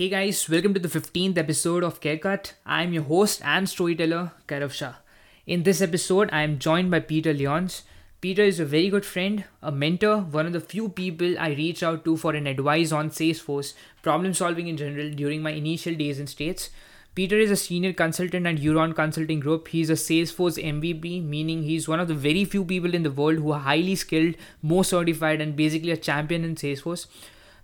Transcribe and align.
Hey 0.00 0.08
guys, 0.08 0.48
welcome 0.48 0.72
to 0.72 0.80
the 0.80 0.88
15th 0.88 1.36
episode 1.36 1.84
of 1.84 2.00
CareCut. 2.00 2.54
I'm 2.64 2.94
your 2.94 3.02
host 3.02 3.42
and 3.44 3.68
storyteller, 3.68 4.32
Kairav 4.48 4.72
Shah. 4.72 4.94
In 5.46 5.64
this 5.64 5.82
episode, 5.82 6.30
I 6.32 6.40
am 6.40 6.58
joined 6.58 6.90
by 6.90 7.00
Peter 7.00 7.34
Leons. 7.34 7.82
Peter 8.22 8.42
is 8.42 8.58
a 8.58 8.64
very 8.64 8.88
good 8.88 9.04
friend, 9.04 9.44
a 9.62 9.70
mentor, 9.70 10.20
one 10.20 10.46
of 10.46 10.54
the 10.54 10.60
few 10.60 10.88
people 10.88 11.38
I 11.38 11.50
reach 11.50 11.82
out 11.82 12.02
to 12.06 12.16
for 12.16 12.34
an 12.34 12.46
advice 12.46 12.92
on 12.92 13.10
Salesforce, 13.10 13.74
problem 14.00 14.32
solving 14.32 14.68
in 14.68 14.78
general 14.78 15.10
during 15.10 15.42
my 15.42 15.50
initial 15.50 15.94
days 15.94 16.18
in 16.18 16.26
States. 16.26 16.70
Peter 17.14 17.36
is 17.36 17.50
a 17.50 17.56
senior 17.56 17.92
consultant 17.92 18.46
at 18.46 18.56
Euron 18.56 18.94
Consulting 18.94 19.40
Group. 19.40 19.68
He's 19.68 19.90
a 19.90 20.00
Salesforce 20.04 20.56
MVP, 20.64 21.22
meaning 21.22 21.64
he's 21.64 21.88
one 21.88 22.00
of 22.00 22.08
the 22.08 22.14
very 22.14 22.46
few 22.46 22.64
people 22.64 22.94
in 22.94 23.02
the 23.02 23.10
world 23.10 23.36
who 23.36 23.52
are 23.52 23.60
highly 23.60 23.96
skilled, 23.96 24.36
more 24.62 24.82
certified, 24.82 25.42
and 25.42 25.54
basically 25.54 25.90
a 25.90 25.98
champion 25.98 26.42
in 26.42 26.54
Salesforce. 26.54 27.06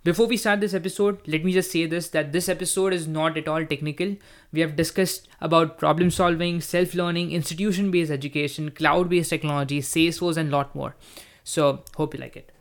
Before 0.07 0.25
we 0.25 0.37
start 0.37 0.61
this 0.61 0.73
episode, 0.73 1.19
let 1.27 1.43
me 1.43 1.51
just 1.51 1.69
say 1.69 1.85
this 1.85 2.07
that 2.11 2.31
this 2.31 2.47
episode 2.47 2.93
is 2.93 3.09
not 3.09 3.37
at 3.39 3.49
all 3.49 3.65
technical. 3.65 4.15
We 4.53 4.61
have 4.61 4.77
discussed 4.77 5.27
about 5.41 5.77
problem 5.77 6.11
solving, 6.11 6.61
self 6.61 6.93
learning, 6.93 7.33
institution 7.33 7.91
based 7.91 8.09
education, 8.09 8.71
cloud 8.71 9.09
based 9.09 9.29
technology, 9.31 9.81
Salesforce, 9.81 10.37
and 10.37 10.49
lot 10.49 10.73
more. 10.73 10.95
So, 11.43 11.83
hope 11.97 12.13
you 12.13 12.21
like 12.21 12.37
it. 12.37 12.53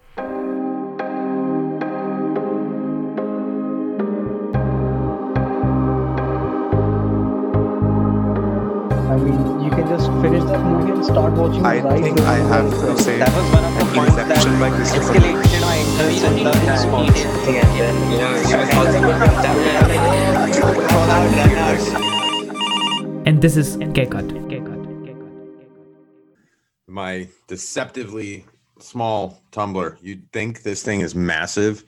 Start 11.06 11.32
watching. 11.34 11.64
I 11.64 11.80
right 11.80 12.02
think. 12.02 12.20
I 12.20 12.36
have 12.36 12.70
to 12.70 12.98
say 12.98 13.18
That 13.18 13.32
was 13.34 13.46
one 13.52 13.64
of 13.64 13.74
the 13.78 13.84
points 13.94 14.16
that 14.16 14.28
exception 14.30 14.58
by 14.58 14.70
Christopher. 14.70 15.12
escalated 15.14 15.60
my 15.60 15.76
interest 15.78 16.24
in 16.24 16.34
the 16.44 16.50
response. 16.72 17.18
And 17.24 17.56
then, 17.78 17.94
you 18.10 18.18
know, 18.18 18.32
you 18.50 18.56
also 18.78 18.98
And 23.24 23.40
this 23.40 23.56
is 23.56 23.76
CareCut. 23.76 24.28
CareCut. 24.50 24.76
My 26.88 27.28
deceptively 27.46 28.44
small 28.78 29.40
tumbler. 29.52 29.98
You'd 30.02 30.30
think 30.32 30.62
this 30.62 30.82
thing 30.82 31.00
is 31.00 31.14
massive, 31.14 31.84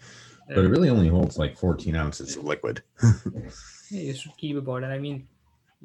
but 0.49 0.65
it 0.65 0.69
really 0.69 0.91
only 0.91 1.09
holds 1.09 1.39
like 1.39 1.57
14 1.57 1.97
ounces 1.97 2.37
of 2.37 2.45
liquid. 2.45 2.83
Yeah, 3.91 4.03
you 4.03 4.15
should 4.15 4.37
keep 4.37 4.57
about 4.57 4.83
it. 4.83 4.87
I 4.87 4.99
mean, 4.99 5.27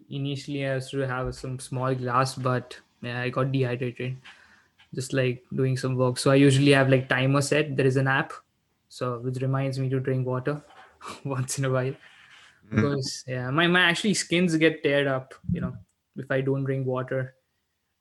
initially 0.09 0.65
I 0.67 0.75
used 0.75 0.91
to 0.91 0.99
have 1.07 1.33
some 1.35 1.57
small 1.59 1.93
glass, 1.95 2.35
but 2.35 2.79
yeah, 3.03 3.21
I 3.21 3.29
got 3.29 3.51
dehydrated. 3.51 4.17
Just 4.93 5.13
like 5.13 5.45
doing 5.53 5.77
some 5.77 5.95
work. 5.95 6.17
So 6.17 6.31
I 6.31 6.35
usually 6.35 6.71
have 6.71 6.89
like 6.89 7.09
timer 7.09 7.41
set. 7.41 7.75
There 7.77 7.85
is 7.87 7.97
an 7.97 8.07
app, 8.07 8.33
so 8.89 9.19
which 9.19 9.41
reminds 9.41 9.79
me 9.79 9.89
to 9.89 9.99
drink 9.99 10.27
water 10.27 10.63
once 11.25 11.59
in 11.59 11.65
a 11.65 11.71
while. 11.71 11.95
Because 12.75 13.23
yeah, 13.27 13.51
my, 13.51 13.67
my 13.67 13.81
actually 13.81 14.15
skins 14.15 14.55
get 14.57 14.83
teared 14.83 15.07
up, 15.07 15.33
you 15.51 15.61
know, 15.61 15.77
if 16.17 16.31
I 16.31 16.41
don't 16.41 16.63
drink 16.65 16.87
water. 16.87 17.35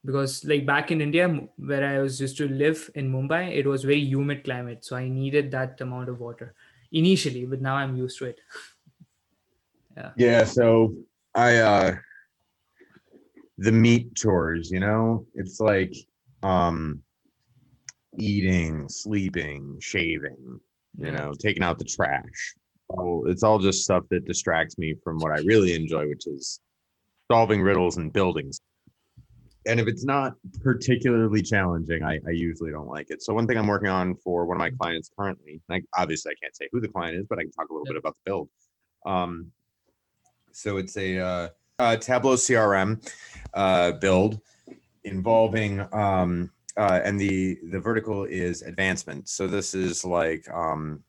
Because 0.05 0.45
like 0.45 0.67
back 0.67 0.91
in 0.93 1.01
India, 1.01 1.29
where 1.57 1.85
I 1.87 2.01
was 2.01 2.21
used 2.21 2.37
to 2.39 2.49
live 2.49 2.91
in 2.95 3.13
Mumbai, 3.13 3.57
it 3.57 3.67
was 3.67 3.85
very 3.85 4.01
humid 4.01 4.45
climate, 4.45 4.85
so 4.85 4.97
I 4.97 5.09
needed 5.09 5.51
that 5.53 5.81
amount 5.81 6.09
of 6.09 6.21
water 6.21 6.55
initially, 6.93 7.47
but 7.47 7.61
now 7.61 7.77
I'm 7.77 7.97
used 7.97 8.19
to 8.19 8.27
it. 8.27 8.41
Yeah, 10.17 10.45
so 10.45 10.95
I 11.35 11.57
uh 11.59 11.97
the 13.63 13.73
meat 13.73 14.15
chores, 14.17 14.71
you 14.71 14.81
know, 14.81 15.25
it's 15.35 15.61
like 15.61 15.95
um 16.43 17.01
eating, 18.19 18.89
sleeping, 18.89 19.79
shaving, 19.81 20.61
you 20.99 21.13
know, 21.13 21.33
taking 21.39 21.63
out 21.63 21.79
the 21.79 21.85
trash. 21.85 22.55
Oh, 22.91 23.25
it's 23.27 23.43
all 23.43 23.59
just 23.59 23.85
stuff 23.85 24.05
that 24.11 24.27
distracts 24.27 24.77
me 24.79 24.95
from 25.03 25.19
what 25.19 25.33
I 25.33 25.41
really 25.45 25.75
enjoy, 25.75 26.09
which 26.09 26.27
is 26.27 26.61
solving 27.31 27.63
riddles 27.63 27.97
and 27.97 28.13
buildings. 28.13 28.61
And 29.65 29.79
if 29.79 29.87
it's 29.87 30.05
not 30.05 30.35
particularly 30.63 31.41
challenging, 31.41 32.03
I, 32.03 32.19
I 32.27 32.33
usually 32.33 32.73
don't 32.73 32.89
like 32.89 33.11
it. 33.11 33.23
So 33.23 33.33
one 33.33 33.47
thing 33.47 33.57
I'm 33.57 33.69
working 33.69 33.89
on 33.89 34.17
for 34.17 34.45
one 34.45 34.57
of 34.57 34.59
my 34.59 34.71
clients 34.71 35.09
currently, 35.17 35.63
like 35.69 35.85
obviously 35.97 36.33
I 36.33 36.35
can't 36.43 36.55
say 36.55 36.69
who 36.73 36.81
the 36.81 36.89
client 36.89 37.17
is, 37.17 37.27
but 37.31 37.39
I 37.39 37.43
can 37.43 37.53
talk 37.53 37.71
a 37.71 37.73
little 37.73 37.87
bit 37.87 37.97
about 37.97 38.17
the 38.17 38.31
build. 38.31 38.49
Um, 39.07 39.53
so 40.51 40.79
it's 40.79 40.97
a, 40.97 41.19
uh, 41.19 41.49
uh 41.79 41.97
Tableau 41.97 42.35
CRM 42.35 43.01
uh, 43.55 43.93
build 43.93 44.41
involving 45.05 45.81
um, 45.93 46.51
uh, 46.77 47.01
and 47.05 47.19
the 47.21 47.59
the 47.71 47.79
vertical 47.81 48.25
is 48.25 48.63
advancement. 48.63 49.29
So 49.29 49.47
this 49.47 49.75
is 49.75 50.05
like 50.05 50.49
um, 50.51 51.03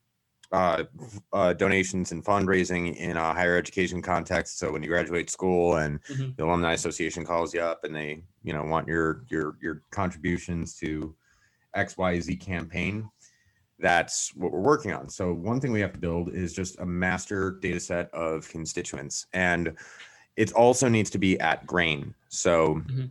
uh, 0.52 0.84
uh, 1.32 1.52
donations 1.54 2.12
and 2.12 2.24
fundraising 2.24 2.96
in 2.96 3.16
a 3.16 3.32
higher 3.34 3.56
education 3.56 4.02
context. 4.02 4.58
So 4.58 4.72
when 4.72 4.82
you 4.82 4.88
graduate 4.88 5.30
school 5.30 5.76
and 5.76 6.00
Mhm. 6.04 6.36
the 6.36 6.44
alumni 6.44 6.74
association 6.74 7.24
calls 7.24 7.54
you 7.54 7.60
up 7.60 7.84
and 7.84 7.94
they 7.94 8.24
you 8.42 8.52
know 8.52 8.64
want 8.64 8.88
your 8.88 9.24
your 9.28 9.56
your 9.62 9.82
contributions 9.90 10.76
to 10.76 11.14
X 11.74 11.96
Y 11.96 12.20
Z 12.20 12.36
campaign. 12.36 13.08
That's 13.80 14.34
what 14.36 14.52
we're 14.52 14.60
working 14.60 14.92
on. 14.92 15.08
So 15.08 15.32
one 15.34 15.60
thing 15.60 15.72
we 15.72 15.80
have 15.80 15.92
to 15.94 15.98
build 15.98 16.32
is 16.32 16.52
just 16.52 16.78
a 16.78 16.86
master 16.86 17.58
data 17.60 17.80
set 17.80 18.08
of 18.14 18.48
constituents 18.48 19.26
and 19.32 19.76
it 20.36 20.52
also 20.52 20.88
needs 20.88 21.10
to 21.10 21.18
be 21.18 21.38
at 21.40 21.66
grain. 21.66 22.14
So 22.28 22.82
Mhm. 22.86 23.10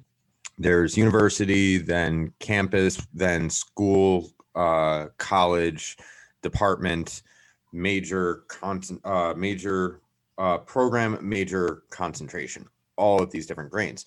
there's 0.57 0.97
university, 0.97 1.77
then 1.77 2.33
campus, 2.39 3.05
then 3.13 3.49
school, 3.49 4.31
uh, 4.55 5.07
college, 5.17 5.97
department, 6.41 7.23
major 7.71 8.43
con- 8.47 8.99
uh, 9.03 9.33
major 9.35 9.99
uh, 10.39 10.57
program, 10.57 11.17
major 11.21 11.83
concentration, 11.91 12.67
all 12.97 13.21
of 13.21 13.29
these 13.29 13.45
different 13.45 13.69
grains. 13.69 14.03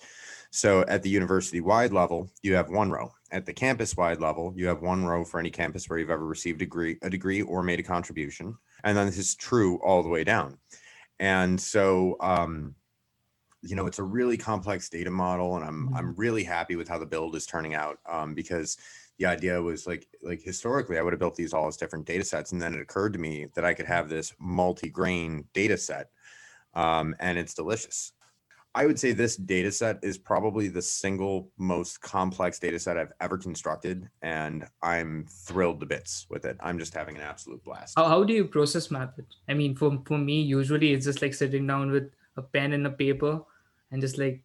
So 0.51 0.81
at 0.87 1.01
the 1.01 1.09
university 1.09 1.61
wide 1.61 1.93
level, 1.93 2.29
you 2.43 2.53
have 2.53 2.69
one 2.69 2.89
row. 2.91 3.13
At 3.31 3.45
the 3.45 3.53
campus 3.53 3.95
wide 3.95 4.19
level, 4.19 4.53
you 4.55 4.67
have 4.67 4.81
one 4.81 5.05
row 5.05 5.23
for 5.23 5.39
any 5.39 5.49
campus 5.49 5.89
where 5.89 5.99
you've 5.99 6.09
ever 6.09 6.25
received 6.25 6.61
a 6.61 6.65
degree, 6.65 6.97
a 7.01 7.09
degree 7.09 7.41
or 7.41 7.63
made 7.63 7.79
a 7.79 7.83
contribution. 7.83 8.57
And 8.83 8.97
then 8.97 9.05
this 9.05 9.17
is 9.17 9.35
true 9.35 9.77
all 9.77 10.03
the 10.03 10.09
way 10.09 10.23
down. 10.23 10.57
And 11.19 11.59
so, 11.59 12.17
um, 12.19 12.75
you 13.61 13.75
know, 13.75 13.87
it's 13.87 13.99
a 13.99 14.03
really 14.03 14.37
complex 14.37 14.89
data 14.89 15.11
model, 15.11 15.55
and 15.55 15.65
I'm 15.65 15.93
I'm 15.95 16.15
really 16.15 16.43
happy 16.43 16.75
with 16.75 16.87
how 16.87 16.99
the 16.99 17.05
build 17.05 17.35
is 17.35 17.45
turning 17.45 17.73
out 17.73 17.99
um, 18.09 18.33
because 18.33 18.77
the 19.17 19.25
idea 19.25 19.61
was 19.61 19.87
like 19.87 20.07
like 20.21 20.41
historically 20.41 20.97
I 20.97 21.01
would 21.01 21.13
have 21.13 21.19
built 21.19 21.35
these 21.35 21.53
all 21.53 21.67
as 21.67 21.77
different 21.77 22.05
data 22.05 22.23
sets, 22.23 22.51
and 22.51 22.61
then 22.61 22.73
it 22.73 22.81
occurred 22.81 23.13
to 23.13 23.19
me 23.19 23.47
that 23.55 23.65
I 23.65 23.73
could 23.73 23.87
have 23.87 24.09
this 24.09 24.33
multi-grain 24.39 25.45
data 25.53 25.77
set, 25.77 26.09
um, 26.73 27.15
and 27.19 27.37
it's 27.37 27.53
delicious. 27.53 28.13
I 28.75 28.85
would 28.85 28.99
say 28.99 29.11
this 29.11 29.37
data 29.37 29.71
set 29.71 29.97
is 30.03 30.19
probably 30.19 30.67
the 30.67 30.83
single 30.83 31.49
most 31.57 31.99
complex 31.99 32.59
data 32.59 32.77
set 32.77 32.95
I've 32.95 33.13
ever 33.19 33.35
constructed, 33.35 34.07
and 34.21 34.67
I'm 34.83 35.25
thrilled 35.27 35.79
to 35.79 35.87
bits 35.87 36.27
with 36.29 36.45
it. 36.45 36.57
I'm 36.59 36.77
just 36.77 36.93
having 36.93 37.15
an 37.15 37.23
absolute 37.23 37.63
blast. 37.63 37.93
How, 37.97 38.05
how 38.07 38.23
do 38.23 38.33
you 38.33 38.45
process 38.45 38.91
map 38.91 39.15
it? 39.17 39.25
I 39.49 39.55
mean, 39.55 39.75
for, 39.75 39.99
for 40.05 40.19
me, 40.19 40.41
usually 40.41 40.93
it's 40.93 41.05
just 41.05 41.23
like 41.23 41.33
sitting 41.33 41.65
down 41.65 41.89
with 41.89 42.11
a 42.37 42.41
pen 42.41 42.73
and 42.73 42.87
a 42.87 42.91
paper 42.91 43.41
and 43.91 44.01
just 44.01 44.17
like 44.17 44.43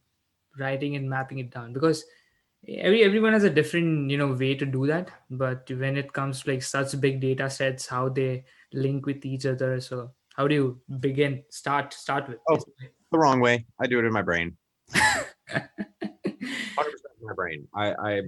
writing 0.59 0.97
and 0.97 1.09
mapping 1.09 1.39
it 1.39 1.51
down 1.51 1.73
because 1.73 2.05
every 2.69 3.03
everyone 3.03 3.33
has 3.33 3.45
a 3.45 3.51
different 3.51 4.11
you 4.11 4.17
know 4.17 4.33
way 4.33 4.55
to 4.55 4.67
do 4.67 4.87
that 4.87 5.11
but 5.31 5.71
when 5.71 5.97
it 5.97 6.13
comes 6.13 6.43
to 6.43 6.51
like 6.51 6.63
such 6.63 7.01
big 7.01 7.21
data 7.21 7.49
sets 7.51 7.87
how 7.87 8.09
they 8.09 8.45
link 8.73 9.07
with 9.07 9.25
each 9.25 9.47
other 9.47 9.81
so 9.81 10.11
how 10.37 10.47
do 10.47 10.55
you 10.55 10.81
begin 11.01 11.43
start 11.51 11.93
start 11.93 12.29
with 12.29 12.39
Oh. 12.49 12.59
the 13.11 13.19
wrong 13.19 13.41
way. 13.41 13.67
I 13.81 13.87
do 13.87 13.99
it 13.99 14.05
in 14.05 14.13
my 14.13 14.23
brain. 14.23 14.57
100% 14.95 15.77
in 16.39 16.49
my 17.21 17.35
brain. 17.35 17.69
I 17.75 17.93
I 17.93 18.23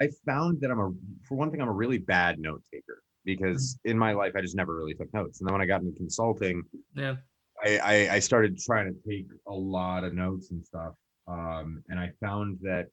I 0.00 0.08
found 0.26 0.60
that 0.60 0.70
I'm 0.70 0.80
a 0.80 0.90
for 1.26 1.36
one 1.36 1.50
thing 1.50 1.60
I'm 1.60 1.68
a 1.68 1.72
really 1.72 1.98
bad 1.98 2.38
note 2.38 2.62
taker 2.72 3.02
because 3.24 3.76
mm-hmm. 3.76 3.92
in 3.92 3.98
my 3.98 4.12
life 4.12 4.34
I 4.36 4.40
just 4.40 4.56
never 4.56 4.74
really 4.76 4.94
took 4.94 5.12
notes. 5.14 5.40
And 5.40 5.48
then 5.48 5.54
when 5.54 5.62
I 5.62 5.66
got 5.66 5.80
into 5.80 5.96
consulting, 5.96 6.62
yeah 6.94 7.16
I, 7.64 7.78
I 7.78 8.14
I 8.14 8.18
started 8.18 8.58
trying 8.58 8.92
to 8.92 9.08
take 9.08 9.26
a 9.46 9.52
lot 9.52 10.04
of 10.04 10.14
notes 10.14 10.50
and 10.50 10.64
stuff. 10.64 10.94
Um, 11.26 11.82
and 11.88 11.98
I 11.98 12.12
found 12.20 12.58
that 12.62 12.86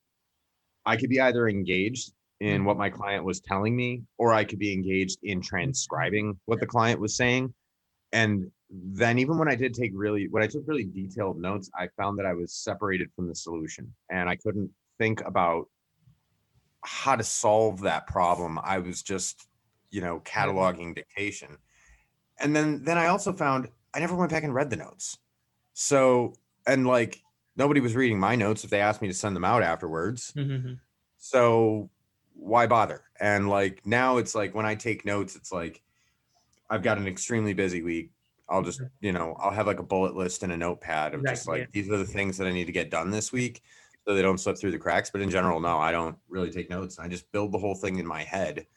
I 0.85 0.95
could 0.97 1.09
be 1.09 1.19
either 1.19 1.47
engaged 1.47 2.13
in 2.39 2.65
what 2.65 2.75
my 2.75 2.89
client 2.89 3.23
was 3.23 3.39
telling 3.39 3.75
me, 3.75 4.01
or 4.17 4.33
I 4.33 4.43
could 4.43 4.57
be 4.57 4.73
engaged 4.73 5.19
in 5.21 5.41
transcribing 5.41 6.39
what 6.45 6.59
the 6.59 6.65
client 6.65 6.99
was 6.99 7.15
saying. 7.15 7.53
And 8.13 8.49
then 8.71 9.19
even 9.19 9.37
when 9.37 9.47
I 9.47 9.55
did 9.55 9.73
take 9.75 9.91
really 9.93 10.27
when 10.29 10.41
I 10.41 10.47
took 10.47 10.63
really 10.65 10.85
detailed 10.85 11.39
notes, 11.39 11.69
I 11.77 11.87
found 11.97 12.17
that 12.19 12.25
I 12.25 12.33
was 12.33 12.53
separated 12.53 13.09
from 13.15 13.27
the 13.27 13.35
solution 13.35 13.93
and 14.09 14.27
I 14.27 14.37
couldn't 14.37 14.71
think 14.97 15.21
about 15.25 15.67
how 16.83 17.15
to 17.15 17.23
solve 17.23 17.81
that 17.81 18.07
problem. 18.07 18.59
I 18.63 18.79
was 18.79 19.03
just, 19.03 19.47
you 19.91 20.01
know, 20.01 20.21
cataloging 20.21 20.95
dictation. 20.95 21.57
And 22.39 22.55
then 22.55 22.83
then 22.83 22.97
I 22.97 23.07
also 23.07 23.33
found 23.33 23.69
I 23.93 23.99
never 23.99 24.15
went 24.15 24.31
back 24.31 24.43
and 24.43 24.53
read 24.53 24.69
the 24.69 24.75
notes. 24.77 25.17
So 25.73 26.35
and 26.67 26.87
like 26.87 27.23
nobody 27.55 27.81
was 27.81 27.95
reading 27.95 28.19
my 28.19 28.35
notes 28.35 28.63
if 28.63 28.69
they 28.69 28.81
asked 28.81 29.01
me 29.01 29.07
to 29.07 29.13
send 29.13 29.35
them 29.35 29.45
out 29.45 29.63
afterwards. 29.63 30.35
Mhm. 30.35 30.79
So 31.17 31.89
why 32.33 32.67
bother? 32.67 33.05
And 33.19 33.49
like 33.49 33.85
now 33.85 34.17
it's 34.17 34.35
like 34.35 34.55
when 34.55 34.65
I 34.65 34.75
take 34.75 35.05
notes, 35.05 35.35
it's 35.35 35.51
like 35.51 35.83
I've 36.69 36.83
got 36.83 36.97
an 36.97 37.07
extremely 37.07 37.53
busy 37.53 37.81
week. 37.83 38.11
I'll 38.49 38.63
just, 38.63 38.83
you 39.01 39.11
know, 39.13 39.35
I'll 39.39 39.51
have 39.51 39.67
like 39.67 39.79
a 39.79 39.83
bullet 39.83 40.15
list 40.15 40.43
and 40.43 40.51
a 40.51 40.57
notepad 40.57 41.13
of 41.13 41.25
just 41.25 41.47
Exactly, 41.47 41.59
like 41.59 41.71
these 41.71 41.89
are 41.89 41.97
the 41.97 42.05
things 42.05 42.37
that 42.37 42.47
I 42.47 42.51
need 42.51 42.65
to 42.65 42.71
get 42.73 42.89
done 42.91 43.11
this 43.11 43.31
week 43.31 43.61
so 44.07 44.13
they 44.15 44.21
don't 44.21 44.39
slip 44.39 44.57
through 44.57 44.71
the 44.71 44.79
cracks. 44.79 45.09
But 45.09 45.21
in 45.21 45.29
general, 45.29 45.59
no, 45.59 45.77
I 45.77 45.91
don't 45.91 46.17
really 46.29 46.51
take 46.51 46.69
notes. 46.69 46.99
I 46.99 47.07
just 47.07 47.31
build 47.31 47.51
the 47.53 47.59
whole 47.59 47.75
thing 47.75 47.97
in 47.99 48.07
my 48.07 48.23
head 48.23 48.67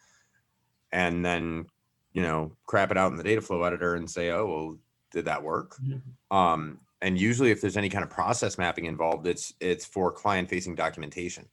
and 0.93 1.25
then, 1.25 1.66
you 2.12 2.22
know, 2.22 2.56
crap 2.66 2.90
it 2.90 2.96
out 2.96 3.11
in 3.11 3.16
the 3.16 3.25
data 3.25 3.40
flow 3.40 3.62
editor 3.64 3.94
and 3.94 4.11
say, 4.11 4.31
oh, 4.31 4.46
well, 4.46 4.78
did 5.14 5.25
that 5.25 5.43
work? 5.43 5.76
Mhm. 5.82 6.02
Um, 6.31 6.81
and 7.00 7.19
usually 7.19 7.50
if 7.50 7.61
there's 7.61 7.76
any 7.76 7.88
kind 7.88 8.05
of 8.05 8.11
process 8.11 8.58
mapping 8.58 8.87
involved, 8.87 9.26
it's 9.26 9.55
it's 9.61 9.84
for 9.84 10.12
client 10.12 10.49
facing 10.49 10.75
documentation. 10.75 11.49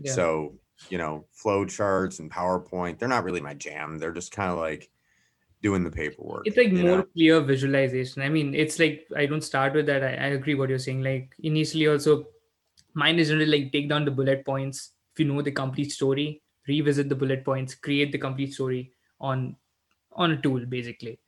Yeah. 0.00 0.12
So, 0.12 0.54
you 0.90 0.98
know, 0.98 1.24
flow 1.32 1.64
charts 1.64 2.20
and 2.20 2.30
PowerPoint, 2.30 2.98
they're 2.98 3.08
not 3.08 3.24
really 3.24 3.40
my 3.40 3.54
jam. 3.54 3.98
They're 3.98 4.12
just 4.12 4.32
kind 4.32 4.50
of 4.52 4.58
like 4.58 4.90
doing 5.62 5.82
the 5.82 5.90
paperwork. 5.90 6.46
it's 6.46 6.56
like 6.56 6.72
more 6.72 6.98
know? 6.98 7.02
clear 7.14 7.40
visualization 7.40 8.22
i 8.22 8.28
mean 8.28 8.54
it's 8.54 8.78
like 8.78 9.06
i 9.16 9.26
don't 9.26 9.42
start 9.42 9.74
with 9.74 9.86
that 9.86 10.04
I, 10.04 10.12
I 10.26 10.28
agree 10.38 10.54
what 10.54 10.68
you're 10.68 10.78
saying 10.78 11.02
like 11.02 11.34
initially 11.42 11.88
also 11.88 12.26
mine 12.94 13.18
is 13.18 13.32
really 13.32 13.46
like 13.46 13.72
take 13.72 13.88
down 13.88 14.04
the 14.04 14.12
bullet 14.12 14.44
points 14.44 14.92
if 15.12 15.20
you 15.20 15.26
know 15.26 15.42
the 15.42 15.50
complete 15.50 15.90
story 15.90 16.42
revisit 16.68 17.08
the 17.08 17.16
bullet 17.16 17.44
points 17.44 17.74
create 17.74 18.12
the 18.12 18.18
complete 18.18 18.54
story 18.54 18.92
on 19.20 19.56
on 20.12 20.32
a 20.32 20.40
tool 20.40 20.64
basically 20.66 21.18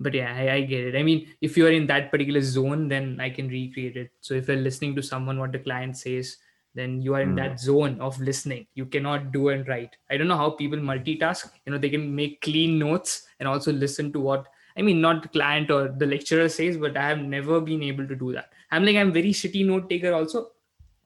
but 0.00 0.14
yeah 0.14 0.32
I, 0.34 0.52
I 0.54 0.60
get 0.62 0.84
it. 0.88 0.96
I 0.96 1.02
mean 1.02 1.28
if 1.40 1.56
you're 1.56 1.72
in 1.72 1.86
that 1.86 2.10
particular 2.10 2.40
zone 2.40 2.88
then 2.88 3.18
i 3.20 3.30
can 3.30 3.48
recreate 3.48 3.96
it. 3.96 4.10
So 4.20 4.34
if 4.34 4.48
you're 4.48 4.56
listening 4.56 4.94
to 4.96 5.02
someone 5.02 5.38
what 5.38 5.52
the 5.52 5.58
client 5.58 5.96
says 5.96 6.36
then 6.74 7.00
you 7.00 7.14
are 7.14 7.20
in 7.22 7.34
Mm. 7.34 7.36
that 7.36 7.60
zone 7.60 8.00
of 8.00 8.20
listening. 8.20 8.66
You 8.74 8.86
cannot 8.86 9.30
do 9.30 9.50
and 9.50 9.66
write. 9.68 9.96
I 10.10 10.16
don't 10.16 10.26
know 10.26 10.36
how 10.36 10.50
people 10.50 10.78
multitask. 10.78 11.48
You 11.64 11.72
know 11.72 11.78
they 11.78 11.88
can 11.90 12.14
make 12.14 12.40
clean 12.40 12.78
notes 12.80 13.26
and 13.38 13.48
also 13.48 13.72
listen 13.72 14.12
to 14.14 14.20
what 14.20 14.46
i 14.76 14.82
mean 14.82 15.00
not 15.00 15.22
the 15.22 15.28
client 15.28 15.70
or 15.70 15.82
the 15.88 16.06
lecturer 16.06 16.48
says 16.48 16.76
but 16.76 16.96
i 16.96 17.08
have 17.08 17.20
never 17.20 17.60
been 17.60 17.82
able 17.82 18.06
to 18.08 18.16
do 18.16 18.32
that. 18.32 18.50
I'm 18.72 18.84
like 18.84 18.96
i'm 18.96 19.12
very 19.12 19.32
shitty 19.32 19.64
note 19.66 19.88
taker 19.88 20.12
also 20.12 20.50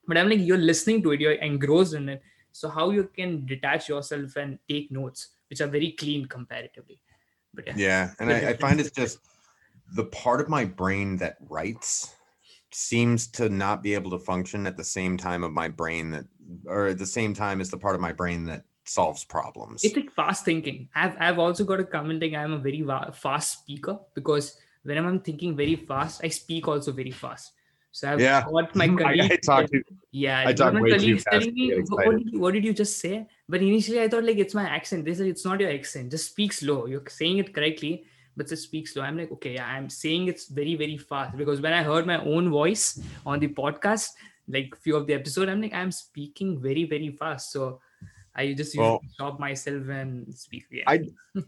but 0.06 0.17
i'm 0.17 0.29
like 0.31 0.40
you're 0.40 0.56
listening 0.70 1.02
to 1.02 1.11
it. 1.12 1.20
You're 1.20 1.32
engrossed 1.32 1.93
in 1.94 2.08
it. 2.08 2.23
So 2.52 2.69
how 2.70 2.90
you 2.90 3.05
can 3.14 3.44
detach 3.44 3.88
yourself 3.90 4.37
and 4.37 4.58
take 4.69 4.90
notes 4.90 5.29
which 5.50 5.61
are 5.61 5.67
very 5.67 5.93
clean 5.93 6.25
comparatively 6.26 6.99
yeah, 7.66 7.75
Yeah, 7.76 8.10
and 8.19 8.32
I, 8.32 8.50
I 8.50 8.56
find 8.56 8.81
it's 8.81 8.90
just 8.90 9.19
the 9.94 10.05
part 10.05 10.40
of 10.40 10.49
my 10.49 10.64
brain 10.64 11.16
that 11.19 11.37
writes 11.49 12.14
seems 12.70 13.26
to 13.26 13.49
not 13.49 13.82
be 13.82 13.94
able 13.94 14.10
to 14.10 14.19
function 14.19 14.66
at 14.66 14.76
the 14.76 14.84
same 14.84 15.16
time 15.16 15.43
of 15.43 15.52
my 15.52 15.69
brain 15.69 16.10
that, 16.10 16.26
or 16.66 16.88
at 16.88 16.99
the 16.99 17.06
same 17.06 17.32
time 17.32 17.60
as 17.60 17.70
the 17.70 17.78
part 17.78 17.94
of 17.94 18.00
my 18.00 18.12
brain 18.12 18.44
that 18.44 18.64
solves 18.84 19.25
problems. 19.25 19.84
it's 19.84 19.96
like 19.96 20.10
fast 20.12 20.44
thinking. 20.44 20.88
I've 20.94 21.16
i've 21.20 21.38
also 21.38 21.64
got 21.64 21.81
a 21.81 21.84
comment 21.84 22.22
like 22.22 22.32
i'm 22.32 22.52
a 22.52 22.58
very 22.58 22.84
fast 23.12 23.61
speaker 23.61 23.99
because 24.14 24.56
when 24.82 24.99
i'm 24.99 25.20
thinking 25.20 25.56
very 25.56 25.76
fast 25.76 26.22
i 26.25 26.28
speak 26.28 26.66
also 26.69 26.93
very 26.93 27.11
fast 27.11 27.52
so 27.90 28.12
i've 28.12 28.20
Yeah. 28.20 28.44
got 28.44 28.75
my 28.76 28.87
I, 29.05 29.29
I 29.32 29.37
talk 29.37 29.70
to 29.70 29.82
Yeah, 30.11 30.38
I 30.40 30.52
talk 30.52 30.73
my 30.73 30.81
way 30.81 30.90
too 30.90 30.96
colleagues 30.96 31.25
fast 31.25 31.49
telling 31.49 31.55
me, 31.55 31.75
what 31.90 32.19
did, 32.19 32.32
you, 32.32 32.40
what 32.40 32.55
did 32.55 32.64
you 32.64 32.73
just 32.73 32.99
say? 32.99 33.26
But 33.49 33.61
initially, 33.62 34.00
I 34.00 34.08
thought 34.08 34.25
like 34.25 34.38
it's 34.38 34.55
my 34.55 34.64
accent. 34.69 35.05
They 35.05 35.14
said 35.14 35.26
it's 35.26 35.44
not 35.44 35.61
your 35.61 35.70
accent. 35.70 36.11
Just 36.11 36.31
speak 36.31 36.52
slow. 36.52 36.87
You're 36.87 37.05
saying 37.08 37.38
it 37.38 37.55
correctly, 37.55 38.05
but 38.37 38.49
just 38.49 38.64
speak 38.64 38.88
slow. 38.88 39.02
I'm 39.02 39.19
like, 39.19 39.31
okay, 39.32 39.55
yeah, 39.55 39.67
I'm 39.67 39.90
saying 39.90 40.29
it's 40.29 40.49
very 40.49 40.75
very 40.76 40.96
fast 40.96 41.37
because 41.37 41.61
when 41.61 41.73
I 41.73 41.82
heard 41.82 42.06
my 42.06 42.19
own 42.25 42.49
voice 42.50 42.99
on 43.26 43.38
the 43.40 43.49
podcast, 43.49 44.08
like 44.49 44.75
few 44.76 44.96
of 44.96 45.06
the 45.06 45.14
episode, 45.14 45.49
I'm 45.49 45.61
like, 45.61 45.75
I'm 45.75 45.93
speaking 45.93 46.58
very 46.61 46.85
very 46.85 47.11
fast. 47.11 47.52
So 47.52 47.81
I 48.38 48.52
just 48.55 48.73
usually 48.75 49.00
Well- 49.19 49.37
myself 49.38 49.88
and 49.88 50.32
speak. 50.35 50.64
Yeah. 50.70 50.85
I 50.87 51.00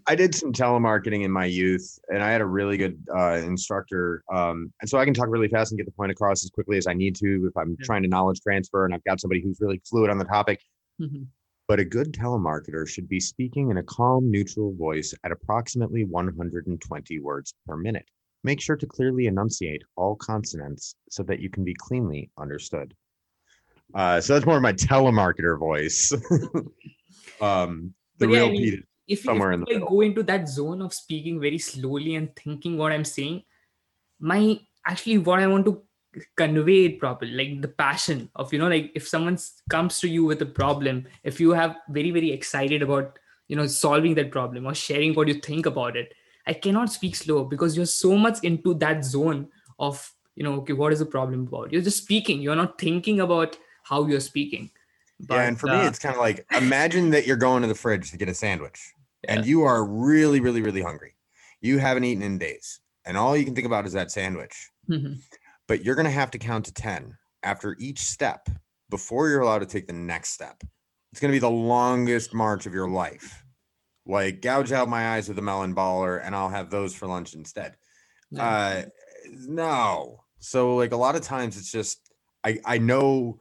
I 0.06 0.14
did 0.16 0.34
some 0.34 0.52
telemarketing 0.52 1.22
in 1.24 1.30
my 1.30 1.44
youth, 1.46 1.98
and 2.12 2.20
I 2.22 2.30
had 2.32 2.40
a 2.40 2.46
really 2.46 2.76
good 2.76 2.98
uh, 3.16 3.40
instructor. 3.44 4.24
Um, 4.32 4.72
and 4.80 4.90
so 4.90 4.98
I 4.98 5.04
can 5.04 5.14
talk 5.14 5.28
really 5.30 5.48
fast 5.48 5.70
and 5.70 5.78
get 5.78 5.86
the 5.86 5.92
point 5.92 6.10
across 6.10 6.44
as 6.44 6.50
quickly 6.50 6.76
as 6.78 6.86
I 6.88 6.92
need 6.94 7.14
to 7.16 7.46
if 7.48 7.56
I'm 7.56 7.76
Yeah. 7.78 7.84
trying 7.86 8.02
to 8.02 8.08
knowledge 8.08 8.40
transfer 8.40 8.84
and 8.84 8.92
I've 8.92 9.04
got 9.04 9.20
somebody 9.20 9.40
who's 9.40 9.60
really 9.60 9.80
fluid 9.88 10.10
on 10.10 10.18
the 10.18 10.24
topic. 10.24 10.60
Mhm. 11.00 11.28
But 11.68 11.78
a 11.78 11.84
good 11.84 12.12
telemarketer 12.12 12.88
should 12.88 13.08
be 13.08 13.20
speaking 13.20 13.70
in 13.70 13.76
a 13.76 13.82
calm, 13.84 14.28
neutral 14.28 14.74
voice 14.74 15.14
at 15.22 15.30
approximately 15.30 16.02
120 16.04 17.20
words 17.20 17.54
per 17.66 17.76
minute. 17.76 18.08
Make 18.42 18.60
sure 18.60 18.76
to 18.76 18.86
clearly 18.86 19.26
enunciate 19.26 19.82
all 19.96 20.16
consonants 20.16 20.96
so 21.08 21.22
that 21.24 21.38
you 21.38 21.50
can 21.50 21.62
be 21.62 21.74
cleanly 21.74 22.30
understood. 22.36 22.94
Uh, 23.94 24.20
so 24.20 24.34
that's 24.34 24.46
more 24.46 24.56
of 24.56 24.62
my 24.62 24.72
telemarketer 24.72 25.58
voice. 25.58 26.12
um, 27.40 27.94
the 28.18 28.28
yeah, 28.28 28.36
I 28.36 28.40
real 28.40 28.50
mean, 28.50 28.62
Pete 28.62 28.84
if, 29.10 29.22
somewhere 29.22 29.50
if 29.50 29.54
in 29.54 29.60
the 29.60 29.70
I 29.70 29.74
middle. 29.74 29.88
go 29.88 30.00
into 30.02 30.22
that 30.22 30.48
zone 30.48 30.80
of 30.82 30.94
speaking 30.94 31.40
very 31.40 31.58
slowly 31.58 32.14
and 32.14 32.34
thinking 32.36 32.78
what 32.78 32.92
I'm 32.92 33.04
saying, 33.04 33.42
my 34.20 34.60
actually 34.86 35.18
what 35.18 35.40
I 35.40 35.46
want 35.48 35.64
to 35.66 35.82
convey 36.36 36.86
it 36.86 36.98
properly, 37.00 37.32
like 37.32 37.60
the 37.60 37.68
passion 37.68 38.30
of 38.36 38.52
you 38.52 38.58
know, 38.60 38.68
like 38.68 38.92
if 38.94 39.08
someone 39.08 39.36
comes 39.68 39.98
to 40.00 40.08
you 40.08 40.24
with 40.24 40.40
a 40.42 40.46
problem, 40.46 41.06
if 41.24 41.40
you 41.40 41.50
have 41.50 41.76
very 41.88 42.12
very 42.12 42.30
excited 42.30 42.82
about 42.82 43.18
you 43.48 43.56
know 43.56 43.66
solving 43.66 44.14
that 44.14 44.30
problem 44.30 44.66
or 44.66 44.74
sharing 44.74 45.14
what 45.14 45.26
you 45.26 45.34
think 45.34 45.66
about 45.66 45.96
it, 45.96 46.14
I 46.46 46.52
cannot 46.52 46.92
speak 46.92 47.16
slow 47.16 47.44
because 47.44 47.76
you're 47.76 47.86
so 47.86 48.16
much 48.16 48.44
into 48.44 48.74
that 48.74 49.04
zone 49.04 49.48
of 49.80 50.08
you 50.36 50.44
know, 50.44 50.54
okay, 50.54 50.72
what 50.72 50.92
is 50.92 51.00
the 51.00 51.06
problem 51.06 51.48
about? 51.48 51.72
You're 51.72 51.82
just 51.82 52.04
speaking. 52.04 52.40
You're 52.40 52.56
not 52.56 52.80
thinking 52.80 53.20
about 53.20 53.58
how 53.90 54.06
you're 54.06 54.20
speaking. 54.20 54.70
yeah, 55.28 55.42
and 55.42 55.58
for 55.60 55.66
me, 55.66 55.74
uh, 55.74 55.86
it's 55.88 55.98
kind 55.98 56.14
of 56.14 56.20
like 56.20 56.46
imagine 56.56 57.10
that 57.10 57.26
you're 57.26 57.36
going 57.36 57.60
to 57.62 57.68
the 57.68 57.74
fridge 57.74 58.10
to 58.12 58.16
get 58.16 58.28
a 58.28 58.34
sandwich, 58.34 58.80
and 59.28 59.44
you 59.44 59.62
are 59.64 59.84
really, 59.84 60.40
really, 60.40 60.62
really 60.62 60.80
hungry. 60.82 61.14
You 61.60 61.78
haven't 61.78 62.04
eaten 62.04 62.22
in 62.22 62.38
days, 62.38 62.80
and 63.04 63.16
all 63.18 63.36
you 63.36 63.44
can 63.44 63.54
think 63.54 63.66
about 63.66 63.84
is 63.86 63.92
that 63.92 64.10
sandwich. 64.10 64.70
Mhm. 64.88 65.20
But 65.68 65.84
you're 65.84 65.94
going 65.94 66.06
to 66.06 66.10
have 66.22 66.30
to 66.32 66.38
count 66.38 66.64
to 66.66 66.72
10 66.72 67.16
after 67.42 67.76
each 67.78 67.98
step 68.00 68.48
before 68.88 69.28
you're 69.28 69.40
allowed 69.42 69.60
to 69.60 69.66
take 69.66 69.86
the 69.86 69.92
next 69.92 70.30
step. 70.30 70.62
It's 71.12 71.20
going 71.20 71.30
to 71.30 71.36
be 71.36 71.38
the 71.40 71.50
longest 71.50 72.32
march 72.34 72.66
of 72.66 72.72
your 72.74 72.88
life. 72.88 73.44
Like, 74.06 74.40
gouge 74.40 74.72
out 74.72 74.88
my 74.88 75.10
eyes 75.14 75.28
with 75.28 75.38
a 75.38 75.42
melon 75.42 75.74
baller, 75.74 76.20
and 76.24 76.34
I'll 76.34 76.48
have 76.48 76.70
those 76.70 76.94
for 76.94 77.06
lunch 77.06 77.34
instead. 77.34 77.76
Yeah. 78.30 78.44
Uh, 78.44 78.84
no. 79.46 80.24
So, 80.38 80.74
like, 80.76 80.92
a 80.92 80.96
lot 80.96 81.14
of 81.14 81.22
times 81.22 81.56
it's 81.56 81.70
just, 81.70 82.12
I, 82.42 82.58
I 82.64 82.78
know. 82.78 83.40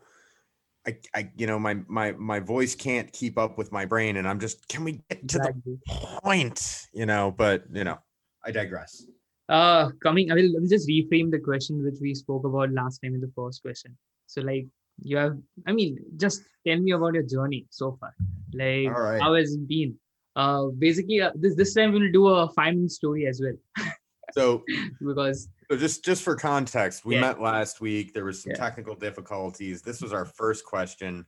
I, 0.87 0.97
I, 1.13 1.31
you 1.35 1.45
know, 1.45 1.59
my 1.59 1.75
my 1.87 2.13
my 2.13 2.39
voice 2.39 2.73
can't 2.75 3.11
keep 3.11 3.37
up 3.37 3.57
with 3.57 3.71
my 3.71 3.85
brain, 3.85 4.17
and 4.17 4.27
I'm 4.27 4.39
just, 4.39 4.67
can 4.67 4.83
we 4.83 4.93
get 5.09 5.27
to 5.29 5.37
Exactly. 5.37 5.77
the 5.85 6.19
point? 6.23 6.87
You 6.93 7.05
know, 7.05 7.31
but 7.35 7.65
you 7.71 7.83
know, 7.83 7.99
I 8.45 8.51
digress. 8.51 9.05
uh 9.49 9.89
coming 10.03 10.31
i 10.31 10.35
will 10.35 10.51
let 10.53 10.61
me 10.61 10.69
just 10.69 10.87
reframe 10.87 11.31
the 11.31 11.39
question 11.39 11.83
which 11.83 11.99
we 12.01 12.13
spoke 12.13 12.45
about 12.45 12.71
last 12.71 12.99
time 12.99 13.15
in 13.15 13.21
the 13.21 13.31
first 13.35 13.63
question 13.63 13.97
so 14.27 14.41
like 14.41 14.67
you 15.01 15.17
have 15.17 15.35
i 15.67 15.71
mean 15.71 15.97
just 16.17 16.43
tell 16.67 16.77
me 16.77 16.91
about 16.91 17.15
your 17.15 17.23
journey 17.23 17.65
so 17.69 17.97
far 17.99 18.13
like 18.53 18.91
right. 18.91 19.21
how 19.21 19.33
has 19.33 19.53
it 19.53 19.67
been 19.67 19.95
uh 20.35 20.65
basically 20.77 21.19
uh, 21.21 21.31
this 21.35 21.55
this 21.55 21.73
time 21.73 21.91
we'll 21.91 22.11
do 22.11 22.27
a 22.27 22.47
five 22.49 22.75
minute 22.75 22.91
story 22.91 23.25
as 23.25 23.41
well 23.43 23.57
So, 24.33 24.63
because 25.01 25.47
So 25.69 25.77
just 25.77 26.03
just 26.03 26.23
for 26.23 26.35
context, 26.35 27.05
we 27.05 27.15
Yeah. 27.15 27.21
met 27.21 27.41
last 27.41 27.81
week. 27.81 28.13
There 28.13 28.25
was 28.25 28.43
some 28.43 28.51
Yeah. 28.51 28.57
technical 28.57 28.95
difficulties. 28.95 29.81
This 29.81 30.01
was 30.01 30.13
our 30.13 30.25
first 30.25 30.65
question. 30.65 31.25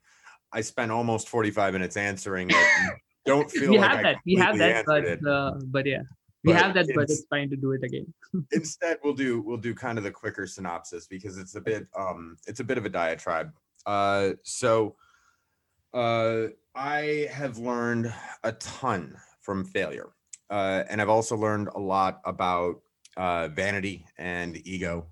I 0.51 0.61
spent 0.61 0.91
almost 0.91 1.29
45 1.29 1.73
minutes 1.73 1.97
answering 1.97 2.49
it. 2.51 2.55
Don't 3.25 3.49
feel 3.51 3.69
we 3.71 3.77
like 3.77 3.91
have 3.91 4.03
that 4.03 4.15
we 4.25 4.35
have 4.35 4.57
that 4.57 4.83
but 4.87 5.27
uh, 5.27 5.53
but 5.67 5.85
yeah 5.85 6.01
we 6.43 6.53
have 6.53 6.73
that 6.73 6.87
but 6.95 7.03
it's- 7.03 7.19
it's 7.19 7.27
fine 7.27 7.51
to 7.51 7.55
do 7.55 7.71
it 7.73 7.83
again 7.83 8.11
Instead, 8.51 8.97
we'll 9.03 9.13
do 9.13 9.41
we'll 9.41 9.57
do 9.57 9.75
kind 9.75 9.99
of 9.99 10.03
the 10.03 10.09
quicker 10.09 10.47
synopsis 10.47 11.05
because 11.05 11.37
it's 11.37 11.53
a 11.53 11.61
bit 11.61 11.87
um 11.95 12.35
it's 12.47 12.59
a 12.61 12.63
bit 12.63 12.79
of 12.79 12.85
a 12.85 12.89
diatribe. 12.89 13.51
Uh, 13.85 14.31
so 14.43 14.95
uh, 15.93 16.47
I 16.73 17.27
have 17.31 17.57
learned 17.57 18.13
a 18.43 18.53
ton 18.53 19.15
from 19.41 19.65
failure, 19.65 20.09
uh, 20.49 20.83
and 20.89 21.01
I've 21.01 21.09
also 21.09 21.35
learned 21.35 21.67
a 21.75 21.79
lot 21.79 22.21
about 22.25 22.81
uh, 23.17 23.47
vanity 23.49 24.05
and 24.17 24.65
ego, 24.65 25.07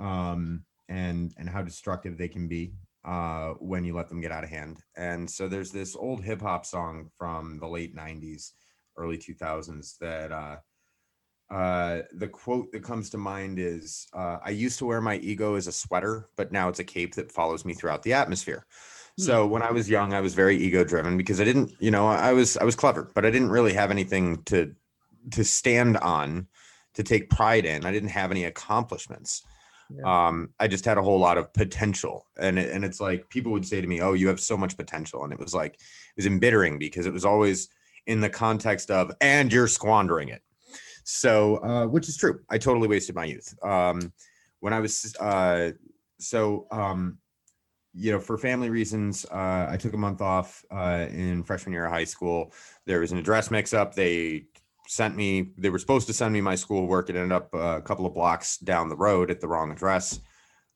um, 0.00 0.64
and 0.88 1.32
and 1.38 1.48
how 1.48 1.62
destructive 1.62 2.18
they 2.18 2.28
can 2.28 2.48
be 2.48 2.72
uh, 3.04 3.50
when 3.58 3.84
you 3.84 3.94
let 3.94 4.08
them 4.08 4.20
get 4.20 4.32
out 4.32 4.44
of 4.44 4.50
hand. 4.50 4.78
And 4.96 5.30
so 5.30 5.48
there's 5.48 5.70
this 5.70 5.96
old 5.96 6.22
hip 6.22 6.40
hop 6.40 6.66
song 6.66 7.10
from 7.16 7.58
the 7.58 7.68
late 7.68 7.96
'90s, 7.96 8.52
early 8.96 9.18
2000s 9.18 9.98
that. 9.98 10.32
Uh, 10.32 10.56
uh, 11.50 12.00
the 12.14 12.26
quote 12.26 12.72
that 12.72 12.82
comes 12.82 13.10
to 13.10 13.18
mind 13.18 13.58
is 13.58 14.08
uh, 14.14 14.38
I 14.42 14.48
used 14.48 14.78
to 14.78 14.86
wear 14.86 15.02
my 15.02 15.16
ego 15.16 15.56
as 15.56 15.66
a 15.66 15.72
sweater, 15.72 16.26
but 16.36 16.50
now 16.50 16.70
it's 16.70 16.78
a 16.78 16.84
cape 16.84 17.14
that 17.16 17.30
follows 17.30 17.66
me 17.66 17.74
throughout 17.74 18.02
the 18.02 18.14
atmosphere. 18.14 18.66
So 19.16 19.46
when 19.46 19.62
I 19.62 19.70
was 19.70 19.88
young, 19.88 20.12
I 20.12 20.20
was 20.20 20.34
very 20.34 20.56
ego 20.56 20.82
driven 20.82 21.16
because 21.16 21.40
I 21.40 21.44
didn't, 21.44 21.72
you 21.78 21.90
know, 21.90 22.08
I 22.08 22.32
was 22.32 22.56
I 22.56 22.64
was 22.64 22.74
clever, 22.74 23.10
but 23.14 23.24
I 23.24 23.30
didn't 23.30 23.50
really 23.50 23.72
have 23.72 23.90
anything 23.90 24.42
to 24.44 24.74
to 25.32 25.44
stand 25.44 25.96
on 25.98 26.48
to 26.94 27.02
take 27.02 27.30
pride 27.30 27.64
in. 27.64 27.84
I 27.84 27.92
didn't 27.92 28.10
have 28.10 28.30
any 28.30 28.44
accomplishments. 28.44 29.42
Yeah. 29.90 30.28
Um, 30.28 30.50
I 30.58 30.66
just 30.66 30.84
had 30.84 30.98
a 30.98 31.02
whole 31.02 31.18
lot 31.18 31.38
of 31.38 31.52
potential, 31.52 32.26
and 32.38 32.58
it, 32.58 32.70
and 32.70 32.84
it's 32.84 33.00
like 33.00 33.28
people 33.28 33.52
would 33.52 33.66
say 33.66 33.80
to 33.80 33.86
me, 33.86 34.00
"Oh, 34.00 34.14
you 34.14 34.28
have 34.28 34.40
so 34.40 34.56
much 34.56 34.76
potential," 34.76 35.24
and 35.24 35.32
it 35.32 35.38
was 35.38 35.54
like 35.54 35.74
it 35.74 36.16
was 36.16 36.26
embittering 36.26 36.78
because 36.78 37.06
it 37.06 37.12
was 37.12 37.24
always 37.24 37.68
in 38.06 38.20
the 38.20 38.30
context 38.30 38.90
of 38.90 39.12
"and 39.20 39.52
you're 39.52 39.68
squandering 39.68 40.28
it." 40.28 40.42
So, 41.04 41.56
uh, 41.58 41.86
which 41.86 42.08
is 42.08 42.16
true. 42.16 42.40
I 42.48 42.58
totally 42.58 42.88
wasted 42.88 43.14
my 43.14 43.26
youth. 43.26 43.54
Um, 43.62 44.12
when 44.60 44.72
I 44.72 44.80
was, 44.80 45.14
uh, 45.20 45.72
so, 46.18 46.66
um, 46.70 47.18
you 47.92 48.10
know, 48.10 48.18
for 48.18 48.38
family 48.38 48.70
reasons, 48.70 49.26
uh, 49.30 49.66
I 49.68 49.76
took 49.76 49.92
a 49.92 49.98
month 49.98 50.22
off 50.22 50.64
uh, 50.70 51.06
in 51.10 51.44
freshman 51.44 51.74
year 51.74 51.84
of 51.84 51.92
high 51.92 52.04
school. 52.04 52.52
There 52.86 53.00
was 53.00 53.12
an 53.12 53.18
address 53.18 53.50
mix 53.50 53.74
up. 53.74 53.94
They 53.94 54.46
sent 54.86 55.16
me, 55.16 55.50
they 55.56 55.70
were 55.70 55.78
supposed 55.78 56.06
to 56.06 56.12
send 56.12 56.32
me 56.32 56.40
my 56.40 56.54
schoolwork. 56.54 57.10
It 57.10 57.16
ended 57.16 57.32
up 57.32 57.54
uh, 57.54 57.78
a 57.78 57.82
couple 57.82 58.06
of 58.06 58.14
blocks 58.14 58.58
down 58.58 58.88
the 58.88 58.96
road 58.96 59.30
at 59.30 59.40
the 59.40 59.48
wrong 59.48 59.70
address. 59.72 60.20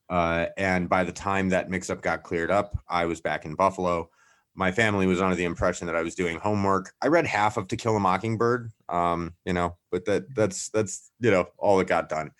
Uh, 0.09 0.47
and 0.57 0.89
by 0.89 1.03
the 1.03 1.11
time 1.11 1.49
that 1.49 1.69
mix 1.69 1.89
up 1.89 2.01
got 2.01 2.23
cleared 2.23 2.49
up, 2.49 2.77
I 2.87 3.05
was 3.05 3.21
back 3.21 3.45
in 3.45 3.55
Buffalo. 3.55 4.09
My 4.55 4.71
family 4.71 5.05
was 5.05 5.21
under 5.21 5.35
the 5.35 5.43
impression 5.43 5.87
that 5.87 5.95
I 5.95 6.01
was 6.01 6.15
doing 6.15 6.39
homework. 6.39 6.91
I 7.01 7.07
read 7.07 7.27
half 7.27 7.57
of 7.57 7.67
To 7.67 7.77
Kill 7.77 7.95
a 7.95 7.99
Mockingbird, 7.99 8.71
um, 8.89 9.33
you 9.45 9.53
know, 9.53 9.77
but 9.91 10.05
that 10.05 10.33
that's 10.35 10.69
that's 10.69 11.11
you 11.19 11.31
know 11.31 11.47
all 11.57 11.77
that 11.77 11.87
got 11.87 12.09
done. 12.09 12.31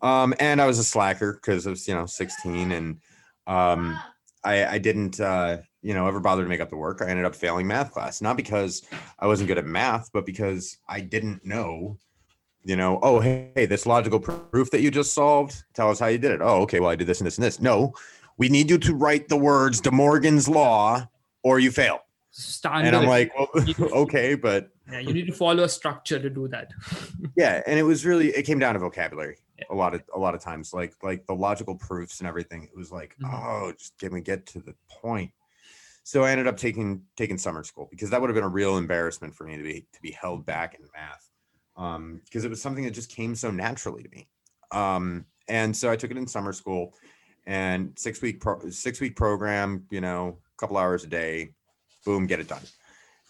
Um, 0.00 0.34
and 0.40 0.60
I 0.60 0.66
was 0.66 0.78
a 0.78 0.84
slacker 0.84 1.34
because 1.34 1.66
I 1.66 1.70
was 1.70 1.86
you 1.86 1.94
know 1.94 2.06
16 2.06 2.72
and 2.72 3.00
um, 3.46 3.98
I, 4.44 4.66
I 4.66 4.78
didn't 4.78 5.20
uh, 5.20 5.58
you 5.82 5.94
know 5.94 6.06
ever 6.06 6.20
bother 6.20 6.42
to 6.42 6.48
make 6.48 6.60
up 6.60 6.70
the 6.70 6.76
work. 6.76 7.00
I 7.02 7.08
ended 7.08 7.24
up 7.24 7.34
failing 7.34 7.66
math 7.66 7.92
class, 7.92 8.20
not 8.20 8.36
because 8.36 8.82
I 9.18 9.26
wasn't 9.26 9.48
good 9.48 9.58
at 9.58 9.66
math, 9.66 10.10
but 10.12 10.26
because 10.26 10.78
I 10.88 11.00
didn't 11.00 11.44
know 11.44 11.98
you 12.64 12.76
know, 12.76 12.98
oh, 13.02 13.20
hey, 13.20 13.50
hey, 13.54 13.66
this 13.66 13.86
logical 13.86 14.20
proof 14.20 14.70
that 14.70 14.80
you 14.80 14.90
just 14.90 15.14
solved, 15.14 15.64
tell 15.74 15.90
us 15.90 15.98
how 15.98 16.06
you 16.06 16.18
did 16.18 16.30
it. 16.30 16.40
Oh, 16.40 16.62
okay, 16.62 16.80
well, 16.80 16.90
I 16.90 16.96
did 16.96 17.06
this 17.06 17.20
and 17.20 17.26
this 17.26 17.36
and 17.36 17.44
this. 17.44 17.60
No, 17.60 17.94
we 18.38 18.48
need 18.48 18.70
you 18.70 18.78
to 18.78 18.94
write 18.94 19.28
the 19.28 19.36
words 19.36 19.80
De 19.80 19.90
Morgan's 19.90 20.48
Law 20.48 21.08
or 21.42 21.58
you 21.58 21.70
fail. 21.70 22.00
Standard. 22.30 22.88
And 22.88 22.96
I'm 22.96 23.06
like, 23.06 23.32
well, 23.36 23.48
okay, 24.02 24.34
but 24.34 24.70
yeah, 24.90 25.00
you 25.00 25.12
need 25.12 25.26
to 25.26 25.32
follow 25.32 25.64
a 25.64 25.68
structure 25.68 26.18
to 26.18 26.30
do 26.30 26.48
that. 26.48 26.70
yeah, 27.36 27.62
and 27.66 27.78
it 27.78 27.82
was 27.82 28.06
really 28.06 28.28
it 28.28 28.44
came 28.44 28.58
down 28.58 28.74
to 28.74 28.80
vocabulary 28.80 29.36
a 29.70 29.74
lot 29.74 29.94
of 29.94 30.02
a 30.14 30.18
lot 30.18 30.34
of 30.34 30.40
times, 30.40 30.72
like 30.72 30.94
like 31.02 31.26
the 31.26 31.34
logical 31.34 31.74
proofs 31.76 32.20
and 32.20 32.28
everything. 32.28 32.64
It 32.64 32.76
was 32.76 32.90
like, 32.92 33.16
Mhm. 33.22 33.32
oh, 33.32 33.72
just 33.72 33.98
get 33.98 34.12
me 34.12 34.20
get 34.20 34.46
to 34.46 34.60
the 34.60 34.74
point. 34.88 35.32
So 36.04 36.24
I 36.24 36.30
ended 36.32 36.46
up 36.46 36.56
taking 36.56 37.02
taking 37.16 37.38
summer 37.38 37.62
school 37.64 37.88
because 37.90 38.10
that 38.10 38.20
would 38.20 38.28
have 38.28 38.34
been 38.34 38.44
a 38.44 38.48
real 38.48 38.76
embarrassment 38.76 39.34
for 39.34 39.44
me 39.44 39.56
to 39.56 39.62
be 39.62 39.86
to 39.92 40.02
be 40.02 40.10
held 40.10 40.44
back 40.44 40.74
in 40.74 40.84
math 40.94 41.28
um 41.76 42.20
because 42.26 42.44
it 42.44 42.50
was 42.50 42.60
something 42.60 42.84
that 42.84 42.90
just 42.90 43.10
came 43.10 43.34
so 43.34 43.50
naturally 43.50 44.02
to 44.02 44.08
me 44.10 44.28
um 44.72 45.24
and 45.48 45.74
so 45.74 45.90
i 45.90 45.96
took 45.96 46.10
it 46.10 46.18
in 46.18 46.26
summer 46.26 46.52
school 46.52 46.92
and 47.46 47.98
six 47.98 48.20
week 48.20 48.42
pro- 48.42 48.68
six 48.68 49.00
week 49.00 49.16
program 49.16 49.86
you 49.90 50.00
know 50.02 50.36
a 50.54 50.56
couple 50.58 50.76
hours 50.76 51.02
a 51.02 51.06
day 51.06 51.50
boom 52.04 52.26
get 52.26 52.40
it 52.40 52.46
done 52.46 52.60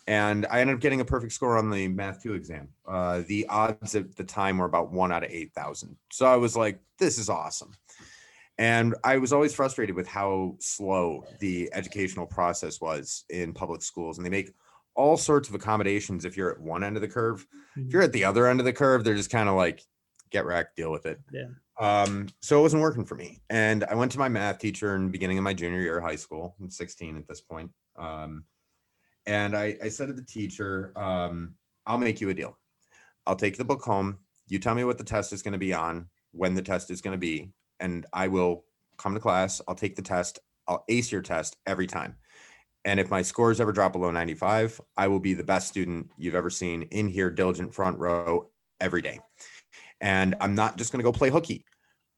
and 0.07 0.47
i 0.51 0.61
ended 0.61 0.75
up 0.75 0.81
getting 0.81 1.01
a 1.01 1.05
perfect 1.05 1.33
score 1.33 1.57
on 1.57 1.71
the 1.71 1.89
math 1.89 2.23
2 2.23 2.35
exam 2.35 2.69
uh 2.87 3.23
the 3.27 3.47
odds 3.49 3.95
at 3.95 4.17
the 4.17 4.25
time 4.25 4.59
were 4.59 4.67
about 4.67 4.93
1 4.93 5.13
out 5.13 5.25
of 5.25 5.31
8000 5.31 5.97
so 6.11 6.27
i 6.27 6.37
was 6.37 6.57
like 6.57 6.81
this 6.99 7.19
is 7.19 7.29
awesome 7.29 7.73
and 8.59 8.95
i 9.05 9.19
was 9.19 9.33
always 9.33 9.55
frustrated 9.55 9.95
with 9.95 10.07
how 10.07 10.57
slow 10.59 11.25
the 11.41 11.71
educational 11.73 12.27
process 12.27 12.81
was 12.81 13.25
in 13.31 13.53
public 13.53 13.83
schools 13.83 14.19
and 14.19 14.27
they 14.27 14.31
make 14.31 14.53
all 14.95 15.17
sorts 15.17 15.49
of 15.49 15.55
accommodations 15.55 16.25
if 16.25 16.37
you're 16.37 16.51
at 16.51 16.61
one 16.61 16.85
end 16.85 16.97
of 16.97 17.03
the 17.03 17.09
curve 17.09 17.47
if 17.77 17.93
you're 17.93 18.03
at 18.03 18.13
the 18.13 18.25
other 18.25 18.47
end 18.47 18.61
of 18.61 18.67
the 18.67 18.73
curve, 18.73 19.05
they're 19.05 19.15
just 19.15 19.31
kind 19.31 19.49
of 19.49 19.55
like, 19.55 19.83
get 20.31 20.45
wrecked, 20.45 20.77
deal 20.77 20.91
with 20.91 21.07
it. 21.07 21.21
Yeah. 21.33 21.49
Um, 21.79 22.29
so 22.41 22.59
it 22.59 22.63
wasn't 22.63 22.83
working 22.83 23.05
for 23.05 23.15
me. 23.15 23.41
And 23.51 23.85
I 23.85 23.95
went 23.95 24.13
to 24.13 24.19
my 24.19 24.29
math 24.29 24.59
teacher 24.59 24.95
in 24.95 25.07
the 25.07 25.11
beginning 25.11 25.39
of 25.39 25.45
my 25.45 25.55
junior 25.55 25.81
year 25.81 25.99
of 25.99 26.05
high 26.05 26.17
school. 26.17 26.55
I'm 26.61 26.71
16 26.71 27.17
at 27.17 27.27
this 27.27 27.41
point. 27.41 27.71
Um, 27.97 28.45
and 29.27 29.57
I, 29.57 29.77
I 29.83 29.89
said 29.89 30.09
to 30.09 30.13
the 30.13 30.25
teacher, 30.25 30.93
um, 30.97 31.55
I'll 31.87 31.99
make 31.99 32.21
you 32.21 32.31
a 32.31 32.35
deal. 32.35 32.59
I'll 33.27 33.37
take 33.37 33.57
the 33.57 33.65
book 33.65 33.83
home. 33.83 34.19
You 34.49 34.59
tell 34.59 34.75
me 34.75 34.85
what 34.85 34.99
the 34.99 35.05
test 35.05 35.33
is 35.33 35.43
going 35.43 35.53
to 35.53 35.59
be 35.59 35.73
on, 35.73 36.09
when 36.33 36.55
the 36.55 36.63
test 36.63 36.91
is 36.91 37.01
going 37.01 37.13
to 37.13 37.19
be, 37.19 37.53
and 37.81 38.07
I 38.13 38.29
will 38.29 38.65
come 38.99 39.15
to 39.15 39.21
class. 39.21 39.61
I'll 39.69 39.75
take 39.75 39.97
the 39.97 40.03
test. 40.03 40.39
I'll 40.67 40.85
ace 40.89 41.13
your 41.13 41.23
test 41.23 41.57
every 41.67 41.87
time. 41.87 42.17
And 42.85 42.99
if 42.99 43.11
my 43.11 43.23
scores 43.23 43.61
ever 43.61 43.73
drop 43.73 43.93
below 43.93 44.11
95, 44.11 44.81
I 44.97 45.07
will 45.07 45.21
be 45.21 45.35
the 45.35 45.45
best 45.45 45.69
student 45.69 46.11
you've 46.17 46.35
ever 46.35 46.51
seen 46.51 46.83
in 46.91 47.09
here, 47.09 47.31
diligent 47.31 47.73
front 47.75 47.99
row 47.99 48.51
every 48.81 49.03
day. 49.03 49.21
And 50.01 50.35
I'm 50.41 50.55
not 50.55 50.77
just 50.77 50.91
going 50.91 50.99
to 50.99 51.05
go 51.05 51.13
play 51.13 51.31
hooky. 51.31 51.65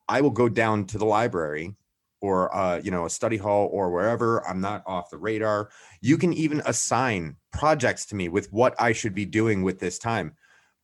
I 0.08 0.22
will 0.22 0.30
go 0.30 0.48
down 0.48 0.86
to 0.86 0.98
the 0.98 1.04
library 1.04 1.74
or 2.24 2.54
uh, 2.56 2.80
you 2.82 2.90
know 2.90 3.04
a 3.04 3.10
study 3.10 3.36
hall 3.36 3.68
or 3.70 3.90
wherever. 3.90 4.46
I'm 4.48 4.60
not 4.60 4.82
off 4.86 5.10
the 5.10 5.18
radar. 5.18 5.68
You 6.00 6.16
can 6.16 6.32
even 6.32 6.62
assign 6.64 7.36
projects 7.52 8.06
to 8.06 8.14
me 8.14 8.30
with 8.30 8.50
what 8.50 8.74
I 8.80 8.92
should 8.92 9.14
be 9.14 9.26
doing 9.26 9.62
with 9.62 9.78
this 9.78 9.98
time. 9.98 10.34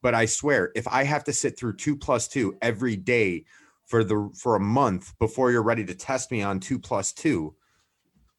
But 0.02 0.14
I 0.14 0.26
swear, 0.26 0.70
if 0.74 0.86
I 0.86 1.04
have 1.04 1.24
to 1.24 1.32
sit 1.32 1.58
through 1.58 1.76
two 1.76 1.96
plus 1.96 2.28
two 2.28 2.58
every 2.60 2.94
day 2.94 3.46
for 3.86 4.04
the 4.04 4.30
for 4.36 4.54
a 4.54 4.60
month 4.60 5.18
before 5.18 5.50
you're 5.50 5.62
ready 5.62 5.84
to 5.86 5.94
test 5.94 6.30
me 6.30 6.42
on 6.42 6.60
two 6.60 6.78
plus 6.78 7.10
two, 7.14 7.54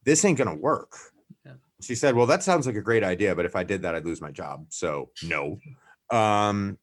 this 0.05 0.23
ain't 0.23 0.37
gonna 0.37 0.55
work. 0.55 0.95
Yeah. 1.43 1.53
She 1.81 1.95
said, 1.95 2.15
Well, 2.15 2.27
that 2.27 2.43
sounds 2.43 2.67
like 2.67 2.75
a 2.75 2.81
great 2.81 3.03
idea, 3.03 3.35
but 3.35 3.45
if 3.45 3.55
I 3.55 3.63
did 3.63 3.81
that, 3.81 3.95
I'd 3.95 4.05
lose 4.05 4.21
my 4.21 4.31
job. 4.31 4.67
So 4.69 5.09
no. 5.23 5.57
Um, 6.11 6.77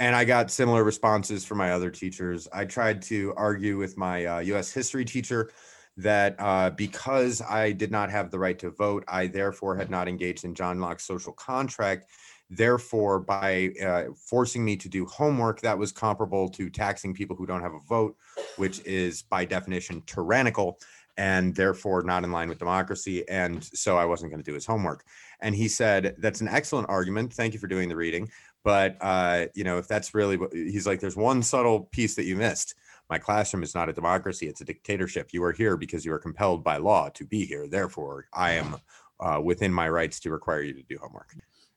and 0.00 0.16
I 0.16 0.24
got 0.24 0.50
similar 0.50 0.82
responses 0.82 1.44
from 1.44 1.58
my 1.58 1.72
other 1.72 1.90
teachers. 1.90 2.48
I 2.52 2.64
tried 2.64 3.02
to 3.02 3.34
argue 3.36 3.76
with 3.76 3.98
my 3.98 4.24
uh, 4.24 4.38
US 4.38 4.72
history 4.72 5.04
teacher 5.04 5.52
that 5.98 6.34
uh, 6.38 6.70
because 6.70 7.42
I 7.42 7.72
did 7.72 7.90
not 7.90 8.10
have 8.10 8.30
the 8.30 8.38
right 8.38 8.58
to 8.60 8.70
vote, 8.70 9.04
I 9.06 9.26
therefore 9.26 9.76
had 9.76 9.90
not 9.90 10.08
engaged 10.08 10.44
in 10.44 10.54
John 10.54 10.80
Locke's 10.80 11.04
social 11.04 11.34
contract. 11.34 12.06
Therefore, 12.48 13.20
by 13.20 13.72
uh, 13.84 14.04
forcing 14.16 14.64
me 14.64 14.76
to 14.78 14.88
do 14.88 15.04
homework, 15.04 15.60
that 15.60 15.78
was 15.78 15.92
comparable 15.92 16.48
to 16.48 16.70
taxing 16.70 17.12
people 17.12 17.36
who 17.36 17.46
don't 17.46 17.60
have 17.60 17.74
a 17.74 17.80
vote, 17.86 18.16
which 18.56 18.80
is 18.86 19.22
by 19.22 19.44
definition 19.44 20.02
tyrannical 20.06 20.80
and 21.20 21.54
therefore 21.54 22.02
not 22.02 22.24
in 22.24 22.32
line 22.32 22.48
with 22.48 22.58
democracy. 22.58 23.28
And 23.28 23.62
so 23.62 23.98
I 23.98 24.06
wasn't 24.06 24.32
going 24.32 24.42
to 24.42 24.50
do 24.50 24.54
his 24.54 24.64
homework. 24.64 25.04
And 25.42 25.54
he 25.54 25.68
said, 25.68 26.14
That's 26.18 26.40
an 26.40 26.48
excellent 26.48 26.88
argument. 26.88 27.32
Thank 27.34 27.52
you 27.52 27.60
for 27.60 27.66
doing 27.66 27.90
the 27.90 27.96
reading. 27.96 28.30
But, 28.62 28.96
uh, 29.00 29.46
you 29.54 29.64
know, 29.64 29.78
if 29.78 29.88
that's 29.88 30.14
really 30.14 30.36
what 30.36 30.52
he's 30.52 30.86
like, 30.86 31.00
there's 31.00 31.16
one 31.16 31.42
subtle 31.42 31.88
piece 31.92 32.14
that 32.16 32.24
you 32.24 32.36
missed. 32.36 32.74
My 33.08 33.18
classroom 33.18 33.62
is 33.62 33.74
not 33.74 33.88
a 33.88 33.92
democracy, 33.92 34.46
it's 34.46 34.60
a 34.60 34.64
dictatorship. 34.64 35.30
You 35.32 35.42
are 35.44 35.52
here 35.52 35.76
because 35.76 36.04
you 36.04 36.12
are 36.12 36.18
compelled 36.18 36.62
by 36.62 36.76
law 36.76 37.08
to 37.10 37.24
be 37.24 37.44
here. 37.44 37.66
Therefore, 37.66 38.26
I 38.32 38.52
am 38.52 38.76
uh, 39.18 39.40
within 39.42 39.72
my 39.72 39.88
rights 39.88 40.20
to 40.20 40.30
require 40.30 40.62
you 40.62 40.74
to 40.74 40.82
do 40.82 40.98
homework. 41.00 41.34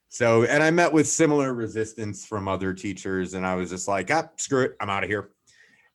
So, 0.10 0.44
and 0.44 0.62
I 0.62 0.70
met 0.70 0.94
with 0.94 1.08
similar 1.08 1.54
resistance 1.56 2.24
from 2.24 2.48
other 2.48 2.72
teachers, 2.74 3.34
and 3.34 3.48
I 3.48 3.56
was 3.56 3.72
just 3.72 3.88
like, 3.88 4.12
ah, 4.12 4.30
screw 4.36 4.62
it, 4.62 4.76
I'm 4.80 4.90
out 4.90 5.04
of 5.04 5.10
here. 5.10 5.32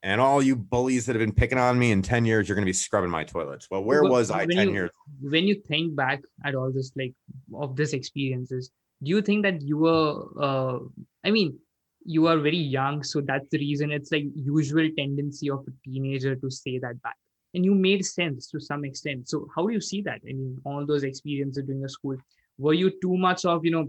And 0.02 0.20
all 0.20 0.42
you 0.42 0.56
bullies 0.56 1.06
that 1.06 1.14
have 1.14 1.20
been 1.20 1.34
picking 1.34 1.58
on 1.58 1.78
me 1.78 1.92
in 1.92 2.02
10 2.02 2.24
years, 2.24 2.48
you're 2.48 2.54
going 2.56 2.64
to 2.64 2.68
be 2.68 2.72
scrubbing 2.72 3.10
my 3.10 3.24
toilets. 3.24 3.68
Well, 3.70 3.84
where 3.84 4.02
was 4.02 4.30
I 4.30 4.46
10 4.46 4.68
you- 4.68 4.74
years? 4.74 4.90
when 5.20 5.46
you 5.46 5.60
think 5.66 5.94
back 5.94 6.20
at 6.44 6.54
all 6.54 6.70
this 6.72 6.92
like 6.96 7.14
of 7.54 7.76
this 7.76 7.92
experiences 7.92 8.70
do 9.02 9.10
you 9.10 9.22
think 9.22 9.42
that 9.44 9.62
you 9.62 9.78
were 9.78 10.12
uh, 10.40 10.78
i 11.24 11.30
mean 11.30 11.58
you 12.04 12.26
are 12.26 12.38
very 12.38 12.56
young 12.56 13.02
so 13.02 13.20
that's 13.20 13.48
the 13.50 13.58
reason 13.58 13.92
it's 13.92 14.10
like 14.10 14.24
usual 14.34 14.88
tendency 14.96 15.50
of 15.50 15.60
a 15.68 15.72
teenager 15.84 16.34
to 16.34 16.50
say 16.50 16.78
that 16.78 17.00
back. 17.02 17.16
And 17.54 17.64
you 17.64 17.74
made 17.74 18.04
sense 18.04 18.48
to 18.50 18.60
some 18.60 18.84
extent. 18.84 19.28
So 19.28 19.48
how 19.54 19.66
do 19.66 19.72
you 19.72 19.80
see 19.80 20.00
that? 20.02 20.20
I 20.28 20.32
mean 20.32 20.58
all 20.64 20.86
those 20.86 21.02
experiences 21.02 21.64
during 21.64 21.82
the 21.82 21.88
school. 21.88 22.16
Were 22.56 22.74
you 22.74 22.90
too 23.02 23.16
much 23.16 23.44
of 23.44 23.64
you 23.64 23.72
know 23.72 23.88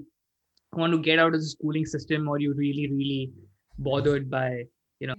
want 0.73 0.93
to 0.93 0.99
get 0.99 1.19
out 1.19 1.33
of 1.33 1.39
the 1.39 1.45
schooling 1.45 1.85
system 1.85 2.27
or 2.27 2.39
you 2.39 2.53
really 2.53 2.87
really 2.91 3.31
bothered 3.77 4.29
by 4.29 4.65
you 4.99 5.07
know? 5.07 5.15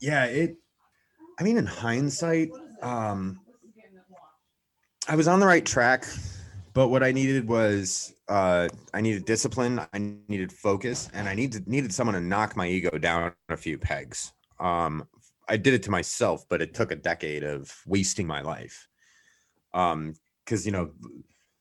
Yeah, 0.00 0.24
it, 0.26 0.56
I 1.38 1.42
mean, 1.42 1.56
in 1.56 1.66
hindsight, 1.66 2.50
um, 2.82 3.40
I 5.08 5.16
was 5.16 5.26
on 5.26 5.40
the 5.40 5.46
right 5.46 5.64
track, 5.64 6.04
but 6.72 6.88
what 6.88 7.02
I 7.02 7.12
needed 7.12 7.48
was 7.48 8.14
uh, 8.28 8.68
I 8.94 9.00
needed 9.00 9.24
discipline, 9.24 9.80
I 9.92 10.14
needed 10.28 10.52
focus, 10.52 11.08
and 11.12 11.28
I 11.28 11.34
needed 11.34 11.66
needed 11.66 11.92
someone 11.92 12.14
to 12.14 12.20
knock 12.20 12.56
my 12.56 12.68
ego 12.68 12.96
down 12.98 13.32
a 13.48 13.56
few 13.56 13.78
pegs. 13.78 14.32
Um, 14.58 15.06
I 15.48 15.56
did 15.56 15.74
it 15.74 15.82
to 15.84 15.90
myself, 15.90 16.44
but 16.48 16.62
it 16.62 16.74
took 16.74 16.92
a 16.92 16.96
decade 16.96 17.42
of 17.42 17.74
wasting 17.86 18.26
my 18.26 18.40
life. 18.40 18.88
Um, 19.74 20.14
because 20.44 20.66
you 20.66 20.72
know, 20.72 20.90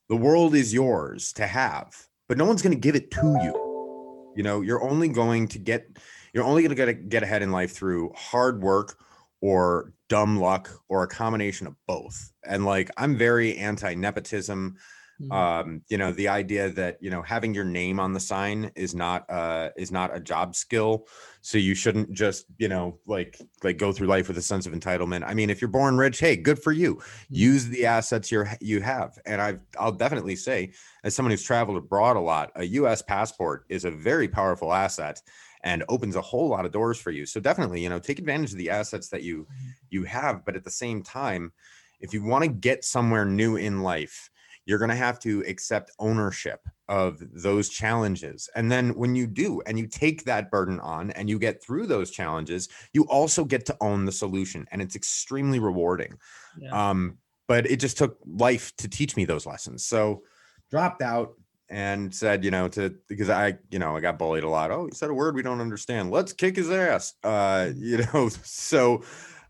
the 0.09 0.15
world 0.15 0.55
is 0.55 0.73
yours 0.73 1.33
to 1.33 1.45
have, 1.45 1.95
but 2.27 2.37
no 2.37 2.45
one's 2.45 2.61
going 2.61 2.73
to 2.73 2.79
give 2.79 2.95
it 2.95 3.11
to 3.11 3.37
you. 3.43 4.33
You 4.35 4.43
know, 4.43 4.61
you're 4.61 4.83
only 4.83 5.09
going 5.09 5.47
to 5.49 5.59
get 5.59 5.87
you're 6.33 6.43
only 6.43 6.61
going 6.61 6.75
to 6.75 6.93
get 6.93 7.09
get 7.09 7.23
ahead 7.23 7.41
in 7.41 7.51
life 7.51 7.71
through 7.71 8.11
hard 8.15 8.61
work 8.61 8.97
or 9.41 9.93
dumb 10.07 10.39
luck 10.39 10.69
or 10.89 11.03
a 11.03 11.07
combination 11.07 11.67
of 11.67 11.75
both. 11.87 12.31
And 12.45 12.65
like 12.65 12.89
I'm 12.97 13.17
very 13.17 13.57
anti 13.57 13.95
nepotism. 13.95 14.77
Mhm. 15.19 15.31
Um, 15.31 15.83
you 15.89 15.97
know, 15.97 16.11
the 16.11 16.27
idea 16.27 16.69
that 16.71 16.97
you 17.01 17.09
know 17.11 17.21
having 17.21 17.53
your 17.53 17.63
name 17.65 17.99
on 17.99 18.13
the 18.13 18.19
sign 18.19 18.71
is 18.75 18.95
not 18.95 19.29
uh 19.29 19.69
is 19.77 19.91
not 19.91 20.15
a 20.15 20.19
job 20.19 20.55
skill. 20.55 21.07
So 21.41 21.59
you 21.59 21.75
shouldn't 21.75 22.13
just 22.13 22.45
you 22.57 22.67
know 22.67 22.99
like 23.05 23.39
like 23.63 23.77
go 23.77 23.91
through 23.91 24.07
life 24.07 24.27
with 24.27 24.37
a 24.39 24.41
sense 24.41 24.65
of 24.65 24.73
entitlement. 24.73 25.23
I 25.27 25.35
mean, 25.35 25.51
if 25.51 25.61
you're 25.61 25.69
born 25.69 25.97
rich, 25.97 26.19
hey, 26.19 26.35
good 26.35 26.57
for 26.57 26.71
you. 26.71 26.99
Use 27.29 27.67
the 27.67 27.85
assets 27.85 28.31
you're 28.31 28.49
you 28.59 28.81
have. 28.81 29.19
And 29.25 29.39
I've 29.39 29.59
I'll 29.79 29.91
definitely 29.91 30.35
say, 30.35 30.73
as 31.03 31.15
someone 31.15 31.29
who's 31.31 31.43
traveled 31.43 31.77
abroad 31.77 32.17
a 32.17 32.21
lot, 32.21 32.51
a 32.55 32.63
U.S. 32.65 33.03
passport 33.03 33.65
is 33.69 33.85
a 33.85 33.91
very 33.91 34.27
powerful 34.27 34.73
asset. 34.73 35.21
and 35.61 35.83
opens 35.89 36.15
a 36.15 36.21
whole 36.21 36.47
lot 36.47 36.65
of 36.65 36.71
doors 36.71 36.97
for 36.97 37.11
you. 37.11 37.25
So 37.25 37.39
definitely, 37.41 37.83
you 37.83 37.89
know, 37.89 37.99
take 37.99 38.17
advantage 38.17 38.51
of 38.53 38.57
the 38.57 38.69
assets 38.69 39.09
that 39.09 39.23
you 39.23 39.45
you 39.89 40.03
have, 40.05 40.45
but 40.45 40.55
at 40.55 40.63
the 40.63 40.71
same 40.71 41.03
time, 41.03 41.51
if 41.99 42.13
you 42.13 42.23
want 42.23 42.43
to 42.45 42.49
get 42.49 42.83
somewhere 42.85 43.25
new 43.25 43.55
in 43.55 43.81
life, 43.81 44.29
you're 44.69 44.77
going 44.77 44.89
to 44.89 44.95
have 44.95 45.17
to 45.17 45.43
accept 45.47 45.89
ownership 45.97 46.59
of 46.87 47.23
those 47.33 47.69
challenges. 47.69 48.47
And 48.55 48.71
then 48.71 48.89
when 48.89 49.15
you 49.15 49.25
do 49.25 49.63
and 49.65 49.79
you 49.79 49.87
take 49.87 50.25
that 50.25 50.51
burden 50.51 50.79
on 50.81 51.09
and 51.11 51.27
you 51.27 51.39
get 51.39 51.63
through 51.63 51.87
those 51.87 52.11
challenges, 52.11 52.69
you 52.93 53.07
also 53.07 53.43
get 53.43 53.65
to 53.65 53.77
own 53.81 54.05
the 54.05 54.11
solution 54.11 54.67
and 54.71 54.79
it's 54.79 54.95
extremely 54.95 55.57
rewarding. 55.57 56.19
Yeah. 56.59 56.69
Um, 56.89 57.17
but 57.47 57.65
it 57.65 57.79
just 57.79 57.97
took 57.97 58.19
life 58.27 58.71
to 58.77 58.87
teach 58.87 59.17
me 59.17 59.25
those 59.25 59.47
lessons. 59.47 59.85
So 59.85 60.21
dropped 60.69 61.01
out 61.01 61.33
and 61.69 62.13
said, 62.13 62.45
you 62.45 62.51
know, 62.51 62.67
to 62.67 62.93
because 63.07 63.31
I, 63.31 63.57
you 63.71 63.79
know, 63.79 63.97
I 63.97 64.01
got 64.01 64.19
bullied 64.19 64.43
a 64.43 64.49
lot. 64.49 64.69
Oh, 64.69 64.85
he 64.85 64.91
said 64.93 65.09
a 65.09 65.15
word 65.15 65.33
we 65.33 65.41
don't 65.41 65.61
understand. 65.61 66.11
Let's 66.11 66.31
kick 66.31 66.55
his 66.55 66.69
ass. 66.69 67.15
Uh, 67.23 67.71
you 67.75 68.05
know, 68.13 68.29
so 68.43 69.01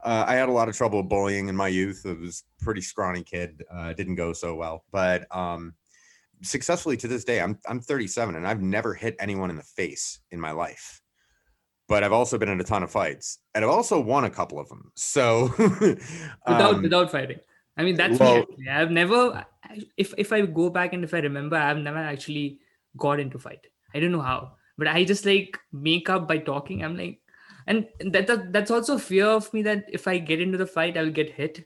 uh, 0.03 0.25
I 0.27 0.35
had 0.35 0.49
a 0.49 0.51
lot 0.51 0.69
of 0.69 0.75
trouble 0.75 1.03
bullying 1.03 1.49
in 1.49 1.55
my 1.55 1.67
youth. 1.67 2.05
I 2.05 2.13
was 2.13 2.43
a 2.59 2.63
pretty 2.63 2.81
scrawny 2.81 3.23
kid. 3.23 3.63
Uh, 3.71 3.93
didn't 3.93 4.15
go 4.15 4.33
so 4.33 4.55
well, 4.55 4.85
but 4.91 5.25
um, 5.35 5.73
successfully 6.41 6.97
to 6.97 7.07
this 7.07 7.23
day, 7.23 7.41
I'm 7.41 7.57
I'm 7.67 7.79
37 7.79 8.35
and 8.35 8.47
I've 8.47 8.61
never 8.61 8.93
hit 8.93 9.15
anyone 9.19 9.49
in 9.49 9.57
the 9.57 9.63
face 9.63 10.19
in 10.31 10.39
my 10.39 10.51
life. 10.51 11.01
But 11.87 12.03
I've 12.03 12.13
also 12.13 12.37
been 12.37 12.49
in 12.49 12.61
a 12.61 12.63
ton 12.63 12.83
of 12.83 12.91
fights, 12.91 13.39
and 13.55 13.65
I've 13.65 13.71
also 13.71 13.99
won 13.99 14.23
a 14.23 14.29
couple 14.29 14.59
of 14.59 14.69
them. 14.69 14.91
So 14.95 15.51
without 15.57 16.75
um, 16.75 16.81
without 16.83 17.11
fighting. 17.11 17.39
I 17.77 17.83
mean, 17.83 17.95
that's 17.95 18.19
well- 18.19 18.45
me. 18.57 18.69
I've 18.69 18.91
never, 18.91 19.45
if 19.97 20.13
if 20.17 20.31
I 20.31 20.45
go 20.45 20.69
back 20.69 20.93
and 20.93 21.03
if 21.03 21.13
I 21.13 21.19
remember, 21.19 21.55
I've 21.55 21.77
never 21.77 21.97
actually 21.97 22.59
got 22.97 23.19
into 23.19 23.39
fight. 23.39 23.65
I 23.93 23.99
don't 23.99 24.11
know 24.11 24.21
how, 24.21 24.53
but 24.77 24.87
I 24.87 25.03
just 25.03 25.25
like 25.25 25.57
make 25.71 26.09
up 26.09 26.27
by 26.27 26.37
talking. 26.37 26.83
I'm 26.83 26.95
like, 26.95 27.21
and 27.69 27.87
that, 28.13 28.27
that 28.27 28.51
that's 28.51 28.71
also 28.71 28.97
fear 28.97 29.27
of 29.27 29.51
me 29.53 29.61
that 29.61 29.85
if 29.99 30.07
I 30.07 30.17
get 30.17 30.41
into 30.41 30.57
the 30.57 30.67
fight, 30.67 30.97
I'll 30.97 31.11
get 31.21 31.31
hit. 31.31 31.65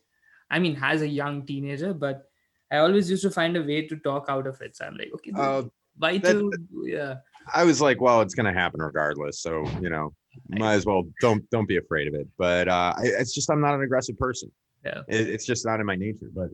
I 0.51 0.60
mean, 0.60 0.77
as 0.81 1.01
a 1.01 1.07
young 1.07 1.45
teenager, 1.48 1.93
but 1.93 2.24
I 2.69 2.77
always 2.77 3.10
used 3.10 3.24
to 3.24 3.31
find 3.31 3.57
a 3.57 3.63
way 3.63 3.88
to 3.88 3.95
talk 3.98 4.25
out 4.29 4.45
of 4.45 4.62
it. 4.62 4.75
So 4.75 4.86
I'm 4.86 4.98
like, 4.98 5.12
okay, 5.15 5.31
uh, 5.36 5.63
why 5.98 6.17
that- 6.19 6.33
to, 6.33 6.51
yeah, 6.83 7.15
I 7.53 7.63
was 7.63 7.81
like, 7.81 8.00
well, 8.01 8.22
it's 8.22 8.36
gonna 8.36 8.53
happen 8.53 8.81
regardless. 8.81 9.39
So 9.41 9.65
you 9.81 9.89
know, 9.89 10.13
might 10.50 10.74
as 10.75 10.86
well 10.86 11.03
don't 11.22 11.50
don't 11.50 11.67
be 11.67 11.77
afraid 11.77 12.07
of 12.10 12.13
it. 12.15 12.27
But 12.38 12.67
uh, 12.67 12.93
I, 12.98 13.03
it's 13.22 13.33
just 13.33 13.50
I'm 13.50 13.62
not 13.62 13.74
an 13.74 13.81
aggressive 13.81 14.17
person. 14.17 14.51
Yeah. 14.86 15.01
It, 15.07 15.29
it's 15.29 15.45
just 15.45 15.65
not 15.65 15.79
in 15.79 15.86
my 15.86 15.95
nature. 15.95 16.29
But 16.36 16.50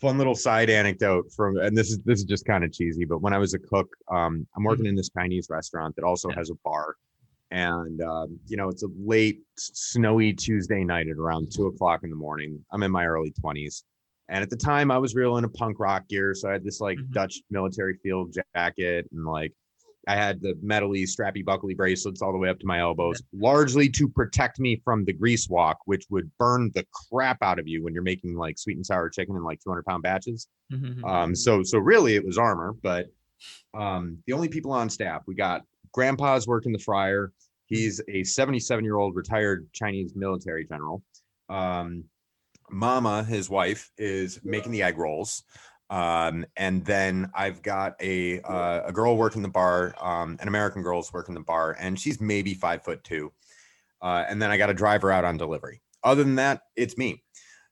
fun 0.00 0.16
little 0.16 0.34
side 0.34 0.70
anecdote 0.70 1.26
from, 1.36 1.58
and 1.58 1.76
this 1.76 1.90
is 1.90 1.98
this 2.06 2.20
is 2.20 2.24
just 2.24 2.46
kind 2.46 2.64
of 2.64 2.72
cheesy. 2.72 3.04
But 3.04 3.18
when 3.20 3.34
I 3.34 3.38
was 3.38 3.52
a 3.54 3.58
cook, 3.58 3.88
um, 4.10 4.46
I'm 4.56 4.64
working 4.64 4.86
in 4.86 4.94
this 4.94 5.10
Chinese 5.10 5.48
restaurant 5.50 5.94
that 5.96 6.04
also 6.04 6.30
Yeah. 6.30 6.36
has 6.36 6.48
a 6.50 6.54
bar, 6.64 6.96
and 7.50 8.00
um, 8.02 8.38
you 8.46 8.56
know, 8.56 8.68
it's 8.68 8.82
a 8.82 8.88
late 8.98 9.40
snowy 9.56 10.32
Tuesday 10.32 10.84
night 10.84 11.08
at 11.08 11.16
around 11.16 11.50
two 11.52 11.66
o'clock 11.66 12.04
in 12.04 12.10
the 12.10 12.16
morning. 12.16 12.64
I'm 12.72 12.82
in 12.82 12.90
my 12.90 13.06
early 13.06 13.32
20s. 13.42 13.82
And 14.28 14.42
at 14.42 14.50
the 14.50 14.56
time, 14.56 14.92
I 14.92 14.98
was 14.98 15.16
real 15.16 15.36
into 15.38 15.48
punk 15.48 15.80
rock 15.80 16.06
gear, 16.08 16.34
so 16.34 16.48
I 16.48 16.52
had 16.52 16.62
this 16.64 16.80
like 16.80 16.98
Mhm. 16.98 17.10
Dutch 17.12 17.40
military 17.50 17.94
field 18.02 18.32
jacket 18.54 19.08
and 19.12 19.24
like 19.26 19.52
I 20.08 20.14
had 20.16 20.40
the 20.40 20.54
metally 20.64 21.02
strappy 21.02 21.44
buckley 21.44 21.74
bracelets 21.74 22.22
all 22.22 22.32
the 22.32 22.38
way 22.38 22.48
up 22.48 22.58
to 22.60 22.66
my 22.66 22.78
elbows, 22.78 23.20
largely 23.34 23.88
to 23.90 24.08
protect 24.08 24.58
me 24.58 24.80
from 24.84 25.04
the 25.04 25.12
grease 25.12 25.48
wok, 25.48 25.78
which 25.86 26.06
would 26.10 26.30
burn 26.38 26.70
the 26.74 26.86
crap 27.10 27.42
out 27.42 27.58
of 27.58 27.68
you 27.68 27.82
when 27.84 27.92
you're 27.92 28.02
making 28.02 28.34
like 28.34 28.58
sweet 28.58 28.76
and 28.76 28.86
sour 28.86 29.10
chicken 29.10 29.36
in 29.36 29.42
like 29.42 29.60
200 29.62 29.84
pound 29.84 30.02
batches. 30.04 30.46
Mhm. 30.72 31.04
Um, 31.04 31.34
so 31.34 31.62
so 31.64 31.78
really 31.78 32.14
it 32.14 32.24
was 32.24 32.38
armor, 32.38 32.72
but 32.82 33.08
um, 33.74 34.18
the 34.26 34.32
only 34.32 34.48
people 34.48 34.72
on 34.72 34.88
staff 34.88 35.22
we 35.26 35.34
got 35.34 35.64
grandpa's 35.92 36.46
working 36.46 36.72
the 36.72 36.78
fryer. 36.78 37.32
He's 37.66 38.00
a 38.08 38.24
77 38.24 38.84
year 38.84 38.96
old 38.96 39.14
retired 39.16 39.68
Chinese 39.72 40.14
military 40.16 40.66
general. 40.66 41.02
Um, 41.48 42.04
Mama, 42.70 43.24
his 43.24 43.50
wife, 43.50 43.90
is 43.98 44.40
making 44.44 44.72
the 44.72 44.82
egg 44.82 44.96
rolls. 44.98 45.42
Um, 45.90 46.46
and 46.56 46.84
then 46.84 47.30
I've 47.34 47.62
got 47.62 47.96
a 48.00 48.40
uh, 48.42 48.82
a 48.86 48.92
girl 48.92 49.16
working 49.16 49.42
the 49.42 49.48
bar, 49.48 49.92
um, 50.00 50.36
an 50.40 50.46
American 50.46 50.82
girl's 50.82 51.12
working 51.12 51.34
the 51.34 51.40
bar, 51.40 51.76
and 51.80 51.98
she's 51.98 52.20
maybe 52.20 52.54
five 52.54 52.84
foot 52.84 53.02
two. 53.02 53.32
Uh, 54.00 54.24
and 54.28 54.40
then 54.40 54.52
I 54.52 54.56
got 54.56 54.70
a 54.70 54.74
driver 54.74 55.10
out 55.10 55.24
on 55.24 55.36
delivery. 55.36 55.82
Other 56.04 56.22
than 56.22 56.36
that, 56.36 56.62
it's 56.76 56.96
me. 56.96 57.24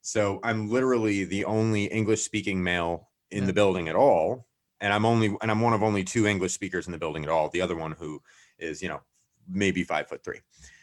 So 0.02 0.40
I'm 0.42 0.68
literally 0.68 1.24
the 1.24 1.44
only 1.44 1.84
English 1.84 2.22
speaking 2.22 2.60
male 2.62 3.08
in 3.30 3.42
Yeah. 3.42 3.46
the 3.46 3.52
building 3.52 3.88
at 3.88 3.94
all. 3.94 4.47
And 4.80 4.92
I'm 4.92 5.04
only 5.04 5.36
and 5.40 5.50
I'm 5.50 5.60
one 5.60 5.72
of 5.72 5.82
only 5.82 6.04
two 6.04 6.26
English 6.26 6.52
speakers 6.52 6.86
in 6.86 6.92
the 6.92 6.98
building 6.98 7.24
at 7.24 7.30
all. 7.30 7.48
The 7.48 7.60
other 7.60 7.76
one 7.76 7.92
who 7.92 8.22
is, 8.58 8.82
you 8.82 8.88
know, 8.88 9.00
maybe 9.48 9.82
five 9.84 10.08
foot 10.08 10.22
three. 10.22 10.40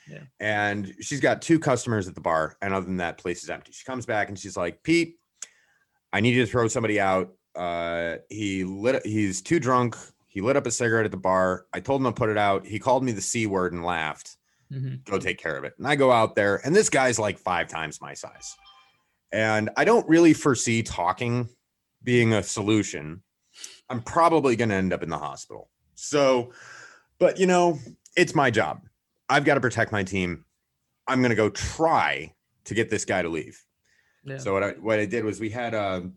Yeah. 0.07 0.19
And 0.39 0.93
she's 1.01 1.19
got 1.19 1.41
two 1.41 1.59
customers 1.59 2.07
at 2.07 2.15
the 2.15 2.21
bar, 2.21 2.57
and 2.61 2.73
other 2.73 2.85
than 2.85 2.97
that, 2.97 3.17
place 3.17 3.43
is 3.43 3.49
empty. 3.49 3.71
She 3.71 3.85
comes 3.85 4.05
back 4.05 4.29
and 4.29 4.37
she's 4.37 4.55
like, 4.57 4.83
Pete, 4.83 5.17
I 6.13 6.19
need 6.19 6.35
you 6.35 6.45
to 6.45 6.51
throw 6.51 6.67
somebody 6.67 6.99
out. 6.99 7.33
Uh, 7.55 8.17
he 8.29 8.63
lit. 8.63 9.05
He's 9.05 9.41
too 9.41 9.59
drunk. 9.59 9.95
He 10.27 10.41
lit 10.41 10.57
up 10.57 10.67
a 10.67 10.71
cigarette 10.71 11.05
at 11.05 11.11
the 11.11 11.17
bar. 11.17 11.65
I 11.73 11.79
told 11.79 12.01
him 12.01 12.05
to 12.05 12.11
put 12.11 12.29
it 12.29 12.37
out. 12.37 12.65
He 12.65 12.77
called 12.77 13.03
me 13.03 13.13
the 13.13 13.21
c 13.21 13.47
word 13.47 13.71
and 13.73 13.83
laughed. 13.83 14.37
Mhm. 14.71 15.05
Go 15.05 15.17
take 15.17 15.37
care 15.37 15.55
of 15.55 15.63
it. 15.63 15.73
And 15.77 15.87
I 15.87 15.95
go 15.95 16.11
out 16.11 16.35
there, 16.35 16.57
and 16.65 16.75
this 16.75 16.89
guy's 16.89 17.17
like 17.17 17.39
five 17.39 17.67
times 17.67 18.01
my 18.01 18.13
size. 18.13 18.55
And 19.31 19.69
I 19.77 19.85
don't 19.85 20.07
really 20.07 20.33
foresee 20.33 20.83
talking 20.83 21.49
being 22.03 22.33
a 22.33 22.43
solution. 22.43 23.23
I'm 23.89 24.01
probably 24.01 24.55
going 24.55 24.69
to 24.69 24.75
end 24.75 24.93
up 24.93 25.03
in 25.03 25.09
the 25.09 25.17
hospital. 25.17 25.69
So, 25.95 26.51
but 27.19 27.39
you 27.39 27.47
know, 27.47 27.79
it's 28.15 28.35
my 28.35 28.51
job. 28.51 28.81
I've 29.29 29.45
got 29.45 29.55
to 29.55 29.61
protect 29.61 29.91
my 29.91 30.03
team. 30.03 30.45
I'm 31.07 31.19
going 31.19 31.29
to 31.29 31.35
go 31.35 31.49
try 31.49 32.33
to 32.65 32.73
get 32.73 32.89
this 32.89 33.05
guy 33.05 33.21
to 33.21 33.29
leave. 33.29 33.63
Yeah. 34.23 34.37
So 34.37 34.53
what 34.53 34.63
I 34.63 34.71
what 34.71 34.99
I 34.99 35.05
did 35.05 35.23
was 35.23 35.39
we 35.39 35.49
had 35.49 35.75
um 35.75 36.15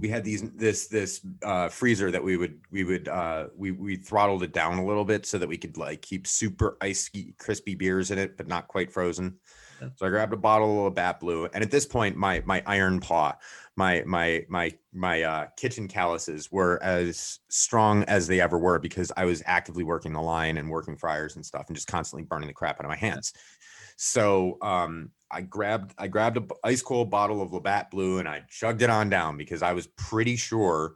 we 0.00 0.08
had 0.08 0.24
these 0.24 0.50
this 0.50 0.88
this 0.88 1.24
uh 1.42 1.68
freezer 1.68 2.10
that 2.10 2.22
we 2.22 2.36
would 2.36 2.60
we 2.72 2.82
would 2.82 3.06
uh 3.06 3.46
we 3.56 3.70
we 3.70 3.94
throttled 3.94 4.42
it 4.42 4.52
down 4.52 4.78
a 4.78 4.84
little 4.84 5.04
bit 5.04 5.24
so 5.24 5.38
that 5.38 5.48
we 5.48 5.56
could 5.56 5.76
like 5.76 6.02
keep 6.02 6.26
super 6.26 6.76
icy 6.80 7.34
crispy 7.38 7.76
beers 7.76 8.10
in 8.10 8.18
it 8.18 8.36
but 8.36 8.48
not 8.48 8.66
quite 8.66 8.92
frozen. 8.92 9.36
Yeah. 9.80 9.88
So 9.94 10.06
I 10.06 10.08
grabbed 10.08 10.32
a 10.32 10.36
bottle 10.36 10.86
of 10.86 10.94
Bat 10.96 11.20
Blue 11.20 11.48
and 11.54 11.62
at 11.62 11.70
this 11.70 11.86
point 11.86 12.16
my 12.16 12.42
my 12.44 12.60
iron 12.66 12.98
paw 12.98 13.36
my 13.76 14.02
my 14.06 14.44
my 14.48 14.70
my 14.92 15.22
uh 15.22 15.46
kitchen 15.56 15.88
calluses 15.88 16.52
were 16.52 16.82
as 16.82 17.40
strong 17.48 18.04
as 18.04 18.26
they 18.26 18.40
ever 18.40 18.58
were 18.58 18.78
because 18.78 19.10
I 19.16 19.24
was 19.24 19.42
actively 19.46 19.84
working 19.84 20.12
the 20.12 20.20
line 20.20 20.58
and 20.58 20.70
working 20.70 20.96
fryers 20.96 21.36
and 21.36 21.44
stuff 21.44 21.66
and 21.68 21.76
just 21.76 21.88
constantly 21.88 22.24
burning 22.24 22.48
the 22.48 22.54
crap 22.54 22.78
out 22.78 22.84
of 22.84 22.90
my 22.90 22.96
hands. 22.96 23.32
So 23.96 24.58
um, 24.62 25.10
I 25.30 25.40
grabbed 25.40 25.94
I 25.96 26.08
grabbed 26.08 26.36
a 26.36 26.46
ice 26.64 26.82
cold 26.82 27.10
bottle 27.10 27.40
of 27.40 27.52
Labatt 27.52 27.90
Blue 27.90 28.18
and 28.18 28.28
I 28.28 28.42
chugged 28.48 28.82
it 28.82 28.90
on 28.90 29.08
down 29.08 29.36
because 29.36 29.62
I 29.62 29.72
was 29.72 29.86
pretty 29.86 30.36
sure 30.36 30.94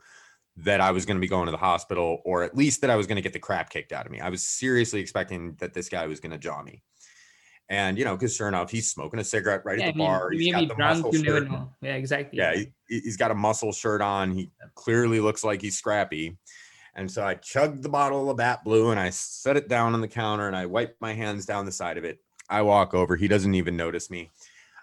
that 0.58 0.80
I 0.80 0.90
was 0.90 1.04
going 1.04 1.16
to 1.16 1.20
be 1.20 1.28
going 1.28 1.46
to 1.46 1.50
the 1.50 1.58
hospital 1.58 2.22
or 2.24 2.42
at 2.42 2.56
least 2.56 2.80
that 2.80 2.90
I 2.90 2.96
was 2.96 3.06
going 3.06 3.16
to 3.16 3.22
get 3.22 3.32
the 3.32 3.38
crap 3.38 3.70
kicked 3.70 3.92
out 3.92 4.06
of 4.06 4.12
me. 4.12 4.20
I 4.20 4.30
was 4.30 4.42
seriously 4.42 5.00
expecting 5.00 5.54
that 5.58 5.74
this 5.74 5.88
guy 5.88 6.06
was 6.06 6.20
going 6.20 6.32
to 6.32 6.38
jaw 6.38 6.62
me. 6.62 6.82
And 7.68 7.98
you 7.98 8.04
know, 8.04 8.16
because 8.16 8.34
sure 8.34 8.48
enough, 8.48 8.70
he's 8.70 8.90
smoking 8.90 9.18
a 9.18 9.24
cigarette 9.24 9.62
right 9.64 9.78
Yeah, 9.78 9.86
at 9.86 9.88
I 9.88 9.92
the 9.92 9.98
mean, 9.98 10.06
bar. 10.06 10.30
He's 10.30 10.52
got 10.52 10.68
the 10.68 10.74
drunk, 10.74 11.04
muscle 11.04 11.12
shirt. 11.12 11.48
Yeah, 11.82 11.94
exactly. 11.94 12.38
Yeah, 12.38 12.54
he, 12.54 12.72
he's 12.88 13.16
got 13.16 13.30
a 13.32 13.34
muscle 13.34 13.72
shirt 13.72 14.00
on. 14.00 14.30
He 14.30 14.50
clearly 14.74 15.18
looks 15.18 15.42
like 15.42 15.60
he's 15.60 15.76
scrappy. 15.76 16.36
And 16.94 17.10
so 17.10 17.24
I 17.24 17.34
chugged 17.34 17.82
the 17.82 17.88
bottle 17.88 18.20
of 18.20 18.26
Labatt 18.28 18.64
Blue 18.64 18.90
and 18.90 18.98
I 18.98 19.10
set 19.10 19.56
it 19.56 19.68
down 19.68 19.92
on 19.92 20.00
the 20.00 20.08
counter 20.08 20.46
and 20.46 20.56
I 20.56 20.64
wiped 20.64 21.00
my 21.00 21.12
hands 21.12 21.44
down 21.44 21.66
the 21.66 21.72
side 21.72 21.98
of 21.98 22.04
it. 22.04 22.20
I 22.48 22.62
walk 22.62 22.94
over. 22.94 23.16
He 23.16 23.28
doesn't 23.28 23.54
even 23.54 23.76
notice 23.76 24.10
me. 24.10 24.30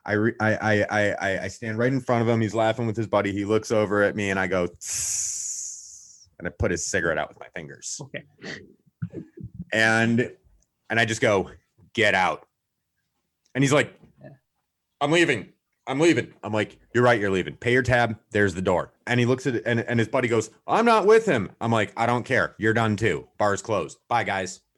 I, 0.06 0.12
re- 0.14 0.36
I, 0.40 0.56
I, 0.56 0.86
I, 0.90 1.12
I, 1.14 1.44
I 1.44 1.48
stand 1.48 1.80
right 1.80 1.92
in 1.92 2.02
front 2.02 2.22
of 2.22 2.28
him. 2.28 2.42
He's 2.42 2.54
laughing 2.54 2.86
with 2.86 2.98
his 2.98 3.08
buddy. 3.08 3.32
He 3.32 3.46
looks 3.46 3.72
over 3.72 4.04
at 4.04 4.16
me 4.16 4.30
and 4.30 4.40
I 4.40 4.46
go, 4.48 4.68
and 6.38 6.48
I 6.48 6.52
put 6.60 6.70
his 6.70 6.86
cigarette 6.86 7.18
out 7.18 7.30
with 7.30 7.40
my 7.40 7.48
fingers. 7.56 8.00
Okay. 8.02 8.24
And, 9.72 10.32
and 10.90 11.00
I 11.00 11.06
just 11.06 11.22
go, 11.22 11.50
get 11.94 12.14
out. 12.14 12.46
And 13.56 13.64
he's 13.64 13.74
like, 13.74 13.94
Yeah. 14.22 14.30
I'm 15.02 15.12
leaving. 15.12 15.50
I'm 15.86 16.00
leaving. 16.00 16.34
I'm 16.44 16.54
like, 16.54 16.78
you're 16.96 17.04
right, 17.04 17.20
you're 17.20 17.30
leaving. 17.30 17.56
Pay 17.58 17.74
your 17.74 17.82
tab. 17.84 18.18
There's 18.32 18.54
the 18.54 18.62
door. 18.62 18.94
And 19.06 19.20
he 19.20 19.26
looks 19.26 19.46
at 19.46 19.56
it 19.56 19.64
and, 19.66 19.82
and 19.82 20.00
his 20.00 20.08
buddy 20.08 20.30
goes, 20.30 20.50
I'm 20.66 20.86
not 20.86 21.06
with 21.06 21.26
him. 21.26 21.52
I'm 21.60 21.72
like, 21.74 21.92
I 21.98 22.06
don't 22.06 22.24
care. 22.24 22.56
You're 22.58 22.74
done 22.74 22.96
too. 22.96 23.28
Bar's 23.38 23.62
closed. 23.62 23.98
Bye, 24.08 24.24
guys. 24.24 24.62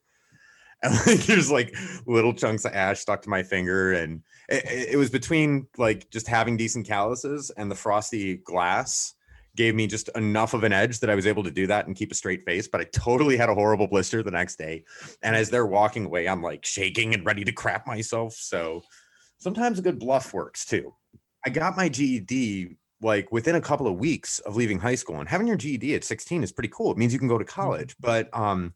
And 0.83 0.93
like, 1.07 1.23
there's 1.25 1.49
like 1.49 1.73
little 2.05 2.33
chunks 2.33 2.65
of 2.65 2.73
ash 2.73 2.99
stuck 2.99 3.21
to 3.23 3.29
my 3.29 3.41
finger. 3.43 3.93
And 3.93 4.21
it, 4.49 4.65
it- 4.65 4.89
it 4.93 4.97
was 4.97 5.09
between 5.09 5.67
like 5.77 6.09
just 6.11 6.27
having 6.27 6.57
decent 6.57 6.85
calluses 6.85 7.49
and 7.57 7.71
the 7.71 7.75
frosty 7.75 8.38
glass 8.38 9.13
gave 9.55 9.75
me 9.75 9.87
just 9.87 10.09
enough 10.15 10.53
of 10.53 10.63
an 10.63 10.73
edge 10.73 10.99
that 10.99 11.09
I 11.09 11.15
was 11.15 11.25
able 11.25 11.43
to 11.43 11.51
do 11.51 11.67
that 11.67 11.87
and 11.87 11.95
keep 11.95 12.11
a 12.11 12.15
straight 12.15 12.45
face. 12.45 12.67
But 12.67 12.81
I 12.81 12.85
totally 12.85 13.37
had 13.37 13.49
a 13.49 13.55
horrible 13.55 13.87
blister 13.87 14.21
the 14.21 14.31
next 14.31 14.57
day. 14.57 14.83
And 15.21 15.35
as 15.35 15.49
they're 15.49 15.65
walking 15.65 16.05
away, 16.05 16.27
I'm 16.27 16.41
like 16.41 16.65
shaking 16.65 17.13
and 17.13 17.25
ready 17.25 17.43
to 17.43 17.51
crap 17.51 17.87
myself. 17.87 18.33
So 18.33 18.81
sometimes 19.39 19.79
a 19.79 19.83
good 19.83 19.99
bluff 19.99 20.33
works 20.33 20.65
too. 20.65 20.93
I 21.45 21.49
got 21.49 21.77
my 21.77 21.89
GED 21.89 22.77
like 23.01 23.31
within 23.31 23.55
a 23.55 23.61
couple 23.61 23.87
of 23.87 23.99
weeks 23.99 24.39
of 24.39 24.55
leaving 24.55 24.79
high 24.79 24.95
school 24.95 25.19
and 25.19 25.29
having 25.29 25.47
your 25.47 25.57
GED 25.57 25.95
at 25.95 26.03
16 26.03 26.43
is 26.43 26.51
pretty 26.51 26.69
cool. 26.73 26.91
It 26.91 26.97
means 26.97 27.13
you 27.13 27.19
can 27.19 27.27
go 27.27 27.37
to 27.37 27.45
college, 27.45 27.95
but 27.99 28.29
um 28.37 28.73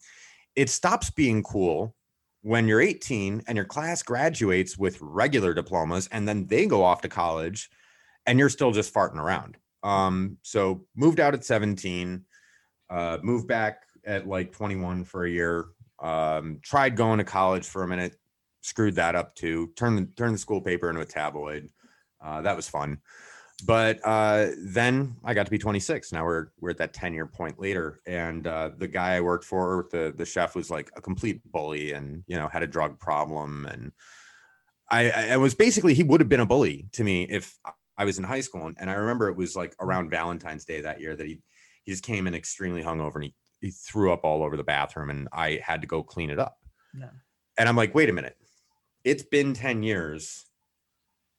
it 0.55 0.69
stops 0.69 1.09
being 1.09 1.41
cool 1.41 1.95
when 2.41 2.67
you're 2.67 2.81
18 2.81 3.43
and 3.47 3.55
your 3.55 3.65
class 3.65 4.03
graduates 4.03 4.77
with 4.77 4.97
regular 5.01 5.53
diplomas 5.53 6.07
and 6.11 6.27
then 6.27 6.47
they 6.47 6.65
go 6.65 6.83
off 6.83 7.01
to 7.01 7.09
college 7.09 7.69
and 8.25 8.37
you're 8.37 8.49
still 8.49 8.71
just 8.71 8.93
farting 8.93 9.17
around. 9.17 9.57
Um, 9.83 10.37
so 10.41 10.85
moved 10.95 11.19
out 11.19 11.33
at 11.33 11.45
17, 11.45 12.25
uh, 12.89 13.17
moved 13.21 13.47
back 13.47 13.83
at 14.05 14.27
like 14.27 14.51
21 14.51 15.05
for 15.05 15.25
a 15.25 15.29
year. 15.29 15.65
Um, 15.99 16.59
tried 16.63 16.95
going 16.95 17.17
to 17.17 17.23
college 17.23 17.65
for 17.65 17.83
a 17.83 17.87
minute, 17.87 18.15
screwed 18.61 18.95
that 18.95 19.15
up 19.15 19.35
too. 19.35 19.71
Turned 19.75 19.97
the 19.97 20.05
turned 20.15 20.33
the 20.33 20.39
school 20.39 20.61
paper 20.61 20.89
into 20.89 21.01
a 21.01 21.05
tabloid. 21.05 21.69
Uh, 22.21 22.41
that 22.41 22.55
was 22.55 22.69
fun. 22.69 22.99
But 23.65 23.99
uh, 24.05 24.47
then 24.57 25.17
I 25.23 25.33
got 25.33 25.45
to 25.45 25.51
be 25.51 25.57
26. 25.57 26.13
Now 26.13 26.25
we're 26.25 26.47
we're 26.61 26.69
at 26.69 26.77
that 26.77 26.93
10 26.93 27.13
year 27.13 27.25
point 27.25 27.59
later, 27.59 27.99
and 28.07 28.47
uh, 28.47 28.71
the 28.77 28.87
guy 28.87 29.15
I 29.15 29.21
worked 29.21 29.43
for, 29.43 29.87
the 29.91 30.13
the 30.15 30.25
chef, 30.25 30.55
was 30.55 30.69
like 30.69 30.89
a 30.95 31.01
complete 31.01 31.41
bully, 31.51 31.91
and 31.91 32.23
you 32.27 32.37
know 32.37 32.47
had 32.47 32.63
a 32.63 32.67
drug 32.67 32.99
problem, 32.99 33.65
and 33.65 33.91
I, 34.89 35.33
I 35.33 35.37
was 35.37 35.53
basically 35.53 35.93
he 35.93 36.03
would 36.03 36.21
have 36.21 36.29
been 36.29 36.39
a 36.39 36.45
bully 36.45 36.87
to 36.93 37.03
me 37.03 37.23
if 37.23 37.57
I 37.99 38.05
was 38.05 38.17
in 38.17 38.23
high 38.23 38.41
school, 38.41 38.65
and, 38.65 38.75
and 38.79 38.89
I 38.89 38.93
remember 38.93 39.29
it 39.29 39.37
was 39.37 39.55
like 39.55 39.71
mm. 39.71 39.85
around 39.85 40.09
Valentine's 40.09 40.65
Day 40.65 40.81
that 40.81 40.99
year 40.99 41.15
that 41.15 41.27
he 41.27 41.39
he 41.83 41.91
just 41.91 42.03
came 42.03 42.25
in 42.25 42.33
extremely 42.33 42.81
hungover 42.81 43.15
and 43.15 43.25
he 43.25 43.35
he 43.61 43.71
threw 43.71 44.11
up 44.11 44.23
all 44.23 44.41
over 44.41 44.57
the 44.57 44.63
bathroom, 44.63 45.09
and 45.11 45.27
I 45.31 45.59
had 45.63 45.81
to 45.81 45.87
go 45.87 46.01
clean 46.01 46.29
it 46.29 46.39
up. 46.39 46.57
Yeah. 46.97 47.09
And 47.57 47.67
I'm 47.67 47.75
like, 47.75 47.93
wait 47.93 48.09
a 48.09 48.13
minute, 48.13 48.37
it's 49.03 49.23
been 49.23 49.53
10 49.53 49.83
years, 49.83 50.45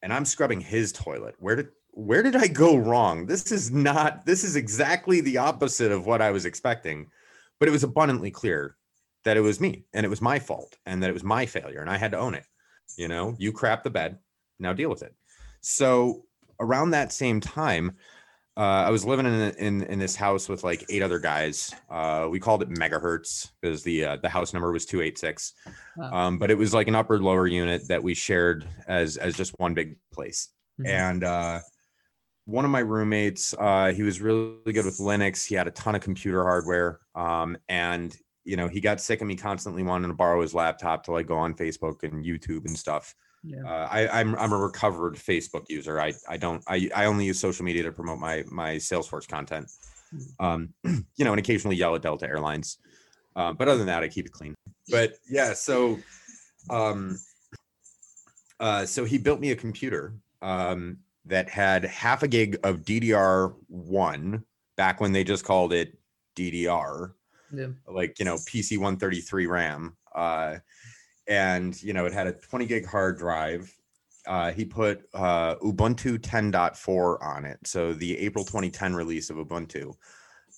and 0.03 0.12
I'm 0.12 0.27
scrubbing 0.27 0.61
his 0.61 0.92
toilet. 0.92 1.35
Where 1.38 1.57
did 1.57 1.68
where 1.92 2.23
did 2.23 2.37
I 2.37 2.46
go 2.46 2.77
wrong? 2.77 3.27
This 3.27 3.51
is 3.51 3.70
not, 3.70 4.25
this 4.25 4.44
is 4.44 4.57
exactly 4.57 5.20
the 5.20 5.38
opposite 5.38 5.90
of 5.90 6.07
what 6.07 6.23
I 6.23 6.31
was 6.31 6.44
expecting. 6.44 7.11
But 7.59 7.68
it 7.68 7.73
was 7.73 7.85
abundantly 7.85 8.31
clear 8.31 8.77
that 9.25 9.37
it 9.37 9.40
was 9.40 9.61
me 9.61 9.85
and 9.92 10.07
it 10.07 10.09
was 10.09 10.23
my 10.23 10.38
fault 10.38 10.79
and 10.87 11.03
that 11.03 11.11
it 11.11 11.14
was 11.14 11.25
my 11.25 11.46
failure 11.46 11.81
and 11.81 11.90
I 11.90 11.99
had 11.99 12.12
to 12.12 12.18
own 12.18 12.35
it. 12.35 12.46
You 12.96 13.09
know, 13.09 13.35
you 13.38 13.53
crap 13.53 13.83
the 13.83 13.90
bed, 13.90 14.18
now 14.59 14.73
deal 14.73 14.88
with 14.88 15.03
it. 15.03 15.14
So 15.61 16.25
around 16.61 16.90
that 16.90 17.12
same 17.12 17.40
time, 17.40 17.96
uh, 18.57 18.85
I 18.87 18.90
was 18.90 19.05
living 19.05 19.27
in, 19.27 19.33
in 19.57 19.83
in 19.85 19.99
this 19.99 20.14
house 20.16 20.49
with 20.49 20.62
like 20.64 20.85
eight 20.90 21.03
other 21.03 21.18
guys. 21.18 21.75
Uh, 21.88 22.29
we 22.31 22.38
called 22.38 22.62
it 22.62 22.68
megahertz 22.70 23.51
because 23.61 23.83
the 23.83 24.05
uh, 24.05 24.16
the 24.16 24.29
house 24.29 24.53
number 24.53 24.70
was 24.70 24.87
two 24.87 25.01
eight 25.01 25.18
six, 25.18 25.55
um, 26.12 26.38
but 26.38 26.51
it 26.51 26.59
was 26.59 26.75
like 26.75 26.88
an 26.88 26.94
upper 26.94 27.18
lower 27.18 27.46
unit 27.46 27.88
that 27.88 28.03
we 28.03 28.14
shared 28.14 28.66
as 28.87 29.16
as 29.16 29.35
just 29.35 29.59
one 29.59 29.75
big 29.75 29.96
place. 30.12 30.49
Mhm. 30.81 30.87
and 30.88 31.25
uh, 31.25 31.61
one 32.46 32.64
of 32.64 32.70
my 32.70 32.81
roommates 32.81 33.55
uh, 33.59 33.92
he 33.92 34.03
was 34.03 34.20
really 34.20 34.73
good 34.73 34.85
with 34.85 34.99
linux. 34.99 35.46
He 35.46 35.55
had 35.55 35.68
a 35.68 35.73
ton 35.73 35.94
of 35.94 36.03
computer 36.03 36.42
hardware 36.42 37.01
um, 37.14 37.57
and 37.68 38.16
you 38.44 38.57
know 38.57 38.68
he 38.68 38.81
got 38.81 39.01
sick 39.01 39.20
of 39.20 39.27
me 39.27 39.37
constantly 39.37 39.83
wanting 39.83 40.11
to 40.11 40.16
borrow 40.16 40.40
his 40.40 40.55
laptop 40.55 41.05
to 41.05 41.12
like 41.12 41.27
go 41.27 41.37
on 41.37 41.55
facebook 41.55 42.03
and 42.03 42.25
youtube 42.25 42.64
and 42.66 42.77
stuff 42.77 43.14
Yeah. 43.42 43.64
uh, 43.64 43.88
I, 43.90 44.20
I'm 44.20 44.35
I'm 44.37 44.53
a 44.53 44.59
recovered 44.59 45.14
Facebook 45.14 45.64
user. 45.68 46.00
I 46.00 46.12
I 46.29 46.37
don't 46.37 46.62
I, 46.68 46.90
I 46.94 47.07
only 47.07 47.24
use 47.24 47.40
social 47.40 47.64
media 47.64 47.83
to 47.85 47.92
promote 47.92 48.18
my 48.18 48.44
my 48.50 48.76
Salesforce 48.76 49.26
content. 49.26 49.70
Um, 50.38 50.74
you 50.85 51.24
know, 51.24 51.33
and 51.33 51.38
occasionally 51.38 51.76
yell 51.76 51.94
at 51.94 52.03
Delta 52.03 52.26
Airlines. 52.26 52.79
Uh, 53.37 53.53
but 53.53 53.68
other 53.68 53.79
than 53.79 53.87
that, 53.87 54.03
I 54.03 54.09
keep 54.09 54.26
it 54.26 54.33
clean. 54.33 54.55
But 54.90 55.14
yeah, 55.29 55.55
so 55.55 55.98
um, 56.68 57.16
uh, 58.59 58.85
so 58.85 59.05
he 59.05 59.18
built 59.18 59.40
me 59.40 59.53
a 59.53 59.57
computer 59.57 60.14
um, 60.42 60.98
that 61.24 61.48
had 61.48 61.85
half 61.85 62.22
a 62.22 62.29
gig 62.29 62.59
of 62.64 62.79
DDR 62.79 63.55
one 63.68 64.44
back 64.76 65.00
when 65.00 65.12
they 65.12 65.24
just 65.24 65.44
called 65.44 65.72
it 65.72 65.96
DDR 66.37 67.12
yeah. 67.53 67.66
like 67.87 68.18
you 68.18 68.24
know 68.24 68.37
PC 68.37 68.79
133 68.79 69.46
RAM, 69.46 69.96
uh, 70.14 70.57
and 71.26 71.80
you 71.83 71.92
know 71.92 72.06
it 72.06 72.12
had 72.12 72.26
a 72.26 72.33
20 72.33 72.66
gig 72.66 72.87
hard 72.87 73.18
drive. 73.18 73.74
Uh, 74.26 74.52
he 74.52 74.64
put 74.64 75.02
uh, 75.14 75.56
Ubuntu 75.56 76.18
10.4 76.18 77.22
on 77.22 77.44
it, 77.44 77.59
so 77.64 77.92
the 77.94 78.18
April 78.18 78.44
2010 78.44 78.94
release 78.94 79.30
of 79.30 79.37
Ubuntu. 79.37 79.94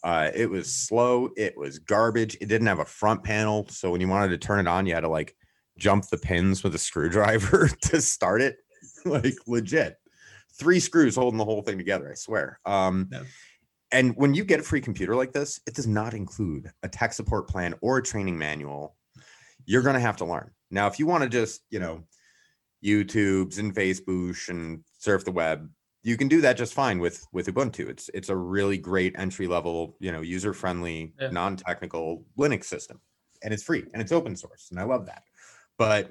Uh, 0.02 0.30
it 0.34 0.50
was 0.50 0.74
slow. 0.74 1.28
It 1.36 1.56
was 1.56 1.78
garbage. 1.78 2.36
It 2.40 2.48
didn't 2.48 2.66
have 2.66 2.80
a 2.80 2.84
front 2.84 3.22
panel, 3.22 3.66
so 3.68 3.92
when 3.92 4.00
you 4.00 4.08
wanted 4.08 4.28
to 4.30 4.38
turn 4.38 4.58
it 4.58 4.66
on, 4.66 4.84
you 4.86 4.94
had 4.94 5.00
to 5.02 5.08
like 5.08 5.36
jump 5.78 6.06
the 6.08 6.18
pins 6.18 6.64
with 6.64 6.74
a 6.74 6.78
screwdriver 6.78 7.68
to 7.82 8.00
start 8.02 8.42
it. 8.42 8.56
like 9.04 9.34
legit, 9.46 9.96
three 10.58 10.80
screws 10.80 11.14
holding 11.14 11.38
the 11.38 11.44
whole 11.44 11.62
thing 11.62 11.78
together. 11.78 12.10
I 12.10 12.14
swear. 12.14 12.58
Um, 12.66 13.08
Yeah. 13.12 13.22
and 13.92 14.14
when 14.16 14.34
you 14.34 14.44
get 14.44 14.58
a 14.58 14.64
free 14.64 14.80
computer 14.80 15.14
like 15.14 15.32
this, 15.32 15.60
it 15.68 15.74
does 15.74 15.86
not 15.86 16.14
include 16.14 16.70
a 16.82 16.88
tech 16.88 17.12
support 17.12 17.48
plan 17.48 17.74
or 17.80 17.98
a 17.98 18.02
training 18.02 18.36
manual. 18.36 18.96
You're 19.66 19.82
going 19.82 19.94
to 19.94 20.00
have 20.00 20.16
to 20.18 20.24
learn. 20.24 20.50
Now, 20.70 20.86
if 20.86 20.98
you 20.98 21.06
want 21.06 21.22
to 21.24 21.28
just, 21.28 21.62
you 21.70 21.78
know, 21.80 22.04
YouTubes 22.84 23.58
and 23.58 23.74
Facebook 23.74 24.48
and 24.48 24.82
surf 24.98 25.24
the 25.24 25.30
web, 25.32 25.68
you 26.02 26.16
can 26.16 26.26
do 26.28 26.40
that 26.40 26.56
just 26.56 26.74
fine 26.74 26.98
with 26.98 27.24
with 27.32 27.46
Ubuntu. 27.46 27.88
It's 27.88 28.10
it's 28.12 28.28
a 28.28 28.36
really 28.36 28.76
great 28.76 29.14
entry 29.16 29.46
level, 29.46 29.96
you 30.00 30.10
know, 30.10 30.20
user 30.20 30.52
friendly, 30.52 31.14
Yeah. 31.20 31.30
non 31.30 31.56
technical 31.56 32.24
Linux 32.36 32.64
system, 32.64 33.00
and 33.42 33.54
it's 33.54 33.62
free 33.62 33.84
and 33.92 34.02
it's 34.02 34.10
open 34.10 34.34
source, 34.34 34.68
and 34.70 34.80
I 34.80 34.82
love 34.84 35.06
that. 35.06 35.22
But 35.78 36.10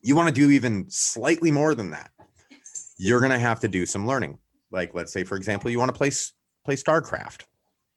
you 0.00 0.16
want 0.16 0.28
to 0.28 0.34
do 0.34 0.50
even 0.50 0.86
slightly 0.88 1.50
more 1.50 1.74
than 1.74 1.90
that, 1.90 2.12
you're 2.96 3.20
going 3.20 3.32
to 3.32 3.38
have 3.38 3.60
to 3.60 3.68
do 3.68 3.84
some 3.84 4.06
learning. 4.06 4.38
Like, 4.70 4.94
let's 4.94 5.12
say, 5.12 5.22
for 5.24 5.36
example, 5.36 5.70
you 5.70 5.78
want 5.78 5.90
to 5.92 5.96
play 5.98 6.10
play 6.64 6.76
StarCraft 6.76 7.42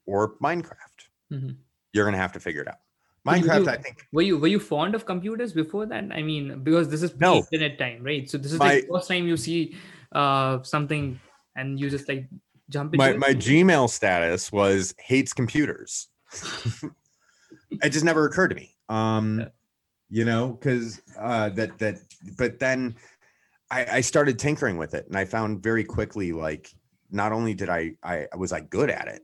or 0.06 0.38
Minecraft. 0.40 1.08
Mhm. 1.32 1.56
You're 1.94 2.04
going 2.04 2.14
to 2.14 2.20
have 2.20 2.34
to 2.34 2.40
figure 2.42 2.62
it 2.64 2.68
out. 2.68 2.80
But 3.28 3.40
you 3.40 3.44
Minecraft, 3.46 3.68
I 3.68 3.78
think, 3.78 4.08
Were 4.14 4.22
you 4.22 4.38
were 4.40 4.48
you 4.48 4.60
fond 4.60 4.96
of 4.96 5.06
computers 5.06 5.52
before 5.52 5.86
that? 5.86 6.06
I 6.20 6.22
mean, 6.24 6.64
because 6.64 6.88
this 6.90 7.04
is 7.04 7.12
No. 7.20 7.42
pre-internet 7.44 7.78
time, 7.78 8.04
right? 8.04 8.24
So 8.30 8.38
this 8.38 8.54
is 8.54 8.60
My- 8.60 8.76
like 8.76 8.88
first 8.90 9.10
time 9.10 9.28
you 9.28 9.36
see 9.38 9.76
uh 10.14 10.64
something 10.64 11.20
and 11.58 11.78
you 11.80 11.90
just 11.90 12.08
like 12.08 12.30
jump 12.70 12.94
into 12.94 13.04
my 13.04 13.10
it. 13.12 13.20
my 13.20 13.34
Gmail 13.34 13.90
status 13.90 14.52
was 14.52 14.96
hates 15.12 15.34
computers. 15.34 16.08
it 17.84 17.90
just 17.90 18.06
never 18.06 18.26
occurred 18.26 18.50
to 18.50 18.56
me. 18.56 18.76
Um, 18.90 19.40
Yeah. 19.40 19.50
you 20.10 20.26
know, 20.26 20.54
because 20.54 21.02
uh, 21.20 21.50
that 21.50 21.78
that, 21.80 21.96
but 22.38 22.60
then 22.60 22.96
I, 23.70 23.98
I 23.98 24.02
started 24.02 24.40
tinkering 24.40 24.78
with 24.78 24.94
it, 24.94 25.06
and 25.08 25.18
I 25.18 25.26
found 25.26 25.62
very 25.62 25.84
quickly 25.84 26.32
like 26.32 26.72
not 27.12 27.32
only 27.34 27.54
did 27.54 27.68
I 27.70 27.94
I 28.04 28.28
was 28.38 28.54
I 28.54 28.62
good 28.62 28.90
at 28.90 29.08
it, 29.10 29.22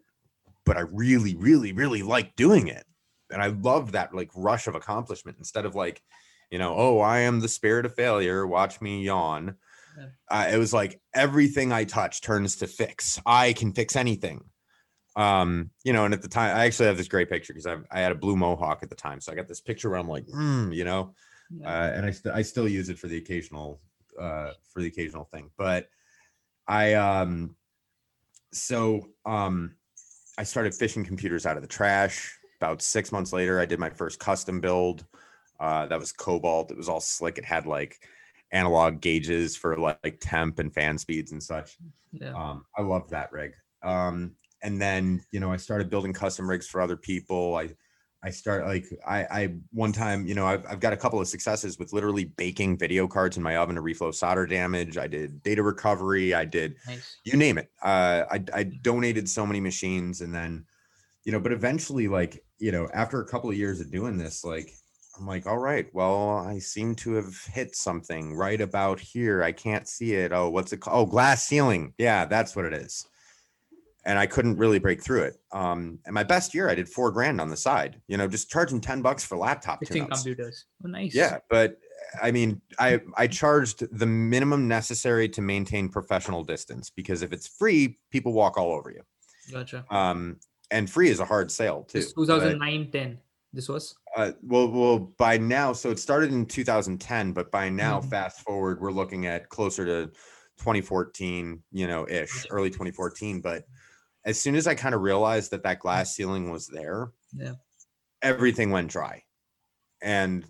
but 0.66 0.76
I 0.76 0.82
really 0.82 1.36
really 1.36 1.72
really 1.72 2.04
liked 2.04 2.36
doing 2.36 2.68
it, 2.68 2.86
and 3.34 3.42
I 3.42 3.48
loved 3.48 3.94
that 3.94 4.14
like 4.14 4.30
rush 4.36 4.68
of 4.68 4.76
accomplishment 4.76 5.38
instead 5.38 5.66
of 5.66 5.76
like, 5.76 6.02
you 6.52 6.60
know, 6.60 6.74
oh 6.76 7.00
I 7.00 7.20
am 7.20 7.40
the 7.40 7.48
spirit 7.50 7.86
of 7.86 7.96
failure, 7.96 8.46
watch 8.48 8.80
me 8.82 9.04
yawn. 9.04 9.56
Yeah. 9.98 10.06
Uh, 10.30 10.48
it 10.54 10.58
was 10.58 10.74
like 10.74 11.02
everything 11.14 11.72
I 11.72 11.84
touch 11.84 12.22
turns 12.22 12.56
to 12.58 12.68
fix. 12.68 13.20
I 13.26 13.54
can 13.54 13.74
fix 13.74 13.96
anything 13.96 14.46
um 15.16 15.70
you 15.84 15.94
know 15.94 16.06
and 16.06 16.14
at 16.16 16.24
the 16.24 16.28
time 16.28 16.56
i 16.58 16.66
actually 16.66 16.88
have 16.88 16.98
this 16.98 17.08
great 17.08 17.30
picture 17.30 17.54
because 17.54 17.68
I, 17.68 17.78
I 17.92 18.00
had 18.00 18.12
a 18.12 18.16
blue 18.16 18.36
mohawk 18.36 18.80
at 18.82 18.90
the 18.90 18.96
time 18.96 19.22
so 19.22 19.32
i 19.32 19.36
got 19.36 19.48
this 19.48 19.62
picture 19.62 19.90
where 19.92 20.00
i'm 20.00 20.08
like 20.08 20.26
mm, 20.26 20.74
you 20.76 20.86
know 20.86 21.14
Yeah. 21.52 21.68
uh, 21.70 21.92
and 21.98 22.06
i 22.08 22.10
st- 22.10 22.34
i 22.34 22.42
still 22.42 22.68
use 22.68 22.90
it 22.90 22.98
for 22.98 23.06
the 23.08 23.18
occasional 23.18 23.80
uh 24.20 24.54
for 24.74 24.82
the 24.82 24.88
occasional 24.88 25.26
thing 25.26 25.52
but 25.56 25.88
i 26.68 26.96
um 26.96 27.56
so 28.52 29.08
um 29.24 29.76
i 30.40 30.44
started 30.44 30.74
fishing 30.74 31.06
computers 31.06 31.46
out 31.46 31.58
of 31.58 31.62
the 31.62 31.70
trash 31.70 32.36
about 32.64 32.82
six 32.82 33.12
months 33.12 33.34
later 33.34 33.60
i 33.60 33.66
did 33.66 33.80
my 33.80 33.90
first 33.90 34.20
custom 34.20 34.60
build 34.60 35.06
uh 35.60 35.86
that 35.88 36.00
was 36.00 36.12
cobalt 36.12 36.72
it 36.72 36.78
was 36.78 36.90
all 36.90 37.00
slick 37.00 37.38
it 37.38 37.46
had 37.46 37.66
like 37.66 37.98
analog 38.52 39.02
gauges 39.02 39.56
for 39.58 39.76
like, 39.78 40.00
like 40.04 40.18
temp 40.22 40.60
and 40.60 40.74
fan 40.74 40.98
speeds 40.98 41.32
and 41.32 41.42
such 41.42 41.78
yeah. 42.14 42.34
um, 42.34 42.66
I 42.78 42.82
love 42.82 43.10
that 43.10 43.32
rig. 43.32 43.54
Um, 43.82 44.36
and 44.62 44.82
then 44.82 45.22
you 45.32 45.40
know 45.40 45.52
I 45.52 45.58
started 45.58 45.90
building 45.90 46.14
custom 46.14 46.50
rigs 46.50 46.68
for 46.68 46.80
other 46.80 46.96
people. 46.96 47.56
I 47.56 47.70
I 48.24 48.30
start 48.30 48.66
like 48.66 48.86
I 49.06 49.24
I 49.24 49.56
one 49.72 49.92
time 49.92 50.26
you 50.26 50.36
know 50.36 50.46
I've 50.46 50.66
I've 50.66 50.80
got 50.80 50.94
a 50.94 50.98
couple 50.98 51.20
of 51.20 51.28
successes 51.28 51.78
with 51.78 51.92
literally 51.92 52.26
baking 52.26 52.78
video 52.78 53.08
cards 53.08 53.36
in 53.36 53.44
my 53.44 53.58
oven 53.58 53.76
to 53.76 53.82
reflow 53.82 54.14
solder 54.14 54.46
damage. 54.46 54.98
I 54.98 55.08
did 55.08 55.44
data 55.44 55.62
recovery. 55.62 56.34
I 56.34 56.46
did 56.46 56.76
nice. 56.88 57.18
you 57.26 57.36
name 57.36 57.58
it. 57.58 57.70
Uh, 57.82 58.24
I 58.32 58.44
I 58.54 58.64
donated 58.64 59.28
so 59.28 59.46
many 59.46 59.60
machines, 59.60 60.22
and 60.22 60.34
then 60.34 60.66
you 61.26 61.34
know, 61.34 61.42
but 61.42 61.52
eventually, 61.52 62.08
like 62.08 62.42
you 62.64 62.72
know, 62.72 62.88
after 62.94 63.20
a 63.20 63.26
couple 63.26 63.50
of 63.50 63.58
years 63.58 63.82
of 63.82 63.92
doing 63.92 64.18
this, 64.18 64.46
like 64.46 64.74
I'm 65.20 65.28
like, 65.28 65.46
all 65.46 65.58
right, 65.58 65.86
well, 65.94 66.46
I 66.48 66.60
seem 66.60 66.96
to 66.96 67.16
have 67.16 67.36
hit 67.52 67.76
something 67.76 68.34
right 68.34 68.62
about 68.62 69.02
here. 69.02 69.44
I 69.44 69.52
can't 69.52 69.86
see 69.86 70.14
it. 70.14 70.32
Oh, 70.32 70.50
what's 70.50 70.72
it 70.72 70.78
called? 70.78 70.98
Oh, 70.98 71.12
glass 71.12 71.44
ceiling. 71.44 71.94
Yeah, 71.98 72.24
that's 72.24 72.56
what 72.56 72.64
it 72.64 72.72
is. 72.72 73.06
And 74.06 74.18
I 74.18 74.28
couldn't 74.28 74.56
really 74.56 74.80
break 74.80 75.04
through 75.04 75.24
it. 75.24 75.42
Um, 75.52 76.00
and 76.06 76.14
my 76.14 76.24
best 76.24 76.54
year, 76.54 76.70
I 76.70 76.76
did 76.76 76.88
four 76.88 77.12
grand 77.12 77.42
on 77.42 77.50
the 77.50 77.58
side. 77.58 78.00
You 78.08 78.16
know, 78.16 78.30
just 78.30 78.50
charging 78.50 78.80
ten 78.80 79.02
bucks 79.02 79.26
for 79.26 79.36
laptop 79.36 79.84
tune-ups. 79.84 80.24
computers. 80.24 80.64
Oh 80.86 80.88
nice. 80.88 81.14
Yeah, 81.14 81.40
but 81.50 81.78
I 82.22 82.32
mean, 82.32 82.62
I 82.80 83.02
I 83.18 83.28
charged 83.28 83.86
the 83.92 84.06
minimum 84.06 84.70
necessary 84.70 85.28
to 85.30 85.42
maintain 85.42 85.90
professional 85.90 86.46
distance 86.46 86.90
because 86.90 87.24
if 87.24 87.34
it's 87.34 87.48
free, 87.48 88.00
people 88.10 88.32
walk 88.32 88.58
all 88.58 88.72
over 88.72 88.90
you. 88.90 89.02
Gotcha. 89.52 89.86
Um, 89.90 90.38
and 90.74 90.90
free 90.90 91.10
is 91.10 91.20
a 91.20 91.26
hard 91.26 91.52
sale 91.52 91.84
too. 91.84 92.00
But, 92.00 92.16
2009 92.16 92.92
10. 92.92 93.20
This 93.54 93.70
was 93.70 93.96
Uh, 94.18 94.32
well, 94.42 94.68
well, 94.72 95.00
by 95.00 95.38
now, 95.38 95.74
so 95.74 95.92
it 95.92 96.00
started 96.00 96.32
in 96.32 96.46
2010, 96.46 97.32
but 97.34 97.52
by 97.52 97.70
now, 97.70 98.00
Mhm. 98.02 98.10
fast 98.10 98.42
forward, 98.42 98.82
we're 98.82 98.92
looking 98.92 99.28
at 99.28 99.50
closer 99.50 99.86
to 99.86 100.12
2014, 100.58 101.64
you 101.72 101.88
know, 101.88 102.08
ish, 102.10 102.46
early 102.50 102.70
2014. 102.72 103.42
But 103.42 103.66
as 104.26 104.40
soon 104.40 104.56
as 104.56 104.66
I 104.68 104.74
kind 104.76 104.96
of 104.96 105.02
realized 105.02 105.52
that 105.52 105.64
that 105.64 105.80
glass 105.80 106.16
ceiling 106.16 106.50
was 106.52 106.68
there, 106.68 107.12
Yeah. 107.34 107.54
everything 108.24 108.72
went 108.72 108.90
dry, 108.92 109.24
and 110.02 110.46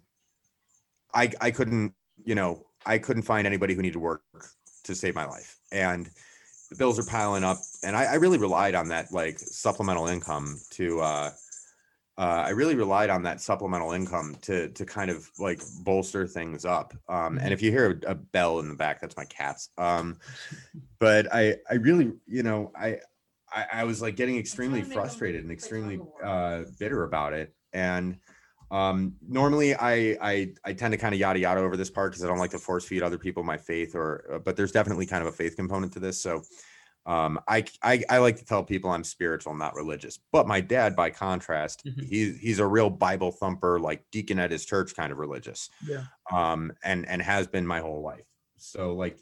I 1.13 1.31
I 1.41 1.51
couldn't, 1.51 1.93
you 2.23 2.35
know, 2.35 2.65
I 2.85 2.97
couldn't 2.99 3.23
find 3.23 3.45
anybody 3.45 3.73
who 3.75 3.81
needed 3.81 3.97
work 3.99 4.23
to 4.85 4.95
save 4.95 5.13
my 5.15 5.25
life, 5.25 5.57
and 5.71 6.09
the 6.69 6.75
bills 6.75 6.99
are 6.99 7.09
piling 7.09 7.43
up, 7.43 7.57
and 7.83 7.95
I, 7.95 8.05
I 8.05 8.13
really 8.15 8.37
relied 8.37 8.75
on 8.75 8.89
that 8.89 9.11
like 9.11 9.39
supplemental 9.39 10.07
income 10.07 10.59
to. 10.71 11.01
uh 11.01 11.31
uh, 12.15 12.43
I 12.45 12.49
really 12.49 12.75
relied 12.75 13.09
on 13.09 13.23
that 13.23 13.41
supplemental 13.41 13.91
income 13.91 14.35
to 14.43 14.69
to 14.69 14.85
kind 14.85 15.09
of 15.09 15.27
like 15.39 15.61
bolster 15.81 16.27
things 16.27 16.63
up. 16.63 16.93
Um, 17.09 17.39
and 17.39 17.51
if 17.51 17.61
you 17.61 17.71
hear 17.71 17.99
a, 18.05 18.11
a 18.11 18.15
bell 18.15 18.59
in 18.59 18.69
the 18.69 18.75
back, 18.75 19.01
that's 19.01 19.17
my 19.17 19.25
cats. 19.25 19.69
Um, 19.79 20.19
but 20.99 21.33
I 21.33 21.57
I 21.69 21.75
really 21.75 22.13
you 22.27 22.43
know 22.43 22.71
I 22.75 22.99
I, 23.51 23.65
I 23.73 23.83
was 23.85 23.99
like 23.99 24.15
getting 24.15 24.37
extremely 24.37 24.83
frustrated 24.83 25.41
and 25.41 25.51
extremely 25.51 25.99
uh, 26.23 26.63
bitter 26.79 27.03
about 27.03 27.33
it. 27.33 27.53
And 27.71 28.17
um, 28.73 29.15
normally 29.21 29.75
I 29.75 30.17
I 30.21 30.53
I 30.65 30.73
tend 30.73 30.91
to 30.93 30.97
kind 30.97 31.13
of 31.13 31.19
yada 31.19 31.39
yada 31.39 31.61
over 31.61 31.77
this 31.77 31.89
part 31.91 32.11
because 32.11 32.23
I 32.23 32.27
don't 32.27 32.39
like 32.39 32.51
to 32.51 32.59
force 32.59 32.85
feed 32.85 33.03
other 33.03 33.17
people 33.19 33.43
my 33.43 33.57
faith 33.57 33.95
or 33.95 34.25
uh, 34.33 34.39
but 34.39 34.55
there's 34.57 34.71
definitely 34.71 35.05
kind 35.05 35.21
of 35.21 35.27
a 35.33 35.37
faith 35.41 35.55
component 35.55 35.93
to 35.93 35.99
this. 35.99 36.21
So 36.21 36.41
um 37.05 37.37
I, 37.49 37.65
I 37.81 38.01
i 38.09 38.17
like 38.19 38.37
to 38.37 38.45
tell 38.45 38.63
people 38.63 38.89
i'm 38.89 39.03
spiritual 39.03 39.53
not 39.55 39.75
religious 39.75 40.17
but 40.31 40.47
my 40.47 40.61
dad 40.61 40.95
by 40.95 41.09
contrast 41.09 41.83
Mhm. 41.85 42.01
he's 42.11 42.37
he's 42.39 42.59
a 42.59 42.65
real 42.65 42.89
bible 42.89 43.31
thumper 43.33 43.77
like 43.77 44.05
deacon 44.09 44.39
at 44.39 44.51
his 44.51 44.65
church 44.65 44.95
kind 44.95 45.11
of 45.11 45.17
religious 45.17 45.69
Yeah. 45.85 46.05
um 46.31 46.71
and 46.81 47.05
and 47.09 47.21
has 47.21 47.45
been 47.47 47.67
my 47.67 47.81
whole 47.81 48.01
life 48.01 48.25
so 48.57 48.93
like 48.95 49.17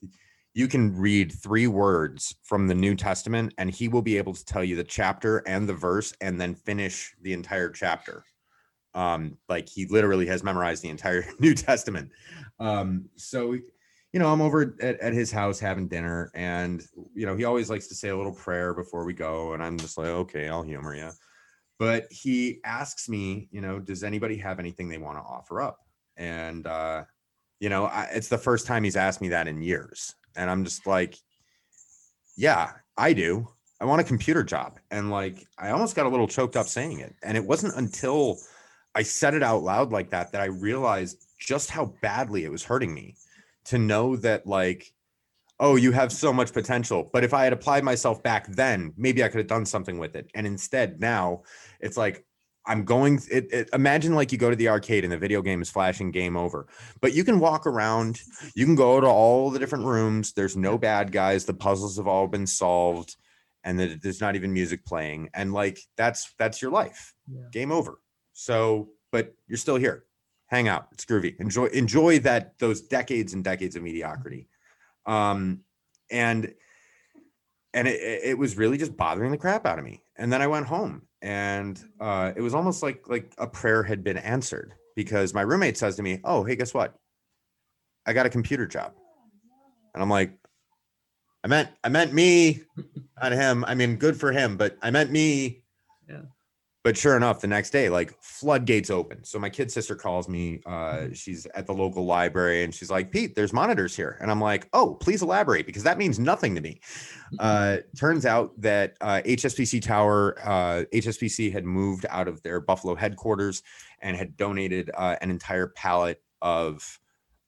you 0.53 0.67
can 0.67 0.95
read 0.95 1.31
three 1.31 1.65
words 1.65 2.35
from 2.43 2.67
the 2.67 2.75
new 2.75 2.93
testament 2.93 3.53
and 3.57 3.71
he 3.71 3.87
will 3.87 4.03
be 4.03 4.15
able 4.19 4.33
to 4.33 4.45
tell 4.45 4.63
you 4.63 4.75
the 4.75 4.83
chapter 4.99 5.39
and 5.47 5.67
the 5.67 5.73
verse 5.73 6.13
and 6.21 6.39
then 6.39 6.53
finish 6.53 7.15
the 7.23 7.33
entire 7.33 7.71
chapter 7.71 8.23
um 8.93 9.37
like 9.47 9.69
he 9.69 9.85
literally 9.87 10.25
has 10.25 10.43
memorized 10.43 10.83
the 10.83 10.89
entire 10.89 11.25
new 11.39 11.53
testament. 11.53 12.11
Um 12.59 13.09
so 13.15 13.53
you 14.13 14.19
know 14.19 14.27
i'm 14.27 14.41
over 14.41 14.75
at, 14.81 14.99
at 14.99 15.13
his 15.13 15.31
house 15.31 15.57
having 15.57 15.87
dinner 15.87 16.29
and 16.35 16.83
you 17.13 17.25
know 17.25 17.33
he 17.37 17.45
always 17.45 17.69
likes 17.69 17.87
to 17.87 17.95
say 17.95 18.09
a 18.09 18.17
little 18.17 18.33
prayer 18.33 18.73
before 18.73 19.05
we 19.05 19.13
go 19.13 19.53
and 19.53 19.63
i'm 19.63 19.77
just 19.77 19.97
like 19.97 20.07
okay 20.07 20.49
i'll 20.49 20.63
humor 20.63 20.93
you 20.93 21.09
but 21.81 22.05
he 22.11 22.59
asks 22.63 23.09
me 23.09 23.49
you 23.51 23.59
know 23.59 23.79
does 23.79 24.03
anybody 24.03 24.37
have 24.37 24.59
anything 24.59 24.87
they 24.87 24.99
want 24.99 25.17
to 25.17 25.23
offer 25.23 25.61
up? 25.61 25.79
And 26.15 26.67
uh 26.67 27.05
you 27.59 27.69
know 27.69 27.85
I, 27.85 28.03
it's 28.13 28.27
the 28.27 28.37
first 28.37 28.67
time 28.67 28.83
he's 28.83 28.95
asked 28.95 29.19
me 29.19 29.29
that 29.29 29.47
in 29.47 29.63
years. 29.63 30.13
And 30.35 30.47
i'm 30.47 30.63
just 30.63 30.85
like 30.85 31.17
yeah 32.37 32.73
i 32.97 33.13
do. 33.13 33.47
I 33.79 33.85
want 33.85 33.99
a 33.99 34.03
computer 34.03 34.43
job. 34.43 34.79
And 34.91 35.09
like 35.09 35.43
i 35.57 35.71
almost 35.71 35.95
got 35.95 36.05
a 36.05 36.09
little 36.09 36.27
choked 36.27 36.55
up 36.55 36.67
saying 36.67 36.99
it. 36.99 37.15
And 37.23 37.35
it 37.35 37.43
wasn't 37.43 37.75
until 37.75 38.37
i 38.95 39.01
said 39.01 39.33
it 39.33 39.43
out 39.43 39.63
loud 39.63 39.91
like 39.91 40.09
that 40.09 40.31
that 40.31 40.41
i 40.41 40.45
realized 40.45 41.25
just 41.39 41.69
how 41.69 41.93
badly 42.01 42.43
it 42.43 42.51
was 42.51 42.63
hurting 42.63 42.93
me 42.93 43.15
to 43.65 43.77
know 43.77 44.15
that 44.15 44.45
like 44.45 44.93
oh 45.59 45.75
you 45.75 45.91
have 45.91 46.11
so 46.11 46.33
much 46.33 46.53
potential 46.53 47.09
but 47.13 47.23
if 47.23 47.33
i 47.33 47.43
had 47.43 47.53
applied 47.53 47.83
myself 47.83 48.21
back 48.23 48.47
then 48.47 48.93
maybe 48.97 49.23
i 49.23 49.27
could 49.27 49.39
have 49.39 49.47
done 49.47 49.65
something 49.65 49.97
with 49.97 50.15
it. 50.15 50.29
And 50.33 50.47
instead 50.47 50.99
now 50.99 51.43
it's 51.79 51.97
like 51.97 52.25
i'm 52.65 52.85
going 52.85 53.19
it, 53.31 53.51
it, 53.51 53.69
imagine 53.73 54.13
like 54.13 54.31
you 54.31 54.37
go 54.37 54.49
to 54.49 54.55
the 54.55 54.69
arcade 54.69 55.03
and 55.03 55.11
the 55.11 55.17
video 55.17 55.41
game 55.41 55.61
is 55.61 55.69
flashing 55.69 56.11
game 56.11 56.37
over 56.37 56.67
but 57.01 57.13
you 57.13 57.23
can 57.23 57.39
walk 57.39 57.65
around 57.65 58.21
you 58.55 58.65
can 58.65 58.75
go 58.75 58.99
to 59.01 59.07
all 59.07 59.49
the 59.49 59.59
different 59.59 59.85
rooms 59.85 60.33
there's 60.33 60.55
no 60.55 60.77
bad 60.77 61.11
guys 61.11 61.45
the 61.45 61.53
puzzles 61.53 61.97
have 61.97 62.07
all 62.07 62.27
been 62.27 62.45
solved 62.45 63.15
and 63.63 63.79
there's 63.79 64.21
not 64.21 64.35
even 64.35 64.53
music 64.53 64.85
playing 64.85 65.29
and 65.33 65.53
like 65.53 65.79
that's 65.97 66.33
that's 66.37 66.61
your 66.61 66.71
life. 66.71 67.13
Yeah. 67.27 67.41
game 67.51 67.71
over 67.71 67.99
so 68.41 68.89
but 69.11 69.35
you're 69.47 69.57
still 69.57 69.75
here. 69.75 70.05
Hang 70.47 70.67
out. 70.67 70.87
It's 70.91 71.05
groovy. 71.05 71.39
Enjoy 71.39 71.65
enjoy 71.67 72.19
that 72.19 72.57
those 72.57 72.81
decades 72.81 73.33
and 73.33 73.43
decades 73.43 73.75
of 73.75 73.83
mediocrity. 73.83 74.47
Um 75.05 75.61
and 76.09 76.51
and 77.73 77.87
it, 77.87 78.21
it 78.23 78.37
was 78.37 78.57
really 78.57 78.77
just 78.77 78.97
bothering 78.97 79.31
the 79.31 79.37
crap 79.37 79.65
out 79.65 79.77
of 79.77 79.85
me. 79.85 80.01
And 80.17 80.33
then 80.33 80.41
i 80.41 80.47
went 80.47 80.65
home 80.65 81.03
and 81.21 81.79
uh 81.99 82.31
it 82.35 82.41
was 82.41 82.55
almost 82.55 82.81
like 82.81 83.07
like 83.07 83.31
a 83.37 83.45
prayer 83.45 83.83
had 83.83 84.03
been 84.03 84.17
answered 84.17 84.73
because 84.95 85.33
my 85.35 85.41
roommate 85.41 85.77
says 85.77 85.95
to 85.97 86.03
me 86.03 86.19
oh 86.23 86.43
hey 86.43 86.55
guess 86.55 86.73
what? 86.73 86.95
I 88.07 88.13
got 88.13 88.25
a 88.25 88.29
computer 88.29 88.65
job. 88.65 88.93
And 89.93 90.01
i'm 90.01 90.09
like 90.09 90.33
i 91.43 91.47
meant 91.47 91.69
i 91.83 91.89
meant 91.89 92.11
me 92.11 92.61
not 93.21 93.33
him. 93.33 93.63
I 93.65 93.75
mean 93.75 93.97
good 93.97 94.19
for 94.19 94.31
him 94.31 94.57
but 94.57 94.77
i 94.81 94.89
meant 94.89 95.11
me. 95.11 95.61
But 96.83 96.97
sure 96.97 97.15
enough 97.15 97.41
the 97.41 97.47
next 97.47 97.69
day 97.69 97.89
like 97.89 98.13
floodgates 98.21 98.89
open. 98.89 99.23
So 99.23 99.37
my 99.37 99.49
kid 99.49 99.71
sister 99.71 99.95
calls 99.95 100.27
me 100.27 100.61
uh 100.65 101.07
she's 101.13 101.45
at 101.53 101.67
the 101.67 101.73
local 101.73 102.05
library 102.05 102.63
and 102.63 102.73
she's 102.73 102.89
like 102.89 103.11
pete 103.11 103.35
there's 103.35 103.53
monitors 103.53 103.95
here. 103.95 104.17
And 104.21 104.31
i'm 104.31 104.41
like 104.41 104.67
oh 104.73 104.95
please 104.95 105.21
elaborate 105.21 105.65
because 105.65 105.83
that 105.83 105.97
means 105.97 106.19
nothing 106.19 106.55
to 106.55 106.61
me. 106.61 106.81
Uh 107.39 107.77
turns 107.95 108.25
out 108.25 108.59
that 108.61 108.95
uh 109.01 109.21
hsbc 109.25 109.81
tower 109.81 110.37
uh 110.43 110.83
hsbc 110.93 111.51
had 111.51 111.65
moved 111.65 112.05
out 112.09 112.27
of 112.27 112.41
their 112.43 112.59
buffalo 112.59 112.95
headquarters 112.95 113.61
and 114.01 114.17
had 114.17 114.35
donated 114.35 114.89
uh, 114.95 115.15
an 115.21 115.29
entire 115.29 115.67
pallet 115.67 116.21
of 116.41 116.99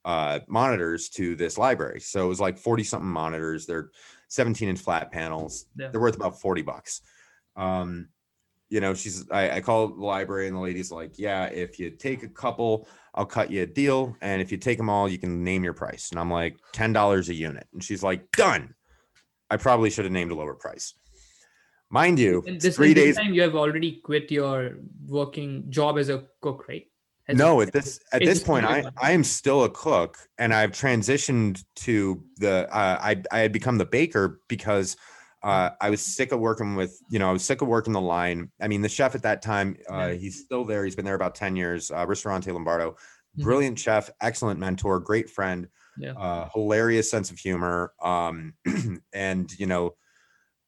uh 0.05 0.39
monitors 0.47 1.09
to 1.09 1.35
this 1.35 1.57
library. 1.57 1.99
So 2.01 2.25
it 2.25 2.29
was 2.29 2.39
like 2.39 2.57
40 2.57 2.83
something 2.83 3.09
monitors. 3.09 3.65
They're 3.65 3.89
17 4.27 4.69
inch 4.69 4.79
flat 4.79 5.11
panels. 5.11 5.65
Yeah. 5.75 5.87
they're 5.89 6.01
worth 6.01 6.15
about 6.15 6.39
40 6.39 6.61
bucks. 6.61 7.01
Um 7.55 8.09
you 8.73 8.81
know 8.81 8.95
she's 8.95 9.29
I, 9.29 9.57
I 9.57 9.61
call 9.61 9.89
the 9.89 10.03
library 10.03 10.47
and 10.47 10.55
the 10.55 10.59
lady's 10.59 10.91
like 10.91 11.19
yeah 11.19 11.45
if 11.45 11.79
you 11.79 11.91
take 11.91 12.23
a 12.23 12.27
couple 12.27 12.87
i'll 13.13 13.23
cut 13.23 13.51
you 13.51 13.61
a 13.61 13.67
deal 13.67 14.17
and 14.21 14.41
if 14.41 14.51
you 14.51 14.57
take 14.57 14.79
them 14.79 14.89
all 14.89 15.07
you 15.07 15.19
can 15.19 15.43
name 15.43 15.63
your 15.63 15.73
price. 15.73 16.09
And 16.09 16.19
i'm 16.19 16.31
like 16.31 16.57
$10 16.73 17.29
a 17.29 17.33
unit. 17.33 17.67
And 17.71 17.83
she's 17.83 18.01
like 18.01 18.31
done. 18.31 18.73
I 19.51 19.57
probably 19.57 19.91
should 19.91 20.05
have 20.05 20.11
named 20.11 20.31
a 20.31 20.35
lower 20.35 20.55
price. 20.55 20.95
Mind 21.91 22.17
you 22.17 22.43
And 22.47 22.59
this, 22.59 22.75
three 22.75 22.95
days 22.95 23.15
time 23.15 23.35
you 23.35 23.43
have 23.43 23.55
already 23.55 24.01
quit 24.03 24.31
your 24.31 24.79
working 25.05 25.69
job 25.69 25.99
as 25.99 26.09
a 26.09 26.23
cook, 26.41 26.67
right? 26.67 26.87
Has 27.25 27.37
no 27.37 27.61
at 27.61 27.71
this 27.71 27.99
at 28.11 28.19
this 28.19 28.43
point 28.43 28.65
i 28.65 28.83
i 29.01 29.11
am 29.11 29.23
still 29.23 29.63
a 29.63 29.69
cook 29.69 30.17
and 30.39 30.53
i've 30.53 30.71
transitioned 30.71 31.63
to 31.75 32.21
the 32.35 32.67
uh, 32.69 32.97
i 33.09 33.11
i 33.31 33.39
had 33.39 33.53
become 33.53 33.77
the 33.77 33.85
baker 33.85 34.41
because 34.49 34.97
uh, 35.43 35.71
I 35.81 35.89
was 35.89 36.01
sick 36.01 36.31
of 36.31 36.39
working 36.39 36.75
with, 36.75 36.97
you 37.09 37.19
know, 37.19 37.29
I 37.29 37.33
was 37.33 37.43
sick 37.43 37.61
of 37.61 37.67
working 37.67 37.93
the 37.93 38.01
line. 38.01 38.51
I 38.61 38.67
mean, 38.67 38.81
the 38.81 38.89
chef 38.89 39.13
at 39.13 39.23
that 39.23 39.41
time, 39.41 39.77
uh, 39.89 40.09
he's 40.09 40.39
still 40.43 40.63
there. 40.63 40.85
He's 40.85 40.95
been 40.95 41.05
there 41.05 41.15
about 41.15 41.35
10 41.35 41.55
years. 41.55 41.91
Uh, 41.91 42.05
Ristorante 42.07 42.51
Lombardo, 42.51 42.95
Mhm. 43.37 43.43
brilliant 43.43 43.79
chef, 43.79 44.09
excellent 44.21 44.59
mentor, 44.59 44.99
great 44.99 45.29
friend, 45.29 45.67
Yeah. 45.97 46.13
uh, 46.13 46.49
hilarious 46.53 47.09
sense 47.11 47.29
of 47.29 47.37
humor. 47.37 47.93
Um, 48.01 48.53
and, 49.13 49.51
you 49.59 49.65
know, 49.65 49.95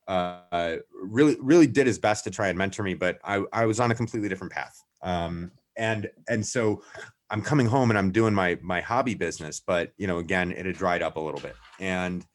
uh, 0.07 0.77
really, 0.93 1.38
really 1.41 1.67
did 1.67 1.88
his 1.88 1.97
best 1.97 2.23
to 2.25 2.31
try 2.31 2.49
and 2.49 2.57
mentor 2.57 2.83
me, 2.83 2.93
but 2.95 3.19
I, 3.23 3.43
I 3.53 3.65
was 3.65 3.79
on 3.79 3.91
a 3.91 3.95
completely 3.95 4.29
different 4.29 4.53
path. 4.53 4.75
Um, 5.01 5.51
and, 5.77 6.09
and 6.27 6.45
so 6.45 6.83
I'm 7.29 7.41
coming 7.41 7.65
home 7.65 7.91
and 7.91 7.97
I'm 7.97 8.11
doing 8.11 8.33
my, 8.33 8.57
my 8.61 8.81
hobby 8.81 9.15
business, 9.15 9.59
but, 9.59 9.93
you 9.97 10.07
know, 10.07 10.17
again, 10.19 10.51
it 10.51 10.65
had 10.65 10.75
dried 10.75 11.01
up 11.01 11.15
a 11.15 11.19
little 11.19 11.39
bit. 11.39 11.55
And 11.79 12.25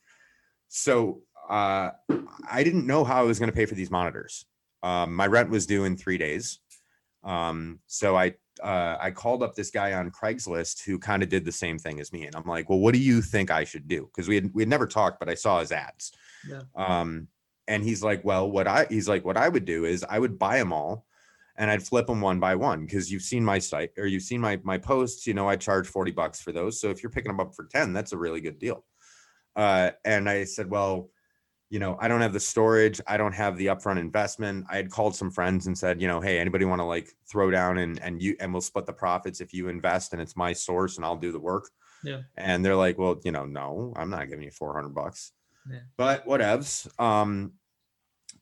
so, 0.68 1.22
uh, 1.50 1.90
I 2.48 2.62
didn't 2.62 2.86
know 2.86 3.02
how 3.04 3.18
I 3.18 3.22
was 3.22 3.38
going 3.38 3.50
to 3.50 3.54
pay 3.54 3.66
for 3.66 3.74
these 3.74 3.90
monitors. 3.90 4.46
Um, 4.82 5.14
my 5.14 5.26
rent 5.26 5.50
was 5.50 5.66
due 5.66 5.84
in 5.84 5.96
three 5.96 6.16
days. 6.16 6.60
Um, 7.24 7.80
so 7.86 8.16
I, 8.16 8.34
uh, 8.62 8.96
I 9.00 9.10
called 9.10 9.42
up 9.42 9.54
this 9.54 9.70
guy 9.70 9.92
on 9.94 10.10
Craigslist 10.10 10.84
who 10.84 10.98
kind 10.98 11.22
of 11.22 11.28
did 11.28 11.44
the 11.44 11.52
same 11.52 11.76
thing 11.76 12.00
as 12.00 12.12
me. 12.12 12.24
And 12.24 12.36
I'm 12.36 12.44
like, 12.44 12.70
well, 12.70 12.78
what 12.78 12.94
do 12.94 13.00
you 13.00 13.20
think 13.20 13.50
I 13.50 13.64
should 13.64 13.88
do? 13.88 14.08
Cause 14.16 14.28
we 14.28 14.36
had, 14.36 14.54
we 14.54 14.62
had 14.62 14.68
never 14.68 14.86
talked, 14.86 15.18
but 15.18 15.28
I 15.28 15.34
saw 15.34 15.60
his 15.60 15.72
ads. 15.72 16.12
Yeah. 16.48 16.62
Um, 16.76 17.26
and 17.68 17.82
he's 17.82 18.02
like, 18.02 18.24
well, 18.24 18.50
what 18.50 18.66
I, 18.66 18.86
he's 18.88 19.08
like, 19.08 19.24
what 19.24 19.36
I 19.36 19.48
would 19.48 19.64
do 19.64 19.84
is 19.84 20.04
I 20.08 20.18
would 20.18 20.38
buy 20.38 20.56
them 20.56 20.72
all 20.72 21.04
and 21.56 21.70
I'd 21.70 21.82
flip 21.82 22.06
them 22.06 22.20
one 22.20 22.40
by 22.40 22.54
one. 22.54 22.86
Cause 22.86 23.10
you've 23.10 23.22
seen 23.22 23.44
my 23.44 23.58
site 23.58 23.90
or 23.98 24.06
you've 24.06 24.22
seen 24.22 24.40
my, 24.40 24.60
my 24.62 24.78
posts, 24.78 25.26
you 25.26 25.34
know, 25.34 25.48
I 25.48 25.56
charge 25.56 25.88
40 25.88 26.12
bucks 26.12 26.40
for 26.40 26.52
those. 26.52 26.80
So 26.80 26.90
if 26.90 27.02
you're 27.02 27.10
picking 27.10 27.30
them 27.30 27.40
up 27.40 27.54
for 27.54 27.66
10, 27.66 27.92
that's 27.92 28.12
a 28.12 28.18
really 28.18 28.40
good 28.40 28.58
deal. 28.58 28.84
Uh, 29.56 29.90
and 30.04 30.28
I 30.28 30.44
said, 30.44 30.70
well, 30.70 31.10
you 31.70 31.78
know, 31.78 31.96
I 32.00 32.08
don't 32.08 32.20
have 32.20 32.32
the 32.32 32.40
storage. 32.40 33.00
I 33.06 33.16
don't 33.16 33.32
have 33.32 33.56
the 33.56 33.66
upfront 33.66 34.00
investment. 34.00 34.66
I 34.68 34.76
had 34.76 34.90
called 34.90 35.14
some 35.14 35.30
friends 35.30 35.68
and 35.68 35.78
said, 35.78 36.02
you 36.02 36.08
know, 36.08 36.20
hey, 36.20 36.38
anybody 36.40 36.64
want 36.64 36.80
to 36.80 36.84
like 36.84 37.08
throw 37.30 37.50
down 37.50 37.78
and 37.78 38.02
and 38.02 38.20
you 38.20 38.36
and 38.40 38.52
we'll 38.52 38.60
split 38.60 38.86
the 38.86 38.92
profits 38.92 39.40
if 39.40 39.54
you 39.54 39.68
invest 39.68 40.12
and 40.12 40.20
it's 40.20 40.36
my 40.36 40.52
source 40.52 40.96
and 40.96 41.04
I'll 41.04 41.16
do 41.16 41.30
the 41.30 41.38
work. 41.38 41.70
Yeah. 42.02 42.22
And 42.36 42.64
they're 42.64 42.76
like, 42.76 42.98
well, 42.98 43.20
you 43.24 43.30
know, 43.30 43.46
no, 43.46 43.92
I'm 43.96 44.10
not 44.10 44.28
giving 44.28 44.44
you 44.44 44.50
400 44.50 44.88
bucks. 44.88 45.32
Yeah. 45.70 45.78
But 45.96 46.26
whatevs. 46.26 46.88
Um, 47.00 47.52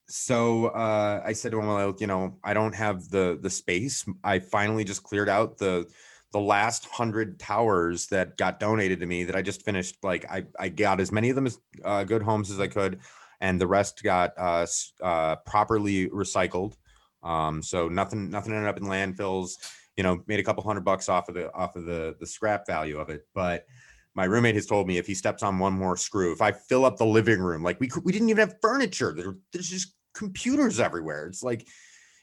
so 0.09 0.67
uh, 0.69 1.23
I 1.23 1.35
said 1.35 1.53
to 1.53 1.61
him, 1.61 1.67
well, 1.67 1.95
you 1.99 2.07
know, 2.07 2.39
I 2.43 2.55
don't 2.55 2.75
have 2.75 3.11
the 3.11 3.39
the 3.41 3.51
space. 3.51 4.07
I 4.25 4.39
finally 4.39 4.85
just 4.85 5.03
cleared 5.03 5.29
out 5.29 5.59
the 5.59 5.87
the 6.33 6.41
last 6.41 6.87
hundred 6.87 7.39
towers 7.39 8.07
that 8.09 8.37
got 8.37 8.61
donated 8.61 9.01
to 9.01 9.07
me 9.07 9.25
that 9.25 9.37
I 9.37 9.43
just 9.43 9.65
finished. 9.65 9.97
Like 10.03 10.25
I 10.31 10.47
I 10.59 10.71
got 10.71 11.01
as 11.01 11.13
many 11.13 11.29
of 11.29 11.37
them 11.37 11.47
as 11.47 11.59
uh, 11.85 12.05
good 12.05 12.23
homes 12.23 12.51
as 12.51 12.61
I 12.61 12.69
could, 12.69 13.01
and 13.41 13.61
the 13.61 13.67
rest 13.67 14.03
got 14.03 14.33
uh, 14.37 14.67
uh, 15.03 15.37
properly 15.47 16.09
recycled. 16.09 16.75
Um, 17.23 17.63
so 17.63 17.89
nothing 17.89 18.31
nothing 18.31 18.53
ended 18.53 18.69
up 18.69 18.79
in 18.79 18.85
landfills. 18.85 19.53
You 19.97 20.05
know, 20.05 20.23
made 20.27 20.39
a 20.39 20.45
couple 20.45 20.63
hundred 20.63 20.85
bucks 20.85 21.09
off 21.09 21.29
of 21.29 21.35
the 21.35 21.53
off 21.53 21.77
of 21.77 21.85
the 21.85 22.17
the 22.21 22.27
scrap 22.27 22.67
value 22.67 22.99
of 22.99 23.11
it, 23.11 23.27
but 23.35 23.67
my 24.15 24.25
roommate 24.25 24.57
has 24.57 24.67
told 24.67 24.89
me 24.89 24.99
if 24.99 25.07
he 25.07 25.15
steps 25.15 25.45
on 25.45 25.61
one 25.61 25.73
more 25.73 25.97
screw, 25.97 26.33
if 26.33 26.43
I 26.43 26.51
fill 26.51 26.85
up 26.85 26.97
the 26.97 27.07
living 27.07 27.41
room, 27.41 27.63
like 27.63 27.79
we 27.79 27.87
could, 27.87 28.05
we 28.05 28.11
didn't 28.11 28.31
even 28.31 28.49
have 28.49 28.57
furniture. 28.61 29.13
There, 29.17 29.37
there's 29.53 29.69
just 29.69 29.95
computers 30.13 30.81
everywhere. 30.81 31.27
It's 31.27 31.45
like, 31.45 31.69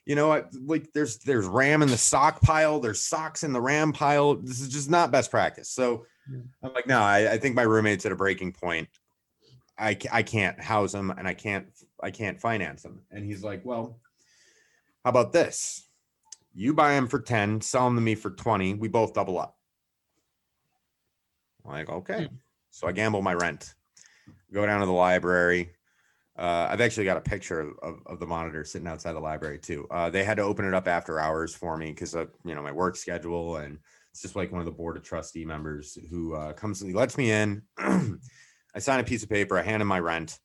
you 0.06 0.15
know, 0.15 0.34
I, 0.34 0.43
like 0.65 0.91
there's 0.93 1.19
there's 1.19 1.45
RAM 1.45 1.82
in 1.82 1.89
the 1.89 1.97
sock 1.97 2.41
pile, 2.41 2.82
there's 2.82 3.01
socks 3.01 3.43
in 3.43 3.54
the 3.54 3.62
RAM 3.62 3.93
pile. 3.93 4.36
This 4.36 4.60
is 4.60 4.67
just 4.67 4.89
not 4.89 5.12
best 5.12 5.32
practice. 5.32 5.69
So 5.69 6.06
I'm 6.62 6.73
like, 6.73 6.88
no, 6.88 6.99
I, 6.99 7.34
I 7.34 7.38
think 7.38 7.56
my 7.56 7.62
roommate's 7.63 8.06
at 8.06 8.12
a 8.12 8.15
breaking 8.15 8.51
point. 8.51 8.89
I 9.77 9.97
I 10.11 10.23
can't 10.23 10.59
house 10.59 10.91
them 10.91 11.11
and 11.11 11.27
I 11.27 11.33
can't 11.33 11.67
I 12.01 12.11
can't 12.11 12.39
finance 12.39 12.83
them. 12.83 13.01
And 13.11 13.25
he's 13.25 13.43
like, 13.43 13.65
well, 13.65 13.99
how 15.03 15.09
about 15.09 15.33
this? 15.33 15.88
You 16.53 16.73
buy 16.73 16.93
him 16.93 17.07
for 17.07 17.19
10, 17.19 17.61
sell 17.61 17.88
him 17.88 17.95
to 17.95 18.01
me 18.01 18.15
for 18.15 18.29
20. 18.29 18.75
We 18.75 18.88
both 18.88 19.13
double 19.13 19.38
up. 19.38 19.57
I'm 21.65 21.71
like, 21.71 21.89
okay. 21.89 22.29
So 22.71 22.88
I 22.88 22.91
gamble 22.91 23.21
my 23.21 23.33
rent, 23.33 23.73
go 24.53 24.65
down 24.65 24.79
to 24.79 24.85
the 24.85 24.91
library. 24.91 25.71
Uh, 26.38 26.67
I've 26.69 26.81
actually 26.81 27.05
got 27.05 27.17
a 27.17 27.21
picture 27.21 27.61
of, 27.61 27.73
of, 27.81 27.99
of 28.05 28.19
the 28.19 28.25
monitor 28.25 28.65
sitting 28.65 28.88
outside 28.88 29.13
the 29.13 29.21
library 29.21 29.57
too. 29.57 29.88
Uh, 29.89 30.09
they 30.09 30.23
had 30.23 30.38
to 30.38 30.43
open 30.43 30.65
it 30.65 30.73
up 30.73 30.88
after 30.88 31.19
hours 31.19 31.55
for 31.55 31.77
me 31.77 31.91
because 31.91 32.13
of 32.13 32.29
you 32.43 32.55
know 32.55 32.61
my 32.61 32.71
work 32.71 32.97
schedule 32.97 33.57
and 33.57 33.79
it's 34.11 34.21
just 34.21 34.35
like 34.35 34.51
one 34.51 34.59
of 34.59 34.65
the 34.65 34.71
board 34.71 34.97
of 34.97 35.03
trustee 35.03 35.45
members 35.45 35.97
who 36.09 36.35
uh, 36.35 36.53
comes 36.53 36.81
and 36.81 36.89
he 36.89 36.95
lets 36.95 37.17
me 37.17 37.31
in. 37.31 37.61
I 38.75 38.79
sign 38.79 38.99
a 38.99 39.03
piece 39.03 39.23
of 39.23 39.29
paper. 39.29 39.57
I 39.57 39.61
hand 39.63 39.81
him 39.81 39.88
my 39.88 39.99
rent. 39.99 40.38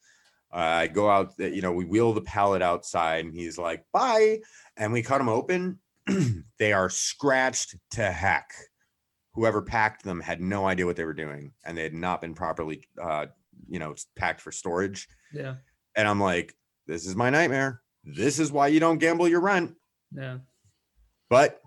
Uh, 0.53 0.57
I 0.57 0.87
go 0.87 1.11
out. 1.11 1.35
uh, 1.41 1.47
You 1.47 1.63
know, 1.63 1.73
we 1.73 1.85
wheel 1.85 2.13
the 2.13 2.21
pallet 2.23 2.63
outside, 2.63 3.25
and 3.25 3.35
he's 3.35 3.59
like, 3.59 3.85
"Bye," 3.93 4.41
and 4.77 4.93
we 4.93 5.03
cut 5.03 5.19
them 5.19 5.29
open. 5.29 5.79
they 6.59 6.73
are 6.73 6.89
scratched 6.91 7.77
to 7.93 8.11
heck. 8.11 8.53
Whoever 9.35 9.63
packed 9.63 10.03
them 10.05 10.21
had 10.21 10.41
no 10.41 10.67
idea 10.67 10.87
what 10.87 10.97
they 10.97 11.05
were 11.05 11.13
doing, 11.15 11.53
and 11.65 11.77
they 11.77 11.83
had 11.83 11.95
not 11.95 12.21
been 12.21 12.35
properly, 12.35 12.83
uh, 13.01 13.27
you 13.69 13.79
know, 13.79 13.95
packed 14.17 14.41
for 14.41 14.51
storage. 14.51 15.09
Yeah. 15.33 15.57
And 15.95 16.09
I'm 16.09 16.21
like, 16.21 16.57
"This 16.87 17.07
is 17.07 17.15
my 17.15 17.31
nightmare. 17.31 17.83
This 18.05 18.39
is 18.41 18.51
why 18.51 18.69
you 18.69 18.81
don't 18.81 18.99
gamble 18.99 19.29
your 19.29 19.41
rent." 19.41 19.77
Yeah. 20.13 20.39
But 21.29 21.61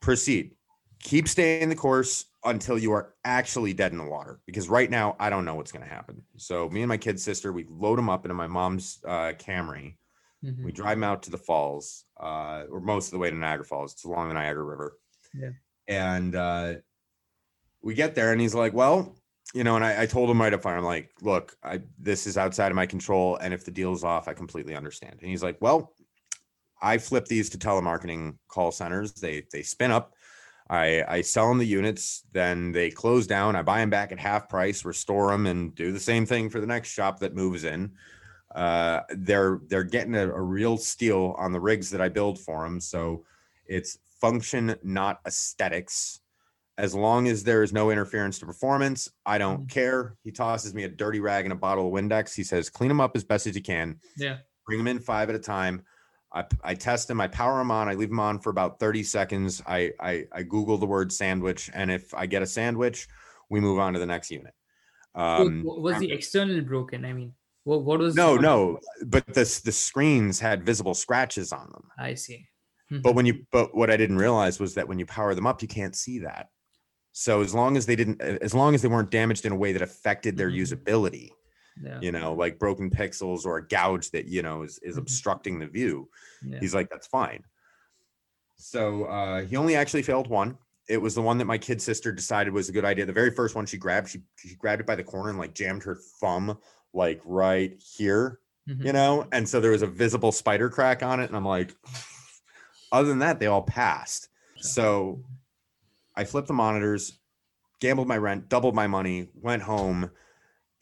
proceed. 0.00 0.55
Keep 1.02 1.28
staying 1.28 1.68
the 1.68 1.76
course 1.76 2.26
until 2.44 2.78
you 2.78 2.92
are 2.92 3.14
actually 3.24 3.72
dead 3.72 3.92
in 3.92 3.98
the 3.98 4.04
water. 4.04 4.40
Because 4.46 4.68
right 4.68 4.90
now, 4.90 5.16
I 5.18 5.30
don't 5.30 5.44
know 5.44 5.54
what's 5.54 5.72
going 5.72 5.84
to 5.84 5.92
happen. 5.92 6.22
So 6.36 6.68
me 6.68 6.82
and 6.82 6.88
my 6.88 6.96
kid 6.96 7.20
sister, 7.20 7.52
we 7.52 7.66
load 7.68 7.98
them 7.98 8.08
up 8.08 8.24
into 8.24 8.34
my 8.34 8.46
mom's 8.46 8.98
uh, 9.04 9.32
Camry. 9.38 9.96
Mhm. 10.44 10.64
We 10.64 10.72
drive 10.72 10.96
them 10.96 11.04
out 11.04 11.22
to 11.24 11.30
the 11.30 11.38
falls, 11.38 12.04
uh, 12.20 12.64
or 12.70 12.80
most 12.80 13.06
of 13.06 13.12
the 13.12 13.18
way 13.18 13.30
to 13.30 13.36
Niagara 13.36 13.64
Falls. 13.64 13.92
It's 13.92 14.04
along 14.04 14.28
the 14.28 14.34
Niagara 14.34 14.64
River. 14.64 14.98
Yeah. 15.34 15.50
And 15.88 16.34
uh, 16.34 16.74
we 17.82 17.94
get 17.94 18.14
there, 18.14 18.32
and 18.32 18.40
he's 18.40 18.54
like, 18.54 18.72
"Well, 18.74 19.16
you 19.54 19.64
know," 19.64 19.76
and 19.76 19.84
I, 19.84 20.02
I 20.02 20.06
told 20.06 20.28
him 20.28 20.40
right 20.40 20.52
up 20.52 20.62
front, 20.62 20.78
I'm 20.78 20.84
like, 20.84 21.10
"Look, 21.22 21.56
I 21.62 21.82
this 21.98 22.26
is 22.26 22.36
outside 22.36 22.70
of 22.70 22.76
my 22.76 22.86
control, 22.86 23.36
and 23.36 23.54
if 23.54 23.64
the 23.64 23.70
deal's 23.70 24.04
off, 24.04 24.28
I 24.28 24.34
completely 24.34 24.74
understand." 24.76 25.16
And 25.20 25.30
he's 25.30 25.42
like, 25.42 25.56
"Well, 25.60 25.94
I 26.82 26.98
flip 26.98 27.26
these 27.26 27.48
to 27.50 27.58
telemarketing 27.58 28.38
call 28.48 28.72
centers. 28.72 29.12
They 29.14 29.46
they 29.52 29.62
spin 29.62 29.90
up. 29.90 30.14
I 30.68 31.04
I 31.06 31.20
sell 31.20 31.48
them 31.48 31.58
the 31.58 31.66
units, 31.66 32.24
then 32.32 32.72
they 32.72 32.90
close 32.90 33.26
down. 33.26 33.54
I 33.56 33.62
buy 33.62 33.78
them 33.78 33.90
back 33.90 34.12
at 34.12 34.18
half 34.18 34.48
price, 34.48 34.84
restore 34.84 35.30
them, 35.30 35.46
and 35.46 35.74
do 35.74 35.92
the 35.92 36.00
same 36.00 36.26
thing 36.26 36.50
for 36.50 36.60
the 36.60 36.66
next 36.66 36.90
shop 36.90 37.20
that 37.20 37.34
moves 37.34 37.64
in. 37.64 37.92
Uh, 38.54 39.00
they're 39.10 39.60
they're 39.68 39.84
getting 39.84 40.14
a, 40.14 40.28
a 40.28 40.40
real 40.40 40.76
steal 40.76 41.34
on 41.38 41.52
the 41.52 41.60
rigs 41.60 41.90
that 41.90 42.00
I 42.00 42.08
build 42.08 42.38
for 42.38 42.64
them. 42.64 42.80
So 42.80 43.24
it's 43.66 43.98
function, 44.20 44.74
not 44.82 45.20
aesthetics. 45.26 46.20
As 46.78 46.94
long 46.94 47.26
as 47.26 47.42
there 47.42 47.62
is 47.62 47.72
no 47.72 47.90
interference 47.90 48.38
to 48.40 48.46
performance, 48.46 49.08
I 49.24 49.38
don't 49.38 49.68
care. 49.68 50.16
He 50.24 50.30
tosses 50.30 50.74
me 50.74 50.84
a 50.84 50.88
dirty 50.88 51.20
rag 51.20 51.46
and 51.46 51.52
a 51.52 51.56
bottle 51.56 51.86
of 51.86 51.92
Windex. 51.92 52.34
He 52.34 52.44
says, 52.44 52.68
clean 52.68 52.88
them 52.88 53.00
up 53.00 53.16
as 53.16 53.24
best 53.24 53.46
as 53.46 53.56
you 53.56 53.62
can 53.62 53.98
Yeah. 54.16 54.38
bring 54.66 54.78
them 54.78 54.86
in 54.88 54.98
five 54.98 55.30
at 55.30 55.34
a 55.34 55.38
time. 55.38 55.82
I, 56.36 56.44
I 56.62 56.74
test 56.74 57.08
them, 57.08 57.18
I 57.18 57.28
power 57.28 57.58
them 57.58 57.70
on, 57.70 57.88
I 57.88 57.94
leave 57.94 58.10
them 58.10 58.20
on 58.20 58.38
for 58.38 58.50
about 58.50 58.78
30 58.78 59.02
seconds. 59.04 59.62
I, 59.66 59.92
I, 59.98 60.26
I 60.32 60.42
Google 60.42 60.76
the 60.76 60.86
word 60.86 61.10
sandwich. 61.10 61.70
And 61.72 61.90
if 61.90 62.12
I 62.12 62.26
get 62.26 62.42
a 62.42 62.46
sandwich, 62.46 63.08
we 63.48 63.58
move 63.58 63.78
on 63.78 63.94
to 63.94 63.98
the 63.98 64.06
next 64.06 64.30
unit. 64.30 64.52
Um, 65.14 65.62
was 65.64 65.98
the 65.98 66.12
external 66.12 66.60
broken? 66.60 67.06
I 67.06 67.14
mean, 67.14 67.32
what, 67.64 67.84
what 67.84 68.00
was 68.00 68.14
no, 68.14 68.36
no, 68.36 68.78
but 69.06 69.26
this, 69.32 69.60
the 69.60 69.72
screens 69.72 70.38
had 70.38 70.62
visible 70.62 70.92
scratches 70.92 71.52
on 71.52 71.70
them. 71.72 71.90
I 71.98 72.12
see. 72.14 72.46
But 72.90 73.14
when 73.14 73.24
you, 73.24 73.46
but 73.50 73.74
what 73.74 73.90
I 73.90 73.96
didn't 73.96 74.18
realize 74.18 74.60
was 74.60 74.74
that 74.74 74.86
when 74.86 74.98
you 74.98 75.06
power 75.06 75.34
them 75.34 75.46
up, 75.46 75.62
you 75.62 75.68
can't 75.68 75.96
see 75.96 76.20
that. 76.20 76.50
So 77.12 77.40
as 77.40 77.54
long 77.54 77.78
as 77.78 77.86
they 77.86 77.96
didn't, 77.96 78.20
as 78.20 78.54
long 78.54 78.74
as 78.74 78.82
they 78.82 78.88
weren't 78.88 79.10
damaged 79.10 79.46
in 79.46 79.52
a 79.52 79.56
way 79.56 79.72
that 79.72 79.80
affected 79.82 80.36
their 80.36 80.50
Mhm. 80.50 80.60
usability, 80.60 81.30
yeah. 81.82 81.98
you 82.00 82.12
know, 82.12 82.32
like 82.34 82.58
broken 82.58 82.90
pixels 82.90 83.44
or 83.44 83.58
a 83.58 83.66
gouge 83.66 84.10
that, 84.12 84.26
you 84.26 84.42
know, 84.42 84.62
is, 84.62 84.78
is 84.82 84.96
Mhm. 84.96 85.00
obstructing 85.00 85.58
the 85.58 85.66
view, 85.66 86.08
yeah. 86.42 86.58
He's 86.60 86.74
like, 86.74 86.88
that's 86.90 87.06
fine. 87.06 87.42
So 88.56 89.04
uh, 89.04 89.42
he 89.42 89.56
only 89.56 89.76
actually 89.76 90.02
failed 90.02 90.28
one. 90.28 90.56
It 90.88 90.98
was 90.98 91.14
the 91.14 91.22
one 91.22 91.38
that 91.38 91.44
my 91.46 91.58
kid 91.58 91.82
sister 91.82 92.12
decided 92.12 92.52
was 92.52 92.68
a 92.68 92.72
good 92.72 92.84
idea. 92.84 93.04
The 93.04 93.12
very 93.12 93.30
first 93.30 93.54
one 93.54 93.66
she 93.66 93.76
grabbed, 93.76 94.08
she, 94.08 94.22
she 94.36 94.54
grabbed 94.54 94.80
it 94.80 94.86
by 94.86 94.94
the 94.94 95.04
corner 95.04 95.30
and 95.30 95.38
like 95.38 95.54
jammed 95.54 95.82
her 95.82 95.96
thumb 96.20 96.58
like 96.94 97.20
right 97.24 97.78
here, 97.96 98.40
Mhm. 98.68 98.84
you 98.86 98.92
know? 98.92 99.26
And 99.32 99.48
so 99.48 99.60
there 99.60 99.72
was 99.72 99.82
a 99.82 99.86
visible 99.86 100.32
spider 100.32 100.70
crack 100.70 101.02
on 101.02 101.20
it. 101.20 101.24
And 101.26 101.36
I'm 101.36 101.44
like, 101.44 101.74
other 102.92 103.08
than 103.08 103.18
that, 103.18 103.40
they 103.40 103.46
all 103.46 103.62
passed. 103.62 104.28
So 104.60 105.22
I 106.14 106.24
flipped 106.24 106.48
the 106.48 106.54
monitors, 106.54 107.18
gambled 107.80 108.08
my 108.08 108.16
rent, 108.16 108.48
doubled 108.48 108.74
my 108.74 108.86
money, 108.86 109.28
went 109.34 109.62
home, 109.62 110.10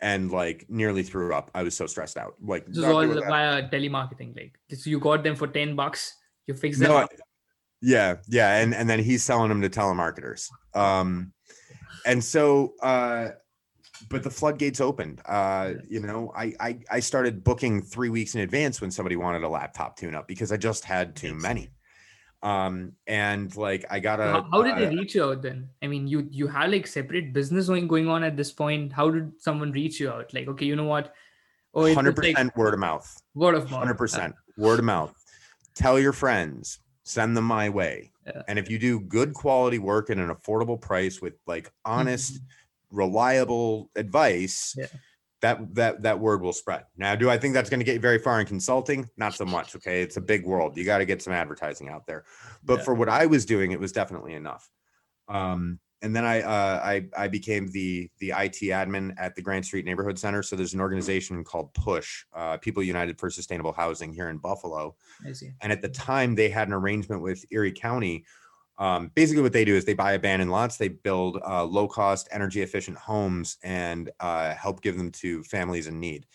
and 0.05 0.31
like 0.31 0.67
nearly 0.69 1.03
threw 1.03 1.35
up. 1.35 1.51
I 1.55 1.63
was 1.63 1.75
so 1.75 1.87
stressed 1.87 2.19
out. 2.19 2.35
Like, 2.43 2.67
This 2.67 2.77
is 2.77 2.85
all 2.85 3.07
via 3.07 3.67
telemarketing. 3.71 4.37
Like, 4.37 4.59
so 4.79 4.91
you 4.91 5.01
got 5.01 5.25
them 5.25 5.35
for 5.35 5.47
10 5.49 5.75
bucks, 5.75 6.15
you 6.47 6.53
fix 6.53 6.79
them. 6.79 6.91
No, 6.91 6.99
up. 6.99 7.09
I- 7.11 7.17
yeah, 7.87 8.17
yeah, 8.29 8.61
and 8.63 8.75
and 8.75 8.89
then 8.89 8.99
he's 8.99 9.23
selling 9.23 9.51
them 9.51 9.61
to 9.61 9.69
telemarketers. 9.69 10.49
Um, 10.75 11.35
and 12.07 12.25
so, 12.25 12.73
uh, 12.83 13.31
but 14.09 14.23
the 14.23 14.31
floodgates 14.31 14.81
opened. 14.81 15.21
Uh, 15.27 15.75
you 15.87 16.01
know, 16.01 16.33
I, 16.35 16.55
I 16.61 16.79
I 16.91 17.01
started 17.01 17.45
booking 17.45 17.83
three 17.83 18.09
weeks 18.09 18.35
in 18.37 18.41
advance 18.41 18.81
when 18.81 18.91
somebody 18.91 19.17
wanted 19.17 19.43
a 19.43 19.49
laptop 19.51 19.99
tune 19.99 20.15
up 20.15 20.27
because 20.27 20.51
I 20.51 20.57
just 20.57 20.85
had 20.85 21.15
too 21.15 21.35
many. 21.35 21.69
Um, 22.45 22.93
and 23.07 23.57
like 23.57 23.87
I 23.91 24.01
got 24.01 24.21
a. 24.21 24.25
how, 24.25 24.47
how 24.53 24.63
did 24.63 24.75
uh, 24.75 24.79
they 24.81 24.89
reach 24.95 25.15
you 25.15 25.25
out 25.25 25.41
then? 25.41 25.71
I 25.83 25.87
mean, 25.87 26.07
you 26.07 26.29
you 26.31 26.47
had 26.47 26.71
like 26.71 26.87
separate 26.87 27.33
business 27.33 27.69
going 27.69 27.89
going 27.89 28.07
on 28.09 28.23
at 28.23 28.37
this 28.37 28.53
point. 28.53 28.93
How 28.93 29.11
did 29.11 29.33
someone 29.41 29.73
reach 29.73 29.99
you 29.99 30.11
out? 30.11 30.33
Like, 30.35 30.47
okay, 30.49 30.67
you 30.67 30.77
know 30.77 30.85
what? 30.85 31.15
Oh, 31.73 31.93
Hundred 31.95 32.17
was 32.17 32.25
like 32.25 32.35
percent 32.35 32.57
word 32.57 32.75
of 32.75 32.81
mouth. 32.81 33.23
word 33.35 33.55
of 33.55 33.71
mouth. 33.71 33.79
Hundred 33.81 33.95
percent 33.97 34.35
word 34.59 34.79
of 34.79 34.85
mouth. 34.85 35.15
Tell 35.75 35.99
your 35.99 36.13
friends. 36.13 36.81
Send 37.03 37.37
them 37.37 37.45
my 37.45 37.69
way. 37.69 38.13
Yeah. 38.27 38.43
And 38.47 38.59
if 38.59 38.71
you 38.71 38.79
do 38.79 39.01
good 39.01 39.35
quality 39.35 39.79
work 39.79 40.09
at 40.11 40.19
an 40.19 40.29
affordable 40.29 40.81
price 40.81 41.21
with 41.21 41.35
like 41.47 41.71
honest, 41.85 42.41
reliable 42.91 43.91
advice, 43.97 44.75
Yeah. 44.77 44.87
That 45.45 45.75
that 45.75 46.03
that 46.03 46.19
word 46.19 46.41
will 46.41 46.55
spread. 46.55 46.85
Now, 46.97 47.15
do 47.15 47.29
I 47.29 47.37
think 47.37 47.53
that's 47.53 47.69
going 47.69 47.81
to 47.81 47.85
get 47.85 48.01
very 48.01 48.19
far 48.19 48.41
in 48.41 48.47
consulting? 48.47 49.09
Not 49.19 49.35
so 49.35 49.45
much. 49.45 49.77
Okay, 49.77 50.01
it's 50.01 50.17
a 50.17 50.21
big 50.23 50.47
world. 50.47 50.75
You 50.75 50.85
got 50.85 50.99
to 50.99 51.05
get 51.05 51.21
some 51.21 51.35
advertising 51.35 51.91
out 51.91 52.07
there. 52.07 52.25
But 52.65 52.79
Yeah. 52.79 52.85
for 52.85 52.95
what 52.95 53.11
I 53.11 53.27
was 53.27 53.45
doing, 53.45 53.73
it 53.73 53.79
was 53.79 53.93
definitely 53.93 54.33
enough. 54.33 54.71
Um, 55.29 55.81
and 56.01 56.17
then 56.17 56.25
I 56.25 56.41
uh, 56.41 56.81
I 56.83 57.07
I 57.25 57.29
became 57.29 57.71
the 57.73 58.11
the 58.21 58.31
IT 58.31 58.59
admin 58.81 59.15
at 59.19 59.35
the 59.35 59.43
Grant 59.43 59.67
Street 59.67 59.85
Neighborhood 59.85 60.19
Center. 60.19 60.43
So 60.43 60.57
there's 60.57 60.73
an 60.73 60.81
organization 60.81 61.45
called 61.45 61.75
Push, 61.75 62.25
uh, 62.35 62.57
People 62.57 62.83
United 62.83 63.19
for 63.19 63.29
Sustainable 63.29 63.73
Housing 63.73 64.15
here 64.15 64.31
in 64.31 64.39
Buffalo. 64.39 64.97
I 65.29 65.33
see. 65.33 65.51
And 65.61 65.71
at 65.73 65.83
the 65.83 65.89
time, 65.91 66.35
they 66.35 66.49
had 66.49 66.69
an 66.69 66.75
arrangement 66.75 67.21
with 67.21 67.45
Erie 67.51 67.73
County. 67.73 68.25
Um, 68.79 69.11
basically, 69.15 69.43
what 69.43 69.53
they 69.53 69.65
do 69.65 69.75
is 69.75 69.85
they 69.85 69.95
buy 69.95 70.13
abandoned 70.13 70.51
lots, 70.51 70.77
they 70.77 70.89
build 70.89 71.39
uh, 71.47 71.65
low 71.65 71.87
cost, 71.87 72.29
energy 72.33 72.63
efficient 72.63 72.99
homes, 72.99 73.57
and 73.63 74.11
uh, 74.21 74.55
help 74.55 74.83
give 74.83 74.97
them 74.97 75.13
to 75.13 75.45
families 75.45 75.87
in 75.87 76.01
need. 76.01 76.27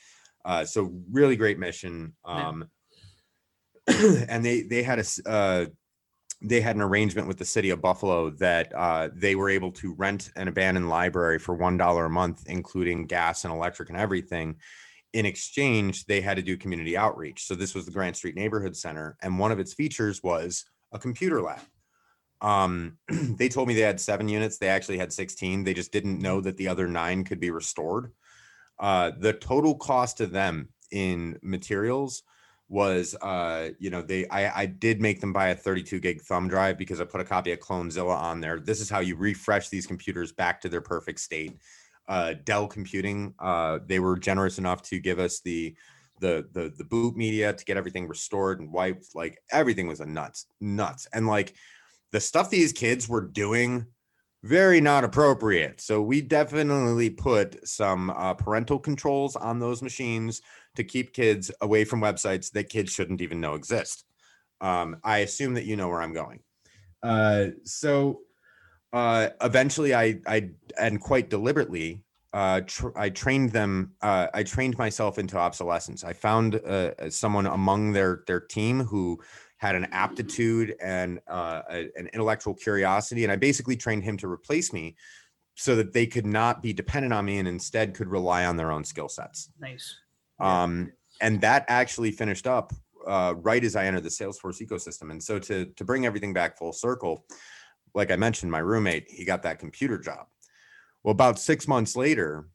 Uh, 0.45 0.63
so, 0.65 0.93
really 1.11 1.35
great 1.35 1.59
mission. 1.59 2.13
Yeah. 2.25 2.47
Um, 2.47 2.69
and 3.87 4.45
they 4.45 4.61
they 4.61 4.83
had 4.83 4.99
a 4.99 5.29
uh, 5.29 5.65
they 6.41 6.61
had 6.61 6.77
an 6.77 6.81
arrangement 6.81 7.27
with 7.27 7.37
the 7.37 7.45
city 7.45 7.71
of 7.71 7.81
Buffalo 7.81 8.29
that 8.29 8.73
uh, 8.73 9.09
they 9.13 9.35
were 9.35 9.49
able 9.49 9.71
to 9.73 9.93
rent 9.95 10.31
an 10.37 10.47
abandoned 10.47 10.87
library 10.87 11.39
for 11.39 11.55
one 11.55 11.75
dollar 11.75 12.05
a 12.05 12.09
month, 12.09 12.43
including 12.47 13.07
gas 13.07 13.43
and 13.43 13.53
electric 13.53 13.89
and 13.89 13.97
everything, 13.97 14.55
in 15.13 15.25
exchange, 15.25 16.05
they 16.05 16.21
had 16.21 16.37
to 16.37 16.43
do 16.43 16.55
community 16.55 16.95
outreach. 16.95 17.45
So 17.45 17.55
this 17.55 17.73
was 17.73 17.85
the 17.85 17.91
Grant 17.91 18.15
Street 18.15 18.35
Neighborhood 18.35 18.75
Center, 18.75 19.17
and 19.21 19.39
one 19.39 19.51
of 19.51 19.59
its 19.59 19.73
features 19.73 20.21
was 20.23 20.65
a 20.91 20.99
computer 20.99 21.41
lab. 21.41 21.61
Um, 22.41 22.97
they 23.09 23.49
told 23.49 23.67
me 23.67 23.73
they 23.73 23.81
had 23.81 23.99
seven 23.99 24.27
units. 24.27 24.57
They 24.57 24.69
actually 24.69 24.97
had 24.97 25.13
16. 25.13 25.63
They 25.63 25.73
just 25.73 25.91
didn't 25.91 26.21
know 26.21 26.41
that 26.41 26.57
the 26.57 26.67
other 26.67 26.87
nine 26.87 27.23
could 27.23 27.39
be 27.39 27.51
restored. 27.51 28.11
Uh, 28.79 29.11
the 29.17 29.33
total 29.33 29.75
cost 29.75 30.17
to 30.17 30.27
them 30.27 30.69
in 30.91 31.37
materials 31.41 32.23
was 32.69 33.15
uh 33.15 33.69
you 33.79 33.89
know 33.89 34.01
they 34.01 34.27
I, 34.27 34.61
I 34.61 34.65
did 34.67 35.01
make 35.01 35.19
them 35.19 35.33
buy 35.33 35.49
a 35.49 35.55
32 35.55 35.99
gig 35.99 36.21
thumb 36.21 36.47
drive 36.47 36.77
because 36.77 37.01
i 37.01 37.03
put 37.03 37.19
a 37.19 37.25
copy 37.25 37.51
of 37.51 37.59
clonezilla 37.59 38.15
on 38.15 38.39
there 38.39 38.59
this 38.59 38.79
is 38.79 38.89
how 38.89 38.99
you 38.99 39.15
refresh 39.15 39.69
these 39.69 39.87
computers 39.87 40.31
back 40.31 40.61
to 40.61 40.69
their 40.69 40.81
perfect 40.81 41.19
state 41.19 41.57
uh 42.07 42.35
dell 42.43 42.67
computing 42.67 43.33
uh 43.39 43.79
they 43.87 43.99
were 43.99 44.17
generous 44.17 44.59
enough 44.59 44.83
to 44.83 44.99
give 44.99 45.17
us 45.17 45.39
the 45.41 45.75
the 46.19 46.47
the 46.53 46.71
the 46.77 46.83
boot 46.83 47.15
media 47.15 47.53
to 47.53 47.65
get 47.65 47.77
everything 47.77 48.07
restored 48.07 48.59
and 48.59 48.71
wiped 48.71 49.15
like 49.15 49.39
everything 49.51 49.87
was 49.87 49.99
a 49.99 50.05
nuts 50.05 50.45
nuts 50.61 51.07
and 51.11 51.25
like 51.25 51.55
the 52.11 52.19
stuff 52.19 52.49
these 52.49 52.73
kids 52.73 53.07
were 53.07 53.21
doing 53.21 53.85
very 54.43 54.79
not 54.79 55.03
appropriate 55.03 55.81
so 55.81 56.01
we 56.01 56.21
definitely 56.21 57.09
put 57.09 57.67
some 57.67 58.09
uh, 58.11 58.33
parental 58.33 58.79
controls 58.79 59.35
on 59.35 59.59
those 59.59 59.81
machines 59.81 60.41
to 60.75 60.83
keep 60.83 61.13
kids 61.13 61.51
away 61.61 61.83
from 61.83 62.01
websites 62.01 62.51
that 62.51 62.69
kids 62.69 62.91
shouldn't 62.91 63.21
even 63.21 63.41
know 63.41 63.55
exist. 63.55 64.05
Um, 64.61 64.97
I 65.03 65.19
assume 65.19 65.53
that 65.55 65.65
you 65.65 65.75
know 65.75 65.89
where 65.89 66.01
I'm 66.01 66.13
going. 66.13 66.39
Uh, 67.01 67.47
so 67.63 68.21
uh, 68.93 69.29
eventually, 69.41 69.93
I, 69.93 70.19
I 70.25 70.51
and 70.79 70.99
quite 70.99 71.29
deliberately, 71.29 72.03
uh, 72.33 72.61
tr- 72.61 72.97
I 72.97 73.09
trained 73.09 73.51
them. 73.51 73.93
Uh, 74.01 74.27
I 74.33 74.43
trained 74.43 74.77
myself 74.77 75.17
into 75.17 75.37
obsolescence. 75.37 76.03
I 76.03 76.13
found 76.13 76.55
uh, 76.55 77.09
someone 77.09 77.45
among 77.45 77.93
their 77.93 78.23
their 78.27 78.39
team 78.39 78.83
who 78.83 79.19
had 79.59 79.75
an 79.75 79.87
aptitude 79.91 80.75
and 80.81 81.19
uh, 81.27 81.61
a- 81.69 81.89
an 81.95 82.07
intellectual 82.13 82.53
curiosity, 82.53 83.23
and 83.23 83.31
I 83.31 83.35
basically 83.35 83.75
trained 83.75 84.03
him 84.03 84.17
to 84.17 84.27
replace 84.27 84.73
me 84.73 84.95
so 85.55 85.75
that 85.75 85.91
they 85.93 86.07
could 86.07 86.25
not 86.25 86.63
be 86.63 86.71
dependent 86.71 87.13
on 87.13 87.25
me 87.25 87.37
and 87.37 87.47
instead 87.47 87.93
could 87.93 88.07
rely 88.07 88.45
on 88.45 88.55
their 88.55 88.71
own 88.71 88.85
skill 88.85 89.09
sets. 89.09 89.51
Nice. 89.59 89.97
Um, 90.39 90.93
and 91.19 91.41
that 91.41 91.65
actually 91.67 92.11
finished 92.11 92.47
up 92.47 92.71
uh, 93.05 93.33
right 93.37 93.63
as 93.63 93.75
I 93.75 93.85
entered 93.85 94.03
the 94.03 94.09
Salesforce 94.09 94.65
ecosystem. 94.65 95.11
And 95.11 95.21
so 95.21 95.37
to 95.39 95.65
to 95.65 95.83
bring 95.83 96.05
everything 96.05 96.33
back 96.33 96.57
full 96.57 96.71
circle, 96.71 97.25
like 97.93 98.11
I 98.11 98.15
mentioned, 98.15 98.51
my 98.51 98.59
roommate 98.59 99.05
he 99.09 99.25
got 99.25 99.43
that 99.43 99.59
computer 99.59 99.97
job. 99.97 100.27
Well, 101.03 101.11
about 101.11 101.39
six 101.39 101.67
months 101.67 101.97
later, 101.97 102.47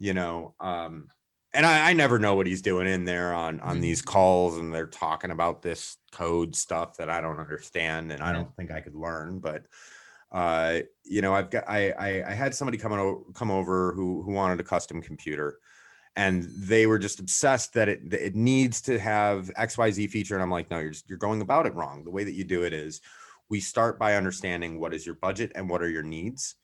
you 0.00 0.14
know, 0.14 0.54
um, 0.60 1.06
and 1.54 1.64
I, 1.64 1.90
I 1.90 1.92
never 1.92 2.18
know 2.18 2.34
what 2.34 2.46
he's 2.46 2.62
doing 2.62 2.86
in 2.86 3.04
there 3.04 3.32
on 3.32 3.60
on 3.60 3.80
these 3.80 4.02
calls, 4.02 4.58
and 4.58 4.74
they're 4.74 4.86
talking 4.86 5.30
about 5.30 5.62
this 5.62 5.96
code 6.12 6.54
stuff 6.54 6.96
that 6.98 7.08
I 7.08 7.20
don't 7.20 7.38
understand, 7.38 8.12
and 8.12 8.22
I 8.22 8.32
don't 8.32 8.54
think 8.56 8.70
I 8.70 8.80
could 8.80 8.94
learn, 8.94 9.38
but. 9.38 9.64
Uh, 10.32 10.80
you 11.04 11.22
know, 11.22 11.32
I've 11.32 11.48
got 11.48 11.62
I, 11.68 11.90
I 11.92 12.30
I 12.30 12.32
had 12.32 12.56
somebody 12.56 12.76
come 12.76 12.92
o- 12.92 13.24
come 13.34 13.52
over 13.52 13.92
who 13.94 14.20
who 14.22 14.32
wanted 14.32 14.58
a 14.58 14.64
custom 14.64 15.00
computer, 15.00 15.60
and 16.16 16.44
they 16.56 16.86
were 16.86 16.98
just 16.98 17.20
obsessed 17.20 17.74
that 17.74 17.88
it 17.88 18.10
that 18.10 18.24
it 18.24 18.34
needs 18.34 18.80
to 18.82 18.98
have 18.98 19.50
xyz 19.58 20.10
feature 20.10 20.34
and 20.34 20.42
i'm 20.42 20.50
like 20.50 20.70
no 20.70 20.78
you're 20.78 20.90
just, 20.90 21.08
you're 21.08 21.18
going 21.18 21.40
about 21.40 21.66
it 21.66 21.74
wrong 21.74 22.04
the 22.04 22.10
way 22.10 22.24
that 22.24 22.34
you 22.34 22.44
do 22.44 22.62
it 22.62 22.72
is 22.72 23.00
we 23.48 23.60
start 23.60 23.98
by 23.98 24.14
understanding 24.14 24.80
what 24.80 24.94
is 24.94 25.04
your 25.04 25.16
budget 25.16 25.52
and 25.54 25.68
what 25.68 25.82
are 25.82 25.88
your 25.88 26.02
needs 26.02 26.56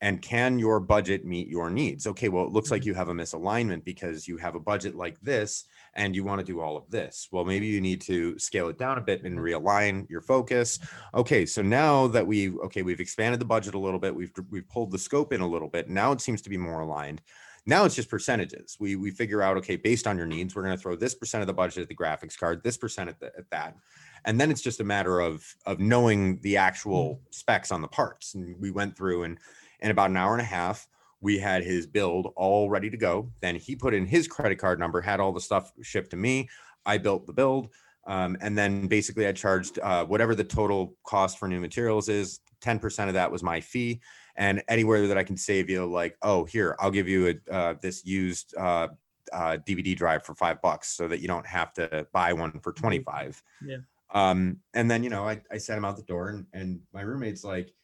and 0.00 0.22
can 0.22 0.58
your 0.58 0.80
budget 0.80 1.24
meet 1.24 1.48
your 1.48 1.70
needs? 1.70 2.06
Okay 2.06 2.28
well 2.28 2.44
it 2.44 2.52
looks 2.52 2.70
like 2.70 2.82
mm-hmm. 2.82 2.88
you 2.88 2.94
have 2.94 3.08
a 3.08 3.14
misalignment 3.14 3.84
because 3.84 4.28
you 4.28 4.36
have 4.36 4.54
a 4.54 4.60
budget 4.60 4.94
like 4.94 5.20
this 5.20 5.64
and 5.94 6.14
you 6.14 6.24
want 6.24 6.38
to 6.38 6.44
do 6.44 6.60
all 6.60 6.76
of 6.76 6.88
this. 6.90 7.28
Well 7.32 7.44
maybe 7.44 7.66
you 7.66 7.80
need 7.80 8.00
to 8.02 8.38
scale 8.38 8.68
it 8.68 8.78
down 8.78 8.98
a 8.98 9.02
bit 9.02 9.24
and 9.24 9.38
mm-hmm. 9.38 9.66
realign 9.66 10.08
your 10.10 10.20
focus. 10.20 10.78
Okay 11.14 11.46
so 11.46 11.62
now 11.62 12.06
that 12.08 12.26
we've 12.26 12.56
okay 12.58 12.82
we've 12.82 13.00
expanded 13.00 13.40
the 13.40 13.44
budget 13.44 13.74
a 13.74 13.78
little 13.78 14.00
bit 14.00 14.14
we've 14.14 14.32
we've 14.50 14.68
pulled 14.68 14.90
the 14.90 14.98
scope 14.98 15.32
in 15.32 15.40
a 15.40 15.48
little 15.48 15.68
bit 15.68 15.88
now 15.88 16.12
it 16.12 16.20
seems 16.20 16.42
to 16.42 16.50
be 16.50 16.56
more 16.56 16.80
aligned. 16.80 17.20
Now 17.68 17.84
it's 17.84 17.94
just 17.94 18.08
percentages. 18.08 18.78
We 18.80 18.96
we 18.96 19.10
figure 19.10 19.42
out 19.42 19.58
okay, 19.58 19.76
based 19.76 20.06
on 20.06 20.16
your 20.16 20.26
needs, 20.26 20.56
we're 20.56 20.62
going 20.62 20.74
to 20.74 20.80
throw 20.80 20.96
this 20.96 21.14
percent 21.14 21.42
of 21.42 21.46
the 21.46 21.52
budget 21.52 21.82
at 21.82 21.88
the 21.88 21.94
graphics 21.94 22.38
card, 22.38 22.62
this 22.64 22.78
percent 22.78 23.10
at, 23.10 23.20
the, 23.20 23.26
at 23.36 23.50
that, 23.50 23.76
and 24.24 24.40
then 24.40 24.50
it's 24.50 24.62
just 24.62 24.80
a 24.80 24.84
matter 24.84 25.20
of 25.20 25.44
of 25.66 25.78
knowing 25.78 26.40
the 26.40 26.56
actual 26.56 27.16
mm-hmm. 27.16 27.22
specs 27.28 27.70
on 27.70 27.82
the 27.82 27.88
parts. 27.88 28.34
And 28.34 28.58
we 28.58 28.70
went 28.70 28.96
through 28.96 29.24
and 29.24 29.38
in 29.80 29.90
about 29.90 30.10
an 30.10 30.16
hour 30.16 30.32
and 30.32 30.42
a 30.42 30.44
half, 30.44 30.88
we 31.20 31.38
had 31.38 31.64
his 31.64 31.86
build 31.86 32.32
all 32.36 32.70
ready 32.70 32.90
to 32.90 32.96
go. 32.96 33.30
Then 33.40 33.56
he 33.56 33.74
put 33.74 33.94
in 33.94 34.06
his 34.06 34.28
credit 34.28 34.56
card 34.56 34.78
number, 34.78 35.00
had 35.00 35.20
all 35.20 35.32
the 35.32 35.40
stuff 35.40 35.72
shipped 35.82 36.10
to 36.10 36.16
me. 36.16 36.48
I 36.86 36.98
built 36.98 37.26
the 37.26 37.32
build. 37.32 37.68
Um, 38.06 38.36
and 38.40 38.56
then 38.56 38.86
basically 38.86 39.26
I 39.26 39.32
charged 39.32 39.78
uh, 39.80 40.04
whatever 40.04 40.34
the 40.34 40.44
total 40.44 40.96
cost 41.04 41.38
for 41.38 41.48
new 41.48 41.60
materials 41.60 42.08
is. 42.08 42.40
10% 42.62 43.08
of 43.08 43.14
that 43.14 43.30
was 43.30 43.42
my 43.42 43.60
fee 43.60 44.00
and 44.38 44.62
anywhere 44.68 45.08
that 45.08 45.18
I 45.18 45.24
can 45.24 45.36
save 45.36 45.68
you, 45.68 45.84
like, 45.84 46.16
oh, 46.22 46.44
here, 46.44 46.76
I'll 46.78 46.92
give 46.92 47.08
you 47.08 47.34
a 47.50 47.52
uh, 47.52 47.74
this 47.82 48.06
used 48.06 48.54
uh, 48.56 48.88
uh, 49.32 49.58
DVD 49.66 49.96
drive 49.96 50.24
for 50.24 50.34
five 50.34 50.62
bucks, 50.62 50.96
so 50.96 51.08
that 51.08 51.20
you 51.20 51.26
don't 51.26 51.46
have 51.46 51.74
to 51.74 52.06
buy 52.12 52.32
one 52.32 52.60
for 52.60 52.72
twenty 52.72 53.00
five. 53.00 53.42
Yeah. 53.62 53.78
Um, 54.14 54.58
and 54.74 54.88
then 54.88 55.02
you 55.02 55.10
know, 55.10 55.28
I, 55.28 55.42
I 55.50 55.58
sent 55.58 55.76
him 55.76 55.84
out 55.84 55.96
the 55.96 56.04
door, 56.04 56.28
and 56.28 56.46
and 56.52 56.80
my 56.94 57.00
roommate's 57.00 57.42
like, 57.42 57.74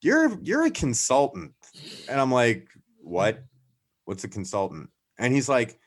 "You're 0.00 0.38
you're 0.42 0.66
a 0.66 0.70
consultant," 0.70 1.54
and 2.08 2.20
I'm 2.20 2.32
like, 2.32 2.68
"What? 3.02 3.44
What's 4.04 4.24
a 4.24 4.28
consultant?" 4.28 4.90
And 5.18 5.34
he's 5.34 5.48
like, 5.48 5.78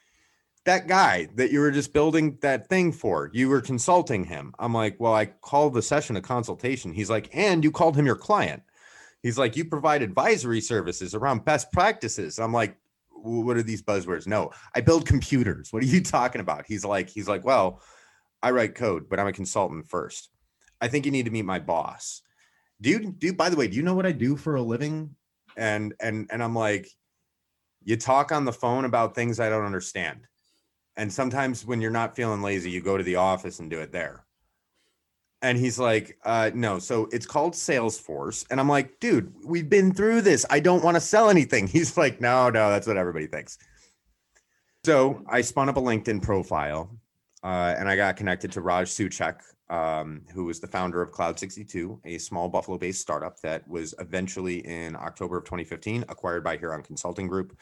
"That 0.66 0.88
guy 0.88 1.30
that 1.36 1.51
you 1.51 1.60
were 1.60 1.72
just 1.72 1.93
building 1.93 2.38
that 2.41 2.68
thing 2.68 2.91
for, 2.91 3.30
you 3.34 3.49
were 3.49 3.62
consulting 3.62 4.24
him." 4.24 4.53
I'm 4.60 4.74
like, 4.74 4.99
"Well, 4.99 5.14
I 5.14 5.26
called 5.26 5.74
the 5.74 5.82
session 5.82 6.16
a 6.16 6.22
consultation." 6.22 6.93
He's 6.93 7.10
like, 7.10 7.30
"And 7.34 7.64
you 7.64 7.72
called 7.72 7.95
him 7.95 8.05
your 8.05 8.16
client." 8.16 8.64
He's 9.22 9.38
like, 9.38 9.57
you 9.57 9.66
provide 9.66 10.01
advisory 10.01 10.62
services 10.62 11.14
around 11.14 11.43
best 11.43 11.72
practices. 11.72 12.39
I'm 12.39 12.53
like, 12.53 12.78
what 13.10 13.57
are 13.57 13.64
these 13.64 13.82
buzzwords? 13.82 14.28
No, 14.28 14.51
I 14.76 14.82
build 14.82 15.05
computers. 15.05 15.74
What 15.74 15.84
are 15.84 15.88
you 15.88 16.01
talking 16.01 16.41
about? 16.41 16.66
He's 16.66 16.86
like, 16.86 17.10
he's 17.10 17.28
like, 17.28 17.43
well, 17.43 17.82
I 18.41 18.51
write 18.51 18.76
code, 18.76 19.10
but 19.10 19.20
I'm 19.20 19.28
a 19.28 19.34
consultant 19.34 19.89
first. 19.89 20.30
I 20.80 20.88
think 20.88 21.05
you 21.05 21.12
need 21.12 21.26
to 21.26 21.32
meet 21.32 21.43
my 21.43 21.60
boss. 21.60 22.22
Do 22.82 22.89
you 22.89 23.11
do 23.11 23.34
by 23.34 23.49
the 23.49 23.57
way, 23.57 23.67
do 23.67 23.75
you 23.75 23.84
know 23.84 23.93
what 23.93 24.05
I 24.05 24.11
do 24.11 24.36
for 24.36 24.55
a 24.55 24.61
living? 24.61 25.15
And 25.57 25.93
and 25.99 26.27
and 26.32 26.43
I'm 26.43 26.55
like, 26.55 26.89
you 27.84 27.97
talk 27.97 28.32
on 28.32 28.45
the 28.45 28.53
phone 28.53 28.86
about 28.86 29.15
things 29.15 29.39
I 29.39 29.49
don't 29.49 29.65
understand. 29.65 30.21
And 30.95 31.11
sometimes 31.11 31.65
when 31.65 31.82
you're 31.82 31.91
not 31.91 32.15
feeling 32.15 32.41
lazy, 32.41 32.69
you 32.69 32.82
go 32.82 32.97
to 32.97 33.03
the 33.03 33.15
office 33.15 33.59
and 33.59 33.69
do 33.69 33.80
it 33.80 33.91
there. 33.91 34.25
And 35.41 35.57
he's 35.57 35.80
like, 35.80 36.17
uh, 36.25 36.51
no, 36.53 36.80
so 36.80 37.07
it's 37.13 37.25
called 37.25 37.53
Salesforce. 37.53 38.45
And 38.51 38.59
I'm 38.59 38.67
like, 38.67 38.99
dude, 38.99 39.34
we've 39.45 39.69
been 39.69 39.93
through 39.93 40.21
this. 40.21 40.45
I 40.49 40.59
don't 40.59 40.84
want 40.84 40.95
to 40.95 41.01
sell 41.01 41.30
anything. 41.30 41.67
He's 41.67 41.95
like, 41.95 42.19
no, 42.19 42.49
no, 42.49 42.69
that's 42.69 42.86
what 42.86 42.97
everybody 42.97 43.27
thinks. 43.27 43.57
So 44.86 45.23
I 45.30 45.39
spun 45.39 45.69
up 45.69 45.77
a 45.77 45.82
LinkedIn 45.82 46.21
profile 46.21 46.93
uh, 47.43 47.75
and 47.77 47.88
I 47.88 47.95
got 47.95 48.17
connected 48.17 48.51
to 48.53 48.61
Raj 48.61 48.89
Suchek, 48.89 49.39
um, 49.70 50.22
who 50.34 50.45
was 50.45 50.59
the 50.59 50.67
founder 50.67 51.01
of 51.01 51.11
Cloud62, 51.11 51.99
a 52.05 52.17
small 52.17 52.49
Buffalo 52.49 52.78
based 52.78 53.01
startup 53.01 53.39
that 53.41 53.67
was 53.67 53.93
eventually 53.99 54.65
in 54.65 54.95
October 54.95 55.38
of 55.38 55.45
2015 55.45 56.05
acquired 56.09 56.43
by 56.43 56.57
Huron 56.57 56.84
Consulting 56.84 57.28
Group, 57.28 57.57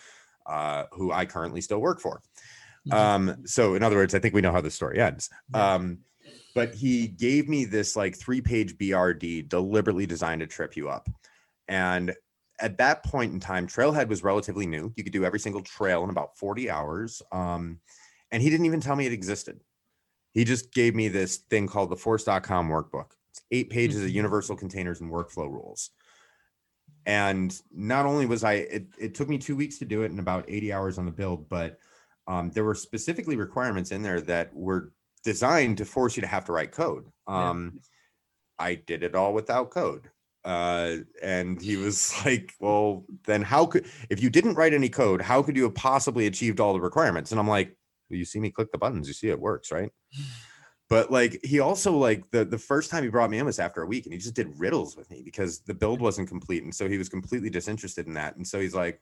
uh, 0.45 0.85
who 0.91 1.11
I 1.11 1.25
currently 1.25 1.61
still 1.61 1.79
work 1.79 1.99
for. 1.99 2.21
Um, 2.91 3.45
so, 3.45 3.75
in 3.75 3.83
other 3.83 3.97
words, 3.97 4.15
I 4.15 4.19
think 4.19 4.33
we 4.33 4.41
know 4.41 4.51
how 4.51 4.61
the 4.61 4.71
story 4.71 4.99
ends. 4.99 5.29
Um, 5.53 5.99
but 6.55 6.73
he 6.73 7.07
gave 7.07 7.47
me 7.47 7.65
this 7.65 7.95
like 7.95 8.17
three 8.17 8.41
page 8.41 8.77
BRD 8.77 9.49
deliberately 9.49 10.05
designed 10.05 10.41
to 10.41 10.47
trip 10.47 10.75
you 10.75 10.89
up. 10.89 11.09
And 11.67 12.13
at 12.59 12.77
that 12.77 13.03
point 13.03 13.33
in 13.33 13.39
time, 13.39 13.67
Trailhead 13.67 14.07
was 14.07 14.23
relatively 14.23 14.65
new. 14.65 14.91
You 14.95 15.03
could 15.03 15.13
do 15.13 15.25
every 15.25 15.39
single 15.39 15.61
trail 15.61 16.03
in 16.03 16.09
about 16.09 16.37
40 16.37 16.69
hours. 16.69 17.21
Um, 17.31 17.79
and 18.31 18.41
he 18.41 18.49
didn't 18.49 18.65
even 18.65 18.81
tell 18.81 18.95
me 18.95 19.05
it 19.05 19.13
existed. 19.13 19.59
He 20.33 20.43
just 20.43 20.73
gave 20.73 20.95
me 20.95 21.07
this 21.07 21.37
thing 21.37 21.67
called 21.67 21.89
the 21.89 21.95
force.com 21.95 22.69
workbook. 22.69 23.11
It's 23.31 23.41
eight 23.51 23.69
pages 23.69 24.03
of 24.03 24.09
universal 24.09 24.55
containers 24.55 25.01
and 25.01 25.11
workflow 25.11 25.49
rules. 25.49 25.91
And 27.05 27.57
not 27.73 28.05
only 28.05 28.25
was 28.25 28.43
I, 28.43 28.53
it, 28.53 28.87
it 28.99 29.15
took 29.15 29.29
me 29.29 29.37
two 29.37 29.55
weeks 29.55 29.79
to 29.79 29.85
do 29.85 30.03
it 30.03 30.11
and 30.11 30.19
about 30.19 30.45
80 30.47 30.73
hours 30.73 30.97
on 30.97 31.05
the 31.05 31.11
build, 31.11 31.47
but 31.47 31.79
um, 32.27 32.51
there 32.51 32.65
were 32.65 32.75
specifically 32.75 33.37
requirements 33.37 33.91
in 33.91 34.01
there 34.01 34.19
that 34.21 34.53
were 34.53 34.91
designed 35.23 35.77
to 35.77 35.85
force 35.85 36.17
you 36.17 36.21
to 36.21 36.27
have 36.27 36.45
to 36.45 36.51
write 36.51 36.71
code. 36.71 37.05
Um, 37.25 37.79
I 38.59 38.75
did 38.75 39.03
it 39.03 39.15
all 39.15 39.33
without 39.33 39.71
code. 39.71 40.09
Uh, 40.43 40.97
and 41.21 41.61
he 41.61 41.77
was 41.77 42.13
like, 42.25 42.53
well, 42.59 43.05
then 43.25 43.41
how 43.41 43.65
could, 43.65 43.85
if 44.09 44.21
you 44.21 44.29
didn't 44.29 44.55
write 44.55 44.73
any 44.73 44.89
code, 44.89 45.21
how 45.21 45.41
could 45.41 45.55
you 45.55 45.63
have 45.63 45.75
possibly 45.75 46.27
achieved 46.27 46.59
all 46.59 46.73
the 46.73 46.81
requirements? 46.81 47.31
And 47.31 47.39
I'm 47.39 47.47
like, 47.47 47.75
you 48.15 48.25
see 48.25 48.39
me 48.39 48.51
click 48.51 48.71
the 48.71 48.77
buttons, 48.77 49.07
you 49.07 49.13
see 49.13 49.29
it 49.29 49.39
works, 49.39 49.71
right? 49.71 49.91
But 50.89 51.11
like 51.11 51.41
he 51.43 51.59
also 51.59 51.91
like 51.97 52.31
the 52.31 52.45
the 52.45 52.57
first 52.57 52.89
time 52.89 53.03
he 53.03 53.09
brought 53.09 53.29
me 53.29 53.39
in 53.39 53.45
was 53.45 53.59
after 53.59 53.81
a 53.81 53.85
week 53.85 54.05
and 54.05 54.13
he 54.13 54.19
just 54.19 54.35
did 54.35 54.57
riddles 54.57 54.95
with 54.95 55.09
me 55.09 55.21
because 55.21 55.59
the 55.59 55.73
build 55.73 55.99
wasn't 55.99 56.29
complete. 56.29 56.63
And 56.63 56.73
so 56.73 56.87
he 56.87 56.97
was 56.97 57.09
completely 57.09 57.49
disinterested 57.49 58.07
in 58.07 58.13
that. 58.13 58.37
And 58.37 58.47
so 58.47 58.57
he's 58.61 58.73
like, 58.73 59.01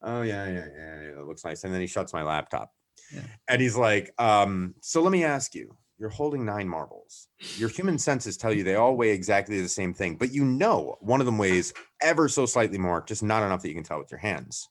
oh 0.00 0.22
yeah, 0.22 0.46
yeah, 0.46 0.66
yeah, 0.74 1.02
yeah, 1.02 1.20
it 1.20 1.26
looks 1.26 1.44
nice. 1.44 1.64
And 1.64 1.74
then 1.74 1.82
he 1.82 1.86
shuts 1.86 2.14
my 2.14 2.22
laptop. 2.22 2.72
Yeah. 3.12 3.20
And 3.46 3.60
he's 3.60 3.76
like, 3.76 4.10
um, 4.18 4.74
so 4.80 5.02
let 5.02 5.12
me 5.12 5.22
ask 5.22 5.54
you, 5.54 5.76
you're 5.98 6.08
holding 6.08 6.44
nine 6.44 6.68
marbles. 6.68 7.28
Your 7.56 7.68
human 7.68 7.98
senses 7.98 8.36
tell 8.36 8.52
you 8.52 8.64
they 8.64 8.74
all 8.74 8.96
weigh 8.96 9.10
exactly 9.10 9.60
the 9.60 9.68
same 9.68 9.94
thing, 9.94 10.16
but 10.16 10.32
you 10.32 10.44
know 10.44 10.96
one 11.00 11.20
of 11.20 11.26
them 11.26 11.38
weighs 11.38 11.72
ever 12.02 12.28
so 12.28 12.46
slightly 12.46 12.78
more, 12.78 13.02
just 13.06 13.22
not 13.22 13.42
enough 13.42 13.62
that 13.62 13.68
you 13.68 13.74
can 13.74 13.84
tell 13.84 13.98
with 13.98 14.10
your 14.10 14.20
hands. 14.20 14.68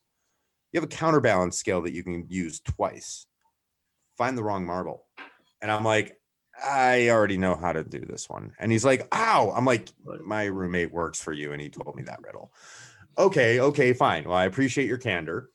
You 0.72 0.80
have 0.80 0.90
a 0.90 0.96
counterbalance 0.96 1.58
scale 1.58 1.82
that 1.84 1.94
you 1.94 2.04
can 2.04 2.26
use 2.30 2.60
twice. 2.60 3.26
Find 4.18 4.38
the 4.38 4.44
wrong 4.44 4.66
marble. 4.66 5.06
And 5.62 5.72
I'm 5.72 5.84
like, 5.84 6.20
I 6.64 7.10
already 7.10 7.38
know 7.38 7.56
how 7.56 7.74
to 7.74 7.84
do 7.84 8.00
this 8.00 8.30
one. 8.30 8.54
And 8.60 8.72
he's 8.72 8.86
like, 8.86 9.08
ow. 9.14 9.52
I'm 9.56 9.66
like, 9.66 9.90
my 10.24 10.46
roommate 10.46 10.92
works 10.92 11.22
for 11.22 11.34
you. 11.34 11.52
And 11.52 11.62
he 11.62 11.70
told 11.70 11.96
me 11.96 12.04
that 12.04 12.22
riddle. 12.24 12.52
Okay, 13.18 13.60
okay, 13.60 13.94
fine. 13.94 14.26
Well, 14.26 14.38
I 14.38 14.46
appreciate 14.46 14.88
your 14.88 14.98
candor. 14.98 15.50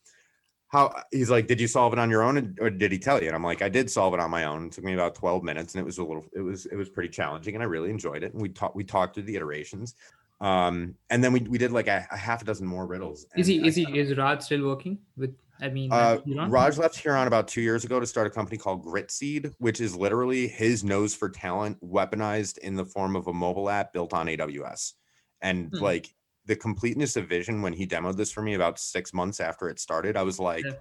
How 0.67 1.03
he's 1.11 1.29
like, 1.29 1.47
did 1.47 1.59
you 1.59 1.67
solve 1.67 1.91
it 1.91 1.99
on 1.99 2.09
your 2.09 2.23
own 2.23 2.55
or 2.61 2.69
did 2.69 2.91
he 2.91 2.99
tell 2.99 3.19
you? 3.19 3.27
And 3.27 3.35
I'm 3.35 3.43
like, 3.43 3.61
I 3.61 3.67
did 3.67 3.89
solve 3.89 4.13
it 4.13 4.21
on 4.21 4.31
my 4.31 4.45
own. 4.45 4.67
It 4.67 4.71
took 4.71 4.85
me 4.85 4.93
about 4.93 5.15
12 5.15 5.43
minutes 5.43 5.75
and 5.75 5.81
it 5.81 5.85
was 5.85 5.97
a 5.97 6.03
little, 6.03 6.25
it 6.33 6.39
was, 6.39 6.65
it 6.67 6.75
was 6.75 6.87
pretty 6.87 7.09
challenging 7.09 7.55
and 7.55 7.63
I 7.63 7.67
really 7.67 7.89
enjoyed 7.89 8.23
it. 8.23 8.31
And 8.33 8.41
we 8.41 8.49
talked, 8.49 8.75
we 8.75 8.85
talked 8.85 9.15
through 9.15 9.23
the 9.23 9.35
iterations. 9.35 9.95
Um, 10.39 10.95
and 11.09 11.23
then 11.23 11.33
we, 11.33 11.41
we 11.41 11.57
did 11.57 11.71
like 11.71 11.87
a, 11.87 12.07
a 12.09 12.17
half 12.17 12.41
a 12.41 12.45
dozen 12.45 12.65
more 12.65 12.87
riddles. 12.87 13.27
Is 13.35 13.47
he 13.47 13.61
I 13.61 13.67
is 13.67 13.75
he 13.75 13.83
is 13.99 14.17
Rod 14.17 14.41
still 14.41 14.65
working 14.65 14.97
with? 15.17 15.35
I 15.61 15.69
mean, 15.69 15.91
uh, 15.91 16.17
Raj 16.25 16.77
left 16.79 16.97
Huron 16.97 17.27
about 17.27 17.47
two 17.47 17.61
years 17.61 17.85
ago 17.85 17.99
to 17.99 18.07
start 18.07 18.25
a 18.25 18.31
company 18.31 18.57
called 18.57 18.83
Gritseed, 18.83 19.53
which 19.59 19.79
is 19.79 19.95
literally 19.95 20.47
his 20.47 20.83
nose 20.83 21.13
for 21.13 21.29
talent 21.29 21.77
weaponized 21.81 22.57
in 22.57 22.75
the 22.75 22.85
form 22.85 23.15
of 23.15 23.27
a 23.27 23.33
mobile 23.33 23.69
app 23.69 23.93
built 23.93 24.11
on 24.11 24.27
AWS. 24.27 24.93
And 25.41 25.69
Hmm. 25.71 25.83
like 25.83 26.15
the 26.45 26.55
completeness 26.55 27.15
of 27.15 27.29
vision 27.29 27.61
when 27.61 27.73
he 27.73 27.85
demoed 27.85 28.17
this 28.17 28.31
for 28.31 28.41
me 28.41 28.55
about 28.55 28.79
six 28.79 29.13
months 29.13 29.39
after 29.39 29.69
it 29.69 29.79
started, 29.79 30.17
I 30.17 30.23
was 30.23 30.39
like, 30.39 30.65
Yeah. 30.65 30.73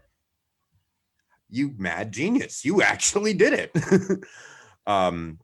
you 1.50 1.74
mad 1.76 2.12
genius. 2.12 2.64
You 2.64 2.80
actually 2.80 3.34
did 3.34 3.52
it. 3.52 4.24
um, 4.86 5.40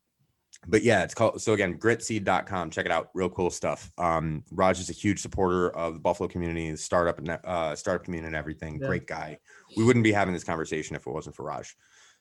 but 0.66 0.82
yeah, 0.82 1.02
it's 1.04 1.14
called 1.14 1.40
so 1.40 1.52
again, 1.52 1.78
gritseed.com. 1.78 2.70
Check 2.70 2.86
it 2.86 2.92
out. 2.92 3.10
Real 3.14 3.28
cool 3.28 3.50
stuff. 3.50 3.90
Um, 3.98 4.42
Raj 4.50 4.80
is 4.80 4.90
a 4.90 4.94
huge 4.94 5.20
supporter 5.20 5.70
of 5.70 5.94
the 5.94 6.00
Buffalo 6.00 6.28
community, 6.28 6.70
the 6.70 6.76
startup 6.76 7.18
and 7.18 7.38
uh 7.44 7.74
startup 7.76 8.04
community 8.04 8.26
and 8.26 8.36
everything. 8.36 8.78
Yeah. 8.80 8.88
Great 8.88 9.06
guy. 9.06 9.38
We 9.76 9.84
wouldn't 9.84 10.04
be 10.04 10.12
having 10.12 10.34
this 10.34 10.44
conversation 10.44 10.96
if 10.96 11.06
it 11.06 11.12
wasn't 11.12 11.36
for 11.36 11.44
Raj. 11.44 11.74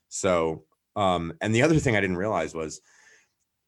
So 0.08 0.64
um, 0.96 1.34
and 1.40 1.54
the 1.54 1.62
other 1.62 1.78
thing 1.78 1.94
I 1.94 2.00
didn't 2.00 2.16
realize 2.16 2.54
was 2.54 2.80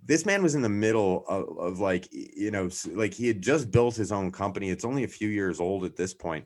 this 0.04 0.24
man 0.24 0.42
was 0.42 0.54
in 0.54 0.62
the 0.62 0.68
middle 0.68 1.24
of, 1.28 1.58
of 1.58 1.80
like 1.80 2.08
you 2.12 2.50
know 2.50 2.70
like 2.92 3.12
he 3.12 3.28
had 3.28 3.42
just 3.42 3.70
built 3.70 3.96
his 3.96 4.12
own 4.12 4.30
company 4.30 4.70
it's 4.70 4.84
only 4.84 5.04
a 5.04 5.08
few 5.08 5.28
years 5.28 5.60
old 5.60 5.84
at 5.84 5.96
this 5.96 6.14
point 6.14 6.44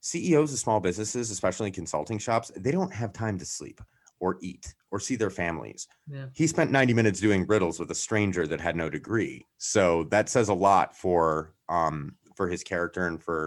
ceos 0.00 0.52
of 0.52 0.58
small 0.58 0.80
businesses 0.80 1.30
especially 1.30 1.70
consulting 1.70 2.18
shops 2.18 2.50
they 2.56 2.70
don't 2.70 2.92
have 2.92 3.12
time 3.12 3.38
to 3.38 3.44
sleep 3.44 3.80
or 4.24 4.38
eat 4.50 4.64
or 4.90 4.98
see 5.06 5.16
their 5.22 5.34
families 5.42 5.82
Yeah. 6.16 6.26
he 6.40 6.46
spent 6.54 6.70
90 6.70 6.94
minutes 7.00 7.20
doing 7.26 7.42
riddles 7.54 7.76
with 7.80 7.90
a 7.96 8.00
stranger 8.06 8.44
that 8.48 8.60
had 8.66 8.76
no 8.82 8.88
degree 8.98 9.36
so 9.58 9.84
that 10.14 10.26
says 10.34 10.48
a 10.48 10.58
lot 10.68 10.96
for 11.02 11.24
um 11.68 11.96
for 12.38 12.46
his 12.54 12.62
character 12.72 13.02
and 13.10 13.18
for 13.26 13.38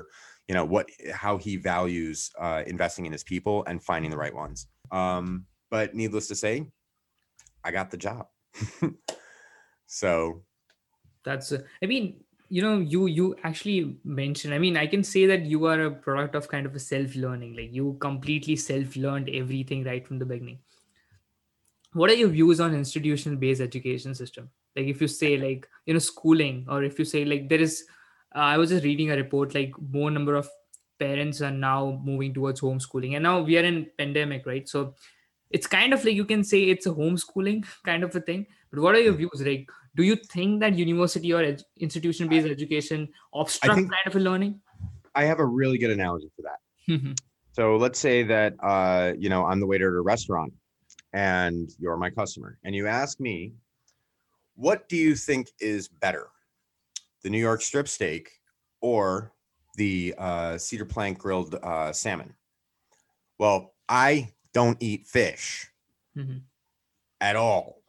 you 0.48 0.56
know 0.58 0.66
what 0.74 0.86
how 1.24 1.34
he 1.46 1.54
values 1.74 2.18
uh 2.46 2.62
investing 2.74 3.06
in 3.08 3.12
his 3.18 3.24
people 3.34 3.56
and 3.68 3.84
finding 3.90 4.12
the 4.12 4.22
right 4.26 4.36
ones 4.46 4.60
um 5.02 5.46
but 5.76 5.96
needless 6.02 6.28
to 6.28 6.36
say 6.44 6.54
i 7.68 7.70
got 7.80 7.90
the 7.92 8.02
job 8.08 8.24
so 9.88 10.44
That's. 11.28 11.52
Uh, 11.52 11.62
I 11.84 11.88
mean, 11.92 12.06
you 12.50 12.62
know, 12.66 12.76
you 12.80 13.02
you 13.08 13.26
actually 13.44 13.80
mentioned. 14.04 14.54
I 14.54 14.60
mean, 14.66 14.78
I 14.78 14.88
can 14.88 15.04
say 15.04 15.26
that 15.32 15.42
you 15.54 15.66
are 15.72 15.82
a 15.88 15.92
product 15.92 16.36
of 16.40 16.48
kind 16.48 16.66
of 16.70 16.76
a 16.76 16.80
self 16.80 17.16
learning. 17.24 17.56
Like 17.60 17.74
you 17.74 17.98
completely 18.00 18.56
self 18.56 18.96
learned 18.96 19.30
everything 19.42 19.84
right 19.84 20.06
from 20.08 20.20
the 20.20 20.26
beginning. 20.26 20.60
What 21.98 22.10
are 22.12 22.20
your 22.22 22.30
views 22.30 22.60
on 22.60 22.74
institutional 22.74 23.38
based 23.38 23.62
education 23.62 24.14
system? 24.16 24.50
Like 24.76 24.88
if 24.88 25.02
you 25.02 25.08
say 25.08 25.38
like 25.38 25.68
you 25.86 25.94
know 25.94 26.00
schooling, 26.00 26.66
or 26.70 26.84
if 26.84 27.00
you 27.00 27.06
say 27.06 27.26
like 27.26 27.50
there 27.50 27.62
is. 27.70 27.86
Uh, 28.36 28.40
I 28.40 28.58
was 28.58 28.70
just 28.70 28.84
reading 28.84 29.10
a 29.12 29.16
report 29.16 29.56
like 29.56 29.74
more 29.92 30.12
number 30.12 30.36
of 30.36 30.50
parents 31.00 31.42
are 31.42 31.52
now 31.52 32.00
moving 32.04 32.34
towards 32.34 32.62
homeschooling, 32.62 33.16
and 33.16 33.24
now 33.24 33.42
we 33.42 33.58
are 33.58 33.64
in 33.64 33.88
pandemic, 33.98 34.46
right? 34.46 34.68
So 34.68 34.94
it's 35.50 35.66
kind 35.66 35.94
of 35.94 36.04
like 36.04 36.14
you 36.14 36.26
can 36.26 36.44
say 36.44 36.64
it's 36.64 36.86
a 36.86 36.92
homeschooling 36.92 37.66
kind 37.86 38.04
of 38.04 38.16
a 38.16 38.20
thing 38.20 38.46
but 38.70 38.82
what 38.82 38.96
are 38.96 39.00
your 39.00 39.14
views 39.14 39.42
like 39.46 39.70
do 39.96 40.04
you 40.04 40.16
think 40.16 40.60
that 40.60 40.76
university 40.76 41.34
or 41.34 41.42
ed- 41.42 41.64
institution 41.80 42.28
based 42.28 42.46
education 42.48 43.08
obstruct 43.34 43.76
think- 43.76 43.90
kind 43.90 44.08
of 44.08 44.16
a 44.18 44.20
learning 44.20 44.60
i 45.16 45.24
have 45.24 45.40
a 45.40 45.46
really 45.46 45.78
good 45.78 45.92
analogy 45.92 46.30
for 46.36 46.44
that. 46.44 46.60
So 47.58 47.76
let's 47.76 47.98
say 47.98 48.22
that 48.22 48.54
uh, 48.62 49.14
you 49.18 49.30
know 49.30 49.44
I'm 49.44 49.60
the 49.60 49.66
waiter 49.66 49.90
at 49.90 49.98
a 49.98 50.02
restaurant, 50.02 50.54
and 51.14 51.70
you're 51.80 51.98
my 51.98 52.10
customer, 52.10 52.60
and 52.64 52.76
you 52.76 52.88
ask 52.88 53.20
me, 53.20 53.56
"What 54.56 54.90
do 54.90 54.98
you 54.98 55.16
think 55.16 55.48
is 55.60 55.88
better, 55.88 56.30
the 57.24 57.30
New 57.30 57.40
York 57.40 57.62
strip 57.62 57.88
steak 57.88 58.32
or 58.82 59.34
the 59.76 60.16
uh, 60.18 60.58
cedar 60.58 60.86
plank 60.86 61.20
grilled 61.20 61.56
uh, 61.56 61.94
salmon?" 61.94 62.38
Well, 63.40 63.76
I 63.90 64.36
don't 64.54 64.82
eat 64.82 65.08
fish 65.08 65.72
Mhm. 66.16 66.48
at 67.22 67.36
all. 67.36 67.84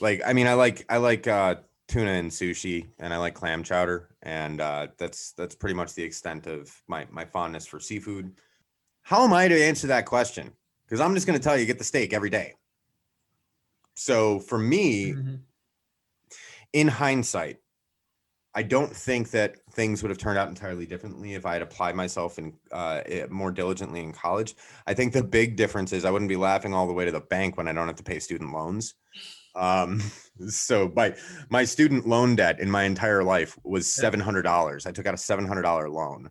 Like, 0.00 0.20
I 0.26 0.32
mean, 0.32 0.46
I 0.46 0.54
like 0.54 0.84
I 0.90 0.98
like 0.98 1.26
uh, 1.26 1.56
tuna 1.88 2.10
and 2.10 2.30
sushi, 2.30 2.90
and 2.98 3.14
I 3.14 3.16
like 3.18 3.34
clam 3.34 3.62
chowder, 3.62 4.14
and 4.22 4.60
uh, 4.60 4.88
that's 4.98 5.32
that's 5.32 5.54
pretty 5.54 5.74
much 5.74 5.94
the 5.94 6.02
extent 6.02 6.46
of 6.46 6.82
my 6.86 7.06
my 7.10 7.24
fondness 7.24 7.66
for 7.66 7.80
seafood. 7.80 8.36
How 9.02 9.24
am 9.24 9.32
I 9.32 9.48
to 9.48 9.62
answer 9.64 9.88
that 9.88 10.06
question? 10.06 10.54
Because 10.86 11.00
I'm 11.00 11.14
just 11.14 11.26
going 11.26 11.38
to 11.38 11.42
tell 11.42 11.56
you, 11.58 11.66
get 11.66 11.78
the 11.78 11.84
steak 11.84 12.12
every 12.12 12.30
day. 12.30 12.54
So 13.94 14.38
for 14.40 14.58
me, 14.58 15.12
Mhm. 15.12 15.40
in 16.72 16.88
hindsight, 16.88 17.58
I 18.54 18.62
don't 18.62 18.94
think 18.96 19.30
that 19.32 19.56
things 19.72 20.02
would 20.02 20.08
have 20.08 20.18
turned 20.18 20.38
out 20.38 20.48
entirely 20.48 20.86
differently 20.86 21.34
if 21.34 21.44
I 21.44 21.52
had 21.52 21.62
applied 21.62 21.94
myself 21.94 22.38
in 22.38 22.54
uh, 22.72 23.02
eh, 23.04 23.26
more 23.28 23.50
diligently 23.50 24.00
in 24.00 24.12
college. 24.12 24.56
I 24.86 24.94
think 24.94 25.12
the 25.12 25.22
big 25.22 25.56
difference 25.56 25.92
is 25.92 26.04
I 26.06 26.10
wouldn't 26.10 26.30
be 26.30 26.36
laughing 26.36 26.72
all 26.72 26.86
the 26.86 26.94
way 26.94 27.04
to 27.04 27.12
the 27.12 27.20
bank 27.20 27.58
when 27.58 27.68
I 27.68 27.72
don't 27.74 27.86
have 27.86 27.96
to 27.96 28.02
pay 28.02 28.18
student 28.18 28.52
loans. 28.52 28.94
Um, 29.54 30.00
so 30.48 30.90
my 30.96 31.14
my 31.50 31.64
student 31.64 32.06
loan 32.06 32.36
debt 32.36 32.60
in 32.60 32.70
my 32.70 32.84
entire 32.84 33.22
life 33.22 33.58
was 33.62 33.92
seven 33.92 34.20
hundred 34.20 34.42
dollars. 34.42 34.86
I 34.86 34.92
took 34.92 35.06
out 35.06 35.14
a 35.14 35.18
seven 35.18 35.46
hundred 35.46 35.62
dollar 35.62 35.90
loan. 35.90 36.30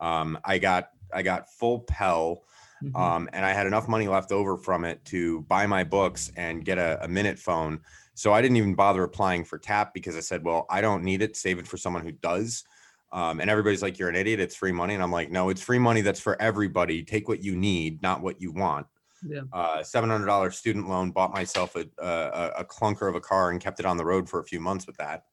Um, 0.00 0.38
I 0.44 0.58
got 0.58 0.88
I 1.12 1.22
got 1.22 1.52
full 1.52 1.80
Pell 1.80 2.42
Mhm. 2.82 2.96
um, 2.98 3.28
and 3.32 3.44
I 3.44 3.52
had 3.52 3.66
enough 3.66 3.88
money 3.88 4.08
left 4.08 4.32
over 4.32 4.56
from 4.56 4.84
it 4.84 5.04
to 5.06 5.42
buy 5.42 5.66
my 5.66 5.84
books 5.84 6.32
and 6.36 6.64
get 6.64 6.78
a, 6.78 7.02
a 7.04 7.08
minute 7.08 7.38
phone. 7.38 7.80
So 8.14 8.32
I 8.32 8.42
didn't 8.42 8.56
even 8.56 8.74
bother 8.74 9.02
applying 9.02 9.44
for 9.44 9.58
TAP 9.58 9.94
because 9.94 10.16
I 10.16 10.20
said, 10.20 10.44
well, 10.44 10.66
I 10.70 10.80
don't 10.80 11.04
need 11.04 11.22
it. 11.22 11.36
Save 11.36 11.58
it 11.58 11.66
for 11.68 11.76
someone 11.76 12.02
who 12.02 12.12
does. 12.12 12.64
Um, 13.12 13.40
and 13.40 13.50
everybody's 13.50 13.82
like, 13.82 13.98
you're 13.98 14.08
an 14.08 14.16
idiot. 14.16 14.40
It's 14.40 14.54
free 14.54 14.72
money. 14.72 14.94
And 14.94 15.02
I'm 15.02 15.10
like, 15.12 15.30
no, 15.30 15.48
it's 15.48 15.62
free 15.62 15.78
money. 15.78 16.00
That's 16.00 16.20
for 16.20 16.40
everybody. 16.40 17.02
Take 17.02 17.28
what 17.28 17.42
you 17.42 17.56
need, 17.56 18.02
not 18.02 18.20
what 18.22 18.40
you 18.40 18.52
want. 18.52 18.86
Yeah. 19.26 19.42
Uh, 19.52 19.78
$700 19.82 20.54
student 20.54 20.88
loan, 20.88 21.10
bought 21.10 21.32
myself 21.32 21.76
a, 21.76 21.86
a, 21.98 22.52
a 22.58 22.64
clunker 22.64 23.08
of 23.08 23.14
a 23.14 23.20
car 23.20 23.50
and 23.50 23.60
kept 23.60 23.80
it 23.80 23.86
on 23.86 23.96
the 23.96 24.04
road 24.04 24.28
for 24.28 24.40
a 24.40 24.44
few 24.44 24.60
months 24.60 24.86
with 24.86 24.96
that. 24.98 25.24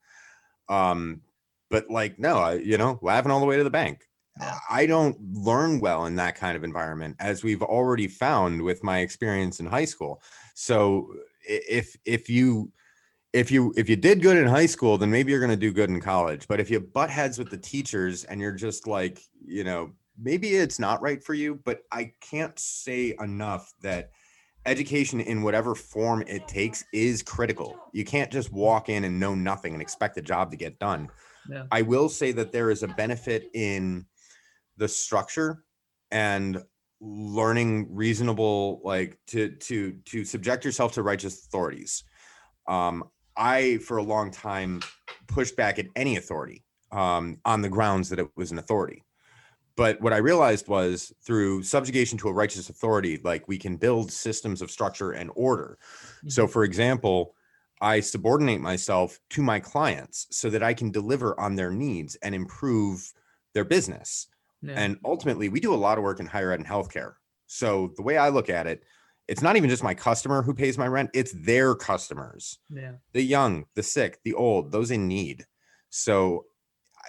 Um, 0.68 1.22
but 1.70 1.88
like, 1.88 2.18
no, 2.18 2.38
I, 2.38 2.54
you 2.54 2.78
know, 2.78 2.98
laughing 3.02 3.30
all 3.30 3.40
the 3.40 3.46
way 3.46 3.56
to 3.58 3.64
the 3.64 3.70
bank. 3.70 4.07
Yeah. 4.40 4.58
I 4.70 4.86
don't 4.86 5.16
learn 5.32 5.80
well 5.80 6.06
in 6.06 6.16
that 6.16 6.36
kind 6.36 6.56
of 6.56 6.64
environment, 6.64 7.16
as 7.18 7.42
we've 7.42 7.62
already 7.62 8.08
found 8.08 8.62
with 8.62 8.84
my 8.84 8.98
experience 8.98 9.60
in 9.60 9.66
high 9.66 9.84
school. 9.84 10.22
So 10.54 11.12
if 11.48 11.96
if 12.04 12.28
you 12.28 12.72
if 13.32 13.50
you 13.50 13.72
if 13.76 13.88
you 13.88 13.96
did 13.96 14.22
good 14.22 14.36
in 14.36 14.46
high 14.46 14.66
school, 14.66 14.98
then 14.98 15.10
maybe 15.10 15.32
you're 15.32 15.40
going 15.40 15.50
to 15.50 15.56
do 15.56 15.72
good 15.72 15.90
in 15.90 16.00
college. 16.00 16.46
But 16.48 16.60
if 16.60 16.70
you 16.70 16.80
butt 16.80 17.10
heads 17.10 17.38
with 17.38 17.50
the 17.50 17.58
teachers 17.58 18.24
and 18.24 18.40
you're 18.40 18.52
just 18.52 18.86
like, 18.86 19.20
you 19.44 19.64
know, 19.64 19.92
maybe 20.20 20.54
it's 20.54 20.78
not 20.78 21.02
right 21.02 21.22
for 21.22 21.34
you. 21.34 21.60
But 21.64 21.82
I 21.92 22.12
can't 22.20 22.58
say 22.58 23.14
enough 23.20 23.72
that 23.82 24.10
education 24.66 25.20
in 25.20 25.42
whatever 25.42 25.74
form 25.74 26.22
it 26.26 26.46
takes 26.48 26.84
is 26.92 27.22
critical. 27.22 27.76
You 27.92 28.04
can't 28.04 28.30
just 28.30 28.52
walk 28.52 28.88
in 28.88 29.04
and 29.04 29.18
know 29.18 29.34
nothing 29.34 29.72
and 29.72 29.82
expect 29.82 30.14
the 30.14 30.22
job 30.22 30.50
to 30.50 30.56
get 30.56 30.78
done. 30.78 31.08
Yeah. 31.50 31.64
I 31.70 31.82
will 31.82 32.08
say 32.08 32.32
that 32.32 32.52
there 32.52 32.70
is 32.70 32.82
a 32.82 32.88
benefit 32.88 33.50
in 33.54 34.04
the 34.78 34.88
structure 34.88 35.64
and 36.10 36.62
learning 37.00 37.94
reasonable 37.94 38.80
like 38.82 39.18
to 39.26 39.50
to 39.50 39.92
to 40.04 40.24
subject 40.24 40.64
yourself 40.64 40.92
to 40.92 41.02
righteous 41.02 41.44
authorities. 41.44 42.04
Um 42.66 43.04
i 43.36 43.78
for 43.78 43.98
a 43.98 44.02
long 44.02 44.30
time 44.30 44.82
pushed 45.28 45.56
back 45.56 45.78
at 45.78 45.86
any 45.94 46.16
authority 46.16 46.64
um 46.90 47.38
on 47.44 47.62
the 47.62 47.68
grounds 47.68 48.08
that 48.08 48.18
it 48.18 48.28
was 48.36 48.50
an 48.50 48.58
authority. 48.58 49.04
But 49.76 50.00
what 50.00 50.12
i 50.12 50.16
realized 50.16 50.66
was 50.66 51.12
through 51.24 51.62
subjugation 51.62 52.18
to 52.18 52.28
a 52.28 52.32
righteous 52.32 52.68
authority 52.68 53.20
like 53.22 53.46
we 53.46 53.58
can 53.58 53.76
build 53.76 54.10
systems 54.10 54.62
of 54.62 54.70
structure 54.70 55.12
and 55.12 55.30
order. 55.36 55.78
So 56.26 56.46
for 56.46 56.64
example 56.64 57.34
i 57.80 58.00
subordinate 58.00 58.60
myself 58.60 59.20
to 59.30 59.40
my 59.40 59.60
clients 59.60 60.26
so 60.30 60.50
that 60.50 60.64
i 60.64 60.74
can 60.74 60.90
deliver 60.90 61.38
on 61.38 61.54
their 61.54 61.70
needs 61.70 62.16
and 62.22 62.34
improve 62.34 63.12
their 63.54 63.64
business 63.64 64.26
And 64.76 64.98
ultimately, 65.04 65.48
we 65.48 65.60
do 65.60 65.74
a 65.74 65.76
lot 65.76 65.98
of 65.98 66.04
work 66.04 66.20
in 66.20 66.26
higher 66.26 66.52
ed 66.52 66.60
and 66.60 66.66
healthcare. 66.66 67.14
So 67.46 67.92
the 67.96 68.02
way 68.02 68.18
I 68.18 68.28
look 68.28 68.50
at 68.50 68.66
it, 68.66 68.82
it's 69.28 69.42
not 69.42 69.56
even 69.56 69.68
just 69.68 69.82
my 69.82 69.94
customer 69.94 70.42
who 70.42 70.54
pays 70.54 70.78
my 70.78 70.88
rent, 70.88 71.10
it's 71.12 71.32
their 71.32 71.74
customers 71.74 72.58
yeah. 72.70 72.92
the 73.12 73.22
young, 73.22 73.66
the 73.74 73.82
sick, 73.82 74.18
the 74.24 74.34
old, 74.34 74.72
those 74.72 74.90
in 74.90 75.06
need. 75.06 75.44
So 75.90 76.46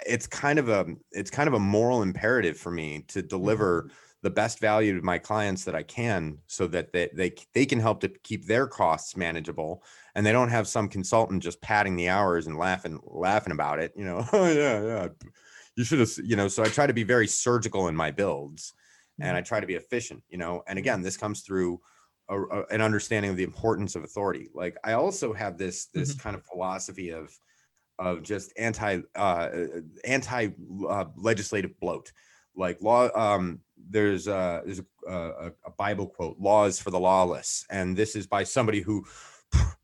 it's 0.06 0.28
kind 0.28 0.60
of 0.60 0.70
a 0.70 0.86
it's 1.12 1.32
kind 1.32 1.48
of 1.48 1.54
a 1.54 1.60
moral 1.60 2.04
imperative 2.04 2.58
for 2.58 2.72
me 2.72 3.06
to 3.08 3.22
deliver 3.22 3.84
mm-hmm. 3.84 3.94
the 4.22 4.30
best 4.30 4.60
value 4.60 4.96
to 4.96 5.02
my 5.02 5.18
clients 5.18 5.64
that 5.66 5.76
I 5.76 5.84
can 5.84 6.38
so 6.48 6.68
that 6.68 6.94
they, 6.94 7.10
they 7.14 7.34
they 7.54 7.66
can 7.66 7.80
help 7.80 8.02
to 8.02 8.10
keep 8.24 8.46
their 8.46 8.68
costs 8.68 9.18
manageable 9.18 9.84
and 10.16 10.26
they 10.26 10.32
don't 10.32 10.50
have 10.50 10.68
some 10.68 10.90
consultant 10.90 11.44
just 11.44 11.62
padding 11.62 11.96
the 11.96 12.10
hours 12.10 12.48
and 12.48 12.58
laughing 12.58 13.00
laughing 13.06 13.54
about 13.54 13.80
it, 13.80 13.94
you 13.96 14.06
know. 14.06 14.26
Oh 14.32 14.48
yeah, 14.52 14.84
yeah. 14.84 15.08
You 15.80 15.86
should 15.86 16.00
have, 16.00 16.12
you 16.24 16.36
know, 16.36 16.50
so 16.50 16.62
I 16.64 16.68
try 16.68 16.88
to 16.88 16.94
be 16.94 17.04
very 17.04 17.26
surgical 17.28 17.88
in 17.88 17.96
my 17.96 18.12
builds 18.12 18.74
and 19.22 19.38
I 19.38 19.42
try 19.42 19.60
to 19.62 19.68
be 19.68 19.76
efficient, 19.76 20.22
you 20.30 20.38
know. 20.38 20.62
And 20.68 20.78
again, 20.78 21.02
this 21.02 21.16
comes 21.16 21.42
through 21.42 21.80
a, 22.28 22.38
a- 22.58 22.66
an 22.76 22.82
understanding 22.82 23.32
of 23.32 23.38
the 23.38 23.44
importance 23.52 23.96
of 23.96 24.04
authority. 24.04 24.50
Like 24.54 24.76
I 24.84 24.94
also 24.94 25.32
have 25.34 25.58
this 25.58 25.86
this 25.94 26.10
kind 26.24 26.36
of 26.36 26.44
philosophy 26.52 27.10
of 27.12 27.26
of 27.98 28.24
just 28.24 28.52
anti 28.58 29.00
uh 29.16 29.50
anti 30.04 30.50
uh, 30.96 31.06
legislative 31.16 31.80
bloat. 31.80 32.12
Like 32.56 32.82
law 32.82 33.10
um 33.16 33.62
there's 33.90 34.28
uh 34.28 34.62
there's 34.66 34.82
a, 35.08 35.14
a, 35.48 35.52
a 35.66 35.72
Bible 35.78 36.08
quote, 36.08 36.38
laws 36.40 36.78
for 36.80 36.92
the 36.92 37.00
lawless. 37.00 37.66
And 37.70 37.96
this 37.96 38.18
is 38.18 38.28
by 38.28 38.44
somebody 38.44 38.82
who 38.82 39.06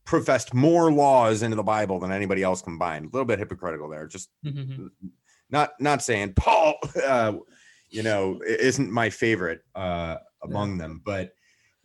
professed 0.06 0.54
more 0.54 0.91
laws 0.91 1.41
into 1.41 1.56
the 1.56 1.64
Bible 1.64 2.00
than 2.00 2.12
anybody 2.12 2.43
else 2.43 2.62
combined. 2.62 3.06
A 3.06 3.10
little 3.10 3.26
bit 3.26 3.39
hypocritical 3.39 3.88
there. 3.89 4.08
Just 4.08 4.30
Mhm. 4.78 4.91
Not 5.50 5.72
not 5.80 6.02
saying 6.02 6.34
Paul, 6.36 6.76
uh, 7.06 7.34
you 7.89 8.04
know, 8.04 8.41
isn't 8.46 8.91
my 8.91 9.10
favorite 9.10 9.62
uh, 9.76 10.18
among 10.43 10.78
them, 10.78 11.02
but 11.06 11.34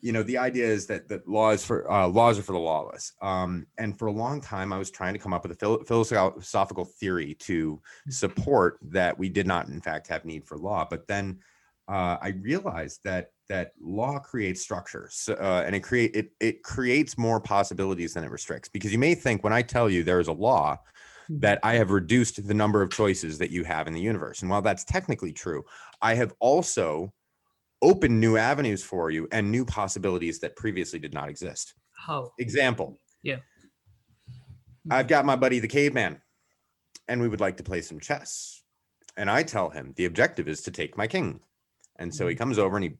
you 0.02 0.12
know, 0.12 0.22
the 0.22 0.38
idea 0.38 0.66
is 0.66 0.86
that 0.86 1.08
that 1.08 1.28
laws 1.28 1.64
for 1.64 1.90
uh, 1.90 2.06
laws 2.06 2.38
are 2.38 2.42
for 2.42 2.52
the 2.52 2.58
lawless. 2.58 3.12
Um, 3.20 3.66
and 3.78 3.98
for 3.98 4.06
a 4.06 4.12
long 4.12 4.40
time, 4.40 4.72
I 4.72 4.78
was 4.78 4.90
trying 4.90 5.12
to 5.12 5.18
come 5.18 5.32
up 5.32 5.42
with 5.42 5.52
a 5.52 5.56
philo- 5.56 5.84
philosophical 5.84 6.84
theory 6.84 7.34
to 7.40 7.80
support 8.08 8.78
that 8.82 9.18
we 9.18 9.28
did 9.28 9.46
not, 9.46 9.68
in 9.68 9.80
fact, 9.80 10.08
have 10.08 10.24
need 10.24 10.46
for 10.46 10.56
law. 10.56 10.86
But 10.88 11.06
then 11.06 11.40
uh, 11.88 12.16
I 12.20 12.34
realized 12.40 13.00
that 13.04 13.32
that 13.48 13.72
law 13.80 14.18
creates 14.18 14.62
structures 14.62 15.28
uh, 15.28 15.64
and 15.66 15.74
it 15.74 15.80
create 15.80 16.14
it 16.14 16.30
it 16.40 16.62
creates 16.62 17.18
more 17.18 17.40
possibilities 17.40 18.14
than 18.14 18.24
it 18.24 18.30
restricts. 18.30 18.68
Because 18.68 18.92
you 18.92 18.98
may 18.98 19.14
think 19.14 19.44
when 19.44 19.52
I 19.52 19.62
tell 19.62 19.90
you 19.90 20.02
there 20.02 20.20
is 20.20 20.28
a 20.28 20.32
law, 20.32 20.78
that 21.38 21.60
I 21.62 21.74
have 21.74 21.90
reduced 21.92 22.44
the 22.46 22.54
number 22.54 22.82
of 22.82 22.90
choices 22.90 23.38
that 23.38 23.50
you 23.50 23.62
have 23.62 23.86
in 23.86 23.94
the 23.94 24.00
universe. 24.00 24.42
And 24.42 24.50
while 24.50 24.62
that's 24.62 24.84
technically 24.84 25.32
true, 25.32 25.62
I 26.02 26.14
have 26.14 26.34
also 26.40 27.12
opened 27.82 28.18
new 28.18 28.36
avenues 28.36 28.82
for 28.82 29.10
you 29.10 29.28
and 29.30 29.50
new 29.50 29.64
possibilities 29.64 30.40
that 30.40 30.56
previously 30.56 30.98
did 30.98 31.14
not 31.14 31.28
exist. 31.28 31.74
How? 31.96 32.32
Example. 32.38 32.98
Yeah. 33.22 33.36
I've 34.90 35.06
got 35.06 35.24
my 35.24 35.36
buddy 35.36 35.60
the 35.60 35.68
caveman, 35.68 36.20
and 37.06 37.20
we 37.20 37.28
would 37.28 37.40
like 37.40 37.56
to 37.58 37.62
play 37.62 37.80
some 37.80 38.00
chess. 38.00 38.62
And 39.16 39.30
I 39.30 39.42
tell 39.44 39.70
him 39.70 39.92
the 39.96 40.06
objective 40.06 40.48
is 40.48 40.62
to 40.62 40.70
take 40.70 40.96
my 40.96 41.06
king. 41.06 41.40
And 41.98 42.12
so 42.12 42.26
he 42.26 42.34
comes 42.34 42.58
over 42.58 42.76
and 42.76 42.84
he 42.84 42.92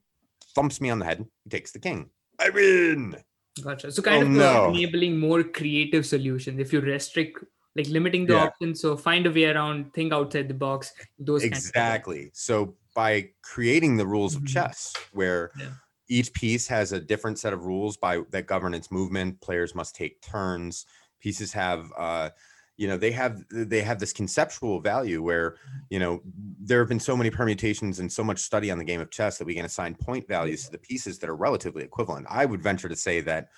thumps 0.55 0.81
me 0.81 0.91
on 0.91 0.99
the 0.99 1.05
head, 1.07 1.24
he 1.45 1.51
takes 1.51 1.72
the 1.72 1.78
king. 1.78 2.11
I 2.39 2.51
win. 2.51 3.16
Gotcha. 3.62 3.91
So 3.91 4.03
kind 4.03 4.22
Oh, 4.22 4.26
of 4.26 4.28
uh, 4.28 4.68
no. 4.68 4.68
enabling 4.74 5.18
more 5.18 5.43
creative 5.43 6.07
solutions. 6.07 6.61
If 6.61 6.72
you 6.72 6.81
restrict, 6.81 7.45
like 7.77 7.87
limiting 7.89 8.27
the 8.27 8.35
Yeah. 8.35 8.45
options, 8.47 8.81
so 8.81 8.97
find 8.97 9.27
a 9.27 9.31
way 9.31 9.45
around, 9.45 9.93
think 9.95 10.12
outside 10.12 10.49
the 10.49 10.55
box. 10.55 10.93
Those 11.18 11.43
of 11.45 11.47
exactly 11.49 12.31
so 12.33 12.75
by 12.95 13.31
creating 13.43 13.97
the 13.97 14.07
rules 14.07 14.35
of 14.35 14.43
Mhm. 14.43 14.49
chess 14.49 14.95
where 15.12 15.53
Yeah. 15.59 15.71
each 16.09 16.33
piece 16.33 16.66
has 16.66 16.93
a 16.93 17.01
different 17.01 17.39
set 17.39 17.53
of 17.53 17.64
rules 17.64 17.97
by 17.97 18.23
that 18.31 18.47
govern 18.47 18.75
its 18.75 18.91
movement 18.91 19.41
players 19.41 19.75
must 19.75 19.95
take 19.95 20.21
turns 20.21 20.87
pieces 21.21 21.53
have 21.53 21.93
uh 21.97 22.31
you 22.77 22.89
know 22.89 22.97
they 22.97 23.12
have 23.12 23.45
they 23.51 23.83
have 23.83 24.01
this 24.01 24.12
conceptual 24.12 24.81
value 24.81 25.23
where 25.23 25.55
you 25.91 26.01
know 26.01 26.21
there 26.25 26.81
have 26.81 26.89
been 26.89 26.99
so 26.99 27.16
many 27.16 27.31
permutations 27.31 28.01
and 28.01 28.11
so 28.11 28.25
much 28.25 28.41
study 28.41 28.71
on 28.73 28.79
the 28.79 28.85
game 28.85 29.01
of 29.01 29.11
chess 29.11 29.39
that 29.39 29.45
we 29.45 29.55
can 29.55 29.64
assign 29.66 29.95
point 29.95 30.27
values 30.27 30.64
to 30.64 30.73
the 30.73 30.79
pieces 30.79 31.18
that 31.21 31.31
are 31.31 31.37
relatively 31.37 31.85
equivalent 31.85 32.27
i 32.29 32.45
would 32.45 32.61
venture 32.61 32.89
to 32.89 32.97
say 32.97 33.21
that 33.21 33.51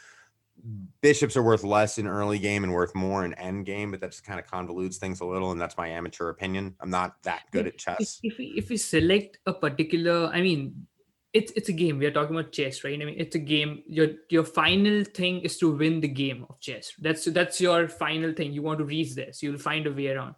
bishops 1.00 1.36
are 1.36 1.42
worth 1.42 1.64
less 1.64 1.98
in 1.98 2.06
early 2.06 2.38
game 2.38 2.62
and 2.62 2.72
worth 2.72 2.94
more 2.94 3.24
in 3.24 3.34
end 3.34 3.66
game 3.66 3.90
but 3.90 4.00
that 4.00 4.12
just 4.12 4.24
kind 4.24 4.38
of 4.38 4.46
convolutes 4.46 4.96
things 4.96 5.20
a 5.20 5.24
little 5.24 5.50
and 5.50 5.60
that's 5.60 5.76
my 5.76 5.88
amateur 5.88 6.28
opinion. 6.28 6.74
I'm 6.80 6.90
not 6.90 7.22
that 7.24 7.42
good 7.50 7.66
at 7.66 7.74
if, 7.74 7.80
chess. 7.80 8.20
if 8.22 8.38
we 8.38 8.54
if 8.56 8.68
we 8.68 8.76
select 8.76 9.38
a 9.46 9.52
particular 9.52 10.30
i 10.32 10.40
mean 10.40 10.86
it's 11.32 11.50
it's 11.56 11.70
a 11.70 11.72
game. 11.72 11.98
We 11.98 12.04
are 12.04 12.10
talking 12.10 12.36
about 12.36 12.52
chess 12.52 12.84
right? 12.84 13.00
I 13.00 13.04
mean 13.06 13.14
it's 13.16 13.34
a 13.34 13.38
game. 13.38 13.82
Your 13.86 14.08
your 14.28 14.44
final 14.44 15.02
thing 15.02 15.40
is 15.40 15.56
to 15.58 15.74
win 15.74 16.00
the 16.00 16.08
game 16.08 16.44
of 16.50 16.60
chess. 16.60 16.92
That's 16.98 17.24
that's 17.24 17.58
your 17.58 17.88
final 17.88 18.34
thing. 18.34 18.52
You 18.52 18.60
want 18.60 18.80
to 18.80 18.84
reach 18.84 19.14
there 19.14 19.32
so 19.32 19.46
you'll 19.46 19.58
find 19.58 19.86
a 19.86 19.92
way 19.92 20.08
around. 20.08 20.34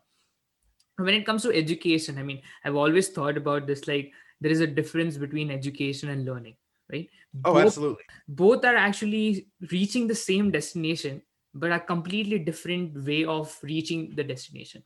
When 0.97 1.15
it 1.15 1.27
comes 1.27 1.43
to 1.43 1.53
education 1.53 2.19
i 2.19 2.23
mean 2.23 2.41
i've 2.65 2.77
always 2.77 3.09
thought 3.09 3.37
about 3.37 3.67
this 3.67 3.89
like 3.89 4.13
there 4.41 4.53
is 4.53 4.61
a 4.61 4.67
difference 4.67 5.17
between 5.17 5.51
education 5.51 6.11
and 6.11 6.25
learning 6.25 6.55
right? 6.95 7.09
Oh 7.45 7.55
Both- 7.55 7.67
absolutely. 7.67 8.05
both 8.29 8.65
are 8.65 8.77
actually 8.77 9.49
reaching 9.73 10.07
the 10.09 10.15
same 10.15 10.51
destination 10.51 11.23
but 11.57 11.73
a 11.73 11.79
completely 11.79 12.39
different 12.39 13.05
way 13.07 13.25
of 13.25 13.57
reaching 13.63 14.15
the 14.17 14.25
destination. 14.25 14.83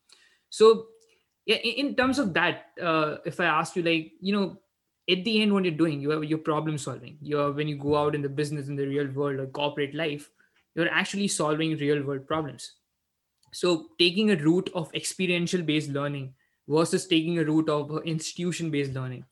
So 0.51 0.89
yeah 1.47 1.57
in, 1.57 1.89
in 1.89 1.97
terms 1.97 2.19
of 2.19 2.35
that 2.35 2.73
uh, 2.81 3.17
if 3.25 3.41
i 3.41 3.47
ask 3.47 3.77
you 3.77 3.83
like 3.83 4.13
you 4.21 4.33
know 4.37 4.47
at 5.15 5.25
the 5.25 5.41
end 5.43 5.53
what 5.53 5.65
you're 5.65 5.81
doing 5.83 6.01
you 6.01 6.13
are 6.13 6.23
you're 6.25 6.39
problem 6.39 6.77
solving. 6.79 7.19
You're 7.23 7.53
when 7.53 7.69
you 7.69 7.77
go 7.77 7.97
out 7.97 8.15
in 8.15 8.23
the 8.23 8.29
business 8.29 8.69
in 8.69 8.77
the 8.77 8.87
real 8.87 9.11
world 9.13 9.41
or 9.41 9.47
corporate 9.47 9.95
life 9.95 10.31
you're 10.75 10.91
actually 10.91 11.29
solving 11.29 11.77
real 11.79 12.03
world 12.05 12.27
problems. 12.27 12.75
So 13.53 13.91
taking 13.99 14.31
a 14.31 14.37
route 14.37 14.71
of 14.75 14.95
experiential 14.95 15.63
based 15.63 15.91
learning 15.91 16.35
versus 16.69 17.07
taking 17.07 17.39
a 17.39 17.45
route 17.45 17.69
of 17.69 18.03
institution 18.05 18.71
based 18.71 18.93
learning 18.95 19.25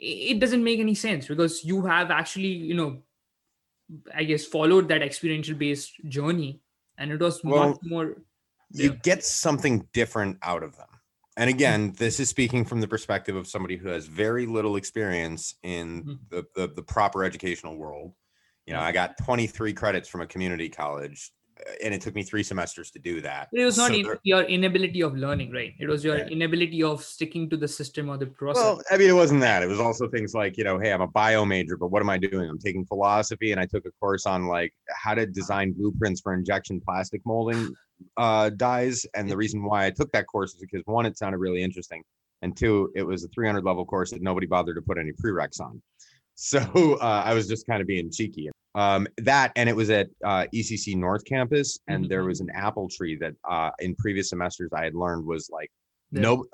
it 0.00 0.38
doesn't 0.40 0.62
make 0.62 0.80
any 0.80 0.94
sense 0.94 1.26
because 1.26 1.64
you 1.64 1.84
have 1.84 2.10
actually 2.10 2.48
you 2.48 2.74
know 2.74 2.98
i 4.14 4.24
guess 4.24 4.44
followed 4.44 4.88
that 4.88 5.02
experiential 5.02 5.56
based 5.56 5.94
journey 6.08 6.60
and 6.98 7.10
it 7.12 7.20
was 7.20 7.42
Well, 7.44 7.68
much 7.68 7.78
more 7.82 8.16
you 8.70 8.90
Yeah. 8.90 8.96
get 9.02 9.24
something 9.24 9.88
different 9.94 10.38
out 10.42 10.62
of 10.62 10.76
them. 10.76 10.88
And 11.38 11.48
again, 11.48 11.92
this 11.96 12.20
is 12.20 12.28
speaking 12.28 12.64
from 12.64 12.80
the 12.80 12.88
perspective 12.88 13.34
of 13.36 13.46
somebody 13.46 13.76
who 13.76 13.88
has 13.88 14.06
very 14.06 14.44
little 14.44 14.76
experience 14.76 15.54
in 15.62 16.04
Mhm. 16.04 16.18
the, 16.28 16.44
the 16.54 16.66
the 16.74 16.82
proper 16.82 17.24
educational 17.24 17.76
world. 17.76 18.12
You 18.66 18.74
know, 18.74 18.80
I 18.80 18.92
got 18.92 19.16
23 19.24 19.72
credits 19.72 20.08
from 20.08 20.20
a 20.20 20.26
community 20.26 20.68
college, 20.68 21.32
and 21.82 21.92
it 21.94 22.00
took 22.00 22.14
me 22.14 22.22
three 22.22 22.42
semesters 22.42 22.90
to 22.90 22.98
do 22.98 23.20
that. 23.20 23.48
it 23.52 23.64
was 23.64 23.76
not 23.76 23.88
So 23.90 23.94
in- 23.96 24.02
there- 24.06 24.20
your 24.22 24.42
inability 24.42 25.00
of 25.02 25.16
learning 25.16 25.50
right 25.52 25.74
it 25.78 25.88
was 25.88 26.04
your 26.04 26.18
Yeah. 26.18 26.26
inability 26.28 26.82
of 26.82 27.02
sticking 27.02 27.48
to 27.50 27.56
the 27.56 27.68
system 27.68 28.08
or 28.08 28.16
the 28.16 28.26
process 28.26 28.62
well, 28.62 28.82
I 28.90 28.96
mean, 28.98 29.08
it 29.10 29.14
wasn't 29.14 29.40
that. 29.40 29.62
It 29.62 29.68
was 29.68 29.80
also 29.80 30.08
things 30.08 30.34
like, 30.34 30.56
you 30.56 30.64
know, 30.64 30.78
hey, 30.78 30.92
I'm 30.92 31.00
a 31.00 31.06
bio 31.06 31.44
major, 31.44 31.76
but 31.76 31.88
what 31.92 32.00
am 32.02 32.10
I 32.10 32.18
doing? 32.18 32.48
I'm 32.48 32.58
taking 32.58 32.84
philosophy, 32.86 33.52
and 33.52 33.60
I 33.60 33.66
took 33.66 33.84
a 33.86 33.90
course 34.00 34.26
on 34.26 34.46
like 34.46 34.72
how 35.02 35.14
to 35.14 35.26
design 35.26 35.72
blueprints 35.72 36.20
for 36.20 36.32
injection 36.34 36.80
plastic 36.80 37.20
molding 37.24 37.74
uh, 38.16 38.50
dies. 38.50 39.04
And 39.14 39.28
the 39.28 39.36
reason 39.36 39.64
why 39.64 39.86
I 39.86 39.90
took 39.90 40.10
that 40.12 40.26
course 40.26 40.54
is 40.54 40.60
because 40.60 40.82
one, 40.86 41.04
it 41.06 41.18
sounded 41.18 41.38
really 41.38 41.62
interesting, 41.62 42.02
and 42.42 42.56
two, 42.56 42.92
it 42.94 43.02
was 43.02 43.24
a 43.24 43.28
300 43.28 43.64
level 43.64 43.84
course 43.84 44.10
that 44.12 44.22
nobody 44.22 44.46
bothered 44.46 44.76
to 44.76 44.82
put 44.82 44.98
any 44.98 45.12
prereqs 45.12 45.60
on. 45.60 45.82
So 46.40 46.60
uh, 47.00 47.22
I 47.24 47.34
was 47.34 47.48
just 47.48 47.66
kind 47.66 47.80
of 47.80 47.88
being 47.88 48.12
cheeky. 48.12 48.48
Um, 48.78 49.08
that 49.18 49.50
and 49.56 49.68
it 49.68 49.74
was 49.74 49.90
at 49.90 50.08
uh, 50.24 50.46
ECC 50.54 50.94
North 50.96 51.24
Campus, 51.24 51.80
and 51.88 52.08
there 52.08 52.22
Mhm. 52.22 52.26
was 52.28 52.40
an 52.40 52.50
apple 52.54 52.88
tree 52.88 53.16
that 53.16 53.34
uh, 53.48 53.70
in 53.80 53.96
previous 53.96 54.28
semesters 54.30 54.70
I 54.72 54.84
had 54.84 54.94
learned 54.94 55.24
was 55.26 55.50
like 55.52 55.70
Yeah. 56.12 56.22
no 56.22 56.44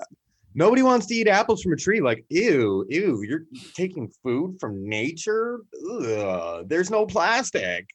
nobody 0.55 0.81
wants 0.81 1.05
to 1.07 1.13
eat 1.13 1.27
apples 1.27 1.61
from 1.61 1.73
a 1.73 1.75
tree. 1.75 2.01
Like, 2.01 2.25
ew, 2.29 2.85
ew, 2.89 3.21
you're 3.27 3.43
taking 3.75 4.07
food 4.23 4.57
from 4.59 4.87
nature. 4.89 5.59
Ugh, 5.91 6.65
there's 6.67 6.89
no 6.89 7.05
plastic, 7.05 7.85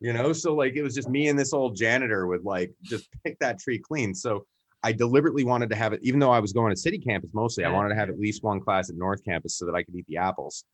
you 0.00 0.12
know. 0.14 0.32
So 0.32 0.54
like, 0.54 0.76
it 0.76 0.82
was 0.82 0.94
just 0.94 1.08
me 1.10 1.28
and 1.28 1.38
this 1.38 1.52
old 1.52 1.76
janitor 1.76 2.26
would 2.26 2.44
like 2.44 2.72
just 2.84 3.06
pick 3.24 3.38
that 3.40 3.58
tree 3.58 3.78
clean. 3.78 4.14
So 4.14 4.46
I 4.82 4.92
deliberately 4.92 5.44
wanted 5.44 5.68
to 5.70 5.76
have 5.76 5.92
it, 5.92 6.00
even 6.02 6.20
though 6.20 6.30
I 6.30 6.38
was 6.40 6.52
going 6.54 6.70
to 6.70 6.76
city 6.76 6.98
campus 6.98 7.30
mostly. 7.34 7.64
I 7.64 7.70
wanted 7.70 7.88
to 7.90 7.96
have 7.96 8.08
at 8.10 8.18
least 8.18 8.42
one 8.42 8.60
class 8.60 8.88
at 8.90 8.96
North 8.96 9.22
Campus 9.24 9.56
so 9.56 9.66
that 9.66 9.74
I 9.74 9.82
could 9.82 9.94
eat 9.94 10.06
the 10.08 10.18
apples. 10.18 10.64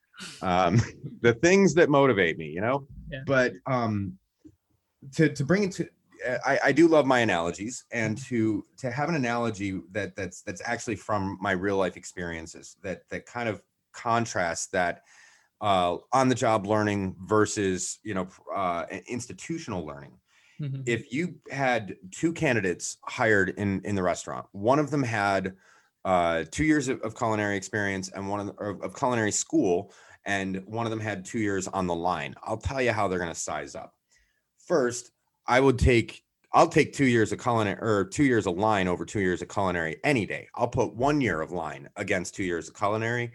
Um, 0.42 0.80
the 1.20 1.34
things 1.34 1.74
that 1.74 1.90
motivate 1.90 2.38
me, 2.38 2.46
you 2.46 2.60
know. 2.60 2.86
Yeah. 3.10 3.20
But 3.26 3.54
um, 3.66 4.18
to 5.12 5.28
to 5.28 5.44
bring 5.44 5.64
it 5.64 5.72
to 5.72 5.88
I, 6.44 6.58
I 6.66 6.72
do 6.72 6.86
love 6.86 7.06
my 7.06 7.20
analogies 7.20 7.84
and 7.92 8.18
to 8.24 8.64
to 8.78 8.90
have 8.90 9.08
an 9.08 9.14
analogy 9.14 9.80
that 9.92 10.14
that's 10.16 10.42
that's 10.42 10.62
actually 10.64 10.96
from 10.96 11.38
my 11.40 11.52
real 11.52 11.76
life 11.76 11.96
experiences 11.96 12.76
that 12.82 13.08
that 13.10 13.26
kind 13.26 13.48
of 13.48 13.62
contrasts 13.92 14.66
that 14.68 15.02
uh, 15.60 15.96
on 16.12 16.28
the 16.28 16.34
job 16.34 16.66
learning 16.66 17.16
versus 17.24 17.98
you 18.02 18.14
know 18.14 18.28
uh, 18.54 18.84
institutional 19.06 19.84
learning 19.84 20.12
Mhm. 20.60 20.82
if 20.84 21.10
you 21.10 21.36
had 21.50 21.96
two 22.10 22.34
candidates 22.34 22.98
hired 23.06 23.54
in 23.56 23.80
in 23.86 23.94
the 23.94 24.02
restaurant 24.02 24.44
one 24.52 24.78
of 24.78 24.90
them 24.90 25.02
had 25.02 25.54
uh, 26.04 26.44
two 26.50 26.64
years 26.64 26.88
of, 26.88 27.00
of 27.00 27.16
culinary 27.16 27.56
experience 27.56 28.10
and 28.10 28.28
one 28.28 28.40
of, 28.40 28.46
the, 28.46 28.52
of 28.62 28.82
of 28.82 28.94
culinary 28.94 29.30
school, 29.30 29.92
and 30.26 30.62
one 30.66 30.86
of 30.86 30.90
them 30.90 31.00
had 31.00 31.24
two 31.24 31.38
years 31.38 31.68
on 31.68 31.86
the 31.86 31.94
line. 31.94 32.34
I'll 32.42 32.56
tell 32.56 32.82
you 32.82 32.92
how 32.92 33.08
they're 33.08 33.18
going 33.18 33.32
to 33.32 33.38
size 33.38 33.74
up. 33.74 33.94
First, 34.66 35.10
I 35.46 35.60
would 35.60 35.78
take 35.78 36.22
I'll 36.52 36.68
take 36.68 36.92
two 36.92 37.06
years 37.06 37.30
of 37.30 37.40
culinary 37.40 37.78
or 37.80 38.04
two 38.04 38.24
years 38.24 38.46
of 38.46 38.56
line 38.56 38.88
over 38.88 39.04
two 39.04 39.20
years 39.20 39.40
of 39.40 39.48
culinary 39.48 39.96
any 40.02 40.26
day. 40.26 40.48
I'll 40.56 40.68
put 40.68 40.94
one 40.94 41.20
year 41.20 41.40
of 41.40 41.52
line 41.52 41.88
against 41.96 42.34
two 42.34 42.42
years 42.42 42.68
of 42.68 42.74
culinary, 42.74 43.32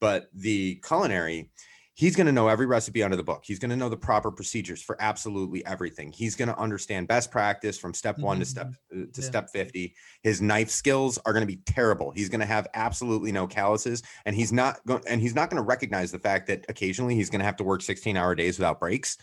but 0.00 0.30
the 0.32 0.76
culinary, 0.76 1.50
he's 1.94 2.16
going 2.16 2.26
to 2.26 2.32
know 2.32 2.48
every 2.48 2.66
recipe 2.66 3.02
under 3.02 3.16
the 3.16 3.22
book. 3.22 3.42
He's 3.44 3.58
going 3.60 3.70
to 3.70 3.76
know 3.76 3.88
the 3.88 3.96
proper 3.96 4.30
procedures 4.30 4.82
for 4.82 4.96
absolutely 5.00 5.64
everything. 5.64 6.10
He's 6.12 6.34
going 6.34 6.48
to 6.48 6.58
understand 6.58 7.06
best 7.06 7.30
practice 7.30 7.78
from 7.78 7.94
step 7.94 8.18
one 8.18 8.40
to 8.40 8.44
step 8.44 8.74
uh, 8.92 8.96
to 9.12 9.20
Yeah. 9.20 9.24
step 9.24 9.50
50. 9.50 9.94
His 10.22 10.42
knife 10.42 10.70
skills 10.70 11.18
are 11.24 11.32
going 11.32 11.46
to 11.46 11.52
be 11.52 11.60
terrible. 11.66 12.10
He's 12.10 12.28
going 12.28 12.40
to 12.40 12.46
have 12.46 12.66
absolutely 12.74 13.30
no 13.32 13.46
calluses 13.46 14.02
and 14.26 14.34
he's 14.34 14.52
not 14.52 14.84
going 14.86 15.02
and 15.06 15.20
he's 15.20 15.34
not 15.34 15.50
going 15.50 15.62
to 15.62 15.66
recognize 15.66 16.10
the 16.10 16.18
fact 16.18 16.48
that 16.48 16.66
occasionally 16.68 17.14
he's 17.14 17.30
going 17.30 17.40
to 17.40 17.46
have 17.46 17.56
to 17.56 17.64
work 17.64 17.80
16 17.80 18.16
hour 18.16 18.34
days 18.34 18.58
without 18.58 18.80
breaks. 18.80 19.16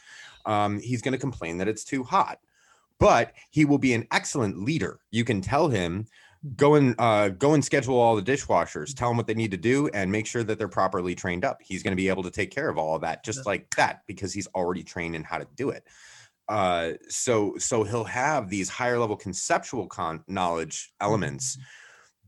Um, 0.45 0.79
he's 0.79 1.01
going 1.01 1.13
to 1.13 1.17
complain 1.19 1.57
that 1.57 1.67
it's 1.67 1.83
too 1.83 2.03
hot 2.03 2.39
but 2.99 3.33
he 3.49 3.65
will 3.65 3.79
be 3.79 3.95
an 3.95 4.07
excellent 4.11 4.59
leader. 4.59 4.99
You 5.09 5.23
can 5.25 5.41
tell 5.41 5.67
him 5.67 6.05
go 6.55 6.75
and 6.75 6.95
uh, 6.97 7.29
go 7.29 7.53
and 7.53 7.63
schedule 7.63 7.99
all 7.99 8.15
the 8.15 8.21
dishwashers, 8.21 8.95
tell 8.95 9.09
them 9.09 9.17
what 9.17 9.27
they 9.27 9.33
need 9.33 9.51
to 9.51 9.57
do, 9.57 9.87
and 9.89 10.11
make 10.11 10.25
sure 10.25 10.43
that 10.43 10.57
they're 10.57 10.67
properly 10.67 11.13
trained 11.13 11.45
up. 11.45 11.59
He's 11.61 11.83
going 11.83 11.91
to 11.91 12.01
be 12.01 12.09
able 12.09 12.23
to 12.23 12.31
take 12.31 12.51
care 12.51 12.69
of 12.69 12.77
all 12.77 12.95
of 12.95 13.01
that 13.01 13.23
just 13.23 13.45
like 13.45 13.73
that 13.75 14.01
because 14.07 14.33
he's 14.33 14.47
already 14.55 14.83
trained 14.83 15.15
in 15.15 15.23
how 15.23 15.37
to 15.37 15.47
do 15.55 15.69
it. 15.69 15.87
Uh, 16.49 16.93
so 17.07 17.55
so 17.57 17.83
he'll 17.83 18.03
have 18.03 18.49
these 18.49 18.69
higher 18.69 18.97
level 18.97 19.15
conceptual 19.15 19.87
con- 19.87 20.23
knowledge 20.27 20.91
elements. 20.99 21.57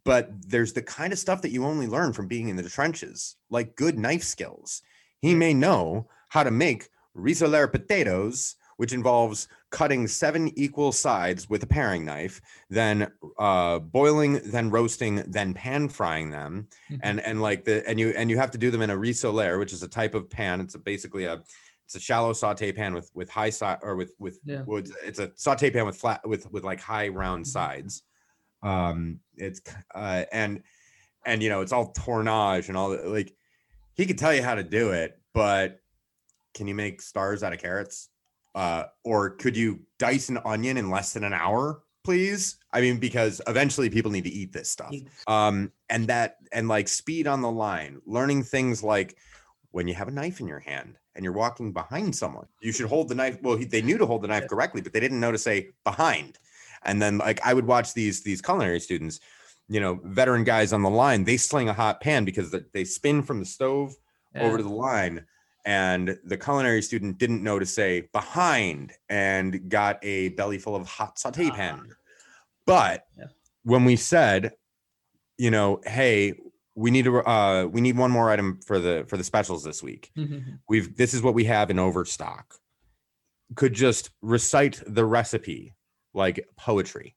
But 0.06 0.30
there's 0.48 0.74
the 0.74 0.82
kind 0.82 1.14
of 1.14 1.20
stuff 1.20 1.42
that 1.42 1.52
you 1.52 1.66
only 1.66 1.88
learn 1.88 2.14
from 2.14 2.28
being 2.28 2.50
in 2.50 2.56
the 2.58 2.70
trenches, 2.70 3.38
like 3.50 3.76
good 3.76 3.98
knife 3.98 4.24
skills. 4.24 4.82
He 5.22 5.34
may 5.34 5.54
know 5.54 6.10
how 6.28 6.44
to 6.44 6.52
make 6.52 6.90
rissoler 7.16 7.72
potatoes, 7.72 8.56
which 8.78 8.94
involves 8.94 9.48
cutting 9.70 10.08
seven 10.08 10.52
equal 10.58 10.92
sides 10.92 11.50
with 11.50 11.64
a 11.64 11.68
paring 11.68 12.06
knife, 12.06 12.42
then 12.70 13.12
uh, 13.40 13.80
boiling, 13.80 14.40
then 14.46 14.70
roasting, 14.70 15.16
then 15.28 15.54
pan 15.54 15.90
frying 15.90 16.30
them, 16.30 16.68
Mhm. 16.92 17.00
and 17.04 17.20
and 17.22 17.42
like 17.42 17.64
the 17.66 17.88
and 17.90 18.00
you 18.00 18.10
and 18.10 18.30
you 18.30 18.38
have 18.38 18.52
to 18.52 18.58
do 18.58 18.72
them 18.72 18.82
in 18.82 18.90
a 18.90 18.96
rissoler, 18.98 19.60
which 19.60 19.74
is 19.74 19.84
a 19.84 19.88
type 19.88 20.16
of 20.16 20.30
pan. 20.30 20.62
It's 20.62 20.76
a, 20.76 20.80
basically 20.80 21.26
a 21.26 21.44
it's 21.86 21.96
a 21.96 22.00
shallow 22.00 22.34
saute 22.34 22.72
pan 22.72 22.94
with 22.94 23.12
with 23.14 23.30
high 23.30 23.50
side 23.50 23.80
or 23.82 23.96
with 23.96 24.14
with 24.20 24.40
Yeah. 24.46 24.64
It's 24.68 25.20
a 25.20 25.32
saute 25.36 25.70
pan 25.72 25.86
with 25.86 25.98
flat 25.98 26.28
with 26.28 26.50
with 26.52 26.64
like 26.64 26.80
high 26.80 27.10
round 27.10 27.46
Mhm. 27.46 27.50
sides. 27.50 28.04
Um, 28.62 29.20
it's 29.36 29.62
uh, 29.94 30.24
and 30.32 30.64
and 31.26 31.44
you 31.44 31.50
know 31.50 31.62
it's 31.62 31.74
all 31.74 31.92
tournage 31.94 32.68
and 32.70 32.78
all 32.78 32.90
that. 32.92 33.08
Like 33.08 33.34
he 33.96 34.06
could 34.06 34.18
tell 34.18 34.34
you 34.34 34.42
how 34.42 34.56
to 34.56 34.64
do 34.64 34.92
it, 34.92 35.20
but 35.34 35.80
can 36.54 36.68
you 36.68 36.76
make 36.76 37.02
stars 37.02 37.44
out 37.44 37.54
of 37.54 37.60
carrots? 37.60 38.10
Uh, 38.56 38.84
or 39.04 39.32
could 39.32 39.58
you 39.58 39.80
dice 40.00 40.30
an 40.30 40.38
onion 40.46 40.78
in 40.78 40.90
less 40.90 41.14
than 41.14 41.24
an 41.24 41.34
hour, 41.34 41.82
please? 42.04 42.58
I 42.72 42.82
mean, 42.82 42.98
because 43.00 43.42
eventually 43.48 43.90
people 43.90 44.12
need 44.12 44.24
to 44.26 44.30
eat 44.30 44.54
this 44.54 44.70
stuff. 44.70 44.94
Um, 45.28 45.72
and 45.90 46.08
that 46.08 46.38
and 46.52 46.68
like 46.68 46.88
speed 46.88 47.28
on 47.28 47.42
the 47.42 47.52
line, 47.52 48.02
learning 48.06 48.44
things 48.44 48.84
like 48.84 49.18
when 49.72 49.88
you 49.88 49.94
have 49.96 50.08
a 50.08 50.12
knife 50.12 50.40
in 50.40 50.48
your 50.48 50.60
hand 50.60 50.98
and 51.16 51.24
you're 51.24 51.34
walking 51.34 51.72
behind 51.74 52.16
someone, 52.16 52.48
you 52.62 52.72
should 52.72 52.88
hold 52.90 53.10
the 53.10 53.16
knife. 53.16 53.38
Well, 53.42 53.56
he, 53.58 53.66
they 53.66 53.82
knew 53.82 53.98
to 53.98 54.06
hold 54.06 54.22
the 54.22 54.28
knife 54.28 54.48
correctly, 54.48 54.82
but 54.82 54.94
they 54.94 55.00
didn't 55.00 55.20
know 55.20 55.32
to 55.32 55.38
say 55.38 55.70
behind. 55.84 56.38
And 56.84 57.02
then 57.02 57.18
like 57.18 57.40
I 57.46 57.54
would 57.54 57.66
watch 57.66 57.94
these 57.94 58.22
these 58.24 58.42
culinary 58.42 58.80
students, 58.80 59.20
you 59.68 59.80
know, 59.80 60.00
veteran 60.04 60.44
guys 60.44 60.74
on 60.74 60.84
the 60.84 60.90
line, 60.90 61.24
they 61.24 61.38
sling 61.38 61.70
a 61.70 61.74
hot 61.74 62.02
pan 62.02 62.26
because 62.26 62.52
they- 62.52 62.66
they 62.74 62.84
spin 62.86 63.24
from 63.24 63.40
the 63.40 63.46
stove 63.46 63.96
over 64.36 64.58
to 64.58 64.64
the 64.64 64.70
line 64.70 65.26
and 65.66 66.18
the 66.26 66.38
culinary 66.38 66.82
student 66.82 67.18
didn't 67.18 67.44
know 67.44 67.58
to 67.60 67.66
say 67.66 68.10
behind 68.14 68.94
and 69.10 69.70
got 69.70 69.98
a 70.04 70.30
belly 70.30 70.58
full 70.58 70.76
of 70.76 70.88
hot 70.88 71.18
saute 71.18 71.50
Ah. 71.52 71.56
pan 71.56 71.90
but 72.66 73.06
Yeah. 73.18 73.26
when 73.64 73.86
we 73.86 73.96
said 73.96 74.54
you 75.38 75.52
know 75.52 75.80
hey 75.86 76.34
we 76.76 76.92
need 76.92 77.06
to 77.06 77.18
uh 77.28 77.66
we 77.66 77.82
need 77.82 77.98
one 77.98 78.12
more 78.12 78.30
item 78.30 78.60
for 78.66 78.80
the 78.80 79.06
for 79.08 79.18
the 79.18 79.24
specials 79.24 79.64
this 79.64 79.82
week 79.82 80.12
Mhm. 80.18 80.60
we've 80.68 80.96
this 80.98 81.14
is 81.14 81.22
what 81.22 81.34
we 81.34 81.46
have 81.46 81.70
in 81.70 81.80
overstock 81.80 82.56
could 83.56 83.74
just 83.74 84.10
recite 84.22 84.82
the 84.86 85.06
recipe 85.06 85.74
like 86.14 86.46
poetry 86.58 87.16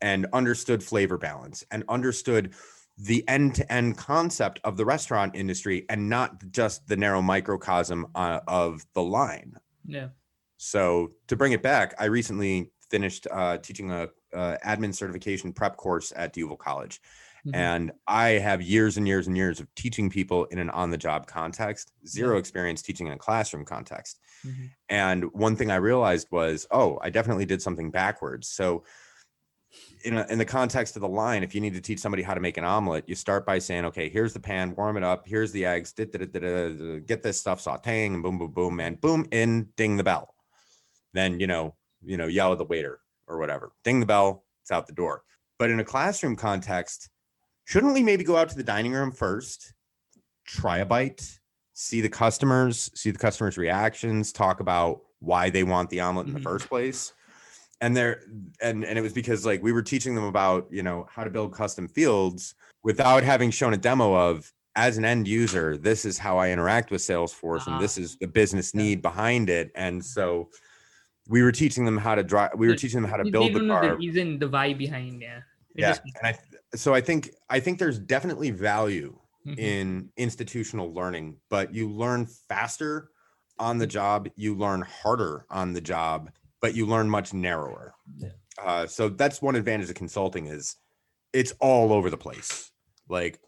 and 0.00 0.26
understood 0.32 0.82
flavor 0.82 1.18
balance 1.18 1.64
and 1.70 1.82
understood 1.88 2.54
the 2.98 3.26
end-to-end 3.28 3.96
concept 3.96 4.60
of 4.64 4.76
the 4.76 4.84
restaurant 4.84 5.34
industry 5.36 5.86
and 5.88 6.08
not 6.08 6.50
just 6.50 6.86
the 6.88 6.96
narrow 6.96 7.22
microcosm 7.22 8.06
uh, 8.14 8.40
of 8.48 8.84
the 8.94 9.02
line 9.02 9.54
yeah. 9.86 10.08
so 10.56 11.08
to 11.28 11.36
bring 11.36 11.52
it 11.52 11.62
back 11.62 11.94
i 11.98 12.04
recently 12.06 12.70
finished 12.90 13.26
uh, 13.30 13.56
teaching 13.58 13.90
a 13.90 14.08
uh, 14.34 14.56
admin 14.66 14.94
certification 14.94 15.52
prep 15.52 15.76
course 15.76 16.12
at 16.16 16.32
D'Youville 16.34 16.58
College, 16.58 17.00
Mhm. 17.46 17.54
and 17.54 17.92
I 18.06 18.30
have 18.30 18.60
years 18.60 18.96
and 18.96 19.06
years 19.06 19.26
and 19.26 19.36
years 19.36 19.60
of 19.60 19.72
teaching 19.74 20.10
people 20.10 20.44
in 20.46 20.58
an 20.58 20.70
on-the-job 20.70 21.26
context, 21.26 21.92
zero 22.06 22.34
Yeah. 22.34 22.40
experience 22.40 22.82
teaching 22.82 23.06
in 23.06 23.12
a 23.12 23.18
classroom 23.18 23.64
context. 23.64 24.20
Mhm. 24.44 24.70
And 24.88 25.24
one 25.32 25.54
thing 25.56 25.70
I 25.70 25.76
realized 25.76 26.28
was, 26.30 26.66
oh, 26.70 26.98
I 27.00 27.10
definitely 27.10 27.46
did 27.46 27.62
something 27.62 27.90
backwards. 27.90 28.48
So 28.48 28.84
in, 30.04 30.18
a, 30.18 30.26
in 30.28 30.38
the 30.38 30.44
context 30.44 30.96
of 30.96 31.02
the 31.02 31.08
line, 31.08 31.42
if 31.42 31.54
you 31.54 31.60
need 31.60 31.74
to 31.74 31.80
teach 31.80 31.98
somebody 31.98 32.22
how 32.22 32.34
to 32.34 32.40
make 32.40 32.56
an 32.56 32.64
omelet, 32.64 33.08
you 33.08 33.14
start 33.14 33.46
by 33.46 33.58
saying, 33.58 33.84
okay, 33.86 34.08
here's 34.08 34.32
the 34.32 34.40
pan, 34.40 34.74
warm 34.76 34.96
it 34.96 35.02
up. 35.02 35.26
Here's 35.26 35.52
the 35.52 35.64
eggs, 35.64 35.92
da, 35.92 36.04
da, 36.04 36.18
da, 36.26 36.98
get 37.00 37.22
this 37.22 37.40
stuff 37.40 37.62
sauteing 37.62 38.14
and 38.14 38.22
boom, 38.22 38.38
boom, 38.38 38.52
boom, 38.52 38.80
and 38.80 39.00
boom, 39.00 39.26
in, 39.30 39.68
ding 39.76 39.96
the 39.96 40.04
bell. 40.04 40.34
Then, 41.14 41.40
you 41.40 41.46
know, 41.46 41.74
you 42.04 42.16
know, 42.16 42.26
yell 42.26 42.52
at 42.52 42.58
the 42.58 42.64
waiter 42.64 43.00
or 43.26 43.38
whatever, 43.38 43.72
ding 43.84 44.00
the 44.00 44.06
bell, 44.06 44.44
it's 44.62 44.70
out 44.70 44.86
the 44.86 44.92
door. 44.92 45.22
But 45.58 45.70
in 45.70 45.80
a 45.80 45.84
classroom 45.84 46.36
context, 46.36 47.10
shouldn't 47.64 47.94
we 47.94 48.02
maybe 48.02 48.24
go 48.24 48.36
out 48.36 48.48
to 48.50 48.56
the 48.56 48.62
dining 48.62 48.92
room 48.92 49.10
first, 49.10 49.74
try 50.46 50.78
a 50.78 50.86
bite, 50.86 51.38
see 51.72 52.00
the 52.00 52.08
customers, 52.08 52.90
see 52.94 53.10
the 53.10 53.18
customers' 53.18 53.58
reactions, 53.58 54.32
talk 54.32 54.60
about 54.60 55.00
why 55.20 55.50
they 55.50 55.64
want 55.64 55.90
the 55.90 56.00
omelet 56.00 56.28
in 56.28 56.34
the 56.34 56.40
Mhm. 56.40 56.44
first 56.44 56.68
place? 56.68 57.12
And 57.80 57.96
there 57.96 58.22
and 58.60 58.84
and 58.84 58.98
it 58.98 59.02
was 59.02 59.12
because 59.12 59.46
like 59.46 59.62
we 59.62 59.72
were 59.72 59.82
teaching 59.82 60.14
them 60.14 60.24
about 60.24 60.66
you 60.70 60.82
know 60.82 61.06
how 61.10 61.24
to 61.24 61.30
build 61.30 61.52
custom 61.52 61.88
fields 61.88 62.54
without 62.82 63.22
having 63.22 63.50
shown 63.50 63.74
a 63.74 63.76
demo 63.76 64.14
of 64.14 64.52
as 64.76 64.96
an 64.98 65.04
end 65.04 65.26
user 65.28 65.76
this 65.76 66.04
is 66.04 66.18
how 66.18 66.38
i 66.38 66.50
interact 66.50 66.90
with 66.90 67.00
salesforce 67.00 67.66
and 67.66 67.80
this 67.80 67.98
Ah. 67.98 68.02
is 68.02 68.16
the 68.20 68.26
business 68.26 68.74
need 68.74 69.02
behind 69.02 69.50
it 69.50 69.70
and 69.74 70.04
so 70.04 70.48
we 71.28 71.42
were 71.42 71.52
teaching 71.52 71.84
them 71.84 71.96
how 71.98 72.14
to 72.14 72.22
drive 72.22 72.50
we 72.56 72.68
were 72.68 72.76
teaching 72.76 73.00
them 73.02 73.10
how 73.10 73.16
to 73.16 73.24
They 73.24 73.30
build 73.30 73.52
the 73.54 73.66
car 73.66 73.88
the 73.90 73.96
reason, 73.96 74.38
the 74.38 74.48
why 74.48 74.72
behind. 74.74 75.20
Yeah. 75.22 75.38
It 75.38 75.42
yeah 75.82 75.88
just- 75.90 76.02
and 76.20 76.26
i 76.26 76.38
so 76.76 76.94
i 76.94 77.00
think 77.00 77.30
i 77.50 77.60
think 77.60 77.78
there's 77.78 77.98
definitely 77.98 78.50
value 78.50 79.16
Mhm. 79.46 79.58
in 79.58 80.08
institutional 80.16 80.92
learning, 80.92 81.36
but 81.48 81.72
you 81.72 81.88
learn 81.88 82.26
faster 82.26 83.10
on 83.58 83.78
the 83.78 83.86
job, 83.86 84.28
you 84.36 84.54
learn 84.54 84.82
harder 84.82 85.46
on 85.48 85.72
the 85.72 85.80
job, 85.80 86.30
but 86.60 86.74
you 86.74 86.86
learn 86.86 87.08
much 87.08 87.32
narrower. 87.32 87.94
Yeah. 88.16 88.30
Uh, 88.62 88.86
so 88.86 89.08
that's 89.08 89.40
one 89.40 89.56
advantage 89.56 89.88
of 89.88 89.94
consulting 89.94 90.46
is 90.46 90.76
it's 91.32 91.52
all 91.60 91.92
over 91.92 92.10
the 92.10 92.16
place. 92.16 92.70
Like 93.08 93.40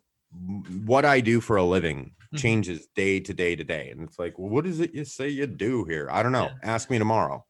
what 0.85 1.05
I 1.05 1.21
do 1.21 1.41
for 1.41 1.57
a 1.57 1.65
living 1.65 2.15
Mhm. 2.33 2.39
changes 2.39 2.87
day 2.95 3.19
to 3.21 3.35
day 3.35 3.57
to 3.57 3.65
day. 3.65 3.91
And 3.91 4.03
it's 4.03 4.19
like, 4.19 4.39
well, 4.39 4.49
what 4.49 4.67
is 4.67 4.79
it 4.79 4.95
you 4.95 5.05
say 5.05 5.29
you 5.29 5.47
do 5.49 5.85
here? 5.85 6.09
I 6.11 6.23
don't 6.23 6.33
know. 6.33 6.51
Yeah. 6.63 6.75
Ask 6.75 6.89
me 6.91 6.99
tomorrow. 6.99 7.45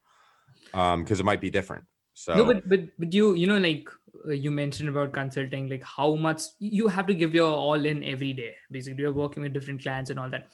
Um, 0.72 1.02
because 1.02 1.20
it 1.20 1.24
might 1.24 1.40
be 1.40 1.50
different. 1.50 1.84
So 2.14 2.34
no 2.34 2.44
but 2.44 2.68
but 2.68 2.80
but 2.98 3.12
you 3.12 3.34
you 3.34 3.46
know 3.46 3.58
like 3.58 3.88
uh, 4.26 4.32
you 4.32 4.50
mentioned 4.50 4.88
about 4.88 5.12
consulting 5.12 5.68
like 5.68 5.82
how 5.82 6.14
much 6.16 6.42
you 6.58 6.88
have 6.88 7.06
to 7.06 7.14
give 7.14 7.34
your 7.34 7.50
all 7.50 7.86
in 7.92 8.02
every 8.04 8.32
day 8.32 8.54
basically 8.70 9.02
you're 9.02 9.12
working 9.12 9.42
with 9.42 9.52
different 9.54 9.80
clients 9.82 10.10
and 10.10 10.18
all 10.18 10.28
that 10.28 10.48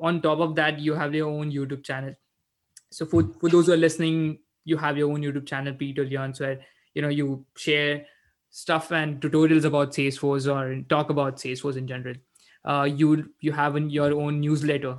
on 0.00 0.20
top 0.20 0.38
of 0.38 0.54
that 0.54 0.78
you 0.78 0.94
have 0.94 1.12
your 1.14 1.28
own 1.28 1.50
youtube 1.50 1.82
channel 1.82 2.14
so 2.94 3.06
for 3.12 3.22
for 3.40 3.48
those 3.54 3.66
who 3.66 3.72
are 3.76 3.84
listening 3.84 4.38
you 4.64 4.76
have 4.76 4.96
your 4.96 5.10
own 5.12 5.22
youtube 5.26 5.46
channel 5.46 5.74
peter 5.84 6.04
leons 6.10 6.40
where 6.40 6.60
you 6.94 7.02
know 7.02 7.14
you 7.20 7.44
share 7.56 8.04
stuff 8.54 8.92
and 8.92 9.20
tutorials 9.20 9.64
about 9.64 9.90
salesforce 9.92 10.46
or 10.50 10.80
talk 10.88 11.10
about 11.10 11.38
salesforce 11.38 11.76
in 11.76 11.88
general. 11.88 12.14
Uh 12.64 12.84
you 12.84 13.30
you 13.40 13.50
have 13.50 13.76
in 13.76 13.90
your 13.90 14.12
own 14.12 14.40
newsletter. 14.40 14.98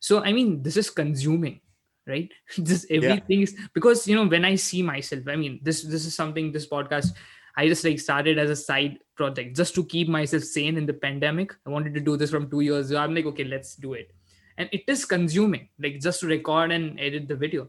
So 0.00 0.22
i 0.24 0.32
mean 0.32 0.62
this 0.62 0.78
is 0.78 0.90
consuming 0.90 1.60
right? 2.06 2.32
Just 2.62 2.90
everything 2.90 3.42
is 3.42 3.54
because 3.74 4.08
you 4.08 4.16
know 4.16 4.26
when 4.26 4.44
i 4.44 4.54
see 4.54 4.82
myself 4.82 5.28
i 5.34 5.36
mean 5.36 5.60
this 5.62 5.82
this 5.92 6.04
is 6.04 6.14
something 6.14 6.52
this 6.52 6.66
podcast 6.66 7.14
i 7.56 7.66
just 7.66 7.82
like 7.86 7.98
started 7.98 8.38
as 8.42 8.50
a 8.50 8.56
side 8.56 8.98
project 9.20 9.56
just 9.56 9.74
to 9.74 9.84
keep 9.92 10.08
myself 10.08 10.42
sane 10.42 10.76
in 10.76 10.84
the 10.84 10.92
pandemic. 10.92 11.54
I 11.66 11.70
wanted 11.70 11.94
to 11.94 12.00
do 12.00 12.18
this 12.18 12.30
from 12.30 12.50
two 12.50 12.60
years 12.60 12.90
ago. 12.90 13.00
I'm 13.00 13.14
like 13.14 13.26
okay 13.32 13.44
let's 13.44 13.74
do 13.76 13.94
it 13.94 14.12
and 14.58 14.68
it 14.72 14.82
is 14.86 15.04
consuming 15.04 15.68
like 15.78 16.00
just 16.00 16.20
to 16.20 16.26
record 16.26 16.70
and 16.72 16.98
edit 17.00 17.28
the 17.28 17.36
video 17.36 17.68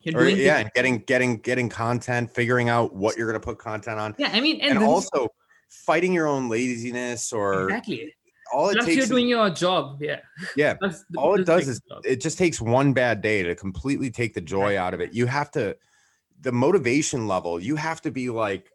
you're 0.00 0.16
or, 0.16 0.24
doing 0.24 0.36
yeah, 0.36 0.56
things- 0.56 0.64
and 0.64 0.74
getting 0.74 0.98
getting 1.00 1.36
getting 1.38 1.68
content, 1.68 2.30
figuring 2.30 2.68
out 2.68 2.94
what 2.94 3.16
you're 3.16 3.26
gonna 3.28 3.38
put 3.40 3.58
content 3.58 3.98
on. 3.98 4.14
yeah 4.18 4.30
i 4.32 4.40
mean 4.40 4.60
and, 4.60 4.78
and 4.78 4.84
also 4.84 5.28
fighting 5.70 6.12
your 6.12 6.26
own 6.26 6.48
laziness 6.48 7.32
or 7.32 7.64
exactly. 7.64 8.12
all 8.52 8.68
it 8.68 8.74
Plus, 8.74 8.84
takes 8.84 8.96
you're 8.96 9.04
is- 9.04 9.08
doing 9.10 9.28
your 9.28 9.48
job. 9.50 9.98
Yeah. 10.02 10.20
yeah 10.56 10.74
the 10.80 10.94
all 11.16 11.34
it 11.34 11.44
does 11.46 11.68
is 11.68 11.80
job. 11.88 12.02
it 12.04 12.20
just 12.20 12.36
takes 12.36 12.60
one 12.60 12.92
bad 12.92 13.22
day 13.22 13.42
to 13.44 13.54
completely 13.54 14.10
take 14.10 14.34
the 14.34 14.40
joy 14.40 14.76
out 14.78 14.92
of 14.92 15.00
it 15.00 15.14
you 15.14 15.26
have 15.26 15.50
to 15.52 15.76
the 16.40 16.52
motivation 16.52 17.28
level 17.28 17.60
you 17.60 17.76
have 17.76 18.00
to 18.02 18.10
be 18.10 18.28
like 18.28 18.70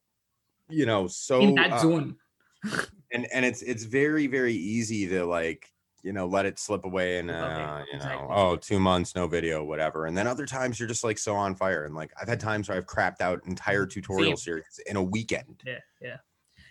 you 0.69 0.85
know 0.85 1.07
so 1.07 1.41
in 1.41 1.55
that 1.55 1.71
uh, 1.73 1.79
zone. 1.79 2.15
and 3.11 3.27
and 3.33 3.45
it's 3.45 3.61
it's 3.61 3.83
very 3.83 4.27
very 4.27 4.53
easy 4.53 5.07
to 5.07 5.25
like 5.25 5.69
you 6.03 6.13
know 6.13 6.25
let 6.25 6.45
it 6.45 6.59
slip 6.59 6.85
away 6.85 7.17
and 7.19 7.29
uh, 7.31 7.83
you 7.91 7.99
know 7.99 8.27
oh 8.29 8.55
two 8.55 8.79
months 8.79 9.15
no 9.15 9.27
video 9.27 9.63
whatever 9.63 10.05
and 10.05 10.17
then 10.17 10.27
other 10.27 10.45
times 10.45 10.79
you're 10.79 10.87
just 10.87 11.03
like 11.03 11.17
so 11.17 11.35
on 11.35 11.55
fire 11.55 11.85
and 11.85 11.95
like 11.95 12.11
i've 12.21 12.27
had 12.27 12.39
times 12.39 12.69
where 12.69 12.77
i've 12.77 12.85
crapped 12.85 13.21
out 13.21 13.41
entire 13.45 13.85
mm-hmm. 13.85 13.99
tutorial 13.99 14.37
Same. 14.37 14.43
series 14.43 14.79
in 14.85 14.95
a 14.95 15.03
weekend 15.03 15.61
Yeah, 15.65 15.79
yeah. 16.01 16.17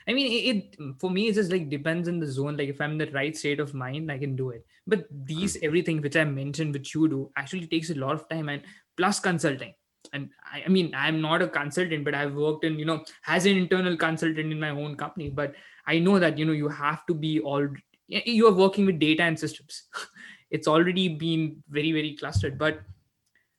I 0.08 0.12
mean, 0.12 0.26
it, 0.26 0.56
it 0.56 0.78
mm, 0.78 1.00
for 1.00 1.10
me 1.10 1.28
it 1.28 1.34
just 1.34 1.50
like 1.50 1.68
depends 1.68 2.08
on 2.08 2.20
the 2.20 2.26
zone. 2.26 2.56
Like 2.56 2.68
if 2.68 2.80
I'm 2.80 2.92
in 2.92 2.98
the 2.98 3.10
right 3.10 3.36
state 3.36 3.60
of 3.60 3.74
mind, 3.74 4.10
I 4.10 4.18
can 4.18 4.36
do 4.36 4.50
it. 4.50 4.64
But 4.86 5.12
mm-hmm. 5.12 5.24
these 5.24 5.58
everything 5.62 6.00
which 6.00 6.16
I 6.16 6.24
mentioned, 6.24 6.72
which 6.72 6.94
you 6.94 7.08
do, 7.08 7.30
actually 7.36 7.66
takes 7.66 7.90
a 7.90 7.94
lot 7.94 8.14
of 8.14 8.28
time 8.28 8.48
and 8.48 8.62
plus 8.96 9.20
consulting. 9.20 9.74
And 10.12 10.30
I, 10.44 10.62
I 10.64 10.68
mean, 10.68 10.94
I'm 10.94 11.20
not 11.20 11.42
a 11.42 11.48
consultant, 11.48 12.04
but 12.04 12.14
I've 12.14 12.34
worked 12.34 12.64
in, 12.64 12.78
you 12.78 12.84
know, 12.84 13.04
as 13.26 13.44
an 13.44 13.56
internal 13.56 13.96
consultant 13.96 14.52
in 14.52 14.60
my 14.60 14.70
own 14.70 14.96
company. 14.96 15.30
But 15.30 15.54
I 15.86 15.98
know 15.98 16.20
that 16.20 16.38
you 16.38 16.44
know 16.44 16.52
you 16.52 16.68
have 16.68 17.04
to 17.06 17.14
be 17.14 17.40
all 17.40 17.66
you 18.08 18.46
are 18.46 18.54
working 18.54 18.86
with 18.86 18.98
data 18.98 19.22
and 19.22 19.38
systems. 19.38 19.84
it's 20.50 20.68
already 20.68 21.08
been 21.08 21.62
very 21.68 21.92
very 21.92 22.16
clustered, 22.16 22.58
but 22.58 22.80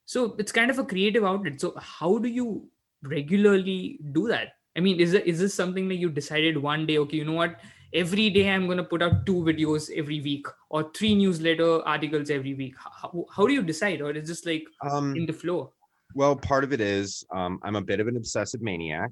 so 0.05 0.35
it's 0.39 0.51
kind 0.51 0.71
of 0.71 0.79
a 0.79 0.85
creative 0.85 1.25
outlet. 1.25 1.59
So 1.59 1.73
how 1.77 2.17
do 2.17 2.29
you 2.29 2.69
regularly 3.03 3.99
do 4.13 4.27
that? 4.29 4.53
I 4.75 4.79
mean, 4.79 4.99
is 4.99 5.13
it 5.13 5.25
is 5.25 5.39
this 5.39 5.53
something 5.53 5.87
that 5.89 5.95
you 5.95 6.09
decided 6.09 6.57
one 6.57 6.85
day? 6.85 6.97
Okay, 6.99 7.17
you 7.17 7.25
know 7.25 7.33
what? 7.33 7.59
Every 7.93 8.29
day 8.29 8.49
I'm 8.49 8.65
going 8.65 8.77
to 8.77 8.83
put 8.83 9.01
out 9.01 9.25
two 9.25 9.35
videos 9.35 9.89
every 9.95 10.19
week 10.21 10.45
or 10.69 10.91
three 10.93 11.15
newsletter 11.15 11.81
articles 11.87 12.29
every 12.29 12.53
week. 12.53 12.75
How, 12.77 13.25
how 13.33 13.47
do 13.47 13.53
you 13.53 13.63
decide, 13.63 14.01
or 14.01 14.11
is 14.11 14.27
this 14.27 14.45
like 14.45 14.65
um 14.81 15.15
in 15.15 15.25
the 15.25 15.33
flow? 15.33 15.73
Well, 16.13 16.35
part 16.35 16.63
of 16.63 16.73
it 16.73 16.81
is 16.81 17.25
um, 17.33 17.59
I'm 17.63 17.75
a 17.75 17.81
bit 17.81 17.99
of 17.99 18.07
an 18.07 18.17
obsessive 18.17 18.61
maniac. 18.61 19.11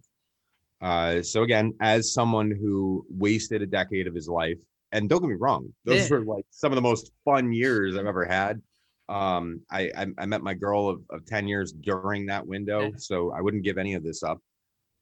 Uh, 0.81 1.21
so 1.21 1.43
again, 1.43 1.73
as 1.81 2.13
someone 2.13 2.51
who 2.51 3.05
wasted 3.09 3.61
a 3.61 3.65
decade 3.65 4.07
of 4.07 4.13
his 4.13 4.27
life, 4.27 4.57
and 4.91 5.09
don't 5.09 5.21
get 5.21 5.29
me 5.29 5.35
wrong, 5.39 5.73
those 5.85 6.09
Yeah. 6.09 6.17
were 6.17 6.25
like 6.25 6.45
some 6.51 6.71
of 6.71 6.75
the 6.75 6.81
most 6.81 7.11
fun 7.25 7.51
years 7.53 7.97
I've 7.97 8.05
ever 8.05 8.25
had. 8.25 8.61
Um, 9.07 9.61
I, 9.69 9.91
I 9.95 10.07
I 10.17 10.25
met 10.25 10.41
my 10.41 10.53
girl 10.55 10.89
of, 10.89 11.01
of 11.11 11.25
10 11.25 11.47
years 11.47 11.71
during 11.73 12.25
that 12.27 12.45
window, 12.45 12.85
Yeah. 12.91 12.97
so 12.97 13.31
I 13.31 13.41
wouldn't 13.41 13.63
give 13.63 13.77
any 13.77 13.93
of 13.93 14.03
this 14.03 14.23
up. 14.23 14.41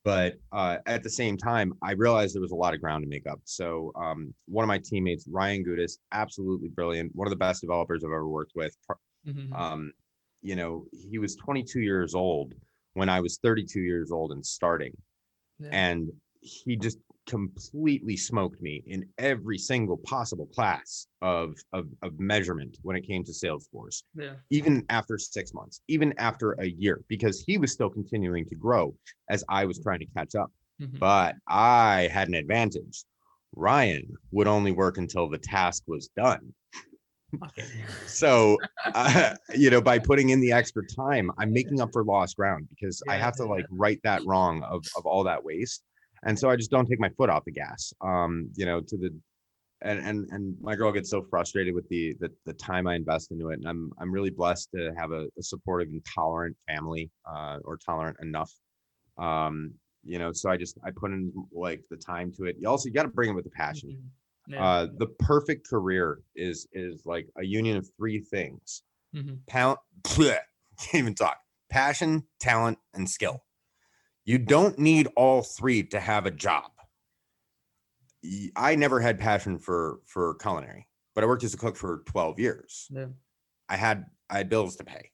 But 0.04 0.36
uh, 0.52 0.80
at 0.86 1.02
the 1.04 1.10
same 1.10 1.38
time, 1.38 1.72
I 1.82 1.94
realized 1.94 2.36
there 2.36 2.42
was 2.42 2.52
a 2.52 2.56
lot 2.56 2.74
of 2.74 2.82
ground 2.82 3.04
to 3.04 3.10
make 3.10 3.26
up. 3.26 3.40
So 3.46 3.94
um, 3.96 4.34
one 4.48 4.64
of 4.64 4.68
my 4.68 4.78
teammates, 4.78 5.26
Ryan 5.30 5.64
Gudis, 5.64 5.94
absolutely 6.12 6.68
brilliant, 6.68 7.16
one 7.16 7.26
of 7.26 7.30
the 7.30 7.38
best 7.38 7.62
developers 7.62 8.04
I've 8.04 8.10
ever 8.12 8.28
worked 8.28 8.52
with, 8.56 8.76
Mhm. 9.26 9.54
um, 9.58 9.94
you 10.42 10.58
know, 10.58 10.86
he 10.92 11.20
was 11.20 11.38
22 11.38 11.80
years 11.80 12.14
old 12.16 12.54
when 12.96 13.08
I 13.08 13.22
was 13.22 13.38
32 13.38 13.80
years 13.80 14.12
old 14.12 14.34
and 14.34 14.46
starting, 14.46 14.92
Yeah. 15.60 15.70
and 15.72 16.12
he 16.42 16.76
just 16.76 16.98
completely 17.26 18.18
smoked 18.18 18.62
me 18.62 18.84
in 18.88 19.08
every 19.18 19.58
single 19.58 19.98
possible 19.98 20.48
class 20.48 21.08
of, 21.22 21.56
of 21.72 21.88
of 22.02 22.20
measurement 22.20 22.78
when 22.82 22.96
it 22.96 23.08
came 23.08 23.24
to 23.24 23.32
Salesforce. 23.32 24.04
yeah. 24.16 24.34
Even 24.50 24.86
after 24.90 25.18
six 25.18 25.54
months, 25.54 25.82
even 25.88 26.14
after 26.18 26.54
a 26.54 26.66
year, 26.66 27.02
because 27.08 27.44
he 27.46 27.58
was 27.58 27.72
still 27.72 27.90
continuing 27.90 28.46
to 28.46 28.56
grow 28.56 28.96
as 29.30 29.44
I 29.50 29.66
was 29.66 29.80
trying 29.80 30.00
to 30.00 30.08
catch 30.08 30.36
up. 30.36 30.52
Mhm. 30.82 31.00
But 31.00 31.36
I 31.48 32.10
had 32.12 32.28
an 32.28 32.34
advantage. 32.34 33.06
Ryan 33.56 34.16
would 34.32 34.48
only 34.48 34.72
work 34.72 34.98
until 34.98 35.30
the 35.30 35.38
task 35.38 35.84
was 35.88 36.10
done 36.18 36.54
Okay. 37.42 37.68
so 38.06 38.58
uh, 38.94 39.36
you 39.56 39.70
know 39.70 39.82
by 39.82 40.00
putting 40.00 40.30
in 40.30 40.40
the 40.40 40.52
extra 40.52 40.84
time 40.86 41.32
i'm 41.38 41.52
making 41.52 41.82
up 41.82 41.90
for 41.92 42.04
lost 42.04 42.36
ground 42.36 42.68
because 42.70 43.02
i 43.10 43.16
have 43.16 43.36
to 43.36 43.44
yeah. 43.44 43.50
like 43.50 43.66
right 43.70 44.00
that 44.04 44.22
wrong 44.26 44.64
of, 44.64 44.86
of 44.98 45.06
all 45.06 45.24
that 45.24 45.44
waste 45.44 45.84
and 46.26 46.38
so 46.38 46.50
i 46.50 46.56
just 46.56 46.72
don't 46.72 46.86
take 46.88 47.00
my 47.00 47.10
foot 47.10 47.30
off 47.30 47.44
the 47.46 47.52
gas 47.52 47.94
um 48.02 48.50
you 48.56 48.66
know 48.66 48.82
to 48.82 48.98
the 48.98 49.10
and 49.82 50.00
and 50.00 50.30
and 50.32 50.56
my 50.62 50.76
girl 50.76 50.92
gets 50.92 51.10
so 51.10 51.22
frustrated 51.30 51.74
with 51.76 51.88
the 51.90 52.16
the, 52.20 52.30
the 52.46 52.54
time 52.54 52.88
i 52.88 52.96
invest 52.96 53.32
into 53.32 53.50
it 53.50 53.56
and 53.60 53.68
i'm 53.68 53.92
i'm 54.00 54.12
really 54.12 54.30
blessed 54.30 54.70
to 54.76 54.94
have 54.98 55.12
a, 55.12 55.28
a 55.38 55.44
supportive 55.44 55.90
and 55.90 56.04
tolerant 56.06 56.56
family 56.68 57.12
uh 57.30 57.60
or 57.66 57.78
tolerant 57.78 58.18
enough 58.22 58.52
um 59.18 59.74
you 60.04 60.18
know 60.20 60.32
so 60.32 60.50
i 60.50 60.58
just 60.58 60.78
i 60.84 60.92
put 60.92 61.12
in 61.12 61.32
like 61.52 61.82
the 61.90 61.98
time 61.98 62.32
to 62.32 62.46
it 62.46 62.56
you 62.60 62.68
also 62.68 62.88
you 62.88 62.94
got 62.94 63.04
to 63.04 63.10
bring 63.10 63.30
it 63.30 63.34
with 63.34 63.46
the 63.46 63.52
passion 63.52 63.90
Mhm. 63.90 64.10
Yeah. 64.48 64.64
uh 64.66 64.88
the 64.98 65.08
perfect 65.20 65.70
career 65.70 66.20
is 66.36 66.68
is 66.74 67.06
like 67.06 67.28
a 67.38 67.46
union 67.46 67.78
of 67.78 67.90
three 67.98 68.20
things 68.20 68.84
Mhm. 69.16 69.40
talent 69.48 69.80
can't 70.04 70.42
even 70.94 71.16
talk 71.16 71.38
passion 71.70 72.24
talent 72.40 72.78
and 72.94 73.10
skill 73.10 73.44
you 74.26 74.38
don't 74.38 74.78
need 74.80 75.08
all 75.16 75.42
three 75.42 75.84
to 75.84 76.00
have 76.00 76.26
a 76.26 76.32
job 76.32 76.72
I 78.56 78.76
never 78.76 79.00
had 79.02 79.20
passion 79.20 79.60
for 79.60 80.00
for 80.06 80.36
culinary 80.36 80.88
but 81.16 81.24
i 81.24 81.28
worked 81.28 81.44
as 81.44 81.54
a 81.54 81.58
cook 81.58 81.76
for 81.76 82.04
12 82.06 82.40
years 82.40 82.88
Yeah. 82.92 83.08
i 83.70 83.76
had 83.76 84.06
i 84.30 84.38
had 84.38 84.50
bills 84.50 84.76
to 84.78 84.84
pay 84.84 85.12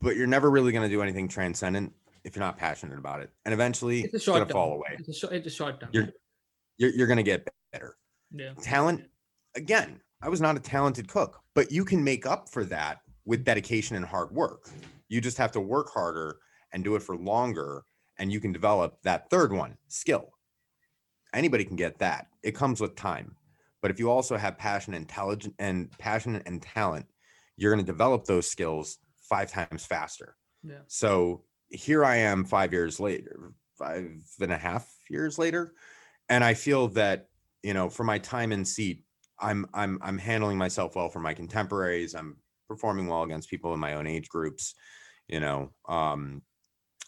but 0.00 0.16
you're 0.16 0.26
never 0.26 0.50
really 0.50 0.72
going 0.72 0.82
to 0.88 0.94
do 0.94 1.00
anything 1.02 1.28
transcendent 1.28 1.92
if 2.24 2.34
you're 2.34 2.44
not 2.44 2.58
passionate 2.58 2.98
about 2.98 3.20
it 3.20 3.30
and 3.44 3.54
eventually 3.54 4.00
It's 4.02 4.14
a 4.14 4.16
it's 4.16 4.26
going 4.26 4.46
to 4.46 4.52
fall 4.52 4.72
away 4.74 4.96
It's 4.98 5.08
a 5.08 5.12
short. 5.14 5.32
It's 5.32 5.46
a 5.46 5.50
short 5.50 5.80
term. 5.80 5.90
You're- 5.92 6.12
you're, 6.78 6.90
you're 6.90 7.06
going 7.06 7.18
to 7.18 7.22
get 7.22 7.46
better 7.72 7.96
yeah. 8.34 8.52
talent 8.60 9.04
again 9.54 10.00
i 10.22 10.28
was 10.28 10.40
not 10.40 10.56
a 10.56 10.60
talented 10.60 11.06
cook 11.06 11.40
but 11.54 11.70
you 11.70 11.84
can 11.84 12.02
make 12.02 12.26
up 12.26 12.48
for 12.48 12.64
that 12.64 13.00
with 13.26 13.44
dedication 13.44 13.94
and 13.94 14.04
hard 14.04 14.32
work 14.32 14.68
you 15.08 15.20
just 15.20 15.38
have 15.38 15.52
to 15.52 15.60
work 15.60 15.90
harder 15.92 16.38
and 16.72 16.82
do 16.82 16.96
it 16.96 17.02
for 17.02 17.16
longer 17.16 17.84
and 18.18 18.32
you 18.32 18.40
can 18.40 18.52
develop 18.52 19.00
that 19.02 19.30
third 19.30 19.52
one 19.52 19.76
skill. 19.88 20.28
Anybody 21.34 21.64
can 21.64 21.76
get 21.76 21.98
that. 22.00 22.26
It 22.42 22.54
comes 22.54 22.80
with 22.80 22.94
time. 22.94 23.36
But 23.80 23.90
if 23.90 23.98
you 23.98 24.10
also 24.10 24.36
have 24.36 24.58
passion 24.58 24.94
intelligent 24.94 25.54
and 25.58 25.90
passion 25.98 26.42
and 26.46 26.62
talent 26.62 27.06
you're 27.56 27.72
going 27.72 27.84
to 27.84 27.92
develop 27.92 28.24
those 28.24 28.48
skills 28.50 28.98
five 29.20 29.50
times 29.50 29.84
faster. 29.86 30.36
Yeah. 30.64 30.78
so 30.86 31.42
here 31.70 32.04
i 32.04 32.16
am 32.16 32.44
five 32.44 32.72
years 32.72 33.00
later 33.00 33.52
five 33.76 34.12
and 34.40 34.52
a 34.52 34.56
half 34.56 34.88
years 35.10 35.36
later 35.36 35.74
and 36.28 36.44
i 36.44 36.54
feel 36.54 36.86
that 36.88 37.26
you 37.64 37.74
know 37.74 37.88
for 37.88 38.04
my 38.04 38.18
time 38.18 38.52
in 38.52 38.64
seat 38.64 39.04
i'm 39.40 39.66
i'm 39.74 39.98
i'm 40.02 40.18
handling 40.18 40.56
myself 40.56 40.94
well 40.94 41.08
for 41.08 41.18
my 41.18 41.34
contemporaries. 41.34 42.14
I'm 42.14 42.36
performing 42.68 43.08
well 43.08 43.24
against 43.24 43.50
people 43.50 43.74
in 43.74 43.80
my 43.80 43.94
own 43.94 44.06
age 44.06 44.28
groups 44.28 44.74
you 45.26 45.40
know 45.40 45.72
um 45.88 46.42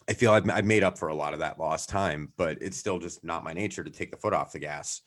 i 0.09 0.13
feel 0.13 0.31
i've, 0.31 0.49
I've 0.49 0.65
made 0.65 0.83
up 0.83 0.97
for 0.97 1.09
a 1.09 1.15
lot 1.15 1.33
of 1.33 1.39
that 1.39 1.59
lost 1.59 1.89
time 1.89 2.31
but 2.37 2.57
it's 2.61 2.77
still 2.77 2.99
just 2.99 3.23
not 3.23 3.43
my 3.43 3.53
nature 3.53 3.83
to 3.83 3.91
take 3.91 4.11
the 4.11 4.17
foot 4.17 4.33
off 4.33 4.51
the 4.51 4.59
gas. 4.59 5.01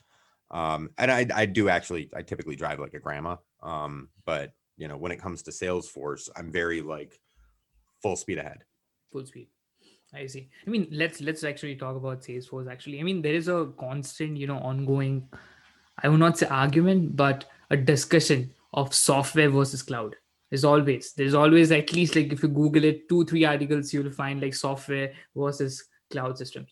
Um 0.51 0.91
and 0.97 1.11
i 1.11 1.27
i 1.35 1.47
do 1.47 1.69
actually 1.69 2.11
i 2.15 2.23
typically 2.23 2.57
drive 2.57 2.79
like 2.81 2.95
a 2.95 3.01
grandma 3.01 3.37
um 3.63 4.09
but 4.25 4.53
you 4.77 4.89
know 4.89 4.97
when 4.97 5.13
it 5.13 5.21
comes 5.21 5.43
to 5.43 5.51
salesforce 5.51 6.29
i'm 6.37 6.51
very 6.51 6.81
like 6.81 7.21
full 8.01 8.17
speed 8.17 8.39
ahead. 8.39 8.65
Full 9.13 9.27
speed. 9.27 9.49
I 10.15 10.27
see. 10.27 10.49
I 10.67 10.71
mean 10.71 10.89
let's 10.91 11.21
let's 11.21 11.45
actually 11.45 11.77
talk 11.77 11.97
about 11.97 12.23
salesforce 12.23 12.71
actually. 12.71 13.01
I 13.01 13.03
mean 13.03 13.21
there 13.21 13.35
is 13.35 13.49
a 13.49 13.73
constant 13.79 14.39
you 14.39 14.47
know 14.47 14.59
ongoing 14.59 15.29
i 16.03 16.09
will 16.09 16.19
not 16.19 16.39
say 16.39 16.47
argument 16.47 17.17
but 17.17 17.45
a 17.71 17.77
discussion 17.77 18.51
of 18.73 18.95
software 18.95 19.51
versus 19.51 19.83
cloud 19.83 20.17
there's 20.51 20.65
always 20.65 21.13
there's 21.15 21.35
always 21.35 21.73
at 21.73 21.93
least 21.93 22.17
like 22.17 22.33
if 22.33 22.43
you 22.43 22.49
google 22.49 22.85
it 22.85 23.09
two 23.09 23.25
three 23.25 23.45
articles 23.45 23.93
you'll 23.93 24.11
find 24.11 24.41
like 24.41 24.55
software 24.55 25.13
versus 25.37 25.85
cloud 26.11 26.37
systems. 26.39 26.71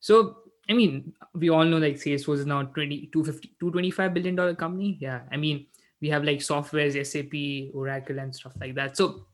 So 0.00 0.38
i 0.68 0.72
mean 0.72 1.12
we 1.34 1.48
all 1.48 1.64
know 1.64 1.78
like 1.78 1.94
salesforce 1.94 2.38
is 2.40 2.46
now 2.46 2.62
20 2.62 3.10
250 3.12 3.56
225 3.60 4.14
billion 4.14 4.34
dollar 4.36 4.54
company. 4.54 4.98
Yeah 5.00 5.20
i 5.32 5.36
mean 5.36 5.66
we 6.00 6.08
have 6.08 6.24
like 6.24 6.38
softwares 6.38 6.94
sap 7.06 7.74
oracle 7.74 8.18
and 8.18 8.34
stuff 8.34 8.52
like 8.60 8.74
that. 8.74 8.96
So 8.96 9.26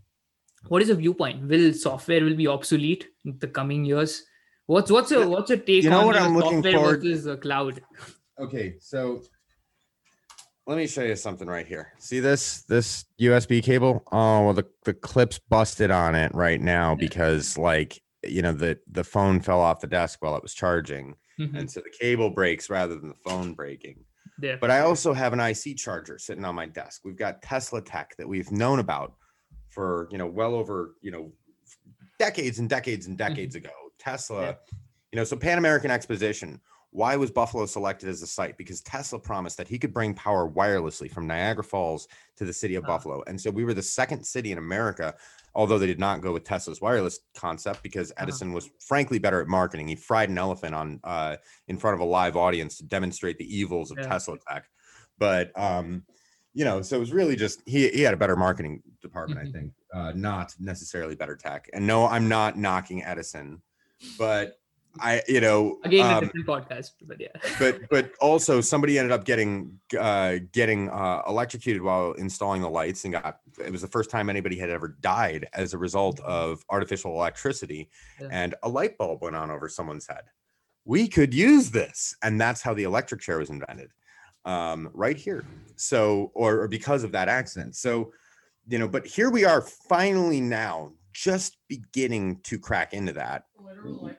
what 0.69 0.83
is 0.83 0.89
your 0.89 0.97
viewpoint? 0.97 1.49
Will 1.49 1.73
software 1.73 2.23
will 2.25 2.37
be 2.37 2.47
obsolete 2.47 3.09
in 3.25 3.39
the 3.39 3.49
coming 3.49 3.85
years? 3.85 4.25
What's 4.67 4.91
what's 4.91 5.11
your 5.11 5.29
what's 5.29 5.51
your 5.51 5.59
take 5.59 5.85
you 5.85 5.91
know 5.91 6.01
on 6.01 6.07
what 6.07 6.17
I'm 6.17 6.37
looking 6.37 6.63
software 6.63 6.75
forward- 6.75 7.03
versus 7.03 7.27
uh, 7.27 7.37
cloud? 7.37 7.83
Okay, 8.39 8.77
so 8.79 9.23
let 10.73 10.79
me 10.79 10.87
show 10.87 11.03
you 11.03 11.15
something 11.17 11.47
right 11.49 11.67
here. 11.67 11.93
See 11.99 12.19
this 12.19 12.63
this 12.63 13.05
USB 13.21 13.63
cable? 13.63 14.03
Oh, 14.11 14.45
well 14.47 14.55
the 14.55 14.65
the 14.85 14.95
clip's 14.95 15.39
busted 15.39 15.91
on 15.91 16.15
it 16.15 16.35
right 16.35 16.61
now 16.63 16.95
because 16.95 17.59
like 17.59 18.01
you 18.25 18.41
know 18.41 18.53
the 18.53 18.79
the 18.91 19.05
phone 19.05 19.41
fell 19.43 19.61
off 19.61 19.81
the 19.81 19.87
desk 19.87 20.23
while 20.23 20.35
it 20.35 20.43
was 20.43 20.55
charging 20.55 21.15
Mhm. 21.39 21.59
and 21.59 21.71
so 21.71 21.81
the 21.81 21.91
cable 22.01 22.31
breaks 22.31 22.71
rather 22.71 22.95
than 22.99 23.09
the 23.11 23.31
phone 23.31 23.53
breaking. 23.53 24.03
there 24.39 24.57
But 24.57 24.71
I 24.71 24.81
also 24.81 25.13
have 25.13 25.35
an 25.35 25.41
IC 25.41 25.75
charger 25.77 26.19
sitting 26.19 26.45
on 26.47 26.55
my 26.55 26.65
desk. 26.67 27.03
We've 27.05 27.17
got 27.17 27.43
Tesla 27.43 27.83
tech 27.83 28.15
that 28.17 28.27
we've 28.29 28.51
known 28.51 28.79
about 28.79 29.15
for, 29.69 30.09
you 30.11 30.17
know, 30.19 30.27
well 30.27 30.55
over, 30.55 30.95
you 31.03 31.11
know, 31.11 31.33
decades 32.19 32.59
and 32.61 32.69
decades 32.69 33.07
and 33.09 33.17
decades 33.19 33.55
ago. 33.57 33.71
Tesla, 33.99 34.43
Yeah. 34.43 34.55
you 35.13 35.17
know, 35.17 35.25
so 35.25 35.37
Pan 35.37 35.59
American 35.59 35.91
Exposition 35.91 36.61
Why 36.93 37.17
was 37.17 37.31
Buffalo 37.31 37.65
selected 37.65 38.11
as 38.11 38.21
a 38.21 38.27
site? 38.27 38.59
Because 38.59 38.83
Tesla 38.83 39.19
promised 39.19 39.57
that 39.57 39.67
he 39.67 39.79
could 39.79 39.95
bring 39.95 40.13
power 40.13 40.47
wirelessly 40.49 41.11
from 41.11 41.27
Niagara 41.27 41.65
Falls 41.65 42.07
to 42.37 42.45
the 42.45 42.53
city 42.53 42.75
of 42.75 42.85
Ah. 42.85 42.89
Buffalo. 42.89 43.23
And 43.27 43.41
so 43.41 43.51
we 43.51 43.65
were 43.65 43.73
the 43.73 43.83
second 43.83 44.25
city 44.25 44.53
in 44.53 44.59
America, 44.59 45.15
although 45.55 45.79
they 45.79 45.87
did 45.87 45.99
not 45.99 46.21
go 46.21 46.35
with 46.35 46.45
Tesla's 46.45 46.83
wireless 46.83 47.21
concept 47.35 47.83
because 47.83 48.13
Edison 48.19 48.53
was 48.53 48.69
frankly 48.79 49.19
better 49.19 49.41
at 49.41 49.49
marketing. 49.49 49.89
He 49.89 49.97
fried 49.97 50.29
an 50.29 50.37
elephant 50.37 50.75
on 50.75 51.01
uh, 51.03 51.37
in 51.67 51.79
front 51.79 51.95
of 51.95 52.01
a 52.01 52.05
live 52.05 52.37
audience 52.37 52.77
to 52.77 52.85
demonstrate 52.85 53.39
the 53.39 53.57
evils 53.57 53.91
of 53.91 53.97
Yeah. 53.99 54.09
Tesla 54.09 54.37
tech. 54.47 54.69
But 55.19 55.51
um, 55.59 56.05
you 56.53 56.67
know, 56.67 56.83
so 56.83 56.97
it 56.97 57.01
was 57.01 57.13
really 57.13 57.37
just 57.37 57.63
he 57.65 57.89
he 57.89 58.03
had 58.03 58.13
a 58.13 58.19
better 58.19 58.37
marketing 58.37 58.83
department, 59.01 59.41
Mhm. 59.41 59.49
I 59.49 59.53
think, 59.53 59.73
uh, 59.95 60.13
not 60.15 60.55
necessarily 60.61 61.15
better 61.15 61.37
tech. 61.37 61.71
And 61.73 61.87
no, 61.87 62.07
I'm 62.07 62.29
not 62.29 62.59
knocking 62.59 63.03
Edison, 63.03 63.63
but 64.19 64.59
I, 65.01 65.23
you 65.27 65.41
know, 65.41 65.79
Again, 65.85 66.11
a 66.11 66.19
um, 66.19 66.25
different 66.25 66.47
podcast, 66.47 66.91
but 67.03 67.21
yeah. 67.21 67.29
but 67.59 67.89
but 67.89 68.13
also 68.21 68.61
somebody 68.61 68.99
ended 68.99 69.13
up 69.13 69.25
getting 69.25 69.79
uh 69.99 70.37
getting 70.53 70.91
uh 70.91 71.23
electrocuted 71.27 71.83
while 71.83 72.13
installing 72.13 72.61
the 72.63 72.69
lights 72.69 73.05
and 73.05 73.13
got 73.15 73.39
it 73.65 73.73
was 73.73 73.81
the 73.81 73.89
first 73.89 74.11
time 74.11 74.29
anybody 74.29 74.59
had 74.59 74.71
ever 74.71 74.97
died 75.01 75.49
as 75.55 75.73
a 75.73 75.79
result 75.79 76.21
of 76.21 76.63
artificial 76.71 77.13
electricity 77.13 77.89
Yeah. 78.21 78.29
and 78.31 78.55
a 78.63 78.69
light 78.69 78.99
bulb 78.99 79.23
went 79.23 79.37
on 79.37 79.51
over 79.51 79.69
someone's 79.69 80.07
head. 80.07 80.25
We 80.85 81.09
could 81.09 81.33
use 81.33 81.71
this. 81.71 82.15
And 82.23 82.41
that's 82.41 82.61
how 82.61 82.75
the 82.75 82.83
electric 82.85 83.21
chair 83.21 83.39
was 83.39 83.51
invented 83.51 83.91
um 84.45 84.91
right 84.93 85.17
here. 85.17 85.45
So 85.77 86.33
or, 86.35 86.63
or 86.63 86.69
because 86.69 87.03
of 87.03 87.13
that 87.13 87.29
accident. 87.29 87.77
So 87.77 88.13
you 88.69 88.79
know 88.79 88.89
but 88.89 89.07
here 89.07 89.31
we 89.31 89.45
are 89.45 89.63
finally 89.63 90.41
now 90.41 90.93
just 91.15 91.57
beginning 91.69 92.41
to 92.45 92.59
crack 92.59 92.93
into 92.93 93.13
that. 93.15 93.45
N- 93.85 94.17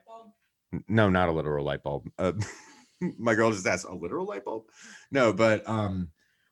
no 0.88 1.08
not 1.08 1.28
a 1.28 1.32
literal 1.32 1.64
light 1.64 1.82
bulb 1.82 2.08
uh, 2.18 2.32
my 3.18 3.34
girl 3.34 3.50
just 3.50 3.66
asked 3.66 3.86
a 3.86 3.94
literal 3.94 4.26
light 4.26 4.44
bulb 4.44 4.64
no 5.10 5.32
but 5.32 5.66
um 5.68 6.08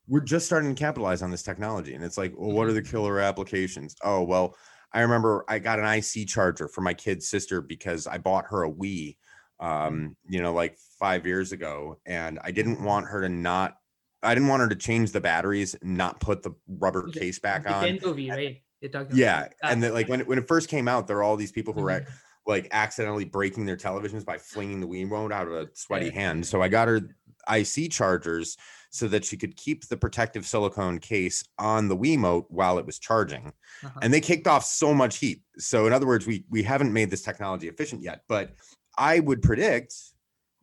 we're 0.09 0.21
just 0.21 0.47
starting 0.47 0.75
to 0.75 0.79
capitalize 0.79 1.23
on 1.23 1.31
this 1.31 1.43
technology 1.43 1.95
and 1.95 2.05
it's 2.05 2.19
like 2.19 2.33
well 2.37 2.53
what 2.53 2.67
are 2.69 2.73
the 2.73 2.83
killer 2.83 3.21
applications 3.21 3.95
oh 4.03 4.23
well 4.23 4.57
i 4.93 5.01
remember 5.01 5.45
i 5.49 5.59
got 5.59 5.79
an 5.79 5.87
ic 5.87 6.27
charger 6.29 6.69
for 6.69 6.81
my 6.81 6.95
kid's 6.95 7.29
sister 7.29 7.61
because 7.61 8.07
i 8.07 8.19
bought 8.19 8.47
her 8.47 8.65
a 8.65 8.71
wii 8.71 9.17
um 9.61 10.17
you 10.29 10.43
know 10.43 10.53
like 10.53 10.77
five 10.99 11.25
years 11.27 11.53
ago 11.53 11.99
and 12.07 12.39
i 12.43 12.51
didn't 12.51 12.83
want 12.83 13.07
her 13.07 13.23
to 13.23 13.29
not 13.29 13.77
i 14.23 14.35
didn't 14.35 14.49
want 14.49 14.61
her 14.61 14.69
to 14.69 14.77
change 14.77 15.13
the 15.13 15.21
batteries 15.21 15.77
not 15.83 16.21
put 16.21 16.43
the 16.43 16.51
rubber 16.69 17.09
case 17.09 17.39
back 17.39 17.65
The 17.65 17.73
on 17.73 17.99
Wii, 17.99 18.31
right? 18.31 18.63
You're 18.81 18.91
talking 18.91 19.07
about 19.07 19.17
yeah 19.17 19.49
and 19.63 19.83
that. 19.83 19.95
like 19.95 20.09
when 20.09 20.23
it, 20.23 20.27
when 20.27 20.39
it 20.39 20.49
first 20.49 20.69
came 20.69 20.89
out 20.89 21.07
there 21.07 21.17
were 21.17 21.23
all 21.23 21.37
these 21.37 21.53
people 21.53 21.73
who 21.73 21.83
were 21.83 21.91
Mhm. 21.91 22.07
Like 22.47 22.69
accidentally 22.73 23.25
breaking 23.25 23.67
their 23.67 23.77
televisions 23.77 24.25
by 24.25 24.39
flinging 24.39 24.81
the 24.81 24.87
Wii 24.87 25.05
remote 25.05 25.33
out 25.33 25.47
of 25.47 25.53
a 25.55 25.69
sweaty 25.75 26.07
Yeah. 26.07 26.13
hand. 26.13 26.47
So 26.47 26.63
I 26.63 26.69
got 26.69 26.89
her 26.89 27.01
IC 27.49 27.91
chargers 27.91 28.57
so 28.91 29.09
that 29.09 29.25
she 29.25 29.37
could 29.37 29.57
keep 29.57 29.87
the 29.89 29.97
protective 29.97 30.47
silicone 30.47 30.99
case 30.99 31.43
on 31.59 31.89
the 31.89 31.97
Wiimote 31.97 32.45
while 32.49 32.79
it 32.79 32.85
was 32.87 32.99
charging. 32.99 33.53
Uh-huh. 33.83 33.99
And 34.03 34.13
they 34.13 34.21
kicked 34.21 34.47
off 34.47 34.65
so 34.65 34.93
much 34.93 35.19
heat. 35.19 35.43
So 35.59 35.87
in 35.87 35.93
other 35.93 36.07
words, 36.07 36.27
we 36.27 36.45
we 36.51 36.63
haven't 36.63 36.93
made 36.93 37.11
this 37.11 37.23
technology 37.23 37.69
efficient 37.69 38.03
yet, 38.03 38.23
but 38.29 38.51
I 38.99 39.21
would 39.21 39.41
predict 39.43 39.95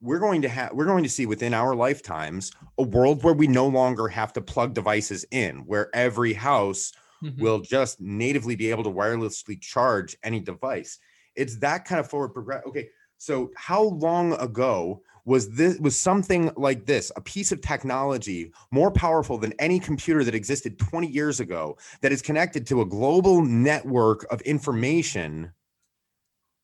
we're 0.02 0.20
going 0.20 0.42
to 0.44 0.50
have 0.50 0.72
we're 0.74 0.86
going 0.86 1.04
to 1.04 1.10
see 1.10 1.26
within 1.26 1.54
our 1.54 1.76
lifetimes 1.76 2.52
a 2.78 2.84
world 2.84 3.24
where 3.24 3.34
we 3.34 3.48
no 3.48 3.68
longer 3.68 4.08
have 4.08 4.32
to 4.34 4.42
plug 4.42 4.74
devices 4.74 5.26
in, 5.32 5.60
where 5.66 5.90
every 5.96 6.34
house 6.34 6.92
Mhm. 7.24 7.38
will 7.42 7.60
just 7.60 8.00
natively 8.00 8.56
be 8.56 8.70
able 8.70 8.84
to 8.86 8.90
wirelessly 8.90 9.60
charge 9.60 10.16
any 10.24 10.40
device. 10.40 11.00
It's 11.40 11.58
that 11.58 11.86
kind 11.86 12.00
of 12.00 12.10
forward 12.10 12.30
progress. 12.30 12.64
Okay, 12.68 12.90
so 13.18 13.52
how 13.56 13.84
long 13.84 14.34
ago 14.34 15.02
was 15.26 15.50
this 15.52 15.78
was 15.80 15.98
something 15.98 16.52
like 16.58 16.86
this, 16.86 17.12
a 17.16 17.22
piece 17.22 17.52
of 17.52 17.62
technology 17.62 18.52
more 18.72 18.92
powerful 18.92 19.38
than 19.38 19.54
any 19.60 19.80
computer 19.80 20.24
that 20.24 20.36
existed 20.36 20.80
20 20.80 21.08
years 21.08 21.40
ago 21.40 21.78
that 22.02 22.12
is 22.12 22.22
connected 22.22 22.66
to 22.68 22.82
a 22.82 22.86
global 22.86 23.42
network 23.42 24.26
of 24.32 24.42
information 24.42 25.52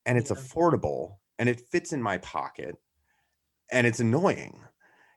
and 0.05 0.17
it's 0.17 0.31
affordable 0.31 1.17
and 1.39 1.47
it 1.47 1.59
fits 1.59 1.93
in 1.93 2.01
my 2.01 2.17
pocket 2.19 2.75
and 3.71 3.85
it's 3.85 3.99
annoying 3.99 4.59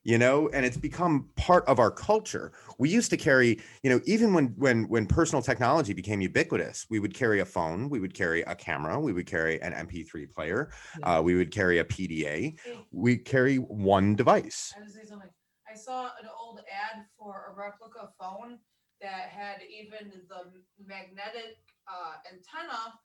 you 0.05 0.19
know 0.19 0.49
and 0.53 0.65
it's 0.65 0.77
become 0.77 1.29
part 1.37 1.65
of 1.67 1.79
our 1.79 1.91
culture. 1.91 2.53
We 2.79 2.89
used 2.91 3.11
to 3.11 3.17
carry 3.17 3.61
you 3.83 3.91
know 3.91 4.01
even 4.05 4.33
when 4.33 4.49
when 4.57 4.85
when 4.89 5.07
personal 5.07 5.43
technology 5.43 5.93
became 5.93 6.21
ubiquitous 6.21 6.87
we 6.91 6.99
would 7.01 7.15
carry 7.15 7.41
a 7.41 7.45
phone 7.45 7.89
we 7.91 8.01
would 8.01 8.15
carry 8.15 8.43
a 8.43 8.55
camera 8.55 8.99
we 9.01 9.13
would 9.13 9.27
carry 9.27 9.61
an 9.63 9.73
mp3 9.73 10.27
player 10.27 10.71
uh, 11.03 11.21
we 11.25 11.35
would 11.35 11.51
carry 11.51 11.79
a 11.79 11.85
pda 11.85 12.55
we 12.91 13.17
carry 13.17 13.57
one 13.57 14.15
device. 14.17 14.77
I 14.77 14.81
have 14.81 14.93
say 14.93 15.05
something. 15.09 15.31
I 15.69 15.77
saw 15.77 16.09
an 16.21 16.29
old 16.33 16.61
ad 16.65 17.05
for 17.19 17.53
a 17.53 17.55
replica 17.55 18.09
phone 18.19 18.59
that 19.01 19.29
had 19.29 19.61
even 19.69 20.25
the 20.29 20.49
magnetic 20.81 21.61
uh, 21.87 22.17
antenna 22.33 22.97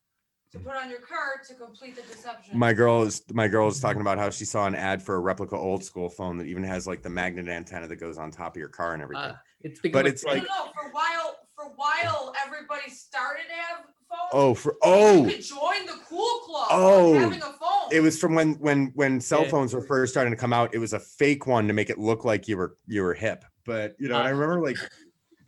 to 0.53 0.59
put 0.59 0.75
on 0.75 0.87
your 0.89 0.99
car 0.99 1.41
to 1.47 1.53
complete 1.55 1.95
the 1.95 2.03
deception. 2.03 2.57
my 2.57 2.73
girl 2.73 3.01
is 3.01 3.23
my 3.33 3.47
girl 3.47 3.67
is 3.67 3.79
talking 3.79 4.01
about 4.01 4.19
how 4.19 4.29
she 4.29 4.45
saw 4.45 4.67
an 4.67 4.75
ad 4.75 5.01
for 5.01 5.15
a 5.15 5.19
replica 5.19 5.57
old 5.57 5.83
school 5.83 6.09
phone 6.09 6.37
that 6.37 6.45
even 6.45 6.63
has 6.63 6.85
like 6.85 7.01
the 7.01 7.09
magnet 7.09 7.47
antenna 7.47 7.87
that 7.87 7.95
goes 7.95 8.17
on 8.19 8.29
top 8.29 8.55
of 8.55 8.59
your 8.59 8.69
car 8.69 8.93
and 8.93 9.01
everything 9.01 9.31
Uh, 9.31 9.35
it's 9.61 9.79
become 9.81 10.05
a 10.05 10.09
it's 10.09 10.23
like- 10.23 10.43
no, 10.43 10.65
no. 10.65 10.71
For 10.73 10.89
a 10.89 10.91
while, 10.91 11.37
for 11.55 11.65
a 11.65 11.69
while, 11.69 12.33
everybody 12.45 12.89
started 12.91 13.43
to 13.47 13.53
have 13.55 13.77
phones. 14.09 14.29
oh 14.31 14.53
for 14.53 14.75
oh, 14.83 15.25
You 15.25 15.31
could 15.31 15.43
join 15.43 15.85
the 15.87 15.99
cool 16.07 16.39
club. 16.45 16.67
Oh, 16.69 17.13
having 17.17 17.39
a 17.39 17.41
phone. 17.41 17.89
it 17.91 18.01
was 18.01 18.19
from 18.19 18.35
when 18.35 18.53
when 18.55 18.91
when 18.93 19.19
cell 19.19 19.45
phones 19.45 19.73
were 19.73 19.81
first 19.81 20.13
starting 20.13 20.31
to 20.31 20.37
come 20.37 20.53
out 20.53 20.75
it 20.75 20.79
was 20.79 20.93
a 20.93 20.99
fake 20.99 21.47
one 21.47 21.67
to 21.67 21.73
make 21.73 21.89
it 21.89 21.97
look 21.97 22.25
like 22.25 22.47
you 22.47 22.57
were 22.57 22.77
you 22.85 23.01
were 23.01 23.13
hip 23.15 23.43
but 23.65 23.95
you 23.99 24.07
know 24.07 24.17
and 24.17 24.27
i 24.27 24.29
remember 24.29 24.61
like 24.63 24.77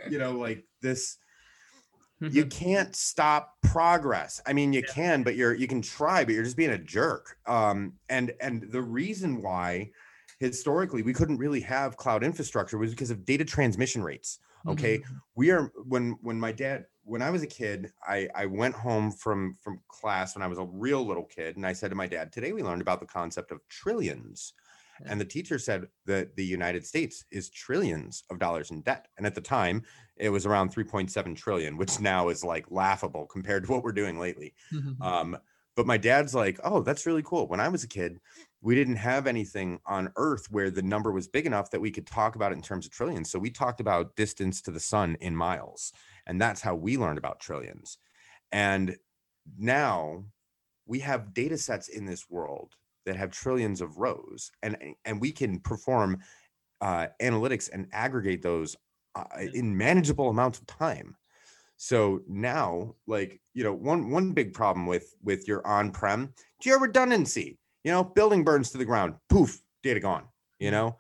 you 0.10 0.18
know 0.18 0.32
like 0.32 0.66
this. 0.82 1.18
You 2.22 2.46
can't 2.46 2.96
stop 2.96 3.56
progress 3.62 4.42
i 4.48 4.54
mean 4.54 4.74
you 4.74 4.82
Yeah. 4.82 4.94
can 4.94 5.24
but 5.24 5.36
you're 5.36 5.54
you 5.54 5.68
can 5.68 5.82
try 5.82 6.24
but 6.24 6.34
you're 6.34 6.44
just 6.44 6.58
being 6.58 6.72
a 6.72 6.78
jerk 6.78 7.38
um 7.46 7.94
and 8.10 8.34
and 8.42 8.72
the 8.72 8.82
reason 8.82 9.42
why 9.42 9.92
historically 10.40 11.02
we 11.02 11.14
couldn't 11.14 11.38
really 11.38 11.62
have 11.62 11.98
cloud 11.98 12.24
infrastructure 12.24 12.78
was 12.78 12.92
because 12.92 13.12
of 13.12 13.26
data 13.26 13.46
transmission 13.46 14.02
rates 14.04 14.40
okay 14.68 15.00
Mhm. 15.00 15.22
we 15.36 15.52
are 15.52 15.72
when 15.88 16.18
when 16.22 16.40
my 16.40 16.52
dad 16.52 16.86
when 17.04 17.22
i 17.22 17.30
was 17.30 17.44
a 17.44 17.48
kid 17.48 17.92
i 18.08 18.28
i 18.34 18.46
went 18.46 18.76
home 18.76 19.12
from 19.12 19.58
from 19.62 19.80
class 19.88 20.36
when 20.36 20.42
i 20.42 20.48
was 20.48 20.58
a 20.58 20.66
real 20.66 21.06
little 21.06 21.26
kid 21.26 21.56
and 21.58 21.66
i 21.66 21.74
said 21.74 21.90
to 21.90 21.96
my 21.96 22.08
dad 22.08 22.32
today 22.32 22.54
we 22.54 22.64
learned 22.64 22.82
about 22.82 23.00
the 23.00 23.06
concept 23.06 23.52
of 23.52 23.60
trillions. 23.70 24.54
And 25.06 25.20
the 25.20 25.26
teacher 25.26 25.60
said 25.60 25.88
that 26.06 26.36
the 26.36 26.46
united 26.46 26.86
states 26.86 27.26
is 27.32 27.50
trillions 27.50 28.24
of 28.30 28.40
dollars 28.40 28.72
in 28.72 28.82
debt 28.82 29.08
and 29.18 29.26
at 29.26 29.36
the 29.36 29.42
time 29.42 29.82
it 30.18 30.30
was 30.30 30.46
around 30.46 30.74
3.7 30.74 31.36
trillion 31.36 31.78
which 31.78 32.00
now 32.00 32.30
is 32.30 32.44
like 32.44 32.70
laughable 32.72 33.26
compared 33.26 33.64
to 33.66 33.72
what 33.72 33.84
we're 33.84 33.92
doing 33.92 34.20
lately 34.20 34.54
Mhm. 34.74 35.02
um, 35.02 35.38
but 35.76 35.86
my 35.86 35.98
dad's 35.98 36.34
like, 36.34 36.58
oh, 36.64 36.82
that's 36.82 37.06
really 37.06 37.22
cool. 37.22 37.48
When 37.48 37.60
I 37.60 37.68
was 37.68 37.84
a 37.84 37.88
kid, 37.88 38.22
we 38.62 38.76
didn't 38.76 38.96
have 38.96 39.28
anything 39.28 39.80
on 39.86 40.12
Earth 40.16 40.50
where 40.50 40.72
the 40.72 40.82
number 40.82 41.12
was 41.12 41.28
big 41.28 41.46
enough 41.46 41.70
that 41.72 41.82
we 41.82 41.92
could 41.92 42.08
talk 42.08 42.36
about 42.36 42.54
it 42.54 42.56
in 42.56 42.62
terms 42.62 42.86
of 42.86 42.94
trillions. 42.94 43.30
So 43.30 43.38
we 43.40 43.50
talked 43.52 43.82
about 43.82 44.16
distance 44.16 44.62
to 44.62 44.72
the 44.72 44.80
sun 44.80 45.18
in 45.20 45.36
miles. 45.36 45.92
And 46.26 46.40
that's 46.42 46.62
how 46.62 46.76
we 46.76 46.98
learned 46.98 47.18
about 47.18 47.42
trillions. 47.42 47.98
And 48.54 48.98
now 49.58 50.26
we 50.86 51.00
have 51.00 51.34
data 51.34 51.58
sets 51.58 51.90
in 51.90 52.06
this 52.06 52.30
world 52.30 52.76
that 53.06 53.16
have 53.16 53.32
trillions 53.32 53.82
of 53.82 53.98
rows 53.98 54.52
and 54.64 54.78
and 55.06 55.22
we 55.22 55.32
can 55.32 55.60
perform 55.60 56.20
uh, 56.82 57.08
analytics 57.22 57.70
and 57.72 57.88
aggregate 57.94 58.42
those 58.42 58.76
uh, 59.16 59.24
in 59.54 59.76
manageable 59.76 60.30
amounts 60.30 60.60
of 60.60 60.68
time. 60.68 61.16
So 61.78 62.22
now 62.28 62.96
like 63.08 63.42
you 63.54 63.64
know 63.64 63.74
one 63.74 64.10
one 64.10 64.32
big 64.32 64.54
problem 64.54 64.86
with 64.86 65.16
with 65.24 65.48
your 65.48 65.66
on-prem 65.66 66.34
your 66.64 66.80
redundancy? 66.80 67.60
You 67.84 67.92
know 67.92 68.04
building 68.04 68.44
burns 68.44 68.72
to 68.72 68.78
the 68.78 68.86
ground 68.86 69.16
poof 69.30 69.62
data 69.84 70.00
gone 70.00 70.26
you 70.60 70.72
know? 70.72 70.98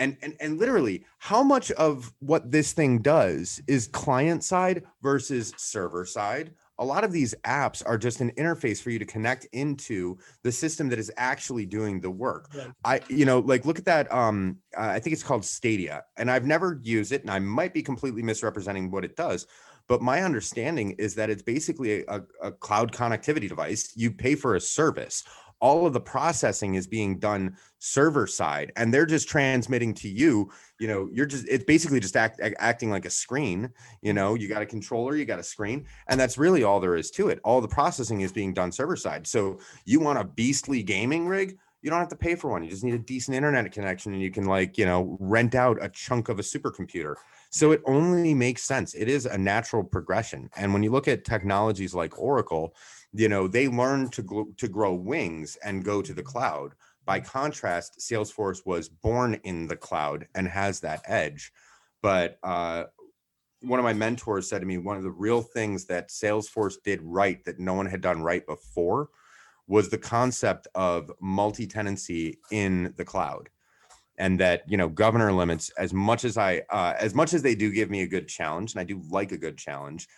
And 0.00 0.16
and 0.22 0.34
and 0.40 0.58
literally 0.58 1.04
how 1.18 1.42
much 1.42 1.70
of 1.72 2.12
what 2.20 2.50
this 2.50 2.72
thing 2.72 2.98
does 2.98 3.60
is 3.66 3.88
client 3.88 4.44
side 4.44 4.84
versus 5.02 5.52
server 5.56 6.04
side 6.04 6.52
a 6.78 6.84
lot 6.84 7.04
of 7.04 7.12
these 7.12 7.34
apps 7.44 7.82
are 7.84 7.98
just 7.98 8.20
an 8.20 8.30
interface 8.32 8.80
for 8.80 8.90
you 8.90 8.98
to 8.98 9.04
connect 9.04 9.46
into 9.52 10.18
the 10.42 10.52
system 10.52 10.88
that 10.88 10.98
is 10.98 11.10
actually 11.16 11.66
doing 11.66 12.00
the 12.00 12.10
work. 12.10 12.50
I, 12.84 13.00
you 13.08 13.24
know, 13.24 13.40
like 13.40 13.64
look 13.64 13.78
at 13.78 13.84
that. 13.86 14.12
Um, 14.12 14.58
uh, 14.76 14.82
I 14.82 15.00
think 15.00 15.12
it's 15.12 15.22
called 15.22 15.44
Stadia, 15.44 16.04
and 16.16 16.30
I've 16.30 16.46
never 16.46 16.80
used 16.82 17.12
it, 17.12 17.22
and 17.22 17.30
I 17.30 17.38
might 17.38 17.74
be 17.74 17.82
completely 17.82 18.22
misrepresenting 18.22 18.90
what 18.90 19.04
it 19.04 19.16
does. 19.16 19.46
But 19.88 20.02
my 20.02 20.22
understanding 20.22 20.90
is 20.98 21.14
that 21.14 21.30
it's 21.30 21.42
basically 21.42 22.04
a, 22.06 22.22
a 22.42 22.52
cloud 22.52 22.92
connectivity 22.92 23.48
device. 23.48 23.92
You 23.96 24.10
pay 24.10 24.34
for 24.34 24.54
a 24.54 24.60
service. 24.60 25.24
All 25.60 25.86
of 25.86 25.92
the 25.92 26.00
processing 26.00 26.74
is 26.74 26.86
being 26.86 27.18
done 27.18 27.56
server 27.78 28.26
side, 28.26 28.72
and 28.76 28.92
they're 28.92 29.06
just 29.06 29.28
transmitting 29.28 29.94
to 29.94 30.08
you. 30.08 30.50
You 30.78 30.88
know, 30.88 31.08
you're 31.12 31.26
just 31.26 31.46
it's 31.48 31.64
basically 31.64 32.00
just 32.00 32.16
act, 32.16 32.40
act- 32.40 32.56
acting 32.58 32.90
like 32.90 33.04
a 33.04 33.10
screen. 33.10 33.70
You 34.02 34.12
know, 34.12 34.34
you 34.34 34.48
got 34.48 34.62
a 34.62 34.66
controller, 34.66 35.16
you 35.16 35.24
got 35.24 35.38
a 35.38 35.44
screen, 35.44 35.86
and 36.08 36.18
that's 36.18 36.38
really 36.38 36.62
all 36.62 36.80
there 36.80 36.96
is 36.96 37.10
to 37.12 37.28
it. 37.28 37.40
All 37.44 37.60
the 37.60 37.68
processing 37.68 38.20
is 38.20 38.32
being 38.32 38.54
done 38.54 38.72
server 38.72 38.96
side. 38.96 39.26
So 39.26 39.58
you 39.84 40.00
want 40.00 40.18
a 40.18 40.24
beastly 40.24 40.82
gaming 40.82 41.26
rig? 41.26 41.58
you 41.82 41.90
don't 41.90 42.00
have 42.00 42.08
to 42.08 42.16
pay 42.16 42.34
for 42.34 42.50
one. 42.50 42.64
You 42.64 42.70
just 42.70 42.82
need 42.82 42.94
a 42.94 42.98
decent 42.98 43.36
internet 43.36 43.70
connection 43.70 44.12
and 44.12 44.20
you 44.20 44.30
can 44.30 44.46
like, 44.46 44.76
you 44.78 44.84
know, 44.84 45.16
rent 45.20 45.54
out 45.54 45.78
a 45.80 45.88
chunk 45.88 46.28
of 46.28 46.38
a 46.38 46.42
supercomputer. 46.42 47.14
So 47.50 47.70
it 47.70 47.82
only 47.86 48.34
makes 48.34 48.64
sense. 48.64 48.94
It 48.94 49.08
is 49.08 49.26
a 49.26 49.38
natural 49.38 49.84
progression. 49.84 50.50
And 50.56 50.72
when 50.72 50.82
you 50.82 50.90
look 50.90 51.08
at 51.08 51.24
technologies 51.24 51.94
like 51.94 52.18
Oracle, 52.18 52.74
you 53.12 53.28
know, 53.28 53.48
they 53.48 53.68
learned 53.68 54.12
to 54.14 54.22
gl- 54.22 54.56
to 54.58 54.68
grow 54.68 54.94
wings 54.94 55.56
and 55.64 55.84
go 55.84 56.02
to 56.02 56.12
the 56.12 56.22
cloud. 56.22 56.72
By 57.04 57.20
contrast, 57.20 58.00
Salesforce 58.00 58.66
was 58.66 58.88
born 58.88 59.34
in 59.44 59.66
the 59.66 59.76
cloud 59.76 60.26
and 60.34 60.46
has 60.46 60.80
that 60.80 61.02
edge. 61.06 61.52
But 62.02 62.38
uh, 62.42 62.84
one 63.62 63.78
of 63.78 63.84
my 63.84 63.94
mentors 63.94 64.48
said 64.48 64.60
to 64.60 64.66
me, 64.66 64.78
one 64.78 64.96
of 64.96 65.02
the 65.02 65.10
real 65.10 65.40
things 65.40 65.86
that 65.86 66.10
Salesforce 66.10 66.74
did 66.84 67.00
right 67.02 67.42
that 67.44 67.58
no 67.58 67.74
one 67.74 67.86
had 67.86 68.02
done 68.02 68.22
right 68.22 68.46
before 68.46 69.08
was 69.66 69.88
the 69.88 69.98
concept 69.98 70.68
of 70.74 71.10
multi-tenancy 71.20 72.38
in 72.50 72.92
the 72.96 73.04
cloud 73.04 73.48
and 74.18 74.40
that 74.40 74.62
you 74.68 74.76
know 74.76 74.88
governor 74.88 75.32
limits 75.32 75.70
as 75.78 75.92
much 75.92 76.24
as 76.24 76.36
i 76.36 76.60
uh, 76.70 76.94
as 76.98 77.14
much 77.14 77.34
as 77.34 77.42
they 77.42 77.54
do 77.54 77.70
give 77.70 77.90
me 77.90 78.02
a 78.02 78.06
good 78.06 78.26
challenge 78.26 78.72
and 78.72 78.80
i 78.80 78.84
do 78.84 79.00
like 79.10 79.30
a 79.30 79.38
good 79.38 79.56
challenge 79.56 80.08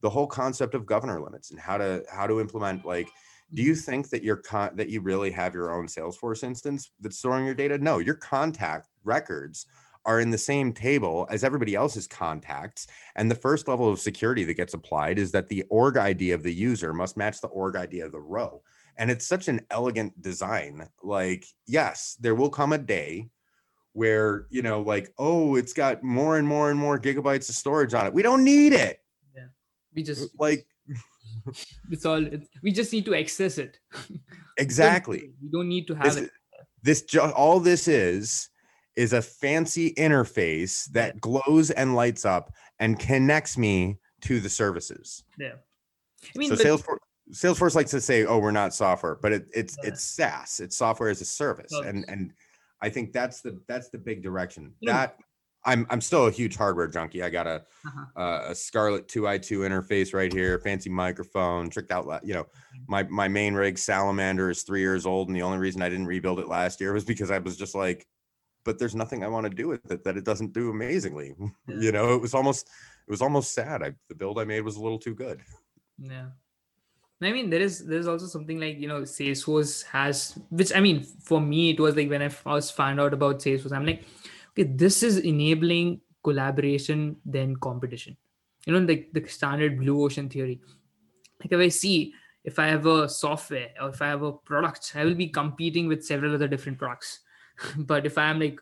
the 0.00 0.10
whole 0.10 0.26
concept 0.26 0.74
of 0.74 0.86
governor 0.86 1.20
limits 1.20 1.50
and 1.50 1.60
how 1.60 1.76
to 1.78 2.02
how 2.10 2.26
to 2.26 2.40
implement 2.40 2.84
like 2.84 3.08
do 3.54 3.62
you 3.62 3.72
mm-hmm. 3.72 3.90
think 3.90 4.10
that 4.10 4.22
your 4.22 4.36
con 4.36 4.70
that 4.76 4.88
you 4.88 5.00
really 5.00 5.30
have 5.30 5.54
your 5.54 5.72
own 5.72 5.86
salesforce 5.86 6.42
instance 6.42 6.90
that's 7.00 7.18
storing 7.18 7.46
your 7.46 7.54
data? 7.54 7.78
No 7.78 7.98
your 7.98 8.14
contact 8.14 8.88
records 9.04 9.66
are 10.04 10.20
in 10.20 10.30
the 10.30 10.38
same 10.38 10.72
table 10.72 11.26
as 11.30 11.44
everybody 11.44 11.74
else's 11.74 12.06
contacts 12.06 12.86
and 13.16 13.30
the 13.30 13.34
first 13.34 13.68
level 13.68 13.90
of 13.90 13.98
security 13.98 14.44
that 14.44 14.54
gets 14.54 14.74
applied 14.74 15.18
is 15.18 15.32
that 15.32 15.48
the 15.48 15.64
org 15.70 15.96
id 15.96 16.30
of 16.30 16.42
the 16.42 16.52
user 16.52 16.92
must 16.92 17.16
match 17.16 17.40
the 17.40 17.48
org 17.48 17.76
id 17.76 18.00
of 18.00 18.12
the 18.12 18.20
row 18.20 18.62
and 18.96 19.10
it's 19.10 19.26
such 19.26 19.46
an 19.46 19.60
elegant 19.70 20.20
design. 20.20 20.86
Like 21.02 21.46
yes 21.66 22.16
there 22.20 22.34
will 22.34 22.50
come 22.50 22.72
a 22.72 22.78
day 22.78 23.28
where 23.94 24.46
you 24.50 24.60
know 24.62 24.82
like 24.82 25.12
oh 25.18 25.56
it's 25.56 25.72
got 25.72 26.04
more 26.04 26.36
and 26.36 26.46
more 26.46 26.70
and 26.70 26.78
more 26.78 27.00
gigabytes 27.00 27.48
of 27.48 27.54
storage 27.54 27.94
on 27.94 28.06
it. 28.06 28.12
We 28.12 28.22
don't 28.22 28.44
need 28.44 28.74
it 28.74 29.00
we 29.94 30.02
just 30.02 30.30
like 30.38 30.66
it's 31.90 32.04
all 32.06 32.24
it's, 32.24 32.48
we 32.62 32.72
just 32.72 32.92
need 32.92 33.04
to 33.06 33.14
access 33.14 33.58
it. 33.58 33.78
Exactly. 34.60 35.30
We 35.40 35.50
don't 35.52 35.68
need 35.68 35.86
to 35.86 35.94
have 35.94 36.16
this, 36.16 36.16
it. 36.16 36.30
this 36.82 37.16
all 37.16 37.60
this 37.60 37.86
is 37.86 38.48
is 38.96 39.12
a 39.12 39.22
fancy 39.22 39.94
interface 39.94 40.86
that 40.86 41.20
glows 41.20 41.70
and 41.70 41.94
lights 41.94 42.24
up 42.24 42.52
and 42.80 42.98
connects 42.98 43.56
me 43.56 43.98
to 44.22 44.40
the 44.40 44.48
services. 44.48 45.22
Yeah. 45.38 45.52
I 46.34 46.38
mean 46.38 46.48
so 46.48 46.56
salesforce 46.56 46.98
salesforce 47.32 47.74
likes 47.76 47.92
to 47.92 48.00
say 48.00 48.24
oh 48.24 48.38
we're 48.38 48.50
not 48.50 48.74
software 48.74 49.14
but 49.22 49.30
it, 49.32 49.48
it's 49.54 49.76
Yeah. 49.80 49.90
it's 49.90 50.02
saas. 50.02 50.58
It's 50.58 50.76
software 50.76 51.10
as 51.10 51.20
a 51.20 51.24
service. 51.24 51.72
And 51.72 52.04
and 52.08 52.32
i 52.82 52.88
think 52.88 53.12
that's 53.12 53.42
the 53.42 53.60
that's 53.68 53.90
the 53.90 53.98
big 53.98 54.24
direction. 54.24 54.74
You 54.80 54.88
know- 54.88 54.94
that 54.94 55.18
i'm 55.68 55.86
i'm 55.90 56.00
still 56.00 56.26
a 56.26 56.30
huge 56.30 56.56
hardware 56.56 56.88
junkie 56.88 57.22
i 57.22 57.30
got 57.30 57.46
a 57.46 57.62
Uh-huh. 57.86 58.20
uh, 58.22 58.50
a 58.50 58.54
Scarlett 58.54 59.06
2i2 59.08 59.50
interface 59.68 60.12
right 60.12 60.32
here 60.32 60.58
fancy 60.58 60.90
microphone 60.90 61.70
tricked 61.70 61.92
out 61.92 62.06
la- 62.06 62.20
you 62.28 62.34
know 62.34 62.46
my 62.88 63.02
my 63.04 63.28
main 63.28 63.54
rig 63.54 63.78
salamander 63.78 64.50
is 64.50 64.62
three 64.62 64.80
years 64.80 65.04
old 65.06 65.28
and 65.28 65.36
the 65.36 65.42
only 65.42 65.58
reason 65.58 65.80
i 65.82 65.88
didn't 65.88 66.06
rebuild 66.06 66.38
it 66.40 66.48
last 66.48 66.80
year 66.80 66.92
was 66.92 67.04
because 67.04 67.30
i 67.30 67.38
was 67.38 67.56
just 67.56 67.74
like 67.74 68.06
but 68.64 68.78
there's 68.78 68.94
nothing 69.02 69.22
i 69.22 69.28
want 69.28 69.44
to 69.48 69.54
do 69.62 69.68
with 69.68 69.90
it 69.90 70.02
that 70.04 70.16
it 70.16 70.24
doesn't 70.24 70.52
do 70.52 70.70
amazingly 70.70 71.34
Yeah. 71.68 71.80
you 71.84 71.92
know 71.92 72.14
it 72.14 72.20
was 72.20 72.34
almost 72.34 72.66
it 73.06 73.10
was 73.10 73.22
almost 73.22 73.54
sad 73.54 73.82
I, 73.82 73.92
the 74.08 74.14
build 74.14 74.38
i 74.38 74.44
made 74.44 74.62
was 74.62 74.76
a 74.76 74.82
little 74.82 74.98
too 75.06 75.14
good 75.14 75.40
Yeah. 75.98 76.28
I 77.20 77.32
mean, 77.32 77.50
there 77.50 77.60
is 77.68 77.84
there's 77.84 78.06
also 78.06 78.26
something 78.26 78.60
like 78.64 78.76
you 78.78 78.86
know 78.86 79.00
Salesforce 79.02 79.82
has, 79.86 80.38
which 80.58 80.70
I 80.72 80.78
mean, 80.78 81.02
for 81.28 81.40
me 81.40 81.70
it 81.74 81.80
was 81.80 81.96
like 81.96 82.08
when 82.08 82.22
I 82.22 82.28
first 82.28 82.76
found 82.76 83.00
out 83.02 83.12
about 83.12 83.40
Salesforce, 83.42 83.72
I'm 83.78 83.86
like, 83.90 84.04
okay, 84.58 84.70
this 84.74 85.02
is 85.02 85.18
enabling 85.18 86.00
collaboration 86.24 87.16
then 87.24 87.56
competition. 87.56 88.16
You 88.66 88.72
know, 88.72 88.80
like 88.80 89.10
the 89.12 89.26
standard 89.26 89.78
blue 89.78 90.04
ocean 90.04 90.28
theory. 90.28 90.60
Like 91.40 91.52
if 91.52 91.58
I 91.58 91.68
see 91.68 92.12
if 92.44 92.58
I 92.58 92.66
have 92.66 92.86
a 92.86 93.08
software 93.08 93.68
or 93.80 93.90
if 93.90 94.02
I 94.02 94.08
have 94.08 94.22
a 94.22 94.32
product, 94.32 94.92
I 94.94 95.04
will 95.04 95.14
be 95.14 95.28
competing 95.28 95.86
with 95.86 96.04
several 96.04 96.34
other 96.34 96.48
different 96.48 96.78
products. 96.78 97.20
but 97.76 98.06
if 98.06 98.18
I'm 98.18 98.40
like, 98.40 98.60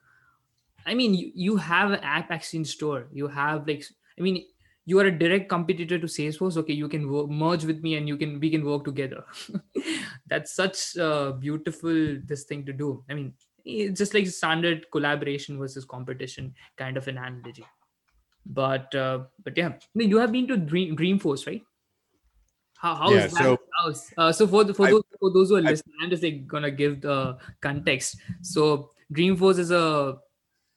I 0.85 0.95
mean, 0.95 1.15
you, 1.15 1.33
you 1.35 1.57
have 1.57 1.91
an 1.91 2.01
app 2.01 2.31
actually 2.31 2.61
in 2.61 2.65
store. 2.65 3.09
You 3.13 3.29
have 3.29 3.67
like, 3.67 3.85
I 4.19 4.23
mean, 4.23 4.45
you 4.87 5.01
are 5.01 5.07
a 5.07 5.19
direct 5.19 5.49
competitor 5.49 5.99
to 5.99 6.07
salesforce 6.07 6.57
okay 6.57 6.73
you 6.73 6.89
can 6.89 7.11
wo- 7.11 7.27
merge 7.27 7.65
with 7.65 7.81
me 7.83 7.97
and 7.97 8.09
you 8.09 8.17
can 8.17 8.39
we 8.41 8.51
can 8.51 8.65
work 8.65 8.85
together 8.85 9.25
that's 10.29 10.55
such 10.55 10.97
a 10.97 11.37
beautiful 11.39 12.17
this 12.25 12.45
thing 12.45 12.65
to 12.65 12.73
do 12.73 13.05
i 13.11 13.15
mean 13.15 13.35
just 13.67 14.15
like 14.15 14.27
standard 14.27 14.87
collaboration 14.93 15.59
versus 15.59 15.85
competition 15.85 16.55
kind 16.77 16.97
of 16.97 17.09
an 17.09 17.19
analogy. 17.19 17.65
But 18.47 18.95
uh, 18.95 19.25
but 19.45 19.57
yeah 19.57 19.73
you 19.95 20.19
have 20.19 20.31
been 20.33 20.47
to 20.49 20.57
dream 20.57 20.97
dreamforce 20.97 21.47
right? 21.47 21.63
How 22.79 22.95
how's 22.95 23.13
Yeah, 23.13 23.27
that? 23.27 23.33
So- 23.33 23.59
uh, 24.17 24.33
so 24.33 24.47
for 24.47 24.65
the, 24.65 24.73
for 24.73 24.87
I- 24.87 24.91
those 24.91 25.03
for 25.21 25.33
those 25.33 25.49
who 25.51 25.57
are 25.57 25.67
I- 25.67 25.71
listening 25.73 25.95
i'm 26.03 26.11
just 26.11 26.23
like 26.23 26.47
gonna 26.47 26.71
give 26.71 27.01
the 27.03 27.37
context. 27.61 28.17
So 28.43 28.91
dreamforce 29.13 29.59
is 29.59 29.71
a 29.71 30.19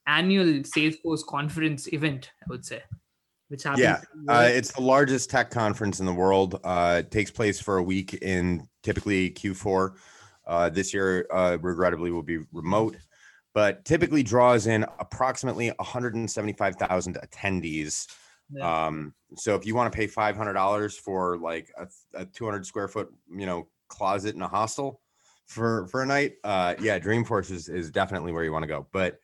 annual 0.08 0.64
salesforce 0.64 1.24
conference 1.26 1.88
event 1.94 2.32
i 2.42 2.46
would 2.50 2.66
say 2.66 2.82
which 3.50 3.64
happens 3.64 3.82
Yeah, 3.82 4.02
Uh, 4.28 4.48
it's 4.52 4.72
the 4.74 4.82
largest 4.82 5.30
tech 5.30 5.50
conference 5.52 6.00
in 6.00 6.06
the 6.06 6.14
world. 6.14 6.60
Uh, 6.64 6.98
it 7.00 7.10
takes 7.12 7.32
place 7.32 7.60
for 7.60 7.78
a 7.78 7.84
week 7.84 8.14
in 8.16 8.68
typically 8.84 9.32
Q4. 9.32 9.94
Uh, 10.50 10.68
this 10.68 10.96
year, 10.96 11.28
uh, 11.32 11.60
regrettably, 11.62 12.10
will 12.10 12.24
be 12.24 12.40
remote, 12.52 12.98
but 13.54 13.86
typically 13.86 14.24
draws 14.24 14.66
in 14.66 14.84
approximately 14.98 15.70
175,000 15.78 17.18
attendees. 17.22 18.08
Yeah. 18.52 18.88
Um, 18.88 19.14
so 19.36 19.54
if 19.54 19.64
you 19.68 19.76
want 19.76 19.94
to 19.94 19.96
pay 19.96 20.08
$500 20.08 21.00
for 21.00 21.38
like 21.38 21.72
a, 21.78 21.88
a 22.16 22.26
200 22.26 22.66
square 22.66 22.88
foot, 22.88 23.14
you 23.32 23.46
know, 23.46 23.68
closet 23.90 24.34
in 24.34 24.42
a 24.42 24.48
hostel 24.48 25.02
for 25.46 25.86
for 25.88 26.02
a 26.02 26.06
night, 26.08 26.34
uh, 26.44 26.74
yeah, 26.82 26.98
Dreamforce 26.98 27.52
is, 27.52 27.70
is 27.70 27.92
definitely 27.92 28.32
where 28.32 28.44
you 28.44 28.52
want 28.52 28.64
to 28.64 28.68
go. 28.68 28.88
But 28.92 29.20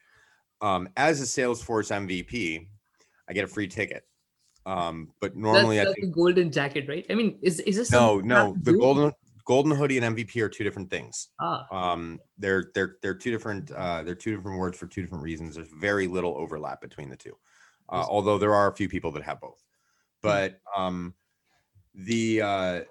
um, 0.62 0.90
as 0.96 1.22
a 1.22 1.24
Salesforce 1.24 1.92
MVP, 1.92 2.68
I 3.28 3.34
get 3.34 3.46
a 3.46 3.48
free 3.48 3.68
ticket. 3.68 4.04
Um, 4.68 5.12
but 5.22 5.36
normally 5.36 5.78
that's, 5.78 5.88
I 5.88 5.90
that's 5.90 6.02
think 6.02 6.14
the 6.14 6.22
golden 6.22 6.52
jacket, 6.52 6.86
right? 6.88 7.06
I 7.10 7.16
mean, 7.16 7.40
is 7.42 7.60
is 7.62 7.78
this 7.78 7.92
no, 7.92 7.98
something 7.98 8.30
you 8.30 8.36
have 8.36 8.48
no, 8.48 8.58
the 8.62 8.78
golden 8.78 9.12
golden 9.46 9.76
hoodie 9.76 9.98
and 9.98 10.16
MVP 10.18 10.42
are 10.42 10.50
two 10.50 10.64
different 10.64 10.90
things. 10.90 11.30
Ah, 11.40 11.66
Um, 11.72 12.20
they're 12.38 12.72
they're 12.74 12.98
they're 13.02 13.16
two 13.16 13.32
different 13.32 13.72
uh, 13.72 14.04
they're 14.04 14.16
two 14.16 14.36
different 14.36 14.60
words 14.60 14.78
for 14.78 14.88
two 14.88 15.02
different 15.02 15.24
reasons. 15.24 15.56
There's 15.56 15.70
very 15.70 16.08
little 16.08 16.36
overlap 16.38 16.82
between 16.82 17.10
the 17.10 17.16
two, 17.16 17.38
uh, 17.90 18.06
although 18.10 18.38
there 18.38 18.54
are 18.56 18.70
a 18.72 18.76
few 18.76 18.90
people 18.90 19.12
that 19.12 19.24
have 19.24 19.40
both. 19.40 19.64
But 20.22 20.60
um, 20.76 21.14
the 21.94 22.42
uh, 22.42 22.82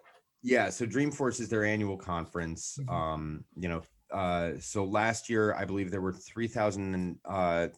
yeah, 0.43 0.71
so 0.71 0.87
Dreamforce 0.87 1.41
is 1.41 1.49
their 1.49 1.65
annual 1.65 1.97
conference. 1.97 2.79
Mhm. 2.81 2.93
Um, 2.93 3.45
you 3.57 3.69
know, 3.69 3.83
uh, 4.11 4.53
so 4.61 4.85
last 4.85 5.29
year 5.29 5.55
I 5.55 5.65
believe 5.65 5.91
there 5.91 6.01
were 6.01 6.13
three 6.13 6.49
thousand 6.49 7.19
uh, 7.25 7.69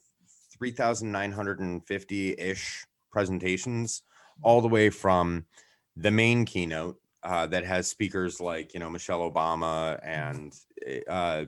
three 0.53 0.71
thousand 0.71 1.11
nine 1.13 1.33
hundred 1.33 1.61
and 1.61 1.87
fifty 1.87 2.33
ish 2.39 2.85
presentations, 3.11 4.03
all 4.43 4.61
the 4.61 4.69
way 4.69 4.91
from 4.91 5.47
the 5.97 6.11
main 6.11 6.45
keynote 6.45 7.01
uh, 7.27 7.47
that 7.47 7.65
has 7.65 7.89
speakers 7.89 8.41
like 8.41 8.73
you 8.73 8.81
know 8.81 8.89
Michelle 8.89 9.29
Obama 9.29 9.99
and 10.05 10.55
uh, 11.09 11.45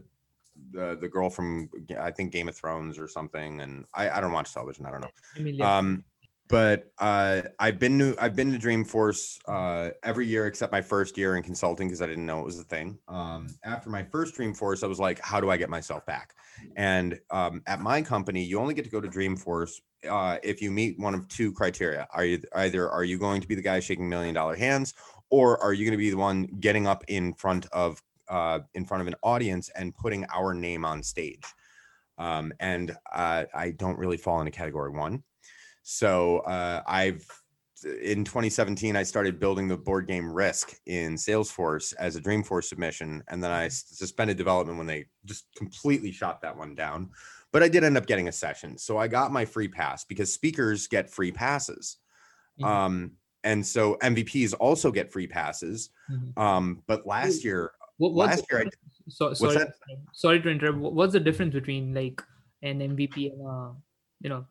the 0.72 0.98
the 1.00 1.08
girl 1.08 1.30
from 1.30 1.70
I 1.98 2.10
think 2.10 2.32
Game 2.32 2.48
of 2.48 2.56
Thrones 2.56 2.98
or 2.98 3.06
something. 3.06 3.60
And 3.60 3.84
I, 3.94 4.10
I 4.10 4.20
don't 4.20 4.32
watch 4.32 4.52
television. 4.52 4.86
I 4.86 4.90
don't 4.90 5.02
know. 5.02 5.10
I 5.36 5.40
mean, 5.40 5.54
yeah. 5.54 5.78
Um, 5.78 6.04
but 6.48 6.90
uh, 6.98 7.42
I've 7.58 7.78
been 7.78 7.98
to 7.98 8.16
I've 8.18 8.34
been 8.34 8.50
to 8.52 8.58
Dreamforce 8.58 9.38
uh, 9.46 9.90
every 10.02 10.26
year 10.26 10.46
except 10.46 10.72
my 10.72 10.80
first 10.80 11.16
year 11.16 11.36
in 11.36 11.42
consulting 11.42 11.86
because 11.86 12.02
I 12.02 12.06
didn't 12.06 12.26
know 12.26 12.40
it 12.40 12.44
was 12.44 12.58
a 12.58 12.64
thing. 12.64 12.98
Um, 13.06 13.48
after 13.62 13.90
my 13.90 14.02
first 14.02 14.34
Dreamforce, 14.34 14.82
I 14.82 14.86
was 14.86 14.98
like, 14.98 15.20
how 15.20 15.40
do 15.40 15.50
I 15.50 15.58
get 15.58 15.70
myself 15.70 16.04
back? 16.06 16.34
And 16.74 17.20
um, 17.30 17.62
at 17.66 17.80
my 17.80 18.02
company, 18.02 18.42
you 18.42 18.58
only 18.58 18.74
get 18.74 18.84
to 18.84 18.90
go 18.90 19.00
to 19.00 19.08
Dreamforce 19.08 19.80
uh, 20.08 20.38
if 20.42 20.62
you 20.62 20.70
meet 20.70 20.98
one 20.98 21.14
of 21.14 21.28
two 21.28 21.52
criteria. 21.52 22.08
Are 22.12 22.24
you 22.24 22.42
either 22.54 22.88
are 22.90 23.04
you 23.04 23.18
going 23.18 23.40
to 23.42 23.46
be 23.46 23.54
the 23.54 23.62
guy 23.62 23.80
shaking 23.80 24.08
million 24.08 24.34
dollar 24.34 24.56
hands, 24.56 24.94
or 25.30 25.62
are 25.62 25.72
you 25.72 25.84
going 25.84 25.92
to 25.92 25.98
be 25.98 26.10
the 26.10 26.16
one 26.16 26.44
getting 26.60 26.86
up 26.86 27.04
in 27.08 27.34
front 27.34 27.66
of 27.72 28.02
uh, 28.28 28.60
in 28.74 28.84
front 28.84 29.00
of 29.00 29.06
an 29.06 29.14
audience 29.22 29.70
and 29.70 29.94
putting 29.94 30.24
our 30.34 30.54
name 30.54 30.84
on 30.84 31.02
stage? 31.02 31.44
Um, 32.18 32.52
and 32.60 32.96
uh, 33.12 33.44
I 33.54 33.70
don't 33.72 33.98
really 33.98 34.16
fall 34.16 34.40
into 34.40 34.50
category 34.50 34.90
one. 34.90 35.22
So 35.82 36.38
uh, 36.40 36.82
I've 36.86 37.26
in 38.02 38.24
2017 38.24 38.96
I 38.96 39.04
started 39.04 39.38
building 39.38 39.68
the 39.68 39.76
board 39.76 40.06
game 40.06 40.32
Risk 40.32 40.74
in 40.86 41.14
Salesforce 41.14 41.94
as 41.98 42.16
a 42.16 42.20
Dreamforce 42.20 42.64
submission, 42.64 43.22
and 43.28 43.42
then 43.42 43.50
I 43.50 43.68
suspended 43.68 44.36
development 44.36 44.78
when 44.78 44.86
they 44.86 45.06
just 45.24 45.46
completely 45.56 46.10
shot 46.10 46.42
that 46.42 46.56
one 46.56 46.74
down. 46.74 47.10
But 47.52 47.62
I 47.62 47.68
did 47.68 47.84
end 47.84 47.96
up 47.96 48.06
getting 48.06 48.28
a 48.28 48.32
session, 48.32 48.76
so 48.76 48.98
I 48.98 49.08
got 49.08 49.32
my 49.32 49.44
free 49.44 49.68
pass 49.68 50.04
because 50.04 50.32
speakers 50.32 50.88
get 50.88 51.08
free 51.08 51.32
passes, 51.32 51.98
Mhm. 52.60 52.66
um, 52.66 53.12
and 53.48 53.66
so 53.66 53.96
MVPs 54.02 54.52
also 54.60 54.92
get 54.92 55.10
free 55.10 55.26
passes. 55.26 55.90
Mhm. 56.12 56.36
Um, 56.36 56.82
but 56.86 57.06
last 57.06 57.44
year, 57.44 57.72
what, 57.96 58.12
last 58.12 58.44
year 58.50 58.60
I 58.60 58.70
So, 59.08 59.32
sorry, 59.32 59.66
sorry 60.12 60.40
to 60.42 60.50
interrupt. 60.50 60.78
What's 60.78 61.14
the 61.14 61.20
difference 61.20 61.54
between 61.54 61.94
like 61.94 62.22
an 62.62 62.80
MVP 62.80 63.32
and 63.32 63.40
uh, 63.40 63.70
you 64.20 64.28
know, 64.28 64.44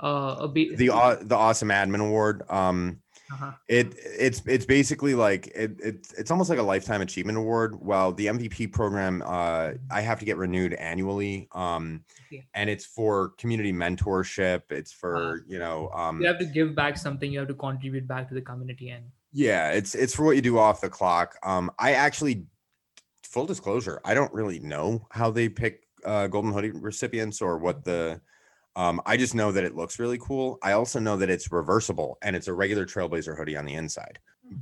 uh, 0.00 0.36
a 0.40 0.48
B- 0.48 0.74
The 0.74 0.90
aw- 0.90 1.16
the 1.22 1.34
awesome 1.34 1.70
admin 1.70 2.02
award. 2.06 2.42
Um, 2.50 3.00
uh-huh. 3.34 3.52
it 3.68 3.94
it's 3.98 4.42
it's 4.46 4.64
basically 4.64 5.14
like 5.14 5.48
it, 5.48 5.80
it 5.80 6.06
it's 6.16 6.30
almost 6.30 6.48
like 6.50 6.58
a 6.58 6.62
lifetime 6.62 7.00
achievement 7.00 7.36
award. 7.36 7.74
While 7.74 8.12
the 8.12 8.26
MVP 8.26 8.72
program, 8.72 9.22
uh, 9.26 9.72
I 9.90 10.00
have 10.00 10.18
to 10.20 10.24
get 10.24 10.36
renewed 10.36 10.74
annually. 10.74 11.48
Um, 11.52 12.04
Okay. 12.32 12.46
and 12.54 12.70
it's 12.70 12.86
for 12.86 13.30
community 13.38 13.72
mentorship. 13.72 14.62
It's 14.70 14.92
for 14.92 15.44
you 15.46 15.58
know 15.58 15.90
um, 15.90 16.20
you 16.20 16.26
have 16.26 16.38
to 16.38 16.46
give 16.46 16.74
back 16.74 16.96
something. 16.96 17.30
You 17.30 17.40
have 17.40 17.48
to 17.48 17.54
contribute 17.54 18.06
back 18.06 18.28
to 18.28 18.34
the 18.34 18.42
community, 18.42 18.90
and 18.90 19.04
Yeah, 19.32 19.70
it's 19.70 19.94
it's 19.94 20.14
for 20.14 20.24
what 20.24 20.36
you 20.36 20.42
do 20.42 20.58
off 20.58 20.80
the 20.80 20.88
clock. 20.88 21.36
Um, 21.42 21.70
I 21.78 21.92
actually, 21.92 22.46
full 23.22 23.46
disclosure, 23.46 24.00
I 24.04 24.14
don't 24.14 24.32
really 24.32 24.60
know 24.60 25.06
how 25.10 25.30
they 25.30 25.48
pick 25.48 25.86
uh, 26.04 26.26
golden 26.28 26.52
hoodie 26.52 26.70
recipients 26.70 27.42
or 27.42 27.58
what 27.58 27.84
the. 27.84 28.20
Um, 28.76 29.00
I 29.06 29.16
just 29.16 29.34
know 29.34 29.52
that 29.52 29.64
it 29.64 29.76
looks 29.76 29.98
really 29.98 30.18
cool. 30.18 30.58
I 30.62 30.72
also 30.72 30.98
know 30.98 31.16
that 31.16 31.30
it's 31.30 31.52
reversible 31.52 32.18
and 32.22 32.34
it's 32.34 32.48
a 32.48 32.52
regular 32.52 32.84
Trailblazer 32.84 33.36
hoodie 33.36 33.56
on 33.56 33.64
the 33.64 33.74
inside. 33.74 34.18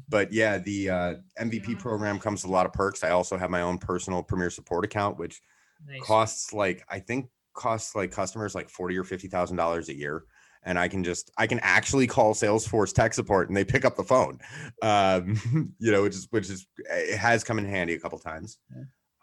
But 0.08 0.32
yeah, 0.32 0.58
the 0.58 0.90
uh, 0.90 1.14
MVP 1.40 1.78
program 1.78 2.18
comes 2.18 2.42
with 2.42 2.50
a 2.50 2.52
lot 2.52 2.66
of 2.66 2.72
perks. 2.72 3.02
I 3.02 3.10
also 3.10 3.36
have 3.36 3.50
my 3.50 3.62
own 3.62 3.78
personal 3.78 4.22
Premier 4.22 4.50
Support 4.50 4.84
account, 4.84 5.18
which 5.18 5.40
nice. 5.86 6.02
costs 6.02 6.52
like 6.52 6.84
I 6.88 7.00
think 7.00 7.28
costs 7.54 7.94
like 7.94 8.12
customers 8.12 8.54
like 8.54 8.68
forty 8.68 8.96
or 8.96 9.04
fifty 9.04 9.28
thousand 9.28 9.56
dollars 9.56 9.88
a 9.88 9.96
year, 9.96 10.24
and 10.62 10.78
I 10.78 10.86
can 10.88 11.02
just 11.02 11.30
I 11.36 11.46
can 11.46 11.58
actually 11.62 12.06
call 12.06 12.34
Salesforce 12.34 12.94
tech 12.94 13.12
support 13.12 13.48
and 13.48 13.56
they 13.56 13.64
pick 13.64 13.84
up 13.84 13.96
the 13.96 14.04
phone, 14.04 14.38
um, 14.82 15.74
you 15.78 15.90
know, 15.90 16.02
which 16.02 16.14
is 16.14 16.28
which 16.30 16.48
is 16.48 16.66
it 16.78 17.16
has 17.16 17.42
come 17.42 17.58
in 17.58 17.64
handy 17.64 17.94
a 17.94 18.00
couple 18.00 18.18
times. 18.18 18.58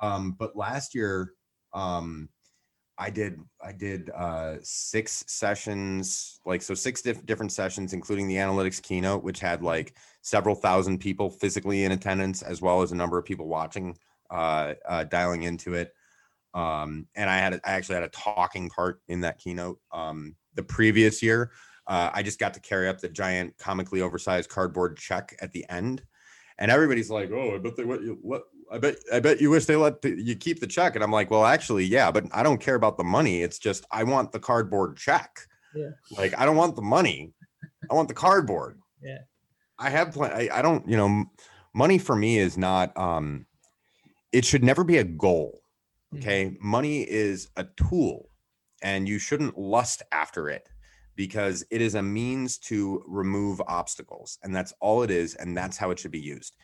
Um, 0.01 0.35
but 0.37 0.55
last 0.55 0.93
year, 0.93 1.33
um, 1.73 2.29
I 2.99 3.09
did 3.09 3.39
I 3.63 3.71
did 3.71 4.09
uh, 4.09 4.57
six 4.61 5.23
sessions, 5.27 6.39
like 6.45 6.61
so 6.61 6.73
six 6.73 7.01
diff- 7.01 7.25
different 7.25 7.51
sessions, 7.53 7.93
including 7.93 8.27
the 8.27 8.35
analytics 8.35 8.81
keynote, 8.81 9.23
which 9.23 9.39
had 9.39 9.63
like 9.63 9.95
several 10.21 10.53
thousand 10.55 10.99
people 10.99 11.29
physically 11.29 11.85
in 11.85 11.93
attendance, 11.93 12.41
as 12.41 12.61
well 12.61 12.81
as 12.81 12.91
a 12.91 12.95
number 12.95 13.17
of 13.17 13.25
people 13.25 13.47
watching, 13.47 13.97
uh, 14.29 14.73
uh, 14.87 15.05
dialing 15.05 15.43
into 15.43 15.73
it 15.73 15.93
um, 16.53 17.07
and 17.15 17.29
I 17.29 17.37
had 17.37 17.53
a- 17.53 17.61
I 17.63 17.73
actually 17.73 17.95
had 17.95 18.03
a 18.03 18.09
talking 18.09 18.69
part 18.69 19.01
in 19.07 19.21
that 19.21 19.37
keynote. 19.37 19.79
Um, 19.91 20.35
the 20.55 20.63
previous 20.63 21.21
year, 21.21 21.51
uh, 21.87 22.09
I 22.13 22.23
just 22.23 22.39
got 22.39 22.53
to 22.55 22.59
carry 22.59 22.87
up 22.87 22.99
the 22.99 23.09
giant, 23.09 23.57
comically 23.57 24.01
oversized 24.01 24.49
cardboard 24.49 24.97
check 24.97 25.35
at 25.41 25.51
the 25.51 25.65
end, 25.69 26.03
and 26.57 26.71
everybody's 26.71 27.09
like, 27.09 27.31
"Oh, 27.31 27.55
I 27.55 27.59
bet 27.59 27.75
they 27.75 27.85
what 27.85 28.01
you 28.01 28.17
what." 28.21 28.43
I 28.71 28.77
bet 28.77 28.95
I 29.11 29.19
bet 29.19 29.41
you 29.41 29.49
wish 29.49 29.65
they 29.65 29.75
let 29.75 30.01
the, 30.01 30.11
you 30.21 30.35
keep 30.35 30.59
the 30.59 30.67
check, 30.67 30.95
and 30.95 31.03
I'm 31.03 31.11
like, 31.11 31.31
well, 31.31 31.45
actually, 31.45 31.85
yeah, 31.85 32.11
but 32.11 32.25
I 32.31 32.43
don't 32.43 32.59
care 32.59 32.75
about 32.75 32.97
the 32.97 33.03
money. 33.03 33.41
It's 33.41 33.59
just 33.59 33.85
I 33.91 34.03
want 34.03 34.31
the 34.31 34.39
cardboard 34.39 34.97
check. 34.97 35.39
Yeah. 35.75 35.89
Like 36.17 36.37
I 36.37 36.45
don't 36.45 36.55
want 36.55 36.75
the 36.75 36.81
money. 36.81 37.33
I 37.89 37.93
want 37.93 38.07
the 38.07 38.13
cardboard. 38.13 38.79
Yeah. 39.01 39.19
I 39.77 39.89
have 39.89 40.11
plenty. 40.11 40.49
I, 40.49 40.59
I 40.59 40.61
don't. 40.61 40.87
You 40.87 40.97
know, 40.97 41.25
money 41.73 41.97
for 41.97 42.15
me 42.15 42.37
is 42.37 42.57
not. 42.57 42.95
Um, 42.97 43.45
it 44.31 44.45
should 44.45 44.63
never 44.63 44.83
be 44.83 44.97
a 44.97 45.03
goal. 45.03 45.61
Mhm. 46.13 46.19
Okay. 46.19 46.57
Money 46.61 47.01
is 47.01 47.49
a 47.55 47.65
tool 47.75 48.29
and 48.81 49.07
you 49.07 49.19
shouldn't 49.19 49.57
lust 49.57 50.01
after 50.11 50.49
it 50.49 50.69
because 51.15 51.65
it 51.69 51.81
is 51.81 51.95
a 51.95 52.01
means 52.01 52.57
to 52.57 53.03
remove 53.07 53.61
obstacles. 53.67 54.37
And 54.43 54.55
that's 54.55 54.73
all 54.79 55.03
it 55.03 55.11
is. 55.11 55.35
And 55.35 55.55
that's 55.57 55.77
how 55.77 55.91
it 55.91 55.99
should 55.99 56.11
be 56.11 56.19
used. 56.19 56.55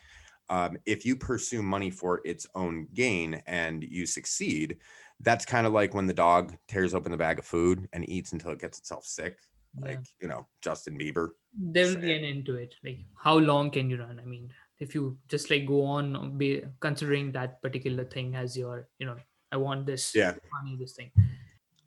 Um, 0.48 0.78
if 0.86 1.04
you 1.04 1.16
pursue 1.16 1.62
money 1.62 1.90
for 1.90 2.20
its 2.24 2.46
own 2.54 2.86
gain 2.94 3.42
and 3.46 3.82
you 3.82 4.06
succeed, 4.06 4.78
that's 5.20 5.44
kind 5.44 5.66
of 5.66 5.72
like 5.72 5.94
when 5.94 6.06
the 6.06 6.14
dog 6.14 6.56
tears 6.68 6.94
open 6.94 7.10
the 7.10 7.18
bag 7.18 7.38
of 7.38 7.44
food 7.44 7.88
and 7.92 8.08
eats 8.08 8.32
until 8.32 8.50
it 8.52 8.60
gets 8.60 8.78
itself 8.78 9.04
sick, 9.06 9.38
Yeah. 9.78 9.88
like, 9.90 10.04
you 10.20 10.28
know, 10.28 10.46
Justin 10.62 10.98
Bieber. 10.98 11.30
there 11.58 11.86
will 11.88 11.96
be 11.96 12.12
an 12.12 12.22
end 12.24 12.44
to 12.44 12.54
it 12.56 12.74
like 12.84 12.98
how 13.16 13.34
long 13.38 13.70
can 13.70 13.88
you 13.88 13.96
run 13.98 14.20
i 14.20 14.24
mean 14.32 14.50
if 14.78 14.94
you 14.94 15.16
just 15.26 15.50
like 15.50 15.64
go 15.66 15.78
on 15.84 16.36
be 16.36 16.62
considering 16.80 17.32
that 17.32 17.62
particular 17.62 18.04
thing 18.04 18.34
as 18.36 18.56
your 18.58 18.88
you 18.98 19.06
know 19.06 19.16
i 19.52 19.56
want 19.56 19.86
this 19.86 20.12
Yeah. 20.14 20.34
money 20.52 20.76
this 20.76 20.92
thing 20.92 21.10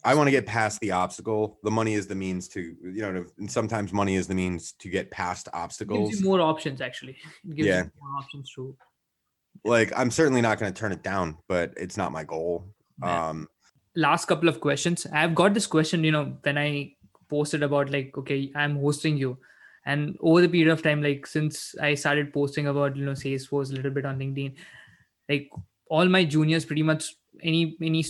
I 0.03 0.15
want 0.15 0.27
to 0.27 0.31
get 0.31 0.45
past 0.45 0.79
the 0.79 0.91
obstacle. 0.91 1.59
The 1.63 1.71
money 1.71 1.93
is 1.93 2.07
the 2.07 2.15
means 2.15 2.47
to, 2.49 2.61
you 2.61 3.01
know, 3.01 3.25
and 3.37 3.51
sometimes 3.51 3.91
money 3.91 4.15
is 4.15 4.27
the 4.27 4.35
means 4.35 4.71
to 4.79 4.89
get 4.89 5.11
past 5.11 5.49
obstacles. 5.53 6.07
it 6.07 6.11
gives 6.11 6.21
you 6.21 6.27
more 6.29 6.41
options 6.41 6.79
actually 6.81 7.17
it 7.47 7.55
gives 7.55 7.67
Yeah. 7.67 7.83
you 7.83 7.91
more 8.01 8.17
options 8.19 8.51
to 8.55 8.75
Like, 9.65 9.91
I'm 9.97 10.09
certainly 10.11 10.41
not 10.41 10.57
going 10.59 10.71
to 10.73 10.79
turn 10.79 10.91
it 10.93 11.03
down, 11.03 11.37
but 11.49 11.73
it's 11.75 11.97
not 11.97 12.11
my 12.13 12.23
goal. 12.23 12.69
Yeah. 13.03 13.29
Um, 13.29 13.47
last 13.95 14.25
couple 14.27 14.47
of 14.47 14.61
questions 14.61 15.05
i've 15.13 15.33
got 15.35 15.53
this 15.53 15.65
question 15.67 16.03
you 16.03 16.11
know 16.11 16.37
when 16.43 16.57
i 16.59 16.93
posted 17.29 17.63
about 17.63 17.89
like 17.89 18.15
okay 18.17 18.51
i'm 18.55 18.75
hosting 18.79 19.17
you 19.17 19.37
and 19.85 20.15
over 20.21 20.41
the 20.41 20.47
period 20.47 20.71
of 20.71 20.81
time 20.83 21.01
like 21.01 21.25
since 21.25 21.75
i 21.81 21.95
started 21.95 22.31
posting 22.31 22.67
about 22.67 22.95
you 22.95 23.03
know 23.03 23.11
salesforce 23.13 23.71
a 23.71 23.75
little 23.75 23.91
bit 23.91 24.05
on 24.05 24.19
linkedin 24.19 24.53
like 25.27 25.49
all 25.87 26.07
my 26.07 26.23
juniors 26.23 26.65
pretty 26.65 26.83
much 26.83 27.15
any 27.41 27.75
any 27.81 28.03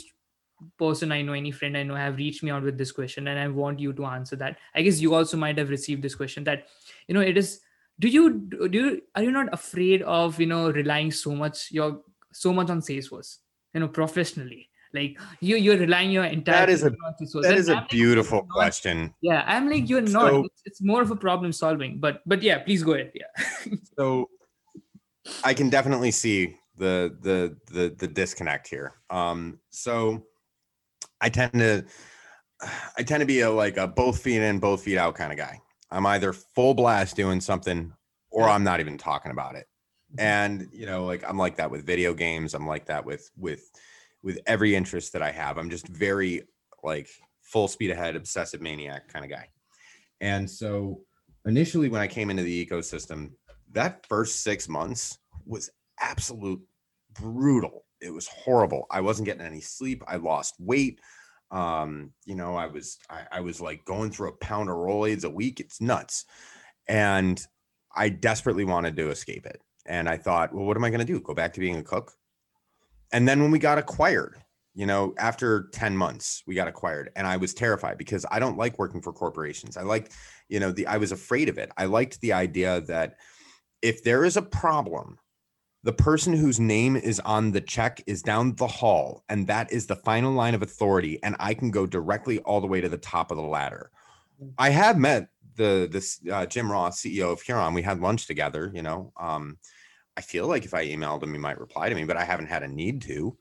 person 0.78 1.12
i 1.12 1.22
know 1.22 1.34
any 1.34 1.52
friend 1.52 1.78
i 1.78 1.84
know 1.84 1.96
have 1.96 2.18
reached 2.18 2.44
me 2.44 2.52
out 2.52 2.64
with 2.64 2.78
this 2.78 2.92
question 2.92 3.28
and 3.28 3.40
i 3.40 3.48
want 3.48 3.80
you 3.80 3.94
to 3.94 4.06
answer 4.06 4.36
that 4.36 4.58
i 4.76 4.82
guess 4.82 5.00
you 5.00 5.14
also 5.16 5.38
might 5.38 5.58
have 5.58 5.70
received 5.70 6.02
this 6.04 6.16
question 6.16 6.44
that 6.44 6.68
you 7.08 7.14
know 7.14 7.22
it 7.22 7.38
is 7.38 7.60
do 8.00 8.08
you 8.08 8.40
do 8.40 8.70
you 8.72 9.02
are 9.16 9.24
you 9.24 9.32
not 9.32 9.54
afraid 9.54 10.02
of 10.04 10.40
you 10.40 10.46
know 10.46 10.70
relying 10.72 11.12
so 11.12 11.34
much 11.36 11.72
your 11.72 12.02
so 12.34 12.52
much 12.54 12.70
on 12.70 12.82
salesforce 12.82 13.38
you 13.74 13.80
know 13.80 13.88
professionally 13.88 14.70
like 14.94 15.20
you 15.40 15.56
you're 15.56 15.78
relying 15.78 16.10
your 16.12 16.24
entire 16.26 16.66
That 16.66 16.70
is 16.70 16.84
a- 16.84 16.88
on 16.88 17.14
Salesforce. 17.22 17.42
that 17.44 17.52
And 17.52 17.60
is 17.60 17.70
I'm 17.70 17.78
a 17.78 17.82
like, 17.82 17.90
beautiful 17.90 18.40
not." 18.40 18.50
question. 18.50 19.14
yeah 19.22 19.44
i'm 19.48 19.70
like 19.70 19.88
you're 19.90 20.02
not 20.02 20.30
So- 20.32 20.44
it's, 20.46 20.62
it's 20.66 20.82
more 20.82 21.02
of 21.02 21.12
a 21.12 21.16
problem 21.16 21.52
solving 21.52 22.00
but 22.00 22.22
but 22.26 22.42
yeah 22.42 22.60
please 22.60 22.84
go 22.84 22.94
ahead 22.94 23.12
yeah 23.14 23.76
So 23.98 24.30
I 25.44 25.54
can 25.54 25.70
definitely 25.70 26.12
see 26.12 26.56
the 26.78 27.16
the 27.22 27.56
the 27.72 27.94
the 27.98 28.08
disconnect 28.08 28.68
here. 28.68 28.94
Um, 29.10 29.60
so 29.70 30.26
I 31.22 31.30
tend 31.30 31.54
to 31.54 31.86
I 32.98 33.04
tend 33.04 33.22
to 33.22 33.28
be 33.28 33.42
a 33.42 33.52
like 33.52 33.78
a 33.78 33.88
both 33.88 34.22
feet 34.22 34.42
in, 34.42 34.60
both 34.60 34.84
feet 34.84 34.98
out 34.98 35.16
kind 35.16 35.32
of 35.32 35.38
guy. 35.38 35.60
I'm 35.92 36.06
either 36.06 36.34
full 36.34 36.74
blast 36.74 37.16
doing 37.16 37.42
something 37.42 37.94
or 38.32 38.48
I'm 38.48 38.64
not 38.64 38.80
even 38.80 38.98
talking 38.98 39.32
about 39.32 39.56
it. 39.56 39.66
Mm-hmm. 40.14 40.20
And 40.20 40.68
you 40.72 40.86
know, 40.86 41.06
like 41.06 41.24
I'm 41.28 41.38
like 41.38 41.58
that 41.58 41.72
with 41.72 41.86
video 41.86 42.14
games. 42.14 42.54
I'm 42.54 42.68
like 42.68 42.86
that 42.86 43.06
with 43.06 43.30
with 43.38 43.70
with 44.22 44.40
every 44.46 44.76
interest 44.76 45.14
that 45.14 45.22
I 45.22 45.32
have. 45.32 45.58
I'm 45.58 45.70
just 45.70 45.88
very 45.88 46.44
like 46.84 47.10
full 47.42 47.68
speed 47.68 47.92
ahead, 47.92 48.16
obsessive 48.16 48.62
maniac 48.62 49.08
kind 49.12 49.26
of 49.26 49.32
guy. 49.32 49.48
And 50.22 50.50
so 50.50 51.02
initially 51.46 51.90
when 51.90 52.02
I 52.02 52.08
came 52.08 52.30
into 52.30 52.44
the 52.44 52.66
ecosystem, 52.66 53.32
that 53.72 54.06
first 54.08 54.44
six 54.44 54.68
months 54.68 55.18
was 55.46 55.70
absolute 56.00 56.62
brutal. 57.14 57.86
It 58.02 58.14
was 58.14 58.28
horrible. 58.28 58.86
I 58.90 59.02
wasn't 59.02 59.26
getting 59.26 59.46
any 59.46 59.62
sleep. 59.62 60.04
I 60.08 60.18
lost 60.18 60.56
weight. 60.60 61.00
Um, 61.52 62.12
you 62.26 62.36
know, 62.36 62.56
I 62.56 62.68
was 62.68 63.00
I, 63.10 63.22
I 63.32 63.40
was 63.42 63.60
like 63.60 63.84
going 63.86 64.12
through 64.12 64.30
a 64.30 64.38
pound 64.38 64.70
of 64.70 64.76
Rolaids 64.76 65.26
a 65.26 65.30
week. 65.30 65.60
It's 65.60 65.82
nuts. 65.82 66.26
And 66.88 67.46
I 67.96 68.10
desperately 68.10 68.66
wanted 68.66 68.96
to 68.98 69.10
escape 69.10 69.46
it. 69.46 69.62
And 69.86 70.08
I 70.08 70.18
thought, 70.18 70.54
well, 70.54 70.66
what 70.66 70.78
am 70.78 70.84
I 70.84 70.90
going 70.90 71.00
to 71.00 71.06
do? 71.06 71.20
Go 71.20 71.34
back 71.34 71.54
to 71.54 71.60
being 71.60 71.78
a 71.78 71.84
cook? 71.84 72.14
And 73.12 73.28
then 73.28 73.42
when 73.42 73.52
we 73.52 73.60
got 73.60 73.80
acquired, 73.80 74.36
you 74.76 74.86
know, 74.86 75.14
after 75.18 75.70
10 75.74 75.98
months, 75.98 76.44
we 76.46 76.56
got 76.56 76.68
acquired. 76.68 77.10
And 77.16 77.26
I 77.26 77.38
was 77.38 77.54
terrified 77.54 77.98
because 77.98 78.26
I 78.32 78.40
don't 78.40 78.58
like 78.58 78.78
working 78.78 79.02
for 79.02 79.12
corporations. 79.12 79.78
I 79.78 79.82
like, 79.82 80.12
you 80.48 80.60
know, 80.60 80.72
the 80.72 80.86
I 80.88 80.98
was 80.98 81.12
afraid 81.12 81.50
of 81.50 81.58
it. 81.58 81.72
I 81.78 81.86
liked 81.86 82.22
the 82.22 82.34
idea 82.34 82.82
that 82.82 83.16
if 83.82 84.04
there 84.04 84.24
is 84.24 84.38
a 84.38 84.42
problem, 84.42 85.18
the 85.84 85.94
person 85.94 86.34
whose 86.34 86.60
name 86.60 86.96
is 86.96 87.20
on 87.22 87.52
the 87.52 87.62
check 87.62 88.04
is 88.06 88.22
down 88.22 88.56
the 88.56 88.68
hall, 88.68 89.24
and 89.30 89.48
that 89.48 89.72
is 89.72 89.88
the 89.88 89.96
final 89.96 90.34
line 90.34 90.54
of 90.54 90.62
authority, 90.62 91.20
and 91.24 91.36
I 91.40 91.54
can 91.54 91.72
go 91.72 91.86
directly 91.86 92.40
all 92.40 92.60
the 92.60 92.68
way 92.68 92.82
to 92.82 92.90
the 92.90 92.98
top 92.98 93.32
of 93.32 93.38
the 93.38 93.44
ladder. 93.44 93.92
I 94.58 94.70
have 94.70 94.98
met 94.98 95.30
the 95.56 95.88
this 95.92 96.20
uh, 96.32 96.46
Jim 96.46 96.72
Roth, 96.72 96.96
CEO 96.96 97.32
of 97.32 97.42
Huron. 97.42 97.74
We 97.74 97.82
had 97.82 98.00
lunch 98.00 98.28
together. 98.28 98.72
You 98.74 98.82
know, 98.82 99.14
um, 99.18 99.58
I 100.18 100.22
feel 100.22 100.48
like 100.48 100.66
if 100.66 100.74
I 100.74 100.86
emailed 100.86 101.24
him, 101.24 101.34
he 101.34 101.40
might 101.40 101.60
reply 101.60 101.90
to 101.90 101.96
me, 101.96 102.06
but 102.06 102.18
I 102.18 102.24
haven't 102.24 102.48
had 102.48 102.64
a 102.64 102.68
need 102.68 103.02
to. 103.04 103.38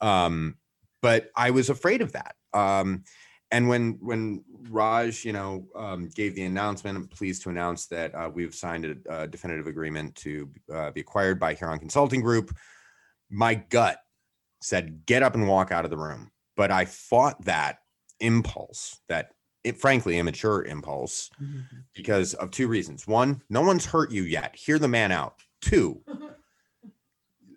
Um, 0.00 0.56
but 1.00 1.30
I 1.36 1.50
was 1.50 1.68
afraid 1.68 2.00
of 2.00 2.12
that. 2.12 2.36
Um, 2.54 3.04
and 3.50 3.68
when 3.68 3.98
when 4.00 4.44
Raj, 4.68 5.24
you 5.24 5.32
know, 5.32 5.66
um, 5.74 6.08
gave 6.14 6.34
the 6.34 6.44
announcement, 6.44 6.96
I'm 6.96 7.08
pleased 7.08 7.42
to 7.42 7.50
announce 7.50 7.86
that 7.86 8.14
uh, 8.14 8.30
we've 8.32 8.54
signed 8.54 8.84
a, 8.84 9.22
a 9.22 9.28
definitive 9.28 9.66
agreement 9.66 10.14
to 10.16 10.50
uh, 10.72 10.90
be 10.90 11.00
acquired 11.00 11.40
by 11.40 11.54
Huron 11.54 11.78
Consulting 11.78 12.20
Group. 12.20 12.54
My 13.30 13.54
gut 13.54 13.98
said, 14.60 15.06
"Get 15.06 15.22
up 15.22 15.34
and 15.34 15.48
walk 15.48 15.72
out 15.72 15.84
of 15.84 15.90
the 15.90 15.96
room," 15.96 16.30
but 16.56 16.70
I 16.70 16.84
fought 16.84 17.44
that 17.44 17.78
impulse, 18.20 18.98
that 19.08 19.30
it, 19.64 19.80
frankly 19.80 20.18
immature 20.18 20.64
impulse, 20.64 21.30
because 21.94 22.34
of 22.34 22.50
two 22.50 22.68
reasons. 22.68 23.06
One, 23.06 23.42
no 23.48 23.62
one's 23.62 23.86
hurt 23.86 24.10
you 24.10 24.22
yet. 24.22 24.54
Hear 24.56 24.78
the 24.78 24.88
man 24.88 25.12
out. 25.12 25.34
Two, 25.60 26.02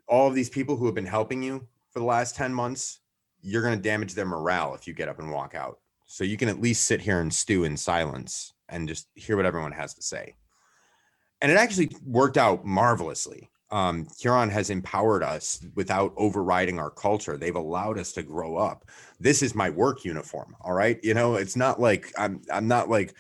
all 0.07 0.27
of 0.27 0.35
these 0.35 0.49
people 0.49 0.75
who 0.75 0.85
have 0.85 0.95
been 0.95 1.05
helping 1.05 1.41
you 1.41 1.67
for 1.91 1.99
the 1.99 2.05
last 2.05 2.35
10 2.35 2.53
months, 2.53 2.99
you're 3.41 3.63
going 3.63 3.75
to 3.75 3.81
damage 3.81 4.13
their 4.13 4.25
morale 4.25 4.75
if 4.75 4.87
you 4.87 4.93
get 4.93 5.09
up 5.09 5.19
and 5.19 5.31
walk 5.31 5.55
out. 5.55 5.79
So 6.05 6.23
you 6.23 6.37
can 6.37 6.49
at 6.49 6.61
least 6.61 6.85
sit 6.85 7.01
here 7.01 7.19
and 7.19 7.33
stew 7.33 7.63
in 7.63 7.77
silence 7.77 8.53
and 8.69 8.87
just 8.87 9.07
hear 9.15 9.35
what 9.35 9.45
everyone 9.45 9.71
has 9.71 9.93
to 9.95 10.01
say. 10.01 10.35
And 11.41 11.51
it 11.51 11.57
actually 11.57 11.91
worked 12.05 12.37
out 12.37 12.65
marvelously. 12.65 13.49
Um, 13.71 14.07
Huron 14.19 14.49
has 14.49 14.69
empowered 14.69 15.23
us 15.23 15.65
without 15.75 16.13
overriding 16.17 16.79
our 16.79 16.91
culture. 16.91 17.35
They've 17.35 17.55
allowed 17.55 17.97
us 17.97 18.13
to 18.13 18.23
grow 18.23 18.57
up. 18.57 18.85
This 19.19 19.41
is 19.41 19.55
my 19.55 19.69
work 19.69 20.05
uniform. 20.05 20.55
All 20.61 20.73
right. 20.73 20.99
You 21.03 21.13
know, 21.13 21.35
it's 21.35 21.55
not 21.55 21.81
like 21.81 22.13
I'm, 22.17 22.41
I'm 22.51 22.67
not 22.67 22.89
like, 22.89 23.15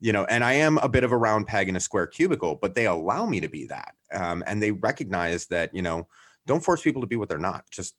you 0.00 0.12
know, 0.12 0.24
and 0.24 0.42
I 0.42 0.54
am 0.54 0.78
a 0.78 0.88
bit 0.88 1.04
of 1.04 1.12
a 1.12 1.16
round 1.16 1.46
peg 1.46 1.68
in 1.68 1.76
a 1.76 1.80
square 1.80 2.06
cubicle, 2.06 2.58
but 2.60 2.74
they 2.74 2.86
allow 2.86 3.26
me 3.26 3.40
to 3.40 3.48
be 3.48 3.66
that. 3.66 3.94
Um, 4.12 4.42
and 4.46 4.62
they 4.62 4.70
recognize 4.72 5.46
that, 5.46 5.74
you 5.74 5.82
know, 5.82 6.08
don't 6.46 6.64
force 6.64 6.82
people 6.82 7.00
to 7.02 7.06
be 7.06 7.16
what 7.16 7.28
they're 7.28 7.38
not. 7.38 7.64
Just 7.70 7.94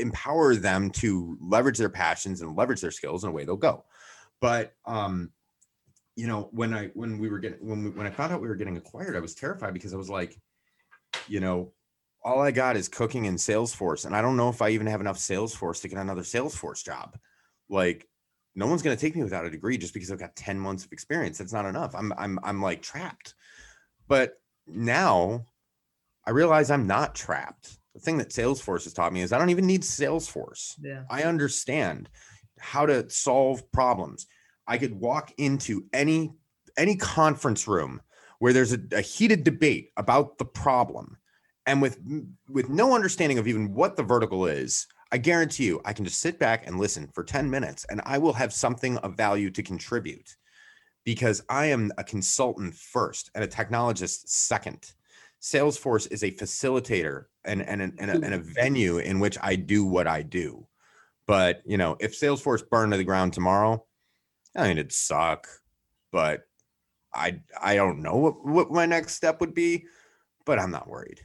empower 0.00 0.54
them 0.56 0.90
to 0.90 1.36
leverage 1.40 1.78
their 1.78 1.88
passions 1.88 2.40
and 2.40 2.56
leverage 2.56 2.80
their 2.80 2.90
skills 2.90 3.24
and 3.24 3.32
away 3.32 3.44
they'll 3.44 3.56
go. 3.56 3.84
But 4.40 4.72
um, 4.86 5.30
you 6.16 6.26
know, 6.26 6.48
when 6.52 6.74
I 6.74 6.88
when 6.94 7.18
we 7.18 7.28
were 7.28 7.38
getting 7.38 7.58
when 7.66 7.84
we 7.84 7.90
when 7.90 8.06
I 8.06 8.10
found 8.10 8.32
out 8.32 8.40
we 8.40 8.48
were 8.48 8.54
getting 8.54 8.76
acquired, 8.76 9.16
I 9.16 9.20
was 9.20 9.34
terrified 9.34 9.74
because 9.74 9.94
I 9.94 9.96
was 9.96 10.10
like, 10.10 10.38
you 11.28 11.40
know, 11.40 11.72
all 12.22 12.40
I 12.40 12.50
got 12.50 12.76
is 12.76 12.88
cooking 12.88 13.26
and 13.26 13.38
Salesforce, 13.38 14.06
and 14.06 14.14
I 14.14 14.22
don't 14.22 14.36
know 14.36 14.48
if 14.48 14.62
I 14.62 14.70
even 14.70 14.86
have 14.86 15.00
enough 15.00 15.18
Salesforce 15.18 15.80
to 15.82 15.88
get 15.88 15.98
another 15.98 16.22
Salesforce 16.22 16.84
job. 16.84 17.16
Like, 17.68 18.06
no 18.54 18.66
one's 18.66 18.82
going 18.82 18.96
to 18.96 19.00
take 19.00 19.16
me 19.16 19.22
without 19.22 19.46
a 19.46 19.50
degree 19.50 19.78
just 19.78 19.94
because 19.94 20.10
I've 20.10 20.18
got 20.18 20.36
10 20.36 20.58
months 20.58 20.84
of 20.84 20.92
experience. 20.92 21.38
That's 21.38 21.52
not 21.52 21.66
enough. 21.66 21.94
I'm 21.94 22.12
I'm 22.18 22.38
I'm 22.42 22.60
like 22.60 22.82
trapped. 22.82 23.34
But 24.08 24.34
now 24.66 25.46
I 26.26 26.30
realize 26.30 26.70
I'm 26.70 26.86
not 26.86 27.14
trapped. 27.14 27.78
Thing 28.00 28.18
that 28.18 28.30
Salesforce 28.30 28.84
has 28.84 28.92
taught 28.92 29.12
me 29.12 29.22
is 29.22 29.32
I 29.32 29.38
don't 29.38 29.50
even 29.50 29.66
need 29.66 29.82
Salesforce. 29.82 30.74
Yeah. 30.80 31.02
I 31.10 31.22
understand 31.22 32.08
how 32.58 32.86
to 32.86 33.08
solve 33.08 33.70
problems. 33.72 34.26
I 34.66 34.78
could 34.78 34.94
walk 34.94 35.32
into 35.38 35.84
any 35.92 36.32
any 36.76 36.96
conference 36.96 37.66
room 37.66 38.00
where 38.38 38.52
there's 38.52 38.72
a, 38.72 38.80
a 38.92 39.00
heated 39.00 39.44
debate 39.44 39.90
about 39.96 40.38
the 40.38 40.44
problem 40.44 41.16
and 41.66 41.80
with 41.80 41.98
with 42.48 42.68
no 42.68 42.94
understanding 42.94 43.38
of 43.38 43.46
even 43.46 43.72
what 43.72 43.96
the 43.96 44.02
vertical 44.02 44.46
is 44.46 44.86
i 45.12 45.18
guarantee 45.18 45.66
you 45.66 45.80
i 45.84 45.92
can 45.92 46.04
just 46.04 46.20
sit 46.20 46.38
back 46.38 46.66
and 46.66 46.78
listen 46.78 47.08
for 47.14 47.22
10 47.22 47.48
minutes 47.48 47.86
and 47.90 48.00
i 48.04 48.18
will 48.18 48.32
have 48.32 48.52
something 48.52 48.96
of 48.98 49.16
value 49.16 49.50
to 49.50 49.62
contribute 49.62 50.36
because 51.04 51.42
i 51.48 51.66
am 51.66 51.92
a 51.98 52.04
consultant 52.04 52.74
first 52.74 53.30
and 53.34 53.44
a 53.44 53.48
technologist 53.48 54.28
second 54.28 54.92
salesforce 55.40 56.10
is 56.10 56.22
a 56.22 56.30
facilitator 56.30 57.24
and, 57.44 57.62
and, 57.62 57.80
and, 57.80 57.98
and, 57.98 58.10
a, 58.10 58.14
and 58.14 58.34
a 58.34 58.38
venue 58.38 58.98
in 58.98 59.20
which 59.20 59.38
i 59.42 59.56
do 59.56 59.84
what 59.84 60.06
i 60.06 60.22
do 60.22 60.66
but 61.26 61.62
you 61.64 61.78
know 61.78 61.96
if 62.00 62.18
salesforce 62.18 62.68
burned 62.68 62.92
to 62.92 62.98
the 62.98 63.04
ground 63.04 63.32
tomorrow 63.32 63.82
i 64.56 64.68
mean 64.68 64.72
it'd 64.72 64.92
suck 64.92 65.46
but 66.12 66.42
i 67.14 67.40
i 67.60 67.74
don't 67.74 68.02
know 68.02 68.16
what, 68.16 68.46
what 68.46 68.70
my 68.70 68.86
next 68.86 69.14
step 69.14 69.40
would 69.40 69.54
be 69.54 69.84
but 70.44 70.58
i'm 70.58 70.70
not 70.70 70.88
worried 70.88 71.20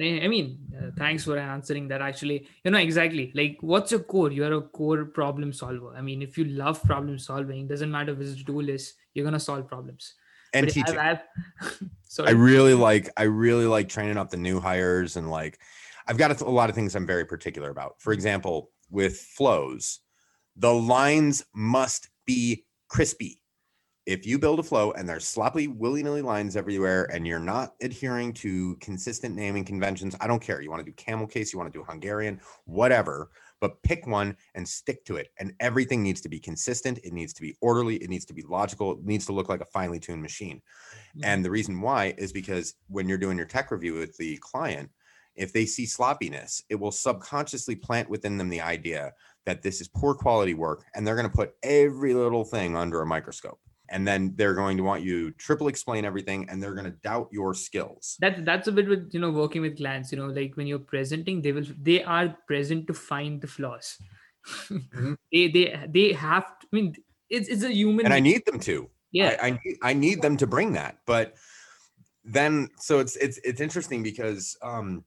I 0.00 0.20
I 0.22 0.28
mean, 0.28 0.58
uh, 0.78 0.90
thanks 0.96 1.24
for 1.24 1.36
answering 1.38 1.88
that. 1.88 2.00
Actually, 2.00 2.46
you 2.64 2.70
know 2.70 2.78
exactly 2.78 3.32
like 3.34 3.58
what's 3.60 3.90
your 3.90 4.00
core. 4.00 4.30
You're 4.30 4.52
a 4.52 4.62
core 4.62 5.04
problem 5.06 5.52
solver. 5.52 5.94
I 5.96 6.02
mean, 6.02 6.22
if 6.22 6.38
you 6.38 6.44
love 6.44 6.82
problem 6.84 7.18
solving, 7.18 7.66
doesn't 7.66 7.90
matter 7.90 8.14
which 8.14 8.44
tool 8.44 8.68
is, 8.68 8.94
you're 9.14 9.24
gonna 9.24 9.40
solve 9.40 9.66
problems. 9.66 10.14
And 10.64 10.72
teaching 10.72 10.98
I've, 10.98 11.20
I've. 11.60 11.82
I 12.26 12.30
really 12.30 12.74
like 12.74 13.10
I 13.16 13.24
really 13.24 13.66
like 13.66 13.88
training 13.88 14.16
up 14.16 14.30
the 14.30 14.36
new 14.36 14.60
hires 14.60 15.16
and 15.16 15.30
like 15.30 15.58
I've 16.06 16.18
got 16.18 16.40
a, 16.40 16.44
a 16.44 16.46
lot 16.46 16.70
of 16.70 16.74
things 16.74 16.94
I'm 16.96 17.06
very 17.06 17.24
particular 17.24 17.70
about. 17.70 18.00
For 18.00 18.12
example, 18.12 18.70
with 18.90 19.18
flows, 19.18 20.00
the 20.56 20.72
lines 20.72 21.44
must 21.54 22.08
be 22.26 22.64
crispy. 22.88 23.40
If 24.06 24.26
you 24.26 24.38
build 24.38 24.58
a 24.58 24.62
flow 24.62 24.92
and 24.92 25.06
there's 25.06 25.26
sloppy 25.26 25.68
willy-nilly 25.68 26.22
lines 26.22 26.56
everywhere 26.56 27.10
and 27.12 27.26
you're 27.26 27.38
not 27.38 27.74
adhering 27.82 28.32
to 28.34 28.74
consistent 28.76 29.36
naming 29.36 29.66
conventions, 29.66 30.16
I 30.18 30.26
don't 30.26 30.40
care. 30.40 30.62
You 30.62 30.70
want 30.70 30.80
to 30.80 30.90
do 30.90 30.94
camel 30.94 31.26
case, 31.26 31.52
you 31.52 31.58
want 31.58 31.70
to 31.70 31.78
do 31.78 31.84
Hungarian, 31.84 32.40
whatever, 32.64 33.30
but 33.60 33.82
pick 33.82 34.06
one 34.06 34.36
and 34.54 34.68
stick 34.68 35.04
to 35.06 35.16
it. 35.16 35.28
And 35.38 35.52
everything 35.60 36.02
needs 36.02 36.20
to 36.22 36.28
be 36.28 36.38
consistent, 36.38 36.98
it 37.04 37.12
needs 37.12 37.32
to 37.34 37.42
be 37.42 37.56
orderly, 37.60 37.96
it 37.96 38.10
needs 38.10 38.24
to 38.26 38.34
be 38.34 38.42
logical, 38.42 38.92
it 38.92 39.04
needs 39.04 39.26
to 39.26 39.32
look 39.32 39.48
like 39.48 39.60
a 39.60 39.66
finely 39.66 39.98
tuned 39.98 40.22
machine. 40.22 40.56
Mm-hmm. 40.56 41.20
And 41.24 41.44
the 41.44 41.50
reason 41.50 41.80
why 41.80 42.14
is 42.18 42.32
because 42.32 42.74
when 42.88 43.08
you're 43.08 43.18
doing 43.18 43.36
your 43.36 43.46
tech 43.46 43.70
review 43.70 43.94
with 43.94 44.16
the 44.16 44.36
client, 44.38 44.90
if 45.34 45.52
they 45.52 45.66
see 45.66 45.86
sloppiness, 45.86 46.62
it 46.68 46.74
will 46.74 46.90
subconsciously 46.90 47.76
plant 47.76 48.10
within 48.10 48.36
them 48.36 48.48
the 48.48 48.60
idea 48.60 49.12
that 49.46 49.62
this 49.62 49.80
is 49.80 49.88
poor 49.88 50.14
quality 50.14 50.54
work 50.54 50.84
and 50.94 51.06
they're 51.06 51.16
going 51.16 51.28
to 51.28 51.34
put 51.34 51.54
every 51.62 52.12
little 52.12 52.44
thing 52.44 52.76
under 52.76 53.00
a 53.00 53.06
microscope. 53.06 53.60
And 53.90 54.06
then 54.06 54.34
they're 54.36 54.54
going 54.54 54.76
to 54.76 54.82
want 54.82 55.02
you 55.02 55.30
to 55.30 55.36
triple 55.36 55.68
explain 55.68 56.04
everything 56.04 56.48
and 56.48 56.62
they're 56.62 56.74
going 56.74 56.84
to 56.92 56.98
doubt 57.02 57.28
your 57.32 57.54
skills. 57.54 58.16
that's 58.20 58.40
that's 58.44 58.68
a 58.68 58.72
bit 58.72 58.88
with 58.88 59.10
you 59.14 59.20
know 59.20 59.30
working 59.30 59.62
with 59.62 59.76
clients 59.76 60.12
you 60.12 60.18
know 60.18 60.26
like 60.26 60.56
when 60.56 60.66
you're 60.66 60.78
presenting 60.94 61.40
they 61.42 61.52
will 61.52 61.64
they 61.82 62.02
are 62.02 62.36
present 62.46 62.86
to 62.86 62.94
find 62.94 63.40
the 63.40 63.46
flaws 63.46 63.98
Mhm. 64.70 65.16
they 65.32 65.48
they 65.48 65.64
they 65.96 66.12
have 66.12 66.46
to, 66.58 66.66
i 66.72 66.76
mean 66.76 66.94
it's 67.28 67.48
it's 67.48 67.62
a 67.64 67.72
human 67.72 68.04
And 68.06 68.14
I 68.14 68.20
need 68.20 68.44
them 68.46 68.60
to. 68.60 68.88
yeah 69.12 69.36
I, 69.42 69.48
I 69.48 69.50
need 69.50 69.76
I 69.90 69.92
need 69.92 70.22
them 70.22 70.36
to 70.38 70.46
bring 70.46 70.72
that. 70.72 70.98
But 71.06 71.34
then 72.24 72.68
so 72.78 72.98
it's 73.00 73.16
it's 73.16 73.38
it's 73.44 73.60
interesting 73.60 74.02
because 74.02 74.56
um 74.62 75.04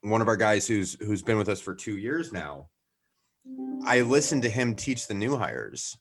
one 0.00 0.20
of 0.22 0.28
our 0.28 0.36
guys 0.36 0.66
who's 0.66 0.96
who's 1.06 1.22
been 1.22 1.38
with 1.38 1.48
us 1.48 1.60
for 1.60 1.74
two 1.74 1.96
years 1.98 2.32
now, 2.32 2.68
I 3.84 4.00
listened 4.02 4.42
to 4.42 4.50
him 4.50 4.74
teach 4.74 5.06
the 5.06 5.14
new 5.14 5.36
hires 5.36 5.96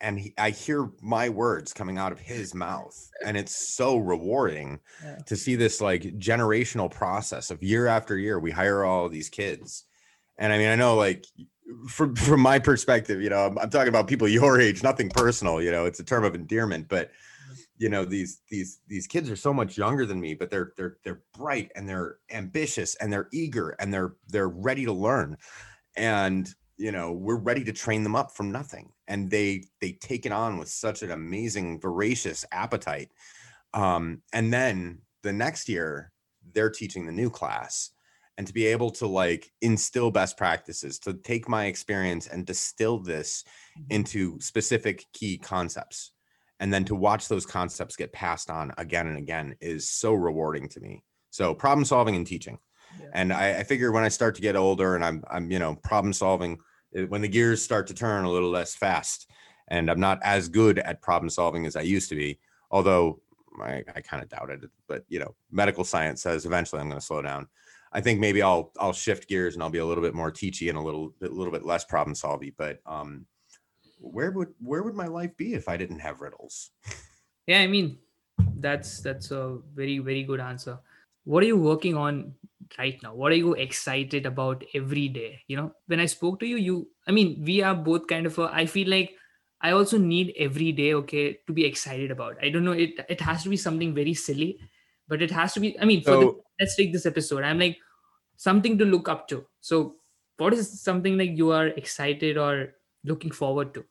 and 0.00 0.18
he, 0.18 0.34
I 0.38 0.50
hear 0.50 0.90
my 1.02 1.28
words 1.28 1.72
coming 1.72 1.98
out 1.98 2.12
of 2.12 2.18
his 2.20 2.54
mouth 2.54 2.96
and 3.24 3.36
it's 3.36 3.54
so 3.74 3.96
rewarding 3.98 4.80
Yeah. 5.04 5.18
to 5.26 5.36
see 5.36 5.56
this 5.56 5.80
like 5.80 6.02
generational 6.18 6.90
process 6.90 7.50
of 7.50 7.62
year 7.62 7.86
after 7.86 8.16
year 8.18 8.38
we 8.38 8.50
hire 8.50 8.84
all 8.84 9.08
these 9.08 9.28
kids 9.28 9.84
and 10.38 10.52
I 10.52 10.58
mean 10.58 10.68
I 10.68 10.76
know 10.76 10.96
like 10.96 11.26
from 11.88 12.16
from 12.26 12.40
my 12.40 12.58
perspective 12.58 13.20
you 13.22 13.30
know 13.30 13.46
I'm, 13.46 13.58
I'm 13.58 13.70
talking 13.70 13.88
about 13.88 14.06
people 14.08 14.26
your 14.28 14.60
age 14.60 14.82
nothing 14.82 15.10
personal 15.10 15.60
you 15.62 15.70
know 15.70 15.84
it's 15.86 16.00
a 16.00 16.04
term 16.04 16.24
of 16.24 16.34
endearment 16.34 16.88
but 16.88 17.10
you 17.78 17.88
know 17.88 18.04
these 18.04 18.42
these 18.48 18.80
these 18.88 19.06
kids 19.06 19.30
are 19.30 19.36
so 19.36 19.52
much 19.52 19.76
younger 19.78 20.06
than 20.06 20.20
me 20.20 20.34
but 20.34 20.50
they're 20.50 20.72
they're 20.76 20.96
they're 21.04 21.22
bright 21.34 21.70
and 21.76 21.88
they're 21.88 22.18
ambitious 22.30 22.94
and 22.96 23.12
they're 23.12 23.28
eager 23.32 23.70
and 23.80 23.92
they're 23.92 24.14
they're 24.28 24.48
ready 24.48 24.84
to 24.84 24.92
learn 24.92 25.36
and 25.96 26.54
you 26.80 26.92
know 26.92 27.12
we're 27.12 27.36
ready 27.36 27.62
to 27.64 27.72
train 27.72 28.02
them 28.02 28.16
up 28.16 28.32
from 28.32 28.50
nothing 28.50 28.90
and 29.06 29.30
they 29.30 29.64
they 29.80 29.92
take 29.92 30.26
it 30.26 30.32
on 30.32 30.56
with 30.56 30.68
such 30.68 31.02
an 31.02 31.10
amazing 31.10 31.80
voracious 31.80 32.44
appetite 32.52 33.10
um 33.74 34.22
and 34.32 34.52
then 34.52 34.98
the 35.22 35.32
next 35.32 35.68
year 35.68 36.10
they're 36.52 36.70
teaching 36.70 37.06
the 37.06 37.12
new 37.12 37.30
class 37.30 37.90
and 38.38 38.46
to 38.46 38.54
be 38.54 38.64
able 38.66 38.90
to 38.90 39.06
like 39.06 39.52
instill 39.60 40.10
best 40.10 40.38
practices 40.38 40.98
to 40.98 41.12
take 41.12 41.48
my 41.48 41.66
experience 41.66 42.26
and 42.26 42.46
distill 42.46 42.98
this 42.98 43.44
into 43.90 44.40
specific 44.40 45.04
key 45.12 45.36
concepts 45.36 46.12
and 46.60 46.72
then 46.72 46.84
to 46.84 46.94
watch 46.94 47.28
those 47.28 47.46
concepts 47.46 47.96
get 47.96 48.12
passed 48.12 48.50
on 48.50 48.72
again 48.78 49.06
and 49.06 49.18
again 49.18 49.56
is 49.60 49.88
so 49.88 50.12
rewarding 50.12 50.68
to 50.68 50.80
me. 50.80 51.02
So 51.30 51.54
problem 51.54 51.84
solving 51.84 52.16
and 52.16 52.26
teaching. 52.26 52.58
Yeah. 52.98 53.06
and 53.14 53.32
I, 53.32 53.58
I 53.60 53.62
figure 53.62 53.92
when 53.92 54.02
i 54.02 54.08
start 54.08 54.34
to 54.34 54.42
get 54.42 54.56
older 54.56 54.96
and 54.96 55.04
i'm 55.04 55.22
i'm 55.30 55.48
you 55.48 55.60
know 55.60 55.76
problem 55.76 56.12
solving 56.12 56.58
when 57.08 57.20
the 57.20 57.28
gears 57.28 57.62
start 57.62 57.86
to 57.86 57.94
turn 57.94 58.24
a 58.24 58.30
little 58.30 58.50
less 58.50 58.74
fast 58.74 59.30
and 59.68 59.90
i'm 59.90 60.00
not 60.00 60.18
as 60.22 60.48
good 60.48 60.78
at 60.78 61.02
problem 61.02 61.28
solving 61.30 61.66
as 61.66 61.76
i 61.76 61.80
used 61.80 62.08
to 62.08 62.16
be 62.16 62.38
although 62.70 63.20
i, 63.62 63.82
I 63.94 64.00
kind 64.00 64.22
of 64.22 64.28
doubted 64.28 64.64
it 64.64 64.70
but 64.88 65.04
you 65.08 65.18
know 65.18 65.34
medical 65.50 65.84
science 65.84 66.22
says 66.22 66.46
eventually 66.46 66.80
i'm 66.80 66.88
going 66.88 67.00
to 67.00 67.06
slow 67.06 67.22
down. 67.22 67.48
I 67.92 68.00
think 68.00 68.20
maybe 68.20 68.40
i'll 68.40 68.72
i'll 68.78 68.92
shift 68.92 69.28
gears 69.28 69.54
and 69.54 69.62
i'll 69.62 69.70
be 69.70 69.78
a 69.78 69.86
little 69.86 70.02
bit 70.02 70.14
more 70.14 70.30
teachy 70.30 70.68
and 70.68 70.78
a 70.78 70.80
little 70.80 71.12
bit 71.20 71.32
little 71.32 71.52
bit 71.52 71.64
less 71.64 71.84
problem 71.84 72.14
solving 72.14 72.52
but 72.56 72.78
um 72.86 73.26
where 73.98 74.30
would 74.30 74.48
where 74.60 74.84
would 74.84 74.94
my 74.94 75.06
life 75.06 75.36
be 75.36 75.54
if 75.54 75.68
i 75.68 75.76
didn't 75.76 75.98
have 75.98 76.20
riddles? 76.20 76.70
Yeah 77.48 77.58
i 77.58 77.66
mean 77.66 77.98
that's 78.60 79.00
that's 79.00 79.30
a 79.30 79.58
very 79.74 79.98
very 79.98 80.22
good 80.22 80.40
answer. 80.40 80.78
What 81.24 81.42
are 81.42 81.46
you 81.46 81.56
working 81.56 81.96
on 81.96 82.34
right 82.78 83.00
now? 83.02 83.14
What 83.14 83.32
are 83.32 83.36
you 83.36 83.54
excited 83.54 84.26
about 84.26 84.64
every 84.74 85.08
day? 85.08 85.40
You 85.48 85.56
know 85.56 85.72
when 85.86 86.00
i 86.00 86.06
spoke 86.06 86.40
to 86.40 86.46
you 86.46 86.56
you 86.56 86.88
i 87.06 87.12
mean 87.12 87.42
we 87.44 87.62
are 87.62 87.74
both 87.74 88.06
kind 88.06 88.26
of 88.26 88.38
a, 88.38 88.50
i 88.52 88.66
feel 88.66 88.88
like 88.88 89.12
i 89.62 89.70
also 89.72 89.98
need 89.98 90.32
every 90.38 90.72
day 90.72 90.94
okay 90.94 91.38
to 91.46 91.52
be 91.52 91.64
excited 91.64 92.10
about. 92.10 92.36
I 92.42 92.48
don't 92.50 92.64
know 92.64 92.72
it 92.72 93.00
it 93.08 93.20
has 93.20 93.42
to 93.44 93.48
be 93.48 93.56
something 93.56 93.94
very 93.94 94.14
silly 94.14 94.58
but 95.08 95.22
it 95.22 95.30
has 95.30 95.52
to 95.54 95.60
be 95.60 95.78
i 95.80 95.84
mean 95.84 96.02
for 96.02 96.16
the, 96.16 96.32
let's 96.60 96.76
take 96.76 96.92
this 96.92 97.06
episode. 97.06 97.42
I'm 97.44 97.58
like 97.58 97.78
something 98.36 98.78
to 98.78 98.84
look 98.84 99.08
up 99.08 99.28
to. 99.28 99.46
So 99.60 99.96
what 100.38 100.54
is 100.54 100.80
something 100.82 101.18
like 101.18 101.30
you 101.36 101.50
are 101.52 101.68
excited 101.68 102.38
or 102.38 102.74
looking 103.04 103.30
forward 103.30 103.74
to 103.74 103.84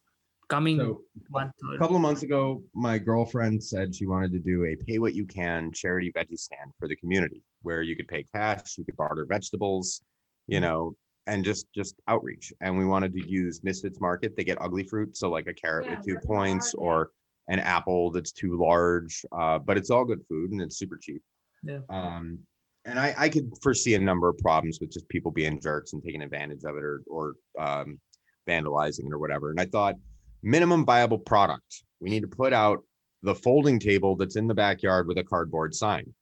coming 0.49 0.77
So 0.77 1.01
one 1.29 1.51
a 1.73 1.77
couple 1.77 1.95
of 1.95 2.01
months 2.01 2.23
ago, 2.23 2.61
my 2.73 2.97
girlfriend 2.97 3.63
said 3.63 3.95
she 3.95 4.05
wanted 4.05 4.31
to 4.33 4.39
do 4.39 4.65
a 4.65 4.75
pay 4.75 4.99
what 4.99 5.13
you 5.13 5.25
can 5.25 5.71
charity 5.71 6.11
veggie 6.11 6.37
stand 6.37 6.71
for 6.79 6.87
the 6.87 6.95
community 6.95 7.41
where 7.61 7.81
you 7.81 7.95
could 7.95 8.07
pay 8.07 8.25
cash, 8.33 8.77
you 8.77 8.85
could 8.85 8.97
barter 8.97 9.25
vegetables, 9.25 10.01
you 10.47 10.59
know, 10.59 10.95
and 11.27 11.45
just 11.45 11.67
just 11.73 11.95
outreach. 12.07 12.51
And 12.61 12.77
we 12.77 12.85
wanted 12.85 13.13
to 13.13 13.29
use 13.29 13.63
Misfits 13.63 14.01
Market. 14.01 14.35
They 14.35 14.43
get 14.43 14.57
ugly 14.61 14.83
fruit, 14.83 15.15
so 15.15 15.29
like 15.29 15.47
a 15.47 15.53
carrot 15.53 15.85
Yeah, 15.85 15.95
with 15.97 16.05
two 16.05 16.17
points 16.25 16.73
hard, 16.73 16.81
yeah. 16.81 16.87
or 16.87 17.11
an 17.49 17.59
apple 17.59 18.11
that's 18.11 18.31
too 18.31 18.57
large. 18.57 19.25
Uh, 19.31 19.59
but 19.59 19.77
it's 19.77 19.89
all 19.89 20.05
good 20.05 20.21
food 20.27 20.51
and 20.51 20.61
it's 20.61 20.77
super 20.77 20.97
cheap. 20.97 21.21
Yeah. 21.63 21.79
Um, 21.89 22.39
and 22.85 22.97
I, 22.99 23.13
I 23.17 23.29
could 23.29 23.51
foresee 23.61 23.95
a 23.95 23.99
number 23.99 24.29
of 24.29 24.37
problems 24.37 24.79
with 24.79 24.91
just 24.91 25.07
people 25.09 25.31
being 25.31 25.59
jerks 25.59 25.93
and 25.93 26.01
taking 26.01 26.21
advantage 26.21 26.63
of 26.63 26.75
it 26.77 26.83
or 26.83 27.01
or 27.07 27.35
um, 27.59 27.99
vandalizing 28.47 29.05
it 29.05 29.13
or 29.13 29.19
whatever. 29.19 29.51
And 29.51 29.59
I 29.59 29.65
thought 29.65 29.95
minimum 30.41 30.85
viable 30.85 31.19
product. 31.19 31.83
We 31.99 32.09
need 32.09 32.21
to 32.21 32.27
put 32.27 32.53
out 32.53 32.83
the 33.23 33.35
folding 33.35 33.79
table 33.79 34.15
that's 34.15 34.35
in 34.35 34.47
the 34.47 34.53
backyard 34.53 35.07
with 35.07 35.17
a 35.17 35.23
cardboard 35.23 35.75
sign. 35.75 36.13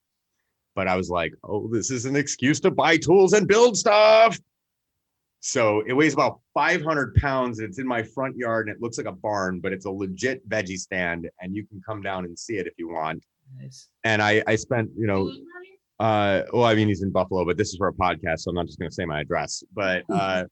But 0.76 0.88
I 0.88 0.96
was 0.96 1.10
like, 1.10 1.34
oh, 1.44 1.68
this 1.72 1.92
is 1.92 2.06
an 2.06 2.16
excuse 2.16 2.60
to 2.62 2.72
buy 2.72 2.98
tools 2.98 3.34
and 3.34 3.48
build 3.48 3.78
stuff. 3.78 4.40
So 5.40 5.84
it 5.88 5.94
weighs 5.94 6.14
about 6.14 6.40
500 6.54 7.16
pounds. 7.16 7.60
It's 7.60 7.80
in 7.80 7.88
my 7.88 8.04
front 8.04 8.36
yard 8.36 8.68
and 8.68 8.76
it 8.76 8.82
looks 8.82 8.98
like 8.98 9.08
a 9.08 9.12
barn, 9.12 9.60
but 9.60 9.72
it's 9.72 9.86
a 9.86 9.92
legit 9.92 10.48
veggie 10.50 10.78
stand. 10.78 11.30
And 11.42 11.56
you 11.56 11.66
can 11.66 11.82
come 11.86 12.02
down 12.02 12.26
and 12.26 12.38
see 12.38 12.58
it 12.58 12.68
if 12.68 12.74
you 12.78 12.90
want. 12.90 13.24
Nice. 13.60 13.90
And 14.04 14.22
I, 14.22 14.44
I 14.48 14.56
spent, 14.56 14.90
you 14.98 15.08
know, 15.08 15.32
uh, 16.00 16.44
well, 16.54 16.66
I 16.66 16.76
mean, 16.76 16.88
he's 16.88 17.02
in 17.02 17.12
Buffalo, 17.12 17.46
but 17.46 17.58
this 17.58 17.70
is 17.70 17.78
for 17.78 17.88
a 17.88 17.94
podcast, 17.94 18.40
so 18.40 18.50
I'm 18.50 18.56
not 18.56 18.68
just 18.68 18.78
going 18.78 18.90
to 18.90 18.94
say 18.94 19.06
my 19.06 19.22
address. 19.22 19.64
But 19.74 20.04
uh, 20.14 20.46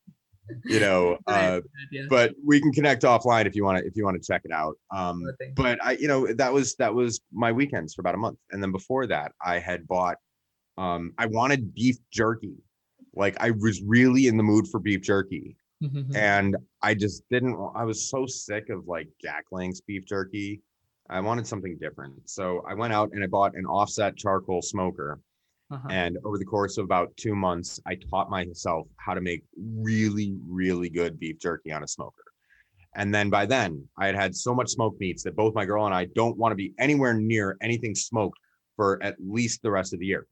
you 0.66 0.80
know, 0.80 1.18
uh, 1.28 1.62
but 2.10 2.34
we 2.46 2.60
can 2.62 2.72
connect 2.72 3.04
offline 3.04 3.46
if 3.46 3.56
you 3.56 3.64
want 3.64 3.80
to 3.80 3.86
if 3.86 3.96
you 3.96 4.04
want 4.06 4.22
to 4.22 4.26
check 4.26 4.42
it 4.46 4.52
out. 4.52 4.76
Um, 4.96 5.24
but 5.56 5.78
I, 5.84 5.94
you 5.94 6.08
know, 6.08 6.32
that 6.34 6.52
was 6.52 6.76
that 6.76 6.94
was 6.94 7.22
my 7.32 7.52
weekends 7.52 7.94
for 7.94 8.02
about 8.02 8.16
a 8.16 8.18
month, 8.18 8.38
and 8.52 8.62
then 8.62 8.72
before 8.72 9.08
that, 9.08 9.32
I 9.44 9.60
had 9.60 9.88
bought. 9.88 10.18
Um, 10.78 11.14
I 11.18 11.26
wanted 11.28 11.74
beef 11.74 11.98
jerky, 12.12 12.56
like 13.16 13.38
I 13.40 13.52
was 13.52 13.82
really 13.82 14.28
in 14.28 14.36
the 14.38 14.44
mood 14.44 14.68
for 14.68 14.80
beef 14.80 15.02
jerky, 15.02 15.56
Mhm. 15.82 16.16
and 16.16 16.58
I 16.82 16.94
just 16.96 17.24
didn't. 17.30 17.58
I 17.76 17.84
was 17.86 18.10
so 18.10 18.26
sick 18.26 18.70
of 18.70 18.88
like 18.88 19.08
Jack 19.22 19.46
Link's 19.52 19.82
beef 19.82 20.06
jerky. 20.06 20.62
I 21.10 21.20
wanted 21.22 21.46
something 21.48 21.78
different, 21.80 22.30
so 22.30 22.62
I 22.68 22.74
went 22.74 22.92
out 22.92 23.12
and 23.14 23.24
I 23.24 23.28
bought 23.28 23.56
an 23.56 23.66
offset 23.66 24.18
charcoal 24.18 24.62
smoker. 24.62 25.20
Uh-huh. 25.72 25.88
And 25.90 26.18
over 26.24 26.38
the 26.38 26.46
course 26.46 26.78
of 26.78 26.86
about 26.86 27.16
two 27.18 27.36
months, 27.36 27.80
I 27.86 27.96
taught 27.96 28.30
myself 28.30 28.88
how 28.98 29.14
to 29.14 29.22
make 29.22 29.44
really, 29.58 30.38
really 30.48 30.90
good 30.90 31.20
beef 31.20 31.40
jerky 31.40 31.72
on 31.72 31.84
a 31.84 31.88
smoker. 31.88 32.24
And 32.96 33.14
then 33.14 33.30
by 33.30 33.46
then, 33.46 33.88
I 33.98 34.06
had 34.06 34.16
had 34.16 34.36
so 34.36 34.54
much 34.54 34.70
smoked 34.70 35.00
meats 35.00 35.24
that 35.24 35.36
both 35.36 35.54
my 35.54 35.66
girl 35.66 35.86
and 35.86 35.94
I 35.94 36.06
don't 36.16 36.38
want 36.38 36.52
to 36.52 36.56
be 36.56 36.74
anywhere 36.80 37.14
near 37.14 37.58
anything 37.62 37.94
smoked 37.94 38.40
for 38.76 39.02
at 39.04 39.16
least 39.20 39.62
the 39.64 39.72
rest 39.72 39.94
of 39.94 40.00
the 40.00 40.06
year. 40.06 40.28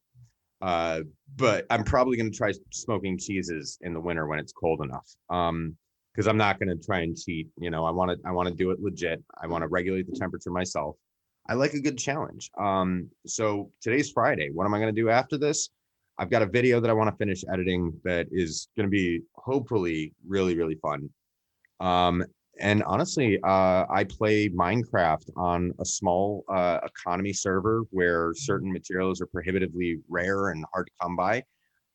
Uh, 0.62 1.02
but 1.36 1.66
I'm 1.70 1.84
probably 1.84 2.16
going 2.16 2.32
to 2.32 2.38
try 2.38 2.54
smoking 2.72 3.18
cheeses 3.18 3.78
in 3.82 3.94
the 3.94 4.00
winter 4.00 4.28
when 4.28 4.40
it's 4.40 4.54
cold 4.54 4.82
enough. 4.82 5.10
Um, 5.30 5.76
because 6.14 6.28
I'm 6.28 6.38
not 6.38 6.60
going 6.60 6.70
to 6.70 6.84
try 6.84 7.00
and 7.00 7.18
cheat. 7.18 7.48
You 7.58 7.72
know, 7.72 7.86
I 7.86 7.92
want 7.92 8.12
to 8.12 8.28
I 8.28 8.32
want 8.32 8.48
to 8.50 8.56
do 8.56 8.72
it 8.72 8.80
legit. 8.80 9.24
I 9.42 9.48
want 9.48 9.64
to 9.64 9.68
regulate 9.68 10.06
the 10.08 10.18
temperature 10.18 10.52
myself. 10.52 10.96
I 11.48 11.56
like 11.56 11.74
a 11.74 11.82
good 11.82 11.98
challenge. 11.98 12.50
Um, 12.58 13.10
so 13.26 13.72
today's 13.82 14.12
Friday. 14.12 14.50
What 14.50 14.66
am 14.66 14.74
I 14.74 14.80
going 14.80 14.94
to 14.94 15.02
do 15.02 15.10
after 15.10 15.38
this? 15.38 15.70
I've 16.18 16.30
got 16.30 16.42
a 16.42 16.46
video 16.46 16.80
that 16.80 16.90
I 16.90 16.94
want 16.94 17.10
to 17.10 17.18
finish 17.18 17.44
editing 17.52 17.94
that 18.04 18.28
is 18.32 18.70
going 18.78 18.88
to 18.88 18.92
be 18.92 19.22
hopefully 19.36 20.14
really, 20.26 20.56
really 20.56 20.76
fun. 20.76 21.10
Um, 21.80 22.24
and 22.60 22.84
honestly, 22.84 23.40
uh, 23.44 23.86
I 23.90 24.06
play 24.08 24.48
Minecraft 24.48 25.32
on 25.36 25.74
a 25.80 25.86
small 25.86 26.46
uh, 26.50 26.80
economy 26.84 27.34
server 27.34 27.84
where 27.90 28.32
certain 28.36 28.72
materials 28.72 29.22
are 29.22 29.26
prohibitively 29.26 30.00
rare 30.08 30.50
and 30.50 30.64
hard 30.72 30.88
to 30.88 30.94
come 31.02 31.16
by. 31.16 31.44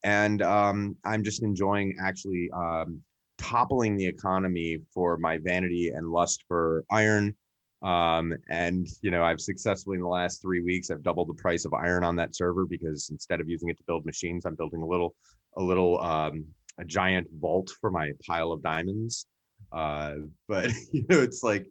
And 0.02 0.42
um, 0.42 0.96
I'm 1.04 1.22
just 1.22 1.42
enjoying 1.42 1.96
actually 2.00 2.50
um, 2.54 3.00
toppling 3.38 3.96
the 3.96 4.06
economy 4.06 4.78
for 4.92 5.16
my 5.16 5.38
vanity 5.38 5.90
and 5.90 6.08
lust 6.08 6.44
for 6.48 6.84
iron 6.90 7.36
um 7.82 8.34
and 8.48 8.88
you 9.02 9.10
know 9.10 9.22
i've 9.22 9.40
successfully 9.40 9.94
in 9.96 10.02
the 10.02 10.08
last 10.08 10.42
three 10.42 10.60
weeks 10.60 10.90
i've 10.90 11.02
doubled 11.02 11.28
the 11.28 11.34
price 11.34 11.64
of 11.64 11.72
iron 11.74 12.02
on 12.02 12.16
that 12.16 12.34
server 12.34 12.66
because 12.66 13.08
instead 13.10 13.40
of 13.40 13.48
using 13.48 13.68
it 13.68 13.76
to 13.76 13.84
build 13.86 14.04
machines 14.04 14.44
i'm 14.44 14.56
building 14.56 14.82
a 14.82 14.86
little 14.86 15.14
a 15.56 15.62
little 15.62 16.00
um 16.00 16.44
a 16.78 16.84
giant 16.84 17.26
vault 17.40 17.70
for 17.80 17.90
my 17.90 18.12
pile 18.26 18.52
of 18.52 18.62
diamonds. 18.62 19.26
Uh 19.72 20.14
but 20.48 20.70
you 20.92 21.04
know 21.08 21.20
it's 21.20 21.42
like 21.42 21.66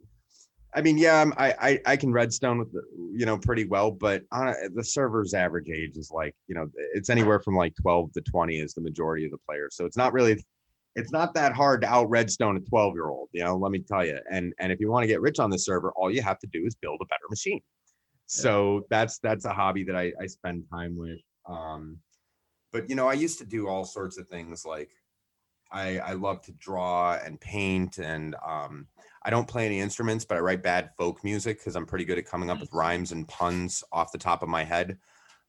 i 0.74 0.82
mean 0.82 0.98
yeah 0.98 1.20
I'm, 1.22 1.32
i 1.38 1.54
i 1.60 1.80
i 1.86 1.96
can 1.96 2.12
redstone 2.12 2.58
with 2.58 2.70
the, 2.72 2.82
you 3.12 3.24
know 3.24 3.38
pretty 3.38 3.64
well 3.64 3.90
but 3.90 4.22
on 4.32 4.48
a, 4.48 4.54
the 4.74 4.84
server's 4.84 5.32
average 5.32 5.70
age 5.70 5.96
is 5.96 6.10
like 6.10 6.34
you 6.46 6.54
know 6.54 6.68
it's 6.94 7.08
anywhere 7.08 7.40
from 7.40 7.56
like 7.56 7.74
12 7.80 8.12
to 8.12 8.20
20 8.20 8.60
is 8.60 8.74
the 8.74 8.82
majority 8.82 9.24
of 9.24 9.30
the 9.30 9.38
players. 9.46 9.74
So 9.76 9.86
it's 9.86 9.96
not 9.96 10.12
really 10.12 10.44
it's 10.94 11.12
not 11.12 11.34
that 11.34 11.52
hard 11.52 11.82
to 11.82 11.88
out 11.88 12.08
redstone 12.08 12.56
a 12.56 12.60
12 12.60 12.94
year 12.94 13.08
old 13.08 13.28
you 13.32 13.42
know 13.42 13.56
let 13.56 13.70
me 13.70 13.78
tell 13.78 14.04
you 14.04 14.18
and 14.30 14.52
and 14.58 14.72
if 14.72 14.80
you 14.80 14.90
want 14.90 15.02
to 15.02 15.08
get 15.08 15.20
rich 15.20 15.38
on 15.38 15.50
the 15.50 15.58
server 15.58 15.92
all 15.96 16.10
you 16.10 16.22
have 16.22 16.38
to 16.38 16.46
do 16.48 16.64
is 16.64 16.74
build 16.74 16.98
a 17.02 17.06
better 17.06 17.28
machine. 17.30 17.60
So 18.30 18.84
that's 18.90 19.18
that's 19.20 19.46
a 19.46 19.54
hobby 19.54 19.84
that 19.84 19.96
I, 19.96 20.12
I 20.20 20.26
spend 20.26 20.64
time 20.70 20.96
with 20.96 21.18
um 21.48 21.98
but 22.72 22.88
you 22.88 22.94
know 22.94 23.08
i 23.08 23.14
used 23.14 23.38
to 23.38 23.46
do 23.46 23.68
all 23.68 23.84
sorts 23.84 24.18
of 24.18 24.28
things 24.28 24.64
like 24.64 24.90
i 25.72 25.98
i 25.98 26.12
love 26.12 26.42
to 26.42 26.52
draw 26.52 27.18
and 27.24 27.40
paint 27.40 27.98
and 27.98 28.34
um 28.46 28.86
i 29.22 29.30
don't 29.30 29.48
play 29.48 29.66
any 29.66 29.80
instruments 29.80 30.24
but 30.24 30.36
i 30.36 30.40
write 30.40 30.62
bad 30.62 30.90
folk 30.98 31.22
music 31.24 31.58
because 31.58 31.76
i'm 31.76 31.86
pretty 31.86 32.04
good 32.04 32.18
at 32.18 32.26
coming 32.26 32.50
up 32.50 32.60
with 32.60 32.72
rhymes 32.72 33.12
and 33.12 33.28
puns 33.28 33.82
off 33.92 34.12
the 34.12 34.18
top 34.18 34.42
of 34.42 34.48
my 34.48 34.64
head. 34.64 34.98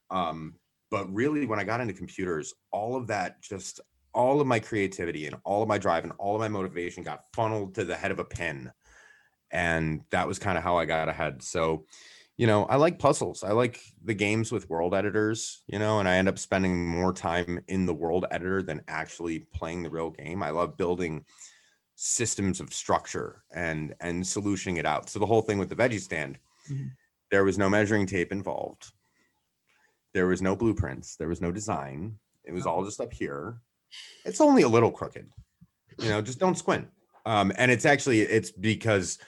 Um 0.09 0.55
but 0.91 1.11
really 1.13 1.45
when 1.45 1.59
i 1.59 1.63
got 1.63 1.81
into 1.81 1.93
computers 1.93 2.53
all 2.71 2.95
of 2.95 3.07
that 3.07 3.41
just 3.41 3.81
all 4.13 4.41
of 4.41 4.47
my 4.47 4.59
creativity 4.59 5.25
and 5.27 5.35
all 5.43 5.61
of 5.61 5.67
my 5.69 5.77
drive 5.77 6.03
and 6.03 6.13
all 6.17 6.35
of 6.35 6.41
my 6.41 6.47
motivation 6.47 7.03
got 7.03 7.25
funneled 7.33 7.75
to 7.75 7.85
the 7.85 7.95
head 7.95 8.11
of 8.11 8.19
a 8.19 8.25
pen. 8.25 8.71
And 9.51 10.01
that 10.11 10.27
was 10.27 10.39
kind 10.39 10.57
of 10.57 10.63
how 10.63 10.77
i 10.77 10.85
got 10.85 11.09
ahead. 11.09 11.41
So 11.43 11.85
you 12.37 12.47
know 12.47 12.63
i 12.65 12.77
like 12.77 12.99
puzzles. 12.99 13.43
I 13.43 13.51
like 13.51 13.81
the 14.03 14.13
games 14.13 14.51
with 14.51 14.69
world 14.69 14.95
editors 14.95 15.63
you 15.67 15.77
know 15.77 15.99
and 15.99 16.07
i 16.07 16.15
end 16.15 16.29
up 16.29 16.39
spending 16.39 16.87
more 16.87 17.11
time 17.11 17.59
in 17.67 17.85
the 17.85 17.93
world 17.93 18.25
editor 18.31 18.63
than 18.63 18.81
actually 18.87 19.39
playing 19.39 19.83
the 19.83 19.89
real 19.89 20.09
game. 20.11 20.41
I 20.41 20.51
love 20.51 20.77
building 20.77 21.25
systems 21.95 22.61
of 22.61 22.73
structure 22.73 23.43
and 23.53 23.93
and 23.99 24.23
solutioning 24.23 24.77
it 24.77 24.85
out. 24.85 25.09
So 25.09 25.19
the 25.19 25.25
whole 25.25 25.41
thing 25.41 25.57
with 25.59 25.69
the 25.69 25.75
veggie 25.75 25.99
stand 25.99 26.39
Mhm. 26.71 26.91
there 27.29 27.43
was 27.43 27.57
no 27.57 27.69
measuring 27.69 28.05
tape 28.05 28.31
involved. 28.31 28.91
There 30.13 30.27
was 30.27 30.41
no 30.41 30.55
blueprints. 30.55 31.15
There 31.17 31.27
was 31.27 31.41
no 31.41 31.51
design. 31.51 32.19
It 32.43 32.53
was 32.53 32.65
all 32.65 32.83
just 32.85 33.01
up 33.01 33.13
here 33.13 33.61
it's 34.25 34.41
only 34.41 34.63
a 34.63 34.67
little 34.67 34.91
crooked 34.91 35.29
you 36.01 36.09
know 36.09 36.21
just 36.21 36.39
don't 36.39 36.57
squint. 36.57 36.87
Um 37.25 37.51
and 37.57 37.71
it's 37.71 37.85
actually 37.85 38.21
it's 38.21 38.51
because 38.51 39.19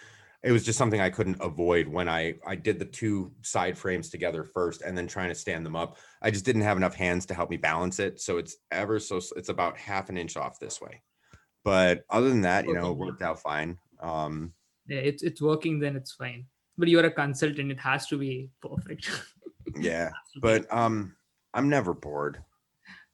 it 0.43 0.51
was 0.51 0.63
just 0.63 0.77
something 0.77 1.01
i 1.01 1.09
couldn't 1.09 1.37
avoid 1.39 1.87
when 1.87 2.09
i 2.09 2.33
i 2.47 2.55
did 2.55 2.79
the 2.79 2.85
two 2.85 3.31
side 3.41 3.77
frames 3.77 4.09
together 4.09 4.43
first 4.43 4.81
and 4.81 4.97
then 4.97 5.07
trying 5.07 5.29
to 5.29 5.35
stand 5.35 5.65
them 5.65 5.75
up. 5.75 5.97
I 6.21 6.31
just 6.31 6.45
didn't 6.45 6.63
have 6.63 6.77
enough 6.77 6.95
hands 6.95 7.25
to 7.27 7.33
help 7.33 7.49
me 7.49 7.57
balance 7.57 7.99
it. 7.99 8.19
So 8.21 8.37
it's 8.37 8.57
ever 8.71 8.99
so 8.99 9.19
it's 9.35 9.49
about 9.49 9.77
half 9.77 10.09
an 10.09 10.17
inch 10.17 10.37
off 10.37 10.59
this 10.59 10.81
way. 10.81 11.01
But 11.63 12.05
other 12.09 12.29
than 12.29 12.41
that 12.41 12.65
you 12.65 12.73
know 12.73 12.91
it 12.91 12.97
worked 12.97 13.21
out 13.21 13.39
fine. 13.39 13.77
Um 13.99 14.53
yeah, 14.87 14.99
it's 14.99 15.23
it's 15.23 15.41
working, 15.41 15.79
then 15.79 15.95
it's 15.95 16.13
fine. 16.13 16.45
But 16.77 16.87
you're 16.87 17.05
a 17.05 17.11
consultant; 17.11 17.71
it 17.71 17.79
has 17.79 18.07
to 18.07 18.17
be 18.17 18.49
perfect. 18.61 19.09
yeah 19.79 20.09
but 20.41 20.65
um 20.73 21.15
i'm 21.53 21.69
never 21.69 21.93
bored 21.93 22.43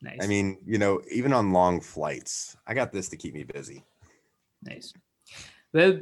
nice. 0.02 0.18
i 0.22 0.28
mean 0.28 0.57
you 0.65 0.78
know 0.78 1.02
even 1.11 1.34
on 1.34 1.52
long 1.52 1.82
flights 1.82 2.56
i 2.68 2.74
got 2.74 2.91
this 2.91 3.10
to 3.10 3.18
keep 3.18 3.34
me 3.34 3.44
busy 3.44 3.84
Nice. 4.64 4.94
Well, 5.74 5.99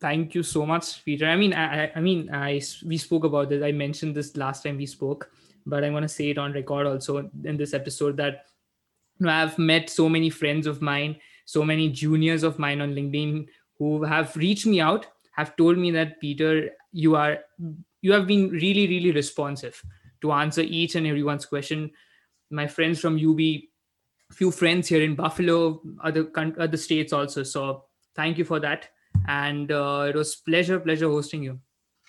thank 0.00 0.34
you 0.34 0.42
so 0.42 0.64
much, 0.64 1.04
Peter. 1.04 1.26
I 1.26 1.36
mean, 1.36 1.52
I, 1.52 1.92
I- 1.94 2.00
mean, 2.00 2.30
I 2.32 2.60
we 2.84 2.96
spoke 2.96 3.24
about 3.24 3.48
this. 3.48 3.62
I 3.62 3.72
mentioned 3.72 4.14
this 4.14 4.36
last 4.36 4.62
time 4.62 4.76
we 4.76 4.86
spoke, 4.86 5.30
but 5.66 5.84
I 5.84 5.90
want 5.90 6.04
to 6.04 6.08
say 6.08 6.30
it 6.30 6.38
on 6.38 6.52
record 6.52 6.86
also 6.86 7.30
in 7.44 7.56
this 7.56 7.74
episode 7.74 8.16
that 8.16 8.46
you 9.18 9.26
know, 9.26 9.32
I've 9.32 9.58
met 9.58 9.90
so 9.90 10.08
many 10.08 10.30
friends 10.30 10.66
of 10.66 10.80
mine, 10.80 11.16
so 11.44 11.64
many 11.64 11.90
juniors 11.90 12.42
of 12.42 12.58
mine 12.58 12.80
on 12.80 12.94
LinkedIn 12.94 13.48
who 13.78 14.02
have 14.04 14.34
reached 14.36 14.66
me 14.66 14.80
out, 14.80 15.06
have 15.32 15.56
told 15.56 15.78
me 15.78 15.90
that 15.92 16.20
Peter, 16.20 16.70
you 16.92 17.14
are 17.14 17.38
you 18.00 18.12
have 18.12 18.26
been 18.26 18.50
really, 18.50 18.86
really 18.86 19.12
responsive 19.12 19.82
to 20.20 20.32
answer 20.32 20.62
each 20.62 20.94
and 20.94 21.06
everyone's 21.06 21.46
question. 21.46 21.90
My 22.50 22.66
friends 22.66 23.00
from 23.00 23.16
UB, 23.16 23.40
few 24.32 24.50
friends 24.50 24.88
here 24.88 25.02
in 25.02 25.14
Buffalo, 25.14 25.80
other 26.02 26.30
other 26.36 26.76
states 26.76 27.12
also. 27.12 27.42
So 27.42 27.84
thank 28.14 28.38
you 28.38 28.44
for 28.44 28.60
that 28.60 28.88
and 29.26 29.72
uh, 29.72 30.06
it 30.08 30.14
was 30.14 30.36
pleasure 30.36 30.78
pleasure 30.78 31.08
hosting 31.08 31.42
you 31.42 31.58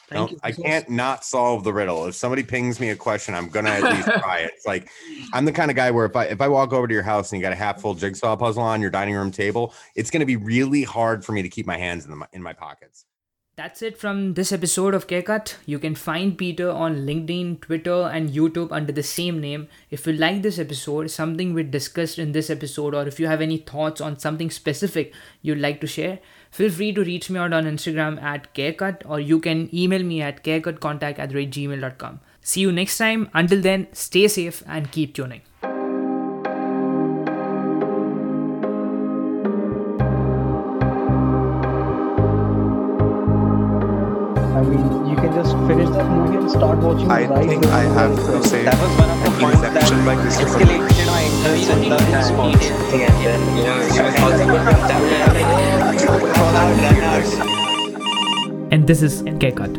thank 0.08 0.32
No, 0.32 0.36
you 0.36 0.40
I 0.44 0.52
can't 0.52 0.90
not 0.90 1.24
solve 1.24 1.64
the 1.64 1.74
riddle. 1.74 2.06
If 2.08 2.16
somebody 2.16 2.44
pings 2.44 2.80
me 2.80 2.90
a 2.90 2.96
question, 2.96 3.36
I'm 3.36 3.50
gonna 3.50 3.70
at 3.70 3.84
least 3.84 4.08
try 4.22 4.40
it. 4.40 4.52
It's 4.56 4.66
like 4.66 4.90
I'm 5.34 5.46
the 5.46 5.52
kind 5.52 5.70
of 5.70 5.78
guy 5.78 5.92
where 5.92 6.06
if 6.06 6.16
I 6.16 6.26
if 6.26 6.42
I 6.42 6.48
walk 6.48 6.74
over 6.74 6.88
to 6.88 6.94
your 6.94 7.04
house 7.04 7.32
and 7.32 7.40
you 7.40 7.44
got 7.44 7.54
a 7.54 7.58
half 7.58 7.82
full 7.82 7.94
jigsaw 7.94 8.36
puzzle 8.36 8.64
on 8.64 8.82
your 8.82 8.90
dining 8.90 9.16
room 9.16 9.32
table, 9.32 9.74
it's 9.96 10.10
gonna 10.10 10.26
be 10.26 10.36
really 10.36 10.84
hard 10.84 11.24
for 11.24 11.32
me 11.32 11.42
to 11.42 11.50
keep 11.50 11.66
my 11.66 11.78
hands 11.78 12.06
in 12.06 12.12
the 12.18 12.28
in 12.34 12.42
my 12.42 12.54
pockets. 12.54 13.06
That's 13.60 13.82
it 13.82 13.98
from 13.98 14.36
this 14.36 14.54
episode 14.54 14.94
of 14.94 15.08
Carecut. 15.08 15.56
You 15.66 15.80
can 15.80 15.94
find 15.94 16.38
Peter 16.38 16.70
on 16.72 17.06
LinkedIn, 17.06 17.60
Twitter, 17.60 18.10
and 18.14 18.30
YouTube 18.30 18.72
under 18.72 18.94
the 18.94 19.04
same 19.04 19.42
name. 19.42 19.68
If 19.92 20.08
you 20.08 20.14
like 20.14 20.44
this 20.44 20.60
episode, 20.60 21.12
something 21.12 21.54
we 21.54 21.64
discussed 21.64 22.20
in 22.20 22.32
this 22.32 22.50
episode, 22.50 22.96
or 22.96 23.06
if 23.06 23.20
you 23.20 23.28
have 23.28 23.42
any 23.42 23.58
thoughts 23.58 24.00
on 24.00 24.18
something 24.18 24.50
specific 24.50 25.14
you'd 25.42 25.60
like 25.60 25.82
to 25.82 25.88
share, 25.88 26.20
feel 26.52 26.72
free 26.72 26.94
to 26.94 27.04
reach 27.04 27.30
me 27.30 27.38
out 27.38 27.52
on 27.52 27.66
Instagram 27.66 28.22
at 28.24 28.54
Carecut, 28.54 29.02
or 29.06 29.20
you 29.20 29.42
can 29.42 29.70
email 29.76 30.04
me 30.04 30.22
at 30.22 30.42
carecutcontact 30.42 31.20
at 31.20 31.32
gmail.com. 31.32 32.22
See 32.42 32.62
you 32.62 32.72
next 32.72 32.98
time. 32.98 33.30
Until 33.34 33.60
then, 33.60 33.88
stay 33.92 34.30
safe 34.30 34.64
and 34.68 34.90
keep 34.90 35.14
tuning. 35.14 35.42
Start 46.50 46.78
watching. 46.80 47.10
I 47.12 47.26
Rise 47.26 47.48
think 47.50 47.66
I 47.68 47.84
have 48.00 48.16
the- 48.16 48.40
to 48.40 48.44
say 48.48 48.64
That 48.66 48.78
was 48.82 48.92
one 48.98 49.10
of 49.10 49.20
the 49.24 49.32
points 49.42 49.62
that 49.62 49.72
Inception 49.76 50.06
like 50.06 50.20
this 50.24 50.40
is 50.40 50.46
escalation 50.46 51.08
in 51.84 51.90
the 51.90 51.98
response 52.18 52.66
thing 52.90 53.02
and 53.04 53.16
then 53.26 53.40
you 53.58 53.64
know 53.64 53.76
I 53.78 54.12
thought 54.12 54.38
that 54.38 55.00
And 58.72 58.88
this 58.88 59.02
is 59.02 59.22
Carecut. 59.24 59.74